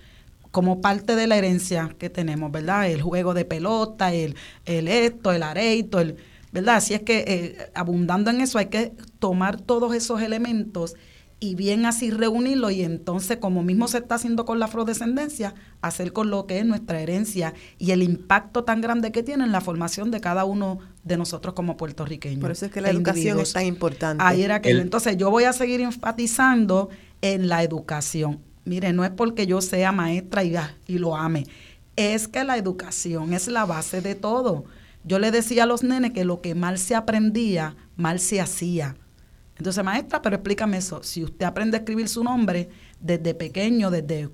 como 0.50 0.82
parte 0.82 1.16
de 1.16 1.28
la 1.28 1.38
herencia 1.38 1.96
que 1.98 2.10
tenemos, 2.10 2.52
¿verdad? 2.52 2.90
El 2.90 3.02
juego 3.02 3.34
de 3.34 3.46
pelota, 3.46 4.14
el, 4.14 4.36
el 4.66 4.88
esto, 4.88 5.32
el 5.32 5.44
areito, 5.44 6.00
el, 6.00 6.18
¿verdad? 6.52 6.78
Así 6.78 6.94
es 6.94 7.02
que 7.02 7.24
eh, 7.28 7.72
abundando 7.74 8.32
en 8.32 8.42
eso 8.42 8.58
hay 8.58 8.68
que 8.68 8.94
tomar 9.20 9.62
todos 9.62 9.94
esos 9.96 10.22
elementos 10.22 10.96
y 11.40 11.56
bien 11.56 11.86
así 11.86 12.12
reunirlo 12.12 12.70
y 12.70 12.84
entonces, 12.84 13.38
como 13.38 13.64
mismo 13.64 13.88
se 13.88 13.98
está 13.98 14.16
haciendo 14.16 14.46
con 14.46 14.60
la 14.60 14.66
afrodescendencia, 14.66 15.56
hacer 15.82 16.14
con 16.14 16.30
lo 16.30 16.46
que 16.46 16.60
es 16.60 16.66
nuestra 16.66 17.02
herencia 17.02 17.56
y 17.80 17.92
el 17.92 18.04
impacto 18.04 18.64
tan 18.64 18.80
grande 18.80 19.12
que 19.12 19.24
tiene 19.24 19.46
en 19.46 19.52
la 19.52 19.62
formación 19.62 20.12
de 20.12 20.22
cada 20.22 20.46
uno 20.46 20.80
de 21.04 21.18
nosotros 21.18 21.54
como 21.54 21.78
puertorriqueños. 21.78 22.40
Por 22.40 22.52
eso 22.52 22.66
es 22.66 22.72
que 22.72 22.82
la 22.82 22.90
educación 22.90 23.40
es 23.40 23.54
tan 23.54 23.66
importante. 23.66 24.24
Ahí 24.24 24.44
era 24.44 24.62
que 24.62 24.72
entonces 24.72 25.18
yo 25.18 25.32
voy 25.32 25.46
a 25.46 25.54
seguir 25.54 25.82
enfatizando 25.82 26.90
en 27.22 27.48
la 27.48 27.64
educación. 27.64 28.40
Mire, 28.66 28.94
no 28.94 29.04
es 29.04 29.12
porque 29.12 29.48
yo 29.48 29.62
sea 29.62 29.92
maestra 29.92 30.44
y, 30.44 30.56
y 30.88 31.00
lo 31.00 31.16
ame, 31.16 31.48
es 31.96 32.28
que 32.28 32.44
la 32.44 32.58
educación 32.58 33.34
es 33.34 33.48
la 33.48 33.66
base 33.66 34.02
de 34.02 34.16
todo. 34.16 34.66
yo 35.04 35.18
le 35.18 35.32
decía 35.32 35.64
a 35.64 35.66
los 35.66 35.84
nenes 35.84 36.12
que 36.12 36.26
lo 36.26 36.42
que 36.42 36.54
mal 36.54 36.78
se 36.78 36.94
aprendía, 36.94 37.76
mal 37.96 38.20
se 38.20 38.40
hacía. 38.40 38.96
Entonces, 39.58 39.84
maestra, 39.84 40.22
pero 40.22 40.36
explícame 40.38 40.78
eso. 40.78 41.04
Si 41.04 41.24
usted 41.24 41.46
aprende 41.46 41.78
a 41.78 41.80
escribir 41.80 42.08
su 42.08 42.24
nombre 42.24 42.70
desde 43.00 43.34
pequeño, 43.34 43.92
desde, 43.92 44.30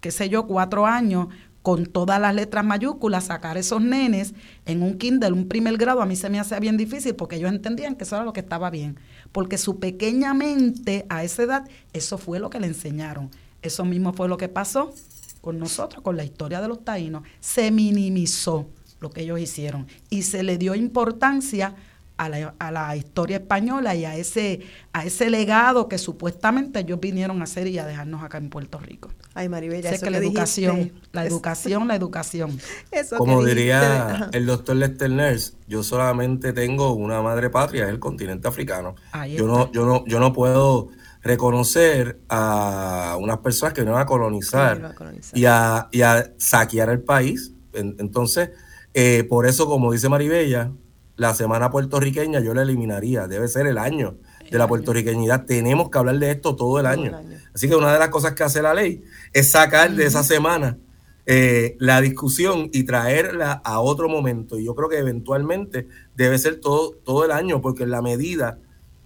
qué 0.00 0.10
sé 0.10 0.28
yo, 0.28 0.46
cuatro 0.46 0.86
años, 0.86 1.28
con 1.62 1.86
todas 1.86 2.20
las 2.20 2.34
letras 2.34 2.64
mayúsculas, 2.64 3.24
sacar 3.24 3.56
esos 3.56 3.80
nenes 3.80 4.34
en 4.66 4.82
un 4.82 4.98
Kindle, 4.98 5.32
un 5.32 5.48
primer 5.48 5.76
grado, 5.76 6.02
a 6.02 6.06
mí 6.06 6.16
se 6.16 6.28
me 6.28 6.40
hacía 6.40 6.58
bien 6.58 6.76
difícil 6.76 7.14
porque 7.14 7.36
ellos 7.36 7.50
entendían 7.50 7.94
que 7.94 8.04
eso 8.04 8.16
era 8.16 8.24
lo 8.24 8.32
que 8.32 8.40
estaba 8.40 8.68
bien. 8.68 8.98
Porque 9.30 9.58
su 9.58 9.78
pequeña 9.78 10.34
mente 10.34 11.06
a 11.08 11.22
esa 11.22 11.44
edad, 11.44 11.68
eso 11.92 12.18
fue 12.18 12.40
lo 12.40 12.50
que 12.50 12.60
le 12.60 12.66
enseñaron. 12.66 13.30
Eso 13.62 13.84
mismo 13.84 14.12
fue 14.12 14.28
lo 14.28 14.36
que 14.36 14.48
pasó 14.48 14.92
con 15.40 15.58
nosotros, 15.58 16.02
con 16.02 16.16
la 16.16 16.24
historia 16.24 16.60
de 16.60 16.68
los 16.68 16.84
taínos. 16.84 17.22
Se 17.40 17.70
minimizó 17.70 18.68
lo 19.00 19.10
que 19.10 19.22
ellos 19.22 19.40
hicieron 19.40 19.86
y 20.10 20.22
se 20.22 20.42
le 20.42 20.58
dio 20.58 20.74
importancia 20.74 21.74
a 22.24 22.28
la, 22.28 22.54
a 22.58 22.70
la, 22.70 22.96
historia 22.96 23.38
española 23.38 23.94
y 23.94 24.04
a 24.04 24.16
ese, 24.16 24.60
a 24.92 25.04
ese 25.04 25.30
legado 25.30 25.88
que 25.88 25.98
supuestamente 25.98 26.80
ellos 26.80 27.00
vinieron 27.00 27.40
a 27.40 27.44
hacer 27.44 27.66
y 27.66 27.78
a 27.78 27.86
dejarnos 27.86 28.22
acá 28.22 28.38
en 28.38 28.48
Puerto 28.50 28.78
Rico. 28.78 29.10
Ay, 29.34 29.48
Maribella, 29.48 29.88
sé 29.88 29.96
eso 29.96 30.04
que 30.04 30.10
la 30.10 30.18
educación, 30.18 30.76
dijiste, 30.76 31.00
la 31.12 31.24
educación, 31.26 31.88
la 31.88 31.96
educación. 31.96 32.58
Eso 32.90 33.16
Como 33.16 33.44
diría 33.44 34.28
el 34.32 34.46
doctor 34.46 34.76
Lester 34.76 35.10
Nurse, 35.10 35.54
yo 35.66 35.82
solamente 35.82 36.52
tengo 36.52 36.92
una 36.92 37.22
madre 37.22 37.50
patria, 37.50 37.84
es 37.84 37.90
el 37.90 37.98
continente 37.98 38.46
africano. 38.46 38.94
Yo 39.36 39.46
no, 39.46 39.72
yo 39.72 39.86
no, 39.86 40.04
yo 40.06 40.20
no 40.20 40.32
puedo 40.32 40.90
reconocer 41.22 42.20
a 42.28 43.16
unas 43.20 43.38
personas 43.38 43.72
que 43.74 43.80
vinieron 43.80 44.00
a 44.00 44.06
colonizar, 44.06 44.74
Vinieron 44.74 44.92
a 44.92 44.94
colonizar. 44.94 45.38
y 45.38 45.44
a, 45.46 45.88
y 45.90 46.02
a 46.02 46.32
saquear 46.36 46.90
el 46.90 47.00
país. 47.00 47.52
En- 47.72 47.96
entonces, 47.98 48.50
eh, 48.92 49.24
por 49.24 49.46
eso, 49.46 49.66
como 49.66 49.92
dice 49.92 50.08
Maribella, 50.08 50.70
la 51.16 51.34
semana 51.34 51.70
puertorriqueña 51.70 52.40
yo 52.40 52.54
la 52.54 52.62
eliminaría. 52.62 53.26
Debe 53.28 53.48
ser 53.48 53.66
el 53.66 53.78
año 53.78 54.16
de 54.50 54.58
la 54.58 54.66
puertorriqueñidad. 54.66 55.44
Tenemos 55.46 55.90
que 55.90 55.98
hablar 55.98 56.18
de 56.18 56.30
esto 56.30 56.56
todo 56.56 56.78
el 56.78 56.84
Todo 56.84 56.92
año. 56.92 57.06
el 57.06 57.14
año. 57.14 57.38
Así 57.54 57.68
que 57.68 57.76
una 57.76 57.92
de 57.92 57.98
las 57.98 58.08
cosas 58.08 58.32
que 58.32 58.42
hace 58.42 58.62
la 58.62 58.74
ley 58.74 59.04
es 59.32 59.50
sacar 59.50 59.92
de 59.92 60.06
esa 60.06 60.22
semana 60.22 60.78
eh, 61.24 61.76
la 61.78 62.00
discusión 62.00 62.68
y 62.72 62.84
traerla 62.84 63.52
a 63.64 63.80
otro 63.80 64.08
momento. 64.08 64.58
Y 64.58 64.64
yo 64.64 64.74
creo 64.74 64.88
que 64.88 64.98
eventualmente 64.98 65.86
debe 66.16 66.38
ser 66.38 66.60
todo, 66.60 66.92
todo 67.04 67.24
el 67.24 67.30
año, 67.30 67.60
porque 67.60 67.84
en 67.84 67.90
la 67.90 68.02
medida 68.02 68.58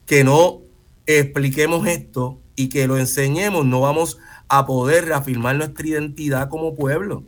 que 0.06 0.24
no 0.24 0.62
expliquemos 1.06 1.86
esto 1.86 2.40
y 2.54 2.68
que 2.68 2.86
lo 2.86 2.96
enseñemos, 2.98 3.66
no 3.66 3.80
vamos 3.80 4.18
a 4.48 4.64
poder 4.64 5.06
reafirmar 5.06 5.56
nuestra 5.56 5.86
identidad 5.86 6.48
como 6.48 6.74
pueblo. 6.74 7.24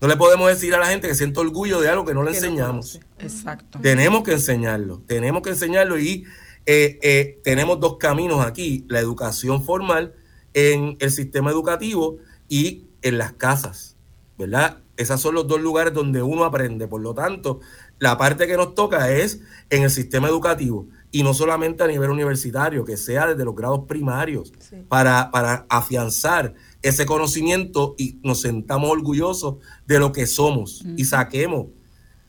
No 0.00 0.08
le 0.08 0.16
podemos 0.16 0.48
decir 0.48 0.74
a 0.74 0.78
la 0.78 0.86
gente 0.86 1.08
que 1.08 1.14
siente 1.14 1.40
orgullo 1.40 1.80
de 1.80 1.88
algo 1.88 2.04
que 2.04 2.12
no 2.14 2.22
le 2.22 2.30
enseñamos. 2.30 3.00
Exacto. 3.18 3.78
Tenemos 3.80 4.22
que 4.22 4.32
enseñarlo, 4.32 5.02
tenemos 5.06 5.42
que 5.42 5.50
enseñarlo 5.50 5.98
y 5.98 6.24
eh, 6.66 6.98
eh, 7.02 7.40
tenemos 7.44 7.80
dos 7.80 7.96
caminos 7.96 8.44
aquí, 8.44 8.84
la 8.88 9.00
educación 9.00 9.62
formal 9.64 10.14
en 10.52 10.96
el 11.00 11.10
sistema 11.10 11.50
educativo 11.50 12.18
y 12.48 12.86
en 13.02 13.18
las 13.18 13.32
casas, 13.32 13.96
¿verdad? 14.38 14.78
Esos 14.96 15.20
son 15.20 15.34
los 15.34 15.46
dos 15.46 15.60
lugares 15.60 15.92
donde 15.94 16.22
uno 16.22 16.44
aprende, 16.44 16.88
por 16.88 17.00
lo 17.02 17.14
tanto, 17.14 17.60
la 17.98 18.16
parte 18.18 18.46
que 18.46 18.56
nos 18.56 18.74
toca 18.74 19.10
es 19.10 19.40
en 19.70 19.82
el 19.82 19.90
sistema 19.90 20.28
educativo 20.28 20.88
y 21.10 21.22
no 21.22 21.32
solamente 21.34 21.82
a 21.82 21.86
nivel 21.86 22.10
universitario, 22.10 22.84
que 22.84 22.96
sea 22.96 23.26
desde 23.28 23.44
los 23.44 23.54
grados 23.54 23.80
primarios, 23.86 24.52
Sí. 24.58 24.76
para, 24.88 25.30
para 25.30 25.66
afianzar 25.68 26.54
ese 26.88 27.06
conocimiento 27.06 27.94
y 27.98 28.18
nos 28.22 28.40
sentamos 28.40 28.90
orgullosos 28.90 29.56
de 29.86 29.98
lo 29.98 30.12
que 30.12 30.26
somos 30.26 30.84
y 30.96 31.04
saquemos 31.04 31.66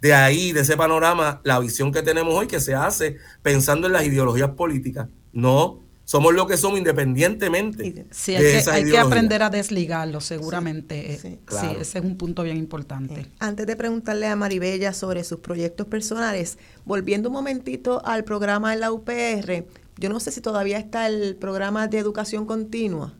de 0.01 0.13
ahí, 0.13 0.51
de 0.51 0.61
ese 0.61 0.77
panorama, 0.77 1.41
la 1.43 1.59
visión 1.59 1.91
que 1.91 2.01
tenemos 2.03 2.33
hoy 2.33 2.47
que 2.47 2.59
se 2.59 2.75
hace 2.75 3.17
pensando 3.41 3.87
en 3.87 3.93
las 3.93 4.05
ideologías 4.05 4.51
políticas. 4.51 5.07
No, 5.33 5.79
somos 6.05 6.33
lo 6.33 6.47
que 6.47 6.55
somos 6.55 6.77
independientemente 6.77 8.05
Sí, 8.11 8.35
hay, 8.35 8.43
de 8.43 8.51
que, 8.51 8.57
esas 8.57 8.75
hay 8.75 8.85
que 8.85 8.97
aprender 8.97 9.43
a 9.43 9.49
desligarlo, 9.49 10.21
seguramente. 10.21 11.13
Eh, 11.13 11.19
sí. 11.21 11.27
Sí, 11.29 11.39
Claro. 11.45 11.81
ese 11.81 11.99
es 11.99 12.05
un 12.05 12.15
punto 12.15 12.43
bien 12.43 12.57
importante. 12.57 13.25
Antes 13.39 13.67
de 13.67 13.75
preguntarle 13.75 14.27
a 14.27 14.35
Maribella 14.35 14.93
sobre 14.93 15.23
sus 15.23 15.39
proyectos 15.39 15.87
personales, 15.87 16.57
volviendo 16.85 17.29
un 17.29 17.33
momentito 17.33 18.05
al 18.05 18.23
programa 18.23 18.73
en 18.73 18.79
la 18.79 18.91
UPR, 18.91 19.65
yo 19.97 20.09
no 20.09 20.19
sé 20.19 20.31
si 20.31 20.41
todavía 20.41 20.77
está 20.77 21.07
el 21.07 21.35
programa 21.35 21.87
de 21.87 21.97
educación 21.97 22.45
continua. 22.45 23.13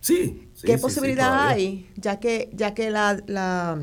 Sí. 0.00 0.48
Sí, 0.60 0.66
¿Qué 0.66 0.78
sí, 0.78 0.78
sí, 0.78 0.82
posibilidad 0.82 1.48
hay, 1.48 1.90
ya 1.96 2.20
que, 2.20 2.50
ya 2.54 2.74
que 2.74 2.90
la, 2.90 3.20
la, 3.26 3.78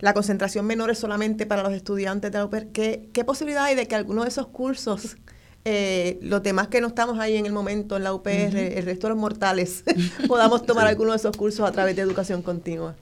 la 0.00 0.14
concentración 0.14 0.66
menor 0.66 0.90
es 0.90 0.98
solamente 0.98 1.46
para 1.46 1.62
los 1.62 1.72
estudiantes 1.72 2.32
de 2.32 2.38
la 2.38 2.44
UPR, 2.46 2.72
¿qué, 2.72 3.08
qué 3.12 3.24
posibilidad 3.24 3.64
hay 3.64 3.74
de 3.76 3.86
que 3.86 3.94
alguno 3.94 4.22
de 4.22 4.28
esos 4.28 4.48
cursos, 4.48 5.16
eh, 5.64 6.18
los 6.22 6.42
demás 6.42 6.68
que 6.68 6.80
no 6.80 6.88
estamos 6.88 7.18
ahí 7.18 7.36
en 7.36 7.46
el 7.46 7.52
momento 7.52 7.96
en 7.96 8.04
la 8.04 8.12
UPR, 8.14 8.78
el 8.78 8.84
resto 8.84 9.06
de 9.06 9.10
los 9.14 9.20
mortales, 9.20 9.84
podamos 10.26 10.66
tomar 10.66 10.86
Sí. 10.86 10.88
alguno 10.88 11.12
de 11.12 11.16
esos 11.18 11.36
cursos 11.36 11.66
a 11.68 11.72
través 11.72 11.94
de 11.96 12.02
educación 12.02 12.42
continua? 12.42 12.96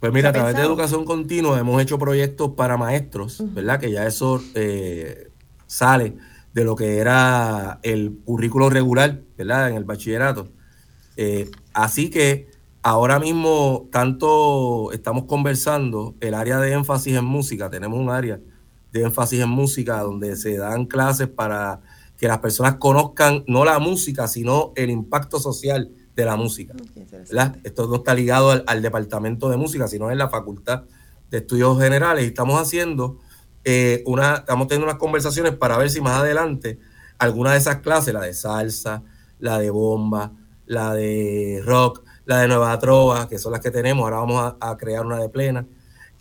Pues 0.00 0.12
mira, 0.12 0.30
a 0.30 0.32
¿Se 0.32 0.40
ha 0.40 0.44
través 0.44 0.56
de 0.56 0.62
educación 0.62 1.04
continua 1.04 1.58
hemos 1.60 1.80
hecho 1.80 1.96
proyectos 1.98 2.52
para 2.56 2.76
maestros, 2.76 3.46
¿verdad? 3.52 3.78
Que 3.78 3.92
ya 3.92 4.04
eso 4.06 4.50
eh, 4.54 5.30
sale 5.66 6.16
de 6.52 6.64
lo 6.64 6.74
que 6.74 6.98
era 6.98 7.78
el 7.84 8.20
currículo 8.24 8.68
regular, 8.68 9.22
¿verdad? 9.38 9.70
En 9.70 9.76
el 9.76 9.84
bachillerato. 9.84 10.52
Eh, 11.16 11.50
así 11.72 12.10
que 12.10 12.48
ahora 12.82 13.18
mismo 13.18 13.88
tanto 13.90 14.92
estamos 14.92 15.24
conversando 15.24 16.14
el 16.20 16.34
área 16.34 16.58
de 16.58 16.72
énfasis 16.72 17.16
en 17.16 17.24
música, 17.24 17.70
tenemos 17.70 17.98
un 17.98 18.10
área 18.10 18.40
de 18.92 19.02
énfasis 19.02 19.40
en 19.40 19.48
música 19.48 20.00
donde 20.00 20.36
se 20.36 20.56
dan 20.56 20.86
clases 20.86 21.28
para 21.28 21.80
que 22.16 22.28
las 22.28 22.38
personas 22.38 22.76
conozcan 22.76 23.44
no 23.46 23.64
la 23.64 23.78
música, 23.78 24.28
sino 24.28 24.72
el 24.76 24.90
impacto 24.90 25.38
social 25.40 25.90
de 26.14 26.24
la 26.24 26.36
música. 26.36 26.74
Esto 27.64 27.86
no 27.88 27.96
está 27.96 28.14
ligado 28.14 28.50
al, 28.50 28.64
al 28.66 28.82
departamento 28.82 29.48
de 29.48 29.56
música, 29.56 29.88
sino 29.88 30.10
en 30.10 30.18
la 30.18 30.28
Facultad 30.28 30.84
de 31.30 31.38
Estudios 31.38 31.78
Generales. 31.80 32.24
Y 32.24 32.28
estamos 32.28 32.60
haciendo 32.60 33.18
eh, 33.64 34.02
una, 34.06 34.36
estamos 34.36 34.66
teniendo 34.66 34.86
unas 34.86 34.98
conversaciones 34.98 35.54
para 35.54 35.78
ver 35.78 35.90
si 35.90 36.00
más 36.00 36.20
adelante 36.20 36.78
alguna 37.18 37.52
de 37.52 37.58
esas 37.58 37.78
clases, 37.78 38.12
la 38.12 38.22
de 38.22 38.34
salsa, 38.34 39.02
la 39.38 39.58
de 39.58 39.70
bomba, 39.70 40.32
la 40.66 40.94
de 40.94 41.62
rock, 41.64 42.02
la 42.24 42.40
de 42.40 42.48
nueva 42.48 42.78
trova, 42.78 43.28
que 43.28 43.38
son 43.38 43.52
las 43.52 43.60
que 43.60 43.70
tenemos, 43.70 44.04
ahora 44.04 44.16
vamos 44.18 44.54
a, 44.60 44.70
a 44.70 44.76
crear 44.76 45.04
una 45.04 45.18
de 45.18 45.28
plena, 45.28 45.66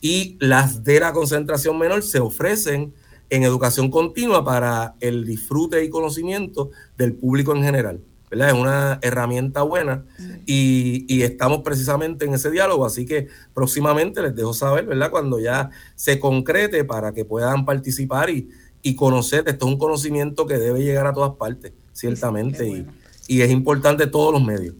y 0.02 0.38
las 0.40 0.84
de 0.84 1.00
la 1.00 1.14
concentración 1.14 1.78
menor 1.78 2.04
se 2.04 2.20
ofrecen 2.20 2.94
en 3.30 3.44
educación 3.44 3.90
continua 3.90 4.44
para 4.44 4.96
el 5.00 5.26
disfrute 5.26 5.84
y 5.84 5.90
conocimiento 5.90 6.72
del 6.98 7.14
público 7.14 7.56
en 7.56 7.64
general. 7.64 8.02
¿verdad? 8.32 8.48
Es 8.48 8.54
una 8.54 9.00
herramienta 9.02 9.62
buena 9.62 10.06
y, 10.46 11.06
y 11.14 11.24
estamos 11.24 11.60
precisamente 11.64 12.26
en 12.26 12.34
ese 12.34 12.50
diálogo, 12.50 12.86
así 12.86 13.06
que 13.06 13.28
próximamente 13.54 14.22
les 14.22 14.34
dejo 14.34 14.54
saber, 14.54 14.86
¿verdad? 14.86 15.12
Cuando 15.12 15.38
ya 15.38 15.70
se 15.96 16.18
concrete 16.18 16.86
para 16.86 17.14
que 17.14 17.26
puedan 17.26 17.66
participar 17.66 18.30
y, 18.30 18.50
y 18.82 18.96
conocer, 18.96 19.44
esto 19.48 19.66
es 19.66 19.72
un 19.74 19.78
conocimiento 19.78 20.48
que 20.48 20.58
debe 20.58 20.82
llegar 20.82 21.08
a 21.08 21.14
todas 21.14 21.36
partes, 21.36 21.74
ciertamente, 21.92 22.68
bueno. 22.70 22.94
Y 23.28 23.42
es 23.42 23.50
importante 23.52 24.08
todos 24.08 24.34
los 24.34 24.44
medios. 24.44 24.76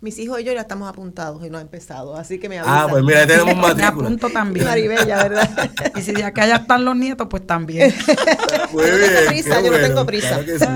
Mis 0.00 0.18
hijos 0.18 0.40
y 0.40 0.44
yo 0.44 0.52
ya 0.52 0.62
estamos 0.62 0.88
apuntados 0.88 1.46
y 1.46 1.50
no 1.50 1.58
ha 1.58 1.60
empezado, 1.60 2.16
así 2.16 2.40
que 2.40 2.48
me 2.48 2.58
Ah, 2.58 2.62
avisan. 2.82 2.90
pues 2.90 3.04
mira, 3.04 3.20
ahí 3.20 3.26
tenemos 3.28 3.54
Me 3.54 3.60
matrícula. 3.62 4.06
apunto 4.06 4.30
también. 4.30 4.66
Maribella, 4.66 5.22
¿verdad? 5.22 5.70
Y 5.96 6.02
si 6.02 6.12
de 6.12 6.24
acá 6.24 6.44
ya 6.46 6.56
están 6.56 6.84
los 6.84 6.96
nietos, 6.96 7.28
pues 7.30 7.46
también. 7.46 7.94
Muy 8.72 8.82
Yo 8.84 8.90
no 8.90 8.96
tengo 8.98 9.10
bien, 9.12 9.26
prisa, 9.28 9.60
yo 9.60 9.70
no 9.70 9.78
tengo 9.78 10.04
prisa. 10.06 10.28
claro 10.42 10.44
que 10.44 10.58
sí. 10.58 10.66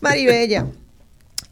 Maribella, 0.00 0.66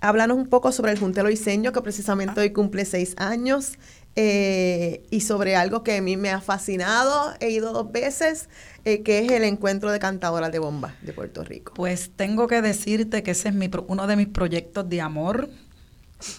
háblanos 0.00 0.36
un 0.36 0.48
poco 0.48 0.70
sobre 0.72 0.92
el 0.92 0.98
Juntelo 0.98 1.30
Iseño, 1.30 1.72
que 1.72 1.80
precisamente 1.80 2.40
hoy 2.40 2.50
cumple 2.52 2.84
seis 2.84 3.14
años, 3.18 3.72
eh, 4.16 5.04
y 5.10 5.20
sobre 5.20 5.56
algo 5.56 5.82
que 5.82 5.98
a 5.98 6.02
mí 6.02 6.16
me 6.16 6.30
ha 6.30 6.40
fascinado, 6.40 7.34
he 7.40 7.50
ido 7.50 7.74
dos 7.74 7.92
veces, 7.92 8.48
eh, 8.86 9.02
que 9.02 9.18
es 9.18 9.30
el 9.30 9.44
encuentro 9.44 9.92
de 9.92 9.98
cantadoras 9.98 10.50
de 10.50 10.58
bomba 10.58 10.94
de 11.02 11.12
Puerto 11.12 11.44
Rico. 11.44 11.74
Pues 11.74 12.10
tengo 12.16 12.46
que 12.46 12.62
decirte 12.62 13.22
que 13.22 13.32
ese 13.32 13.50
es 13.50 13.54
mi, 13.54 13.70
uno 13.88 14.06
de 14.06 14.16
mis 14.16 14.28
proyectos 14.28 14.88
de 14.88 15.02
amor. 15.02 15.50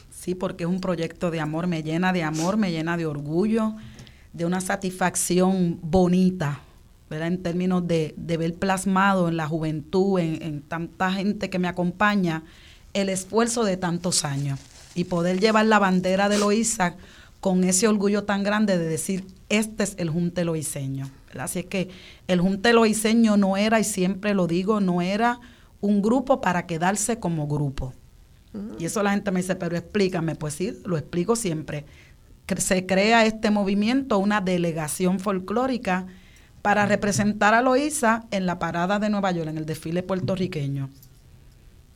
Sí, 0.09 0.33
porque 0.33 0.63
es 0.63 0.69
un 0.69 0.81
proyecto 0.81 1.29
de 1.29 1.39
amor, 1.39 1.67
me 1.67 1.83
llena 1.83 2.11
de 2.11 2.23
amor, 2.23 2.57
me 2.57 2.71
llena 2.71 2.97
de 2.97 3.05
orgullo, 3.05 3.75
de 4.33 4.45
una 4.45 4.59
satisfacción 4.59 5.79
bonita, 5.81 6.61
¿verdad? 7.09 7.27
En 7.27 7.43
términos 7.43 7.87
de, 7.87 8.13
de 8.17 8.37
ver 8.37 8.55
plasmado 8.55 9.29
en 9.29 9.37
la 9.37 9.47
juventud, 9.47 10.19
en, 10.19 10.41
en 10.41 10.61
tanta 10.61 11.11
gente 11.13 11.49
que 11.49 11.59
me 11.59 11.67
acompaña, 11.67 12.43
el 12.93 13.09
esfuerzo 13.09 13.63
de 13.63 13.77
tantos 13.77 14.25
años 14.25 14.59
y 14.95 15.03
poder 15.03 15.39
llevar 15.39 15.67
la 15.67 15.77
bandera 15.77 16.27
de 16.27 16.39
Loíza 16.39 16.95
con 17.47 17.63
ese 17.63 17.87
orgullo 17.87 18.25
tan 18.25 18.43
grande 18.43 18.77
de 18.77 18.89
decir, 18.89 19.23
este 19.47 19.83
es 19.83 19.95
el 19.99 20.09
Junte 20.09 20.43
Loiseño. 20.43 21.09
¿verdad? 21.29 21.45
Así 21.45 21.59
es 21.59 21.65
que 21.65 21.87
el 22.27 22.41
Junte 22.41 22.73
Loiseño 22.73 23.37
no 23.37 23.55
era, 23.55 23.79
y 23.79 23.85
siempre 23.85 24.33
lo 24.33 24.47
digo, 24.47 24.81
no 24.81 25.01
era 25.01 25.39
un 25.79 26.01
grupo 26.01 26.41
para 26.41 26.65
quedarse 26.65 27.19
como 27.19 27.47
grupo. 27.47 27.93
Y 28.77 28.83
eso 28.83 29.01
la 29.01 29.11
gente 29.11 29.31
me 29.31 29.39
dice, 29.39 29.55
pero 29.55 29.77
explícame, 29.77 30.35
pues 30.35 30.55
sí, 30.55 30.77
lo 30.83 30.97
explico 30.97 31.37
siempre. 31.37 31.85
Se 32.57 32.85
crea 32.85 33.25
este 33.25 33.49
movimiento, 33.49 34.17
una 34.17 34.41
delegación 34.41 35.21
folclórica 35.21 36.05
para 36.61 36.85
representar 36.85 37.53
a 37.53 37.61
Loíza 37.61 38.25
en 38.31 38.45
la 38.45 38.59
parada 38.59 38.99
de 38.99 39.09
Nueva 39.09 39.31
York, 39.31 39.47
en 39.47 39.57
el 39.57 39.65
desfile 39.65 40.03
puertorriqueño, 40.03 40.89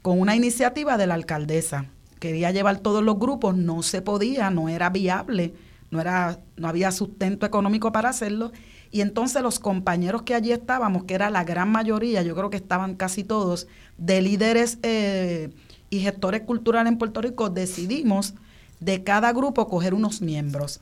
con 0.02 0.18
una 0.18 0.34
iniciativa 0.34 0.96
de 0.96 1.08
la 1.08 1.16
alcaldesa. 1.16 1.88
Quería 2.22 2.52
llevar 2.52 2.78
todos 2.82 3.04
los 3.04 3.18
grupos, 3.18 3.58
no 3.58 3.82
se 3.82 4.04
podía, 4.04 4.52
no 4.52 4.70
era 4.70 4.92
viable, 4.92 5.56
no, 5.90 6.00
era, 6.00 6.38
no 6.56 6.68
había 6.68 6.92
sustento 6.92 7.48
económico 7.48 7.92
para 7.92 8.10
hacerlo. 8.10 8.52
Y 8.92 9.02
entonces 9.02 9.42
los 9.42 9.58
compañeros 9.58 10.22
que 10.22 10.36
allí 10.36 10.52
estábamos, 10.52 11.06
que 11.06 11.16
era 11.16 11.32
la 11.32 11.44
gran 11.44 11.72
mayoría, 11.72 12.22
yo 12.22 12.36
creo 12.36 12.52
que 12.52 12.58
estaban 12.58 12.94
casi 12.94 13.24
todos, 13.24 13.66
de 13.98 14.22
líderes 14.22 14.78
eh, 14.84 15.50
y 15.90 16.02
gestores 16.02 16.42
culturales 16.42 16.92
en 16.92 17.00
Puerto 17.00 17.24
Rico, 17.24 17.50
decidimos 17.50 18.36
de 18.80 19.04
cada 19.04 19.34
grupo 19.34 19.68
coger 19.68 19.96
unos 19.96 20.22
miembros. 20.22 20.80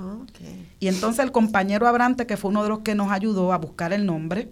Y 0.82 0.90
entonces 0.90 1.24
el 1.24 1.32
compañero 1.32 1.88
Abrante, 1.88 2.28
que 2.28 2.36
fue 2.36 2.52
uno 2.52 2.64
de 2.64 2.70
los 2.70 2.80
que 2.80 2.96
nos 2.96 3.14
ayudó 3.14 3.54
a 3.54 3.58
buscar 3.60 3.94
el 3.94 4.06
nombre, 4.06 4.50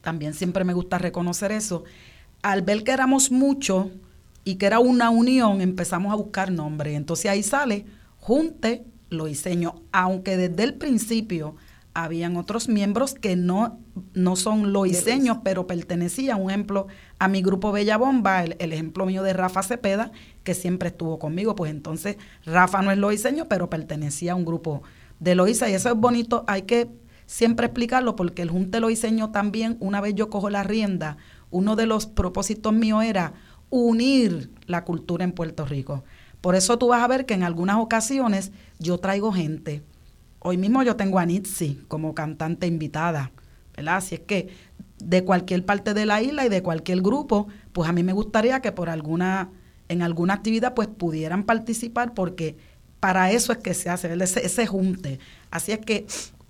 también 0.00 0.32
siempre 0.32 0.64
me 0.64 0.72
gusta 0.72 0.96
reconocer 0.96 1.52
eso, 1.52 1.84
al 2.40 2.62
ver 2.62 2.82
que 2.82 2.92
éramos 2.92 3.30
muchos 3.30 3.88
y 4.48 4.54
que 4.54 4.64
era 4.64 4.78
una 4.78 5.10
unión, 5.10 5.60
empezamos 5.60 6.10
a 6.10 6.16
buscar 6.16 6.50
nombre. 6.50 6.94
Entonces 6.94 7.30
ahí 7.30 7.42
sale 7.42 7.84
Junte 8.16 8.86
Loiseño, 9.10 9.82
aunque 9.92 10.38
desde 10.38 10.64
el 10.64 10.72
principio 10.72 11.56
habían 11.92 12.34
otros 12.38 12.66
miembros 12.66 13.12
que 13.12 13.36
no, 13.36 13.78
no 14.14 14.36
son 14.36 14.72
loiseños, 14.72 15.40
pero 15.44 15.66
pertenecían, 15.66 16.40
un 16.40 16.48
ejemplo, 16.48 16.86
a 17.18 17.28
mi 17.28 17.42
grupo 17.42 17.72
Bella 17.72 17.98
Bomba, 17.98 18.42
el, 18.42 18.72
ejemplo 18.72 19.04
mío 19.04 19.22
de 19.22 19.34
Rafa 19.34 19.62
Cepeda, 19.62 20.12
que 20.44 20.54
siempre 20.54 20.88
estuvo 20.88 21.18
conmigo, 21.18 21.54
pues 21.54 21.70
entonces 21.70 22.16
Rafa 22.46 22.80
no 22.80 22.90
es 22.90 22.96
loiseño, 22.96 23.48
pero 23.48 23.68
pertenecía 23.68 24.32
a 24.32 24.34
un 24.34 24.46
grupo 24.46 24.82
de 25.20 25.34
loisa, 25.34 25.68
y 25.68 25.74
eso 25.74 25.90
es 25.90 25.94
bonito, 25.94 26.44
hay 26.46 26.62
que 26.62 26.88
siempre 27.26 27.66
explicarlo, 27.66 28.16
porque 28.16 28.40
el 28.40 28.48
Junte 28.48 28.80
Loiseño 28.80 29.30
también, 29.30 29.76
una 29.78 30.00
vez 30.00 30.14
yo 30.14 30.30
cojo 30.30 30.48
la 30.48 30.62
rienda, 30.62 31.18
uno 31.50 31.76
de 31.76 31.84
los 31.84 32.06
propósitos 32.06 32.72
míos 32.72 33.04
era 33.04 33.34
unir 33.70 34.50
la 34.66 34.84
cultura 34.84 35.24
en 35.24 35.32
Puerto 35.32 35.64
Rico. 35.64 36.04
Por 36.40 36.54
eso 36.54 36.78
tú 36.78 36.88
vas 36.88 37.02
a 37.02 37.08
ver 37.08 37.26
que 37.26 37.34
en 37.34 37.42
algunas 37.42 37.76
ocasiones 37.76 38.52
yo 38.78 38.98
traigo 38.98 39.32
gente, 39.32 39.82
Hoy 40.40 40.56
mismo 40.56 40.82
yo 40.82 40.96
tengo 40.96 41.18
a 41.18 41.26
Nitsi 41.26 41.80
como 41.88 42.14
cantante 42.14 42.66
invitada, 42.66 43.32
¿verdad? 43.76 43.96
Así 43.96 44.14
es 44.14 44.20
que 44.20 44.48
de 44.98 45.24
cualquier 45.24 45.64
parte 45.64 45.94
de 45.94 46.06
la 46.06 46.22
isla 46.22 46.46
y 46.46 46.48
de 46.48 46.62
cualquier 46.62 47.02
grupo, 47.02 47.48
pues 47.72 47.88
a 47.88 47.92
mí 47.92 48.02
me 48.02 48.12
gustaría 48.12 48.60
que 48.60 48.70
por 48.70 48.88
alguna, 48.88 49.50
en 49.88 50.02
alguna 50.02 50.34
actividad 50.34 50.74
pues 50.74 50.88
pudieran 50.88 51.44
participar 51.44 52.14
porque 52.14 52.56
para 53.00 53.32
eso 53.32 53.52
es 53.52 53.58
que 53.58 53.74
se 53.74 53.90
hace 53.90 54.16
ese, 54.22 54.66
junte. 54.66 55.18
Así 55.50 55.72
es 55.72 55.80
que 55.80 56.06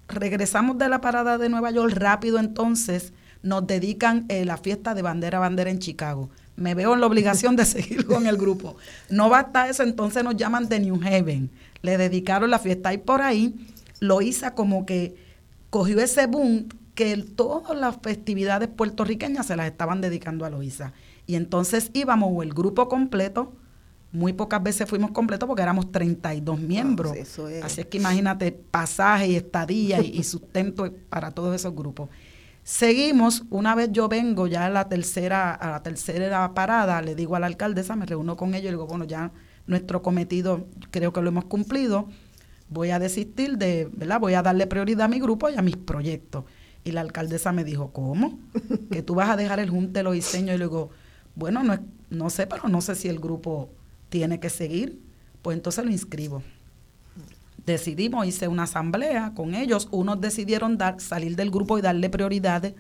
regresamos 0.06 0.76
de 0.76 0.88
la 0.88 1.00
parada 1.00 1.38
de 1.38 1.48
Nueva 1.48 1.70
York 1.70 1.94
rápido 1.96 2.38
entonces, 2.38 3.14
nos 3.42 3.66
dedican 3.66 4.26
eh, 4.28 4.44
la 4.44 4.58
fiesta 4.58 4.94
de 4.94 5.02
bandera 5.02 5.38
a 5.38 5.42
bandera 5.42 5.70
en 5.70 5.78
Chicago. 5.78 6.28
Me 6.58 6.74
veo 6.74 6.92
en 6.94 7.00
la 7.00 7.06
obligación 7.06 7.56
de 7.56 7.64
seguir 7.64 8.04
con 8.04 8.26
el 8.26 8.36
grupo. 8.36 8.76
No 9.08 9.28
basta 9.28 9.68
eso, 9.68 9.82
entonces 9.82 10.24
nos 10.24 10.36
llaman 10.36 10.68
de 10.68 10.80
New 10.80 11.00
Haven. 11.02 11.50
Le 11.82 11.96
dedicaron 11.96 12.50
la 12.50 12.58
fiesta 12.58 12.92
y 12.92 12.98
por 12.98 13.22
ahí 13.22 13.54
Loíza 14.00 14.54
como 14.54 14.84
que 14.84 15.16
cogió 15.70 16.00
ese 16.00 16.26
boom 16.26 16.68
que 16.94 17.16
todas 17.16 17.78
las 17.78 17.96
festividades 18.02 18.68
puertorriqueñas 18.68 19.46
se 19.46 19.56
las 19.56 19.66
estaban 19.66 20.00
dedicando 20.00 20.44
a 20.44 20.50
Loíza. 20.50 20.92
Y 21.26 21.36
entonces 21.36 21.90
íbamos 21.92 22.30
o 22.32 22.42
el 22.42 22.52
grupo 22.52 22.88
completo, 22.88 23.52
muy 24.10 24.32
pocas 24.32 24.62
veces 24.62 24.88
fuimos 24.88 25.10
completos 25.10 25.46
porque 25.46 25.62
éramos 25.62 25.92
32 25.92 26.58
miembros. 26.58 27.12
Así 27.62 27.82
es 27.82 27.86
que 27.86 27.98
imagínate 27.98 28.52
pasaje 28.52 29.28
y 29.28 29.36
estadía 29.36 30.00
y, 30.00 30.22
sustento 30.24 30.90
para 31.08 31.30
todos 31.30 31.54
esos 31.54 31.74
grupos. 31.74 32.08
Seguimos, 32.70 33.44
una 33.48 33.74
vez 33.74 33.92
yo 33.92 34.08
vengo 34.10 34.46
ya 34.46 34.66
a 34.66 34.68
la 34.68 34.90
tercera, 34.90 35.54
a 35.54 35.70
la 35.70 35.82
tercera 35.82 36.52
parada, 36.52 37.00
le 37.00 37.14
digo 37.14 37.34
a 37.34 37.40
la 37.40 37.46
alcaldesa, 37.46 37.96
me 37.96 38.04
reúno 38.04 38.36
con 38.36 38.54
ella 38.54 38.68
y 38.68 38.72
digo, 38.72 38.86
bueno, 38.86 39.06
ya 39.06 39.32
nuestro 39.66 40.02
cometido 40.02 40.66
creo 40.90 41.14
que 41.14 41.22
lo 41.22 41.30
hemos 41.30 41.46
cumplido 41.46 42.08
voy 42.68 42.90
a 42.90 42.98
desistir 42.98 43.56
de, 43.56 43.88
¿verdad? 43.90 44.20
Voy 44.20 44.34
a 44.34 44.42
darle 44.42 44.66
prioridad 44.66 45.06
a 45.06 45.08
mi 45.08 45.18
grupo 45.18 45.48
y 45.48 45.56
a 45.56 45.62
mis 45.62 45.78
proyectos. 45.78 46.44
Y 46.84 46.92
la 46.92 47.00
alcaldesa 47.00 47.52
me 47.52 47.64
dijo, 47.64 47.90
¿cómo? 47.90 48.38
Que 48.90 49.02
tú 49.02 49.14
vas 49.14 49.30
a 49.30 49.36
dejar 49.36 49.60
el 49.60 49.70
junte 49.70 50.02
los 50.02 50.12
diseños. 50.12 50.54
Y 50.54 50.58
le 50.58 50.64
digo, 50.66 50.90
bueno, 51.34 51.62
no, 51.62 51.78
no 52.10 52.28
sé, 52.28 52.46
pero 52.46 52.68
no 52.68 52.82
sé 52.82 52.94
si 52.94 53.08
el 53.08 53.18
grupo 53.18 53.70
tiene 54.10 54.40
que 54.40 54.50
seguir. 54.50 55.00
Pues 55.42 55.56
entonces 55.56 55.84
lo 55.84 55.90
inscribo. 55.90 56.42
Decidimos, 57.68 58.26
hice 58.26 58.48
una 58.48 58.62
asamblea 58.62 59.34
con 59.36 59.54
ellos. 59.54 59.88
Unos 59.90 60.22
decidieron 60.22 60.78
dar, 60.78 61.02
salir 61.02 61.36
del 61.36 61.50
grupo 61.50 61.76
y 61.76 61.82
darle 61.82 62.08
prioridades 62.08 62.72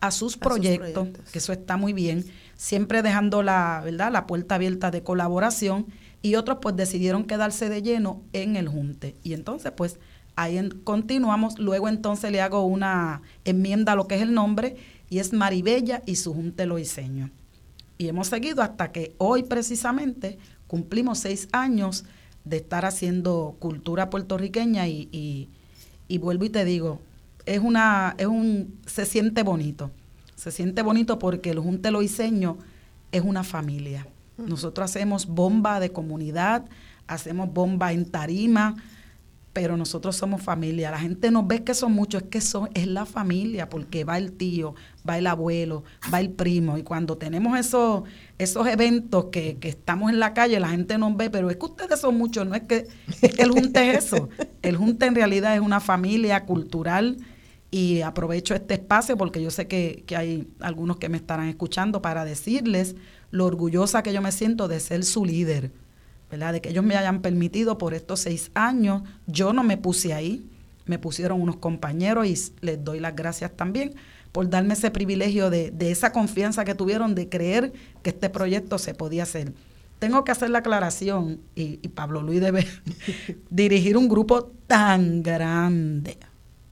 a 0.00 0.10
sus, 0.10 0.36
proyectos, 0.36 1.08
que 1.32 1.38
eso 1.38 1.54
está 1.54 1.78
muy 1.78 1.94
bien, 1.94 2.26
siempre 2.54 3.00
dejando 3.00 3.42
la, 3.42 3.80
¿verdad? 3.82 4.12
la 4.12 4.26
puerta 4.26 4.56
abierta 4.56 4.90
de 4.90 5.02
colaboración 5.02 5.86
y 6.20 6.34
otros 6.34 6.58
pues 6.60 6.76
decidieron 6.76 7.24
quedarse 7.24 7.70
de 7.70 7.80
lleno 7.80 8.20
en 8.34 8.56
el 8.56 8.68
junte. 8.68 9.16
Y 9.22 9.32
entonces 9.32 9.72
pues 9.74 9.98
ahí 10.36 10.68
continuamos, 10.84 11.58
luego 11.58 11.88
entonces 11.88 12.30
le 12.30 12.42
hago 12.42 12.66
una 12.66 13.22
enmienda 13.46 13.92
a 13.92 13.96
lo 13.96 14.06
que 14.08 14.16
es 14.16 14.20
el 14.20 14.34
nombre 14.34 14.76
y 15.08 15.20
es 15.20 15.32
Maribella 15.32 16.02
y 16.04 16.16
su 16.16 16.34
junte 16.34 16.66
loiseño. 16.66 17.30
Y 17.96 18.08
hemos 18.08 18.26
seguido 18.26 18.62
hasta 18.62 18.92
que 18.92 19.14
hoy 19.16 19.44
precisamente 19.44 20.36
cumplimos 20.66 21.20
seis 21.20 21.48
años 21.52 22.04
de 22.44 22.58
estar 22.58 22.84
haciendo 22.84 23.56
cultura 23.58 24.10
puertorriqueña 24.10 24.86
y, 24.88 25.48
y, 26.08 26.18
vuelvo 26.18 26.44
y 26.44 26.50
te 26.50 26.64
digo, 26.64 27.00
es 27.46 27.60
una, 27.60 28.14
es 28.18 28.26
un, 28.26 28.78
se 28.86 29.06
siente 29.06 29.42
bonito, 29.42 29.90
se 30.36 30.50
siente 30.50 30.82
bonito 30.82 31.18
porque 31.18 31.50
el 31.50 31.58
Junte 31.58 31.90
Loiseño 31.90 32.58
es 33.12 33.22
una 33.22 33.44
familia. 33.44 34.06
Nosotros 34.36 34.90
hacemos 34.90 35.26
bomba 35.26 35.80
de 35.80 35.92
comunidad, 35.92 36.64
hacemos 37.06 37.52
bomba 37.52 37.92
en 37.92 38.10
tarima, 38.10 38.76
pero 39.54 39.76
nosotros 39.76 40.16
somos 40.16 40.42
familia. 40.42 40.90
La 40.90 40.98
gente 40.98 41.30
nos 41.30 41.46
ve 41.46 41.62
que 41.62 41.72
son 41.74 41.92
muchos, 41.92 42.24
es 42.24 42.28
que 42.28 42.40
son, 42.40 42.68
es 42.74 42.88
la 42.88 43.06
familia, 43.06 43.70
porque 43.70 44.04
va 44.04 44.18
el 44.18 44.32
tío, 44.32 44.74
va 45.08 45.16
el 45.16 45.28
abuelo, 45.28 45.84
va 46.12 46.20
el 46.20 46.30
primo. 46.30 46.76
Y 46.76 46.82
cuando 46.82 47.16
tenemos 47.16 47.58
esos, 47.58 48.02
esos 48.36 48.66
eventos 48.66 49.26
que, 49.26 49.56
que 49.58 49.68
estamos 49.68 50.10
en 50.10 50.18
la 50.18 50.34
calle, 50.34 50.58
la 50.58 50.68
gente 50.68 50.98
nos 50.98 51.16
ve, 51.16 51.30
pero 51.30 51.48
es 51.50 51.56
que 51.56 51.66
ustedes 51.66 52.00
son 52.00 52.18
muchos, 52.18 52.46
no 52.46 52.56
es 52.56 52.64
que, 52.64 52.88
el 53.38 53.52
junte 53.52 53.92
es 53.92 54.06
eso. 54.06 54.28
El 54.60 54.76
junte 54.76 55.06
en 55.06 55.14
realidad 55.14 55.54
es 55.54 55.60
una 55.60 55.78
familia 55.78 56.44
cultural 56.44 57.18
y 57.70 58.02
aprovecho 58.02 58.54
este 58.54 58.74
espacio 58.74 59.16
porque 59.16 59.40
yo 59.40 59.52
sé 59.52 59.68
que, 59.68 60.02
que 60.06 60.16
hay 60.16 60.48
algunos 60.58 60.96
que 60.96 61.08
me 61.08 61.16
estarán 61.16 61.48
escuchando 61.48 62.02
para 62.02 62.24
decirles 62.24 62.96
lo 63.30 63.46
orgullosa 63.46 64.02
que 64.02 64.12
yo 64.12 64.20
me 64.20 64.32
siento 64.32 64.68
de 64.68 64.80
ser 64.80 65.04
su 65.04 65.24
líder, 65.24 65.70
¿verdad? 66.34 66.52
De 66.52 66.60
que 66.60 66.70
ellos 66.70 66.84
me 66.84 66.96
hayan 66.96 67.22
permitido 67.22 67.78
por 67.78 67.94
estos 67.94 68.20
seis 68.20 68.50
años. 68.54 69.02
Yo 69.26 69.52
no 69.52 69.62
me 69.62 69.76
puse 69.76 70.14
ahí, 70.14 70.48
me 70.86 70.98
pusieron 70.98 71.40
unos 71.40 71.56
compañeros 71.56 72.26
y 72.26 72.36
les 72.60 72.84
doy 72.84 73.00
las 73.00 73.14
gracias 73.16 73.52
también 73.56 73.94
por 74.32 74.50
darme 74.50 74.74
ese 74.74 74.90
privilegio 74.90 75.48
de, 75.48 75.70
de 75.70 75.92
esa 75.92 76.12
confianza 76.12 76.64
que 76.64 76.74
tuvieron 76.74 77.14
de 77.14 77.28
creer 77.28 77.72
que 78.02 78.10
este 78.10 78.30
proyecto 78.30 78.78
se 78.78 78.94
podía 78.94 79.22
hacer. 79.22 79.52
Tengo 80.00 80.24
que 80.24 80.32
hacer 80.32 80.50
la 80.50 80.58
aclaración, 80.58 81.40
y, 81.54 81.76
Pablo 81.88 82.20
Luis 82.20 82.40
debe 82.40 82.66
dirigir 83.50 83.96
un 83.96 84.08
grupo 84.08 84.50
tan 84.66 85.22
grande. 85.22 86.18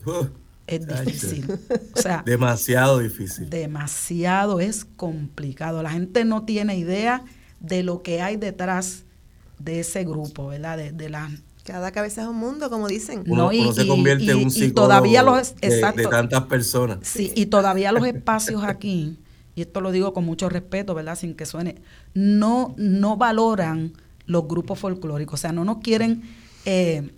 Uh 0.04 0.26
es 0.66 0.86
difícil. 0.86 1.46
O 1.94 2.00
sea, 2.00 2.22
demasiado 2.24 2.98
difícil. 2.98 3.50
Demasiado 3.50 4.60
es 4.60 4.84
complicado. 4.84 5.82
La 5.82 5.90
gente 5.90 6.24
no 6.24 6.44
tiene 6.44 6.76
idea 6.76 7.24
de 7.60 7.82
lo 7.82 8.02
que 8.02 8.22
hay 8.22 8.36
detrás 8.36 9.04
de 9.62 9.80
ese 9.80 10.04
grupo, 10.04 10.48
¿verdad? 10.48 10.78
De, 10.92 11.08
la 11.08 11.30
cada 11.64 11.92
cabeza 11.92 12.22
es 12.22 12.28
un 12.28 12.36
mundo, 12.36 12.70
como 12.70 12.88
dicen. 12.88 13.22
Uno, 13.26 13.50
se 13.72 13.86
convierte 13.86 14.30
en 14.30 14.38
un 14.38 14.50
psicólogo 14.50 14.88
todavía 14.88 15.22
los, 15.22 15.54
de, 15.56 15.68
de, 15.68 16.06
tantas 16.08 16.42
personas. 16.44 16.98
Sí, 17.02 17.32
y 17.36 17.46
todavía 17.46 17.92
los 17.92 18.04
espacios 18.06 18.64
aquí, 18.64 19.18
y 19.54 19.62
esto 19.62 19.80
lo 19.80 19.92
digo 19.92 20.12
con 20.12 20.24
mucho 20.24 20.48
respeto, 20.48 20.94
¿verdad? 20.94 21.16
Sin 21.16 21.34
que 21.34 21.46
suene, 21.46 21.76
no, 22.14 22.74
no 22.78 23.16
valoran 23.16 23.92
los 24.26 24.48
grupos 24.48 24.78
folclóricos, 24.78 25.34
o 25.34 25.40
sea, 25.40 25.52
no 25.52 25.64
nos 25.64 25.78
quieren 25.78 26.22
eh, 26.64 27.10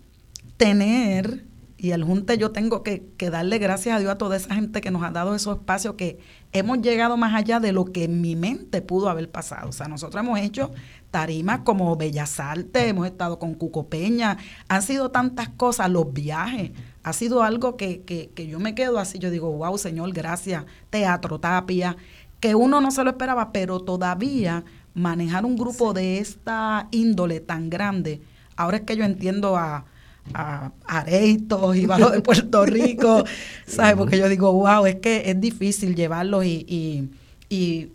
tener 0.57 1.45
y 1.85 1.93
al 1.93 2.03
Junte 2.03 2.39
yo 2.39 2.51
tengo 2.51 2.83
que, 2.83 3.13
darle 3.31 3.59
gracias 3.59 3.95
a 3.95 3.99
Dios 3.99 4.11
a 4.11 4.17
toda 4.17 4.39
esa 4.39 4.55
gente 4.55 4.81
que 4.81 4.91
nos 4.91 5.03
ha 5.03 5.11
dado 5.11 5.35
esos 5.35 5.59
espacios 5.59 5.97
que 5.97 6.19
hemos 6.53 6.81
llegado 6.81 7.19
más 7.19 7.35
allá 7.35 7.61
de 7.61 7.73
lo 7.73 7.85
que 7.85 8.05
en 8.05 8.23
mi 8.23 8.37
mente 8.37 8.81
pudo 8.81 9.11
haber 9.11 9.31
pasado. 9.31 9.69
O 9.69 9.73
sea, 9.73 9.87
nosotros 9.87 10.25
hemos 10.25 10.39
hecho 10.41 10.71
tarimas 11.15 11.61
como 11.61 11.95
Bellas 11.95 12.41
Artes, 12.41 12.89
hemos 12.89 13.07
estado 13.07 13.39
con 13.39 13.55
Cuco 13.55 13.87
Peña, 13.87 14.37
han 14.67 14.83
sido 14.83 15.13
tantas 15.13 15.49
cosas, 15.49 15.89
los 15.89 16.13
viajes, 16.13 16.73
ha 17.05 17.13
sido 17.13 17.45
algo 17.45 17.77
que, 17.77 18.03
que, 18.03 18.31
que 18.35 18.49
yo 18.49 18.59
me 18.59 18.75
quedo 18.75 18.99
así, 18.99 19.21
yo 19.21 19.31
digo, 19.31 19.53
wow, 19.53 19.79
Señor, 19.79 20.13
gracias, 20.13 20.65
teatro, 20.91 21.39
tapia, 21.39 21.97
que 22.41 22.57
uno 22.57 22.81
no 22.81 22.91
se 22.91 23.05
lo 23.05 23.11
esperaba, 23.11 23.53
pero 23.53 23.79
todavía 23.79 24.65
manejar 24.93 25.45
un 25.45 25.55
grupo 25.57 25.93
de 25.93 26.19
esta 26.19 26.89
índole 26.91 27.39
tan 27.39 27.71
grande, 27.71 28.21
ahora 28.57 28.79
es 28.79 28.83
que 28.83 28.97
yo 28.97 29.05
entiendo 29.05 29.57
a 29.57 29.85
a 30.33 30.73
Areitos 30.85 31.77
y 31.77 31.87
bajo 31.87 32.11
de 32.11 32.23
Puerto 32.23 32.67
Rico, 32.67 33.23
¿sabes? 33.67 33.95
Porque 33.95 34.19
yo 34.19 34.29
digo, 34.29 34.53
wow, 34.53 34.85
es 34.87 34.97
que 34.97 35.31
es 35.31 35.41
difícil 35.41 35.95
llevarlos 35.95 36.45
y, 36.45 36.65
y, 36.67 37.11
y 37.55 37.93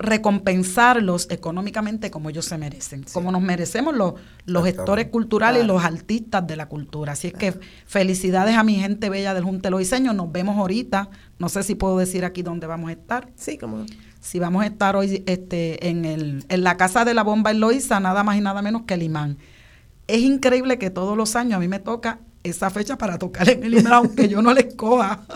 recompensarlos 0.00 1.26
económicamente 1.30 2.10
como 2.10 2.30
ellos 2.30 2.46
se 2.46 2.56
merecen, 2.56 3.04
como 3.12 3.30
nos 3.30 3.42
merecemos 3.42 3.94
los, 3.94 4.14
los 4.46 4.64
gestores 4.64 5.08
culturales 5.08 5.62
y 5.62 5.66
los 5.66 5.84
artistas 5.84 6.46
de 6.46 6.56
la 6.56 6.68
cultura. 6.68 7.12
Así 7.12 7.28
es 7.28 7.34
que 7.34 7.54
felicidades 7.86 8.56
a 8.56 8.64
mi 8.64 8.76
gente 8.76 9.10
bella 9.10 9.34
del 9.34 9.44
Junte 9.44 9.68
Diseños. 9.70 10.14
Nos 10.14 10.32
vemos 10.32 10.56
ahorita. 10.56 11.10
No 11.38 11.50
sé 11.50 11.62
si 11.62 11.74
puedo 11.74 11.98
decir 11.98 12.24
aquí 12.24 12.42
dónde 12.42 12.66
vamos 12.66 12.88
a 12.88 12.92
estar. 12.92 13.28
Sí, 13.36 13.58
como 13.58 13.84
Si 14.20 14.38
vamos 14.38 14.62
a 14.62 14.66
estar 14.66 14.96
hoy 14.96 15.22
este, 15.26 15.88
en, 15.88 16.06
el, 16.06 16.44
en 16.48 16.64
la 16.64 16.78
Casa 16.78 17.04
de 17.04 17.12
la 17.12 17.22
Bomba 17.22 17.50
en 17.50 17.60
Loíza, 17.60 18.00
nada 18.00 18.24
más 18.24 18.38
y 18.38 18.40
nada 18.40 18.62
menos 18.62 18.82
que 18.86 18.94
el 18.94 19.02
imán. 19.02 19.36
Es 20.06 20.20
increíble 20.20 20.78
que 20.78 20.88
todos 20.88 21.14
los 21.14 21.36
años 21.36 21.58
a 21.58 21.60
mí 21.60 21.68
me 21.68 21.78
toca 21.78 22.20
esa 22.42 22.70
fecha 22.70 22.96
para 22.96 23.18
tocar 23.18 23.50
en 23.50 23.64
el 23.64 23.74
imán, 23.74 23.92
aunque 23.92 24.28
yo 24.28 24.40
no 24.40 24.54
les 24.54 24.74
coja. 24.74 25.20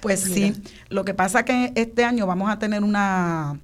Pues 0.00 0.20
sí, 0.20 0.54
lo 0.90 1.04
que 1.04 1.14
pasa 1.14 1.44
que 1.44 1.72
este 1.74 2.04
año 2.04 2.28
vamos 2.28 2.48
a 2.48 2.60
tener 2.60 2.84
una 2.84 3.58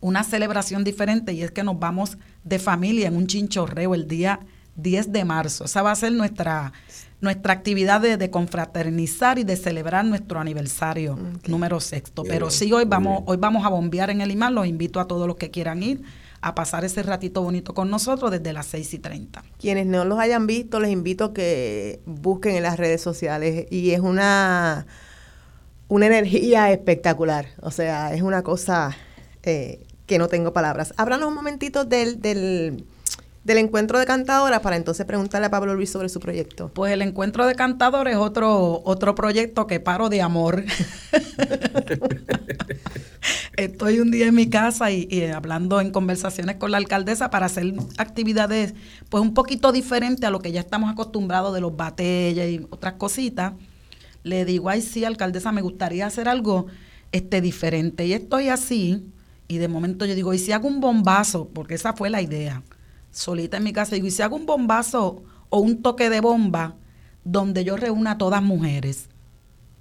una 0.00 0.24
celebración 0.24 0.84
diferente 0.84 1.32
y 1.32 1.42
es 1.42 1.50
que 1.50 1.64
nos 1.64 1.78
vamos 1.78 2.18
de 2.44 2.58
familia 2.58 3.08
en 3.08 3.16
un 3.16 3.26
chinchorreo 3.26 3.94
el 3.94 4.06
día 4.06 4.40
10 4.76 5.12
de 5.12 5.24
marzo. 5.24 5.64
Esa 5.64 5.82
va 5.82 5.90
a 5.90 5.96
ser 5.96 6.12
nuestra, 6.12 6.72
nuestra 7.20 7.52
actividad 7.52 8.00
de, 8.00 8.30
confraternizar 8.30 9.38
y 9.38 9.44
de 9.44 9.56
celebrar 9.56 10.04
nuestro 10.04 10.38
aniversario 10.38 11.18
número 11.46 11.80
sexto. 11.80 12.22
Pero 12.22 12.50
sí, 12.50 12.72
hoy 12.72 12.84
vamos, 12.84 13.24
hoy 13.26 13.36
vamos 13.36 13.66
a 13.66 13.68
bombear 13.68 14.10
en 14.10 14.20
el 14.20 14.30
imán. 14.30 14.54
Los 14.54 14.66
invito 14.66 15.00
a 15.00 15.08
todos 15.08 15.26
los 15.26 15.36
que 15.36 15.50
quieran 15.50 15.82
ir 15.82 16.02
a 16.40 16.54
pasar 16.54 16.84
ese 16.84 17.02
ratito 17.02 17.42
bonito 17.42 17.74
con 17.74 17.90
nosotros 17.90 18.30
desde 18.30 18.52
las 18.52 18.66
6 18.66 18.94
y 18.94 18.98
30. 19.00 19.42
Quienes 19.58 19.86
no 19.86 20.04
los 20.04 20.20
hayan 20.20 20.46
visto, 20.46 20.78
les 20.78 20.92
invito 20.92 21.24
a 21.24 21.34
que 21.34 22.00
busquen 22.06 22.54
en 22.54 22.62
las 22.62 22.76
redes 22.76 23.00
sociales 23.00 23.66
y 23.70 23.90
es 23.90 24.00
una, 24.00 24.86
una 25.88 26.06
energía 26.06 26.70
espectacular. 26.70 27.48
O 27.60 27.72
sea, 27.72 28.14
es 28.14 28.22
una 28.22 28.44
cosa 28.44 28.96
eh, 29.42 29.87
que 30.08 30.18
no 30.18 30.26
tengo 30.26 30.52
palabras. 30.52 30.92
Háblanos 30.96 31.28
un 31.28 31.34
momentito 31.34 31.84
del, 31.84 32.20
del, 32.20 32.84
del 33.44 33.58
encuentro 33.58 34.00
de 34.00 34.06
cantadoras 34.06 34.60
para 34.60 34.76
entonces 34.76 35.06
preguntarle 35.06 35.46
a 35.46 35.50
Pablo 35.50 35.74
Luis 35.74 35.90
sobre 35.90 36.08
su 36.08 36.18
proyecto. 36.18 36.72
Pues 36.74 36.92
el 36.92 37.02
encuentro 37.02 37.46
de 37.46 37.54
cantadores 37.54 38.14
es 38.14 38.18
otro, 38.18 38.80
otro 38.84 39.14
proyecto 39.14 39.66
que 39.68 39.78
paro 39.78 40.08
de 40.08 40.22
amor. 40.22 40.64
Estoy 43.56 44.00
un 44.00 44.10
día 44.10 44.26
en 44.28 44.34
mi 44.34 44.48
casa 44.48 44.90
y, 44.90 45.06
y, 45.10 45.24
hablando 45.24 45.80
en 45.80 45.90
conversaciones 45.90 46.56
con 46.56 46.70
la 46.70 46.78
alcaldesa 46.78 47.28
para 47.28 47.46
hacer 47.46 47.74
actividades 47.98 48.74
pues 49.10 49.20
un 49.20 49.34
poquito 49.34 49.72
diferentes 49.72 50.24
a 50.24 50.30
lo 50.30 50.40
que 50.40 50.52
ya 50.52 50.60
estamos 50.60 50.90
acostumbrados 50.90 51.52
de 51.52 51.60
los 51.60 51.76
batallas 51.76 52.48
y 52.48 52.66
otras 52.70 52.94
cositas. 52.94 53.52
Le 54.22 54.46
digo, 54.46 54.70
ay 54.70 54.80
sí, 54.80 55.04
alcaldesa, 55.04 55.52
me 55.52 55.60
gustaría 55.60 56.06
hacer 56.06 56.28
algo 56.30 56.66
este 57.12 57.42
diferente. 57.42 58.06
Y 58.06 58.14
estoy 58.14 58.48
así, 58.48 59.12
y 59.48 59.58
de 59.58 59.68
momento 59.68 60.04
yo 60.04 60.14
digo, 60.14 60.34
¿y 60.34 60.38
si 60.38 60.52
hago 60.52 60.68
un 60.68 60.80
bombazo? 60.80 61.48
Porque 61.48 61.74
esa 61.74 61.94
fue 61.94 62.10
la 62.10 62.20
idea. 62.20 62.62
Solita 63.10 63.56
en 63.56 63.64
mi 63.64 63.72
casa, 63.72 63.94
digo, 63.94 64.06
¿y 64.06 64.10
si 64.10 64.22
hago 64.22 64.36
un 64.36 64.44
bombazo 64.44 65.24
o 65.48 65.58
un 65.60 65.82
toque 65.82 66.10
de 66.10 66.20
bomba 66.20 66.76
donde 67.24 67.64
yo 67.64 67.76
reúna 67.76 68.12
a 68.12 68.18
todas 68.18 68.42
mujeres? 68.42 69.08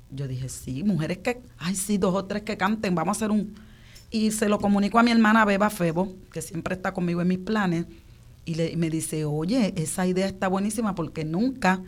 Yo 0.09 0.27
dije, 0.27 0.47
sí, 0.47 0.83
mujeres 0.83 1.17
que, 1.17 1.41
ay, 1.57 1.75
sí, 1.75 1.97
dos 1.97 2.15
o 2.15 2.25
tres 2.25 2.43
que 2.43 2.55
canten, 2.55 2.95
vamos 2.95 3.17
a 3.17 3.19
hacer 3.19 3.31
un... 3.31 3.55
Y 4.09 4.31
se 4.31 4.47
lo 4.47 4.57
comunico 4.57 4.99
a 4.99 5.03
mi 5.03 5.11
hermana 5.11 5.43
Beba 5.43 5.69
Febo, 5.69 6.15
que 6.31 6.41
siempre 6.41 6.75
está 6.75 6.93
conmigo 6.93 7.21
en 7.21 7.27
mis 7.27 7.39
planes, 7.39 7.85
y, 8.45 8.55
le, 8.55 8.71
y 8.71 8.77
me 8.77 8.89
dice, 8.89 9.25
oye, 9.25 9.73
esa 9.75 10.07
idea 10.07 10.27
está 10.27 10.47
buenísima 10.47 10.95
porque 10.95 11.25
nunca 11.25 11.81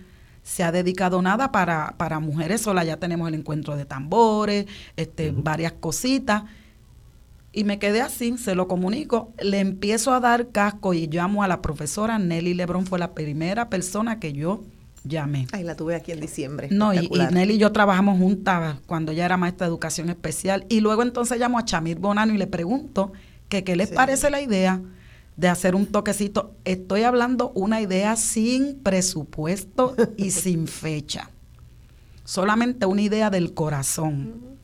se 0.44 0.64
ha 0.64 0.74
dedicado 0.74 1.22
nada 1.22 1.54
para, 1.54 1.96
para 1.98 2.20
mujeres 2.20 2.62
solas. 2.62 2.86
Ya 2.86 2.98
tenemos 2.98 3.30
el 3.30 3.36
encuentro 3.36 3.78
de 3.78 3.86
tambores, 3.86 4.66
este, 4.98 5.32
varias 5.32 5.74
cositas. 5.74 6.44
Y 7.60 7.66
me 7.66 7.78
quedé 7.78 8.00
así, 8.00 8.38
se 8.38 8.56
lo 8.56 8.70
comunico, 8.70 9.34
le 9.38 9.60
empiezo 9.60 10.14
a 10.14 10.22
dar 10.22 10.48
casco 10.48 10.94
y 10.94 11.08
llamo 11.08 11.44
a 11.44 11.48
la 11.50 11.62
profesora 11.62 12.18
Nelly 12.18 12.54
Lebrón, 12.54 12.86
fue 12.86 13.00
la 13.00 13.14
primera 13.14 13.70
persona 13.70 14.18
que 14.18 14.32
yo 14.32 14.64
llamé. 15.04 15.46
Ay, 15.52 15.66
la 15.66 15.76
tuve 15.76 15.94
aquí 15.94 16.14
en 16.14 16.22
diciembre. 16.22 16.70
No, 16.72 16.94
y, 16.94 17.10
y, 17.12 17.20
Nelly 17.34 17.56
y 17.56 17.58
yo 17.58 17.74
trabajamos 17.74 18.18
juntas 18.18 18.78
cuando 18.86 19.12
ya 19.12 19.26
era 19.26 19.36
maestra 19.36 19.68
de 19.68 19.72
educación 19.72 20.10
especial. 20.10 20.66
Y 20.70 20.80
luego 20.80 21.04
entonces 21.04 21.38
llamo 21.38 21.60
a 21.60 21.66
Chamir 21.66 22.00
Bonano 22.00 22.34
y 22.34 22.38
le 22.38 22.48
pregunto 22.48 23.12
que 23.50 23.66
qué 23.66 23.76
les 23.76 23.90
sí. 23.90 23.96
parece 23.96 24.30
la 24.30 24.40
idea 24.40 24.82
de 25.36 25.50
hacer 25.50 25.76
un 25.76 25.86
toquecito. 25.86 26.56
Estoy 26.64 27.04
hablando 27.04 27.52
una 27.56 27.82
idea 27.82 28.16
sin 28.16 28.80
presupuesto 28.80 29.98
y 30.16 30.32
sin 30.32 30.66
fecha. 30.66 31.30
Solamente 32.24 32.86
una 32.86 33.02
idea 33.02 33.30
del 33.30 33.54
corazón. 33.54 34.44
Uh 34.44 34.46
-huh 34.46 34.59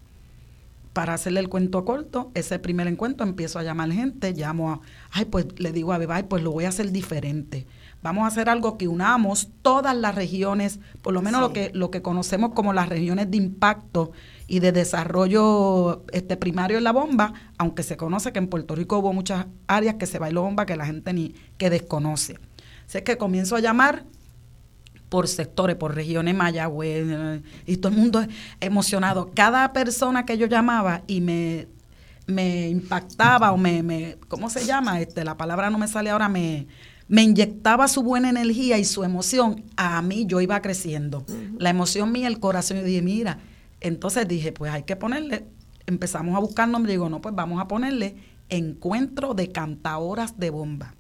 para 0.95 1.13
hacerle 1.13 1.41
el 1.41 1.49
cuento 1.49 1.83
corto, 1.83 2.31
ese 2.35 2.57
primer 2.57 2.87
encuentro 2.87 3.27
empiezo 3.27 3.59
a 3.59 3.63
llamar 3.63 3.91
gente, 3.91 4.31
llamo 4.31 4.71
a, 4.71 4.79
ay, 5.11 5.25
pues 5.25 5.47
le 5.57 5.73
digo 5.73 5.91
a 5.91 5.97
Beba, 5.97 6.15
ay, 6.15 6.23
pues 6.23 6.41
lo 6.41 6.51
voy 6.51 6.63
a 6.63 6.69
hacer 6.69 6.93
diferente. 6.93 7.67
Vamos 8.01 8.23
a 8.23 8.27
hacer 8.27 8.47
algo 8.47 8.77
que 8.77 8.87
unamos 8.87 9.49
todas 9.61 9.93
las 9.93 10.15
regiones, 10.15 10.79
por 11.01 11.13
lo 11.13 11.21
menos 11.21 11.41
sí. 11.41 11.47
lo 11.47 11.53
que 11.53 11.71
lo 11.73 11.91
que 11.91 12.01
conocemos 12.01 12.53
como 12.53 12.71
las 12.71 12.87
regiones 12.87 13.29
de 13.29 13.35
impacto 13.35 14.13
y 14.47 14.59
de 14.59 14.71
desarrollo 14.71 16.05
este 16.13 16.37
primario 16.37 16.77
en 16.77 16.85
la 16.85 16.93
bomba, 16.93 17.33
aunque 17.57 17.83
se 17.83 17.97
conoce 17.97 18.31
que 18.31 18.39
en 18.39 18.47
Puerto 18.47 18.73
Rico 18.73 18.97
hubo 18.99 19.11
muchas 19.11 19.47
áreas 19.67 19.95
que 19.95 20.05
se 20.05 20.17
bailó 20.17 20.43
bomba 20.43 20.65
que 20.65 20.77
la 20.77 20.85
gente 20.85 21.11
ni 21.11 21.35
que 21.57 21.69
desconoce. 21.69 22.39
Así 22.87 22.99
es 22.99 23.03
que 23.03 23.17
comienzo 23.17 23.57
a 23.57 23.59
llamar 23.59 24.05
por 25.09 25.27
sectores, 25.27 25.75
por 25.75 25.95
regiones 25.95 26.35
Mayagüez, 26.35 27.41
y 27.65 27.77
todo 27.77 27.91
el 27.91 27.97
mundo 27.97 28.25
emocionado. 28.59 29.31
Cada 29.33 29.71
persona 29.73 30.25
que 30.25 30.37
yo 30.37 30.47
llamaba 30.47 31.03
y 31.07 31.21
me, 31.21 31.67
me 32.27 32.69
impactaba 32.69 33.51
o 33.51 33.57
me, 33.57 33.83
me, 33.83 34.17
¿cómo 34.27 34.49
se 34.49 34.65
llama? 34.65 35.01
Este, 35.01 35.23
la 35.23 35.37
palabra 35.37 35.69
no 35.69 35.77
me 35.77 35.87
sale 35.87 36.09
ahora, 36.09 36.27
me, 36.29 36.67
me 37.07 37.23
inyectaba 37.23 37.87
su 37.87 38.01
buena 38.03 38.29
energía 38.29 38.77
y 38.77 38.85
su 38.85 39.03
emoción, 39.03 39.63
a 39.77 40.01
mí 40.01 40.25
yo 40.25 40.41
iba 40.41 40.61
creciendo. 40.61 41.19
Uh 41.27 41.31
-huh. 41.31 41.55
La 41.59 41.69
emoción 41.69 42.11
mía, 42.11 42.27
el 42.27 42.39
corazón, 42.39 42.77
yo 42.77 42.83
dije, 42.83 43.01
mira, 43.01 43.39
entonces 43.81 44.27
dije, 44.27 44.51
pues 44.51 44.71
hay 44.71 44.83
que 44.83 44.95
ponerle, 44.95 45.45
empezamos 45.85 46.35
a 46.35 46.39
buscar 46.39 46.67
nombre, 46.67 46.91
digo, 46.91 47.09
no, 47.09 47.21
pues 47.21 47.35
vamos 47.35 47.61
a 47.61 47.67
ponerle 47.67 48.15
encuentro 48.49 49.33
de 49.33 49.51
cantadoras 49.51 50.39
de 50.39 50.49
bomba 50.49 50.95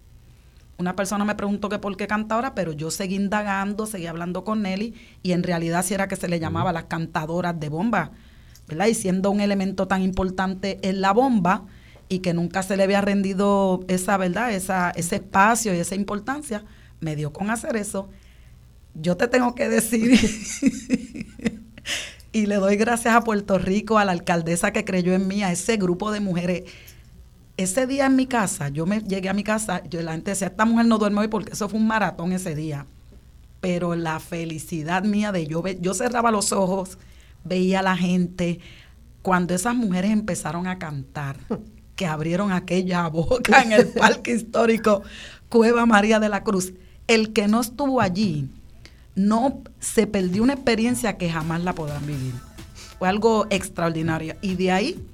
una 0.77 0.95
persona 0.95 1.23
me 1.23 1.35
preguntó 1.35 1.69
que 1.69 1.79
por 1.79 1.95
qué 1.95 2.07
cantadora, 2.07 2.53
pero 2.53 2.73
yo 2.73 2.91
seguí 2.91 3.15
indagando, 3.15 3.85
seguí 3.85 4.07
hablando 4.07 4.43
con 4.43 4.61
Nelly 4.61 4.93
y 5.23 5.31
en 5.31 5.43
realidad 5.43 5.85
si 5.85 5.93
era 5.93 6.07
que 6.07 6.17
se 6.17 6.27
le 6.27 6.39
llamaba 6.39 6.73
las 6.73 6.85
cantadoras 6.85 7.57
de 7.59 7.69
bomba, 7.69 8.11
¿verdad? 8.67 8.87
Y 8.87 8.93
siendo 8.93 9.31
un 9.31 9.39
elemento 9.39 9.87
tan 9.87 10.01
importante 10.01 10.79
en 10.81 10.99
la 10.99 11.13
bomba 11.13 11.65
y 12.09 12.19
que 12.19 12.33
nunca 12.33 12.61
se 12.61 12.75
le 12.75 12.83
había 12.83 13.01
rendido 13.01 13.85
esa, 13.87 14.17
¿verdad? 14.17 14.51
Esa, 14.51 14.91
ese 14.91 15.17
espacio 15.17 15.73
y 15.73 15.77
esa 15.77 15.95
importancia, 15.95 16.65
me 16.99 17.15
dio 17.15 17.31
con 17.31 17.49
hacer 17.49 17.77
eso. 17.77 18.09
Yo 18.95 19.15
te 19.15 19.27
tengo 19.27 19.55
que 19.55 19.69
decir, 19.69 20.19
y 22.31 22.45
le 22.47 22.55
doy 22.55 22.75
gracias 22.75 23.15
a 23.15 23.21
Puerto 23.21 23.57
Rico, 23.57 23.97
a 23.97 24.05
la 24.05 24.11
alcaldesa 24.11 24.71
que 24.71 24.83
creyó 24.83 25.13
en 25.13 25.27
mí, 25.27 25.41
a 25.41 25.51
ese 25.51 25.77
grupo 25.77 26.11
de 26.11 26.19
mujeres 26.19 26.63
ese 27.57 27.87
día 27.87 28.05
en 28.07 28.15
mi 28.15 28.27
casa, 28.27 28.69
yo 28.69 28.85
me 28.85 29.01
llegué 29.01 29.29
a 29.29 29.33
mi 29.33 29.43
casa, 29.43 29.83
yo 29.89 30.01
la 30.01 30.11
gente 30.13 30.31
decía, 30.31 30.47
esta 30.47 30.65
mujer 30.65 30.85
no 30.85 30.97
duerme 30.97 31.21
hoy 31.21 31.27
porque 31.27 31.53
eso 31.53 31.69
fue 31.69 31.79
un 31.79 31.87
maratón 31.87 32.31
ese 32.31 32.55
día. 32.55 32.85
Pero 33.61 33.95
la 33.95 34.19
felicidad 34.19 35.03
mía 35.03 35.31
de 35.31 35.47
yo, 35.47 35.63
yo 35.65 35.93
cerraba 35.93 36.31
los 36.31 36.51
ojos, 36.51 36.97
veía 37.43 37.79
a 37.79 37.83
la 37.83 37.97
gente, 37.97 38.59
cuando 39.21 39.55
esas 39.55 39.75
mujeres 39.75 40.11
empezaron 40.11 40.67
a 40.67 40.77
cantar, 40.77 41.37
que 41.95 42.05
abrieron 42.05 42.51
aquella 42.51 43.07
boca 43.07 43.61
en 43.61 43.71
el 43.71 43.87
parque 43.87 44.33
histórico 44.33 45.01
Cueva 45.47 45.85
María 45.85 46.19
de 46.19 46.27
la 46.27 46.43
Cruz, 46.43 46.73
el 47.07 47.31
que 47.31 47.47
no 47.47 47.61
estuvo 47.61 48.01
allí, 48.01 48.49
no 49.15 49.61
se 49.79 50.07
perdió 50.07 50.43
una 50.43 50.53
experiencia 50.53 51.17
que 51.17 51.31
jamás 51.31 51.63
la 51.63 51.73
podrán 51.73 52.05
vivir. 52.05 52.33
Fue 52.99 53.07
algo 53.07 53.47
extraordinario. 53.49 54.35
Y 54.41 54.55
de 54.55 54.71
ahí 54.71 55.05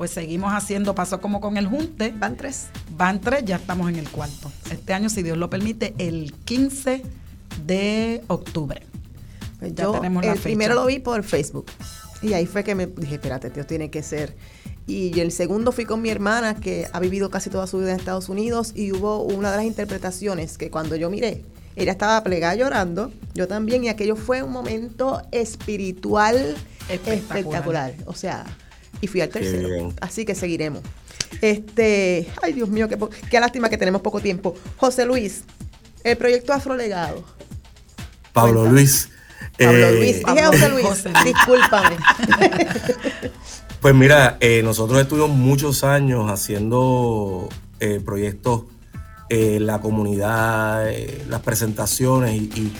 pues 0.00 0.12
seguimos 0.12 0.54
haciendo, 0.54 0.94
pasó 0.94 1.20
como 1.20 1.42
con 1.42 1.58
el 1.58 1.66
Junte. 1.66 2.14
Van 2.16 2.34
tres. 2.34 2.68
Van 2.96 3.20
tres, 3.20 3.44
ya 3.44 3.56
estamos 3.56 3.86
en 3.90 3.96
el 3.96 4.08
cuarto. 4.08 4.50
Este 4.70 4.94
año, 4.94 5.10
si 5.10 5.22
Dios 5.22 5.36
lo 5.36 5.50
permite, 5.50 5.92
el 5.98 6.32
15 6.46 7.02
de 7.66 8.22
octubre. 8.28 8.80
Pues 9.58 9.74
ya 9.74 9.84
yo 9.84 9.92
tenemos 9.92 10.24
la 10.24 10.32
el 10.32 10.38
fecha. 10.38 10.44
primero 10.44 10.74
lo 10.74 10.86
vi 10.86 11.00
por 11.00 11.22
Facebook. 11.22 11.66
Y 12.22 12.32
ahí 12.32 12.46
fue 12.46 12.64
que 12.64 12.74
me 12.74 12.86
dije, 12.86 13.16
espérate, 13.16 13.50
tío, 13.50 13.66
tiene 13.66 13.90
que 13.90 14.02
ser. 14.02 14.34
Y 14.86 15.20
el 15.20 15.32
segundo 15.32 15.70
fui 15.70 15.84
con 15.84 16.00
mi 16.00 16.08
hermana, 16.08 16.54
que 16.54 16.88
ha 16.90 16.98
vivido 16.98 17.28
casi 17.28 17.50
toda 17.50 17.66
su 17.66 17.76
vida 17.76 17.90
en 17.90 17.98
Estados 17.98 18.30
Unidos, 18.30 18.72
y 18.74 18.92
hubo 18.92 19.22
una 19.22 19.50
de 19.50 19.58
las 19.58 19.66
interpretaciones 19.66 20.56
que 20.56 20.70
cuando 20.70 20.96
yo 20.96 21.10
miré, 21.10 21.44
ella 21.76 21.92
estaba 21.92 22.24
plegada 22.24 22.54
llorando, 22.54 23.12
yo 23.34 23.46
también, 23.46 23.84
y 23.84 23.90
aquello 23.90 24.16
fue 24.16 24.42
un 24.42 24.50
momento 24.50 25.20
espiritual 25.30 26.56
espectacular. 26.88 27.90
espectacular. 27.90 27.94
O 28.06 28.14
sea, 28.14 28.46
y 29.00 29.06
fui 29.06 29.20
al 29.20 29.28
tercero. 29.30 29.92
Así 30.00 30.24
que 30.24 30.34
seguiremos. 30.34 30.82
Este, 31.40 32.26
ay 32.42 32.52
Dios 32.52 32.68
mío, 32.68 32.88
qué, 32.88 32.98
qué 33.30 33.40
lástima 33.40 33.68
que 33.68 33.78
tenemos 33.78 34.02
poco 34.02 34.20
tiempo. 34.20 34.54
José 34.76 35.04
Luis, 35.06 35.42
el 36.04 36.16
proyecto 36.16 36.52
Afrolegado. 36.52 37.24
Pablo 38.32 38.66
Luis. 38.66 39.08
Pablo 39.58 39.86
Eh, 39.88 39.92
Luis, 39.98 40.16
dije 40.24 40.44
José 40.46 40.68
Luis, 40.70 40.86
José 40.86 41.10
Luis. 41.10 41.24
discúlpame. 41.24 41.96
Pues 43.80 43.94
mira, 43.94 44.36
eh, 44.40 44.60
nosotros 44.62 45.00
estuvimos 45.00 45.30
muchos 45.30 45.84
años 45.84 46.30
haciendo 46.30 47.48
eh, 47.80 47.98
proyectos 48.04 48.64
eh, 49.30 49.56
en 49.56 49.64
la 49.66 49.80
comunidad, 49.80 50.90
eh, 50.90 51.24
las 51.30 51.40
presentaciones 51.40 52.34
y, 52.34 52.44
y- 52.60 52.72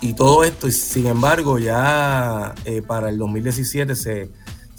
y 0.00 0.14
todo 0.14 0.42
esto. 0.42 0.66
Y 0.66 0.72
sin 0.72 1.06
embargo, 1.06 1.60
ya 1.60 2.54
eh, 2.64 2.82
para 2.82 3.10
el 3.10 3.18
2017 3.18 3.94
se, 3.94 4.30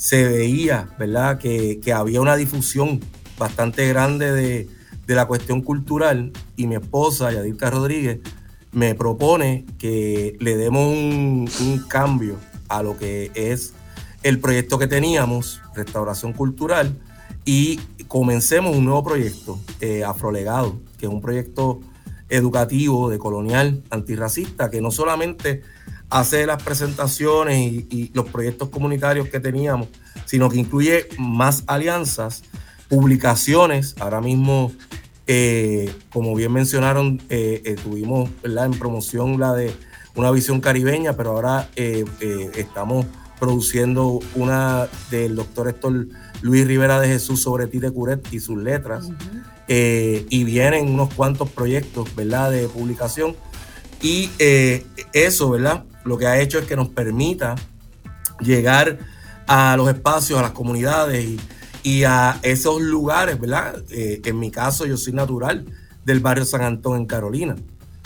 se 0.02 0.28
veía, 0.28 0.90
¿verdad?, 0.98 1.38
que, 1.38 1.80
que 1.80 1.94
había 1.94 2.22
una 2.22 2.36
difusión 2.36 3.02
bastante 3.38 3.88
grande 3.88 4.32
de, 4.32 4.68
de 5.06 5.16
la 5.16 5.28
cuestión 5.28 5.62
cultural 5.62 6.32
y 6.56 6.66
mi 6.66 6.74
esposa, 6.74 7.32
Yadilka 7.32 7.70
Rodríguez, 7.70 8.18
me 8.72 8.96
propone 8.96 9.64
que 9.78 10.38
le 10.40 10.58
demos 10.58 10.88
un, 10.88 11.48
un 11.62 11.80
cambio 11.88 12.38
a 12.68 12.82
lo 12.82 12.98
que 12.98 13.30
es 13.36 13.76
el 14.24 14.40
proyecto 14.40 14.80
que 14.80 14.88
teníamos, 14.88 15.62
Restauración 15.76 16.34
Cultural, 16.34 16.98
y 17.46 17.80
comencemos 18.08 18.76
un 18.76 18.86
nuevo 18.86 19.04
proyecto, 19.04 19.60
eh, 19.82 20.04
Afrolegado, 20.04 20.80
que 20.98 21.06
es 21.06 21.12
un 21.12 21.22
proyecto 21.22 21.80
educativo 22.28 23.08
de 23.12 23.20
colonial 23.20 23.84
antirracista, 23.92 24.72
que 24.72 24.82
no 24.82 24.90
solamente 24.90 25.62
hace 26.12 26.46
las 26.46 26.62
presentaciones 26.62 27.58
y, 27.58 27.88
y 27.90 28.12
los 28.14 28.30
proyectos 28.30 28.70
comunitarios 28.70 29.30
que 29.30 29.40
teníamos, 29.40 29.88
sino 30.26 30.50
que 30.50 30.58
incluye 30.58 31.08
más 31.18 31.64
alianzas, 31.66 32.44
publicaciones. 32.90 33.96
Ahora 34.00 34.22
mismo, 34.22 34.72
eh, 35.26 35.92
como 36.12 36.36
bien 36.36 36.52
mencionaron, 36.52 37.22
eh, 37.30 37.62
eh, 37.66 37.76
tuvimos 37.82 38.30
¿verdad? 38.44 38.66
en 38.66 38.72
promoción 38.74 39.40
la 39.40 39.54
de 39.54 39.74
una 40.16 40.30
visión 40.30 40.60
caribeña, 40.62 41.16
pero 41.16 41.32
ahora 41.32 41.70
eh, 41.76 42.06
estamos 42.56 43.06
produciendo 43.40 44.20
una 44.36 44.88
del 45.10 45.36
doctor 45.36 45.70
Héctor 45.70 46.08
Luis 46.42 46.68
Rivera 46.68 47.00
de 47.00 47.08
Jesús 47.08 47.42
sobre 47.42 47.66
Tite 47.68 47.90
Curet 47.90 48.32
y 48.32 48.40
sus 48.40 48.58
letras. 48.58 49.10
Eh, 49.68 50.26
y 50.30 50.44
vienen 50.44 50.90
unos 50.90 51.14
cuantos 51.14 51.50
proyectos, 51.50 52.14
¿verdad?, 52.16 52.52
de 52.52 52.68
publicación. 52.68 53.36
Y 54.02 54.30
eh, 54.38 54.86
eso, 55.14 55.50
¿verdad?, 55.50 55.86
lo 56.04 56.18
que 56.18 56.28
ha 56.28 56.40
hecho 56.40 56.60
es 56.60 56.66
que 56.66 56.76
nos 56.76 56.90
permita 56.90 57.56
llegar 58.40 59.00
a 59.48 59.76
los 59.78 59.90
espacios, 59.90 60.40
a 60.40 60.42
las 60.42 60.52
comunidades 60.52 61.28
y, 61.84 62.04
a 62.04 62.40
esos 62.44 62.82
lugares, 62.82 63.40
¿verdad? 63.40 63.84
Eh, 63.90 64.22
en 64.26 64.40
mi 64.40 64.52
caso, 64.52 64.86
yo 64.86 64.98
soy 64.98 65.14
natural 65.14 65.66
del 66.06 66.20
barrio 66.20 66.46
San 66.46 66.62
Antón 66.62 66.98
en 66.98 67.06
Carolina. 67.06 67.56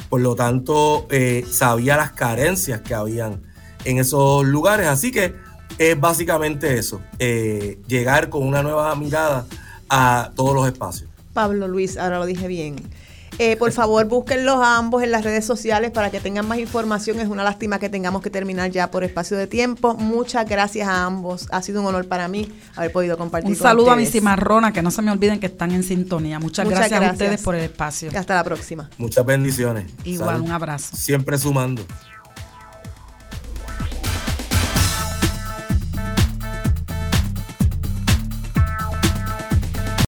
Por 0.09 0.21
lo 0.21 0.35
tanto, 0.35 1.07
eh, 1.09 1.45
sabía 1.49 1.97
las 1.97 2.11
carencias 2.11 2.81
que 2.81 2.93
habían 2.93 3.41
en 3.83 3.99
esos 3.99 4.45
lugares. 4.45 4.87
Así 4.87 5.11
que 5.11 5.35
es 5.77 5.99
básicamente 5.99 6.77
eso, 6.77 7.01
eh, 7.19 7.79
llegar 7.87 8.29
con 8.29 8.43
una 8.43 8.63
nueva 8.63 8.95
mirada 8.95 9.45
a 9.89 10.31
todos 10.35 10.55
los 10.55 10.67
espacios. 10.67 11.09
Pablo 11.33 11.67
Luis, 11.67 11.97
ahora 11.97 12.19
lo 12.19 12.25
dije 12.25 12.47
bien. 12.47 12.75
Eh, 13.37 13.57
por 13.57 13.71
favor, 13.71 14.05
búsquenlos 14.05 14.55
a 14.57 14.77
ambos 14.77 15.03
en 15.03 15.11
las 15.11 15.23
redes 15.23 15.45
sociales 15.45 15.91
para 15.91 16.09
que 16.09 16.19
tengan 16.19 16.47
más 16.47 16.57
información. 16.57 17.19
Es 17.19 17.27
una 17.27 17.43
lástima 17.43 17.79
que 17.79 17.89
tengamos 17.89 18.21
que 18.21 18.29
terminar 18.29 18.71
ya 18.71 18.91
por 18.91 19.03
espacio 19.03 19.35
de 19.37 19.47
tiempo. 19.47 19.95
Muchas 19.95 20.47
gracias 20.47 20.87
a 20.87 21.03
ambos. 21.05 21.47
Ha 21.51 21.61
sido 21.61 21.81
un 21.81 21.87
honor 21.87 22.07
para 22.07 22.27
mí 22.27 22.51
haber 22.75 22.91
podido 22.91 23.17
compartir 23.17 23.51
Un 23.51 23.57
con 23.57 23.67
saludo 23.67 23.91
a 23.91 23.95
mi 23.95 24.05
cimarrona, 24.05 24.71
que 24.71 24.81
no 24.81 24.91
se 24.91 25.01
me 25.01 25.11
olviden 25.11 25.39
que 25.39 25.47
están 25.47 25.71
en 25.71 25.83
sintonía. 25.83 26.39
Muchas, 26.39 26.65
Muchas 26.65 26.79
gracias, 26.89 27.01
a 27.01 27.11
ustedes 27.11 27.41
por 27.41 27.55
el 27.55 27.63
espacio. 27.63 28.09
Hasta 28.15 28.35
la 28.35 28.43
próxima. 28.43 28.89
Muchas 28.97 29.25
bendiciones. 29.25 29.85
Igual, 30.03 30.35
Salud. 30.35 30.45
un 30.45 30.51
abrazo. 30.51 30.95
Siempre 30.95 31.37
sumando. 31.37 31.85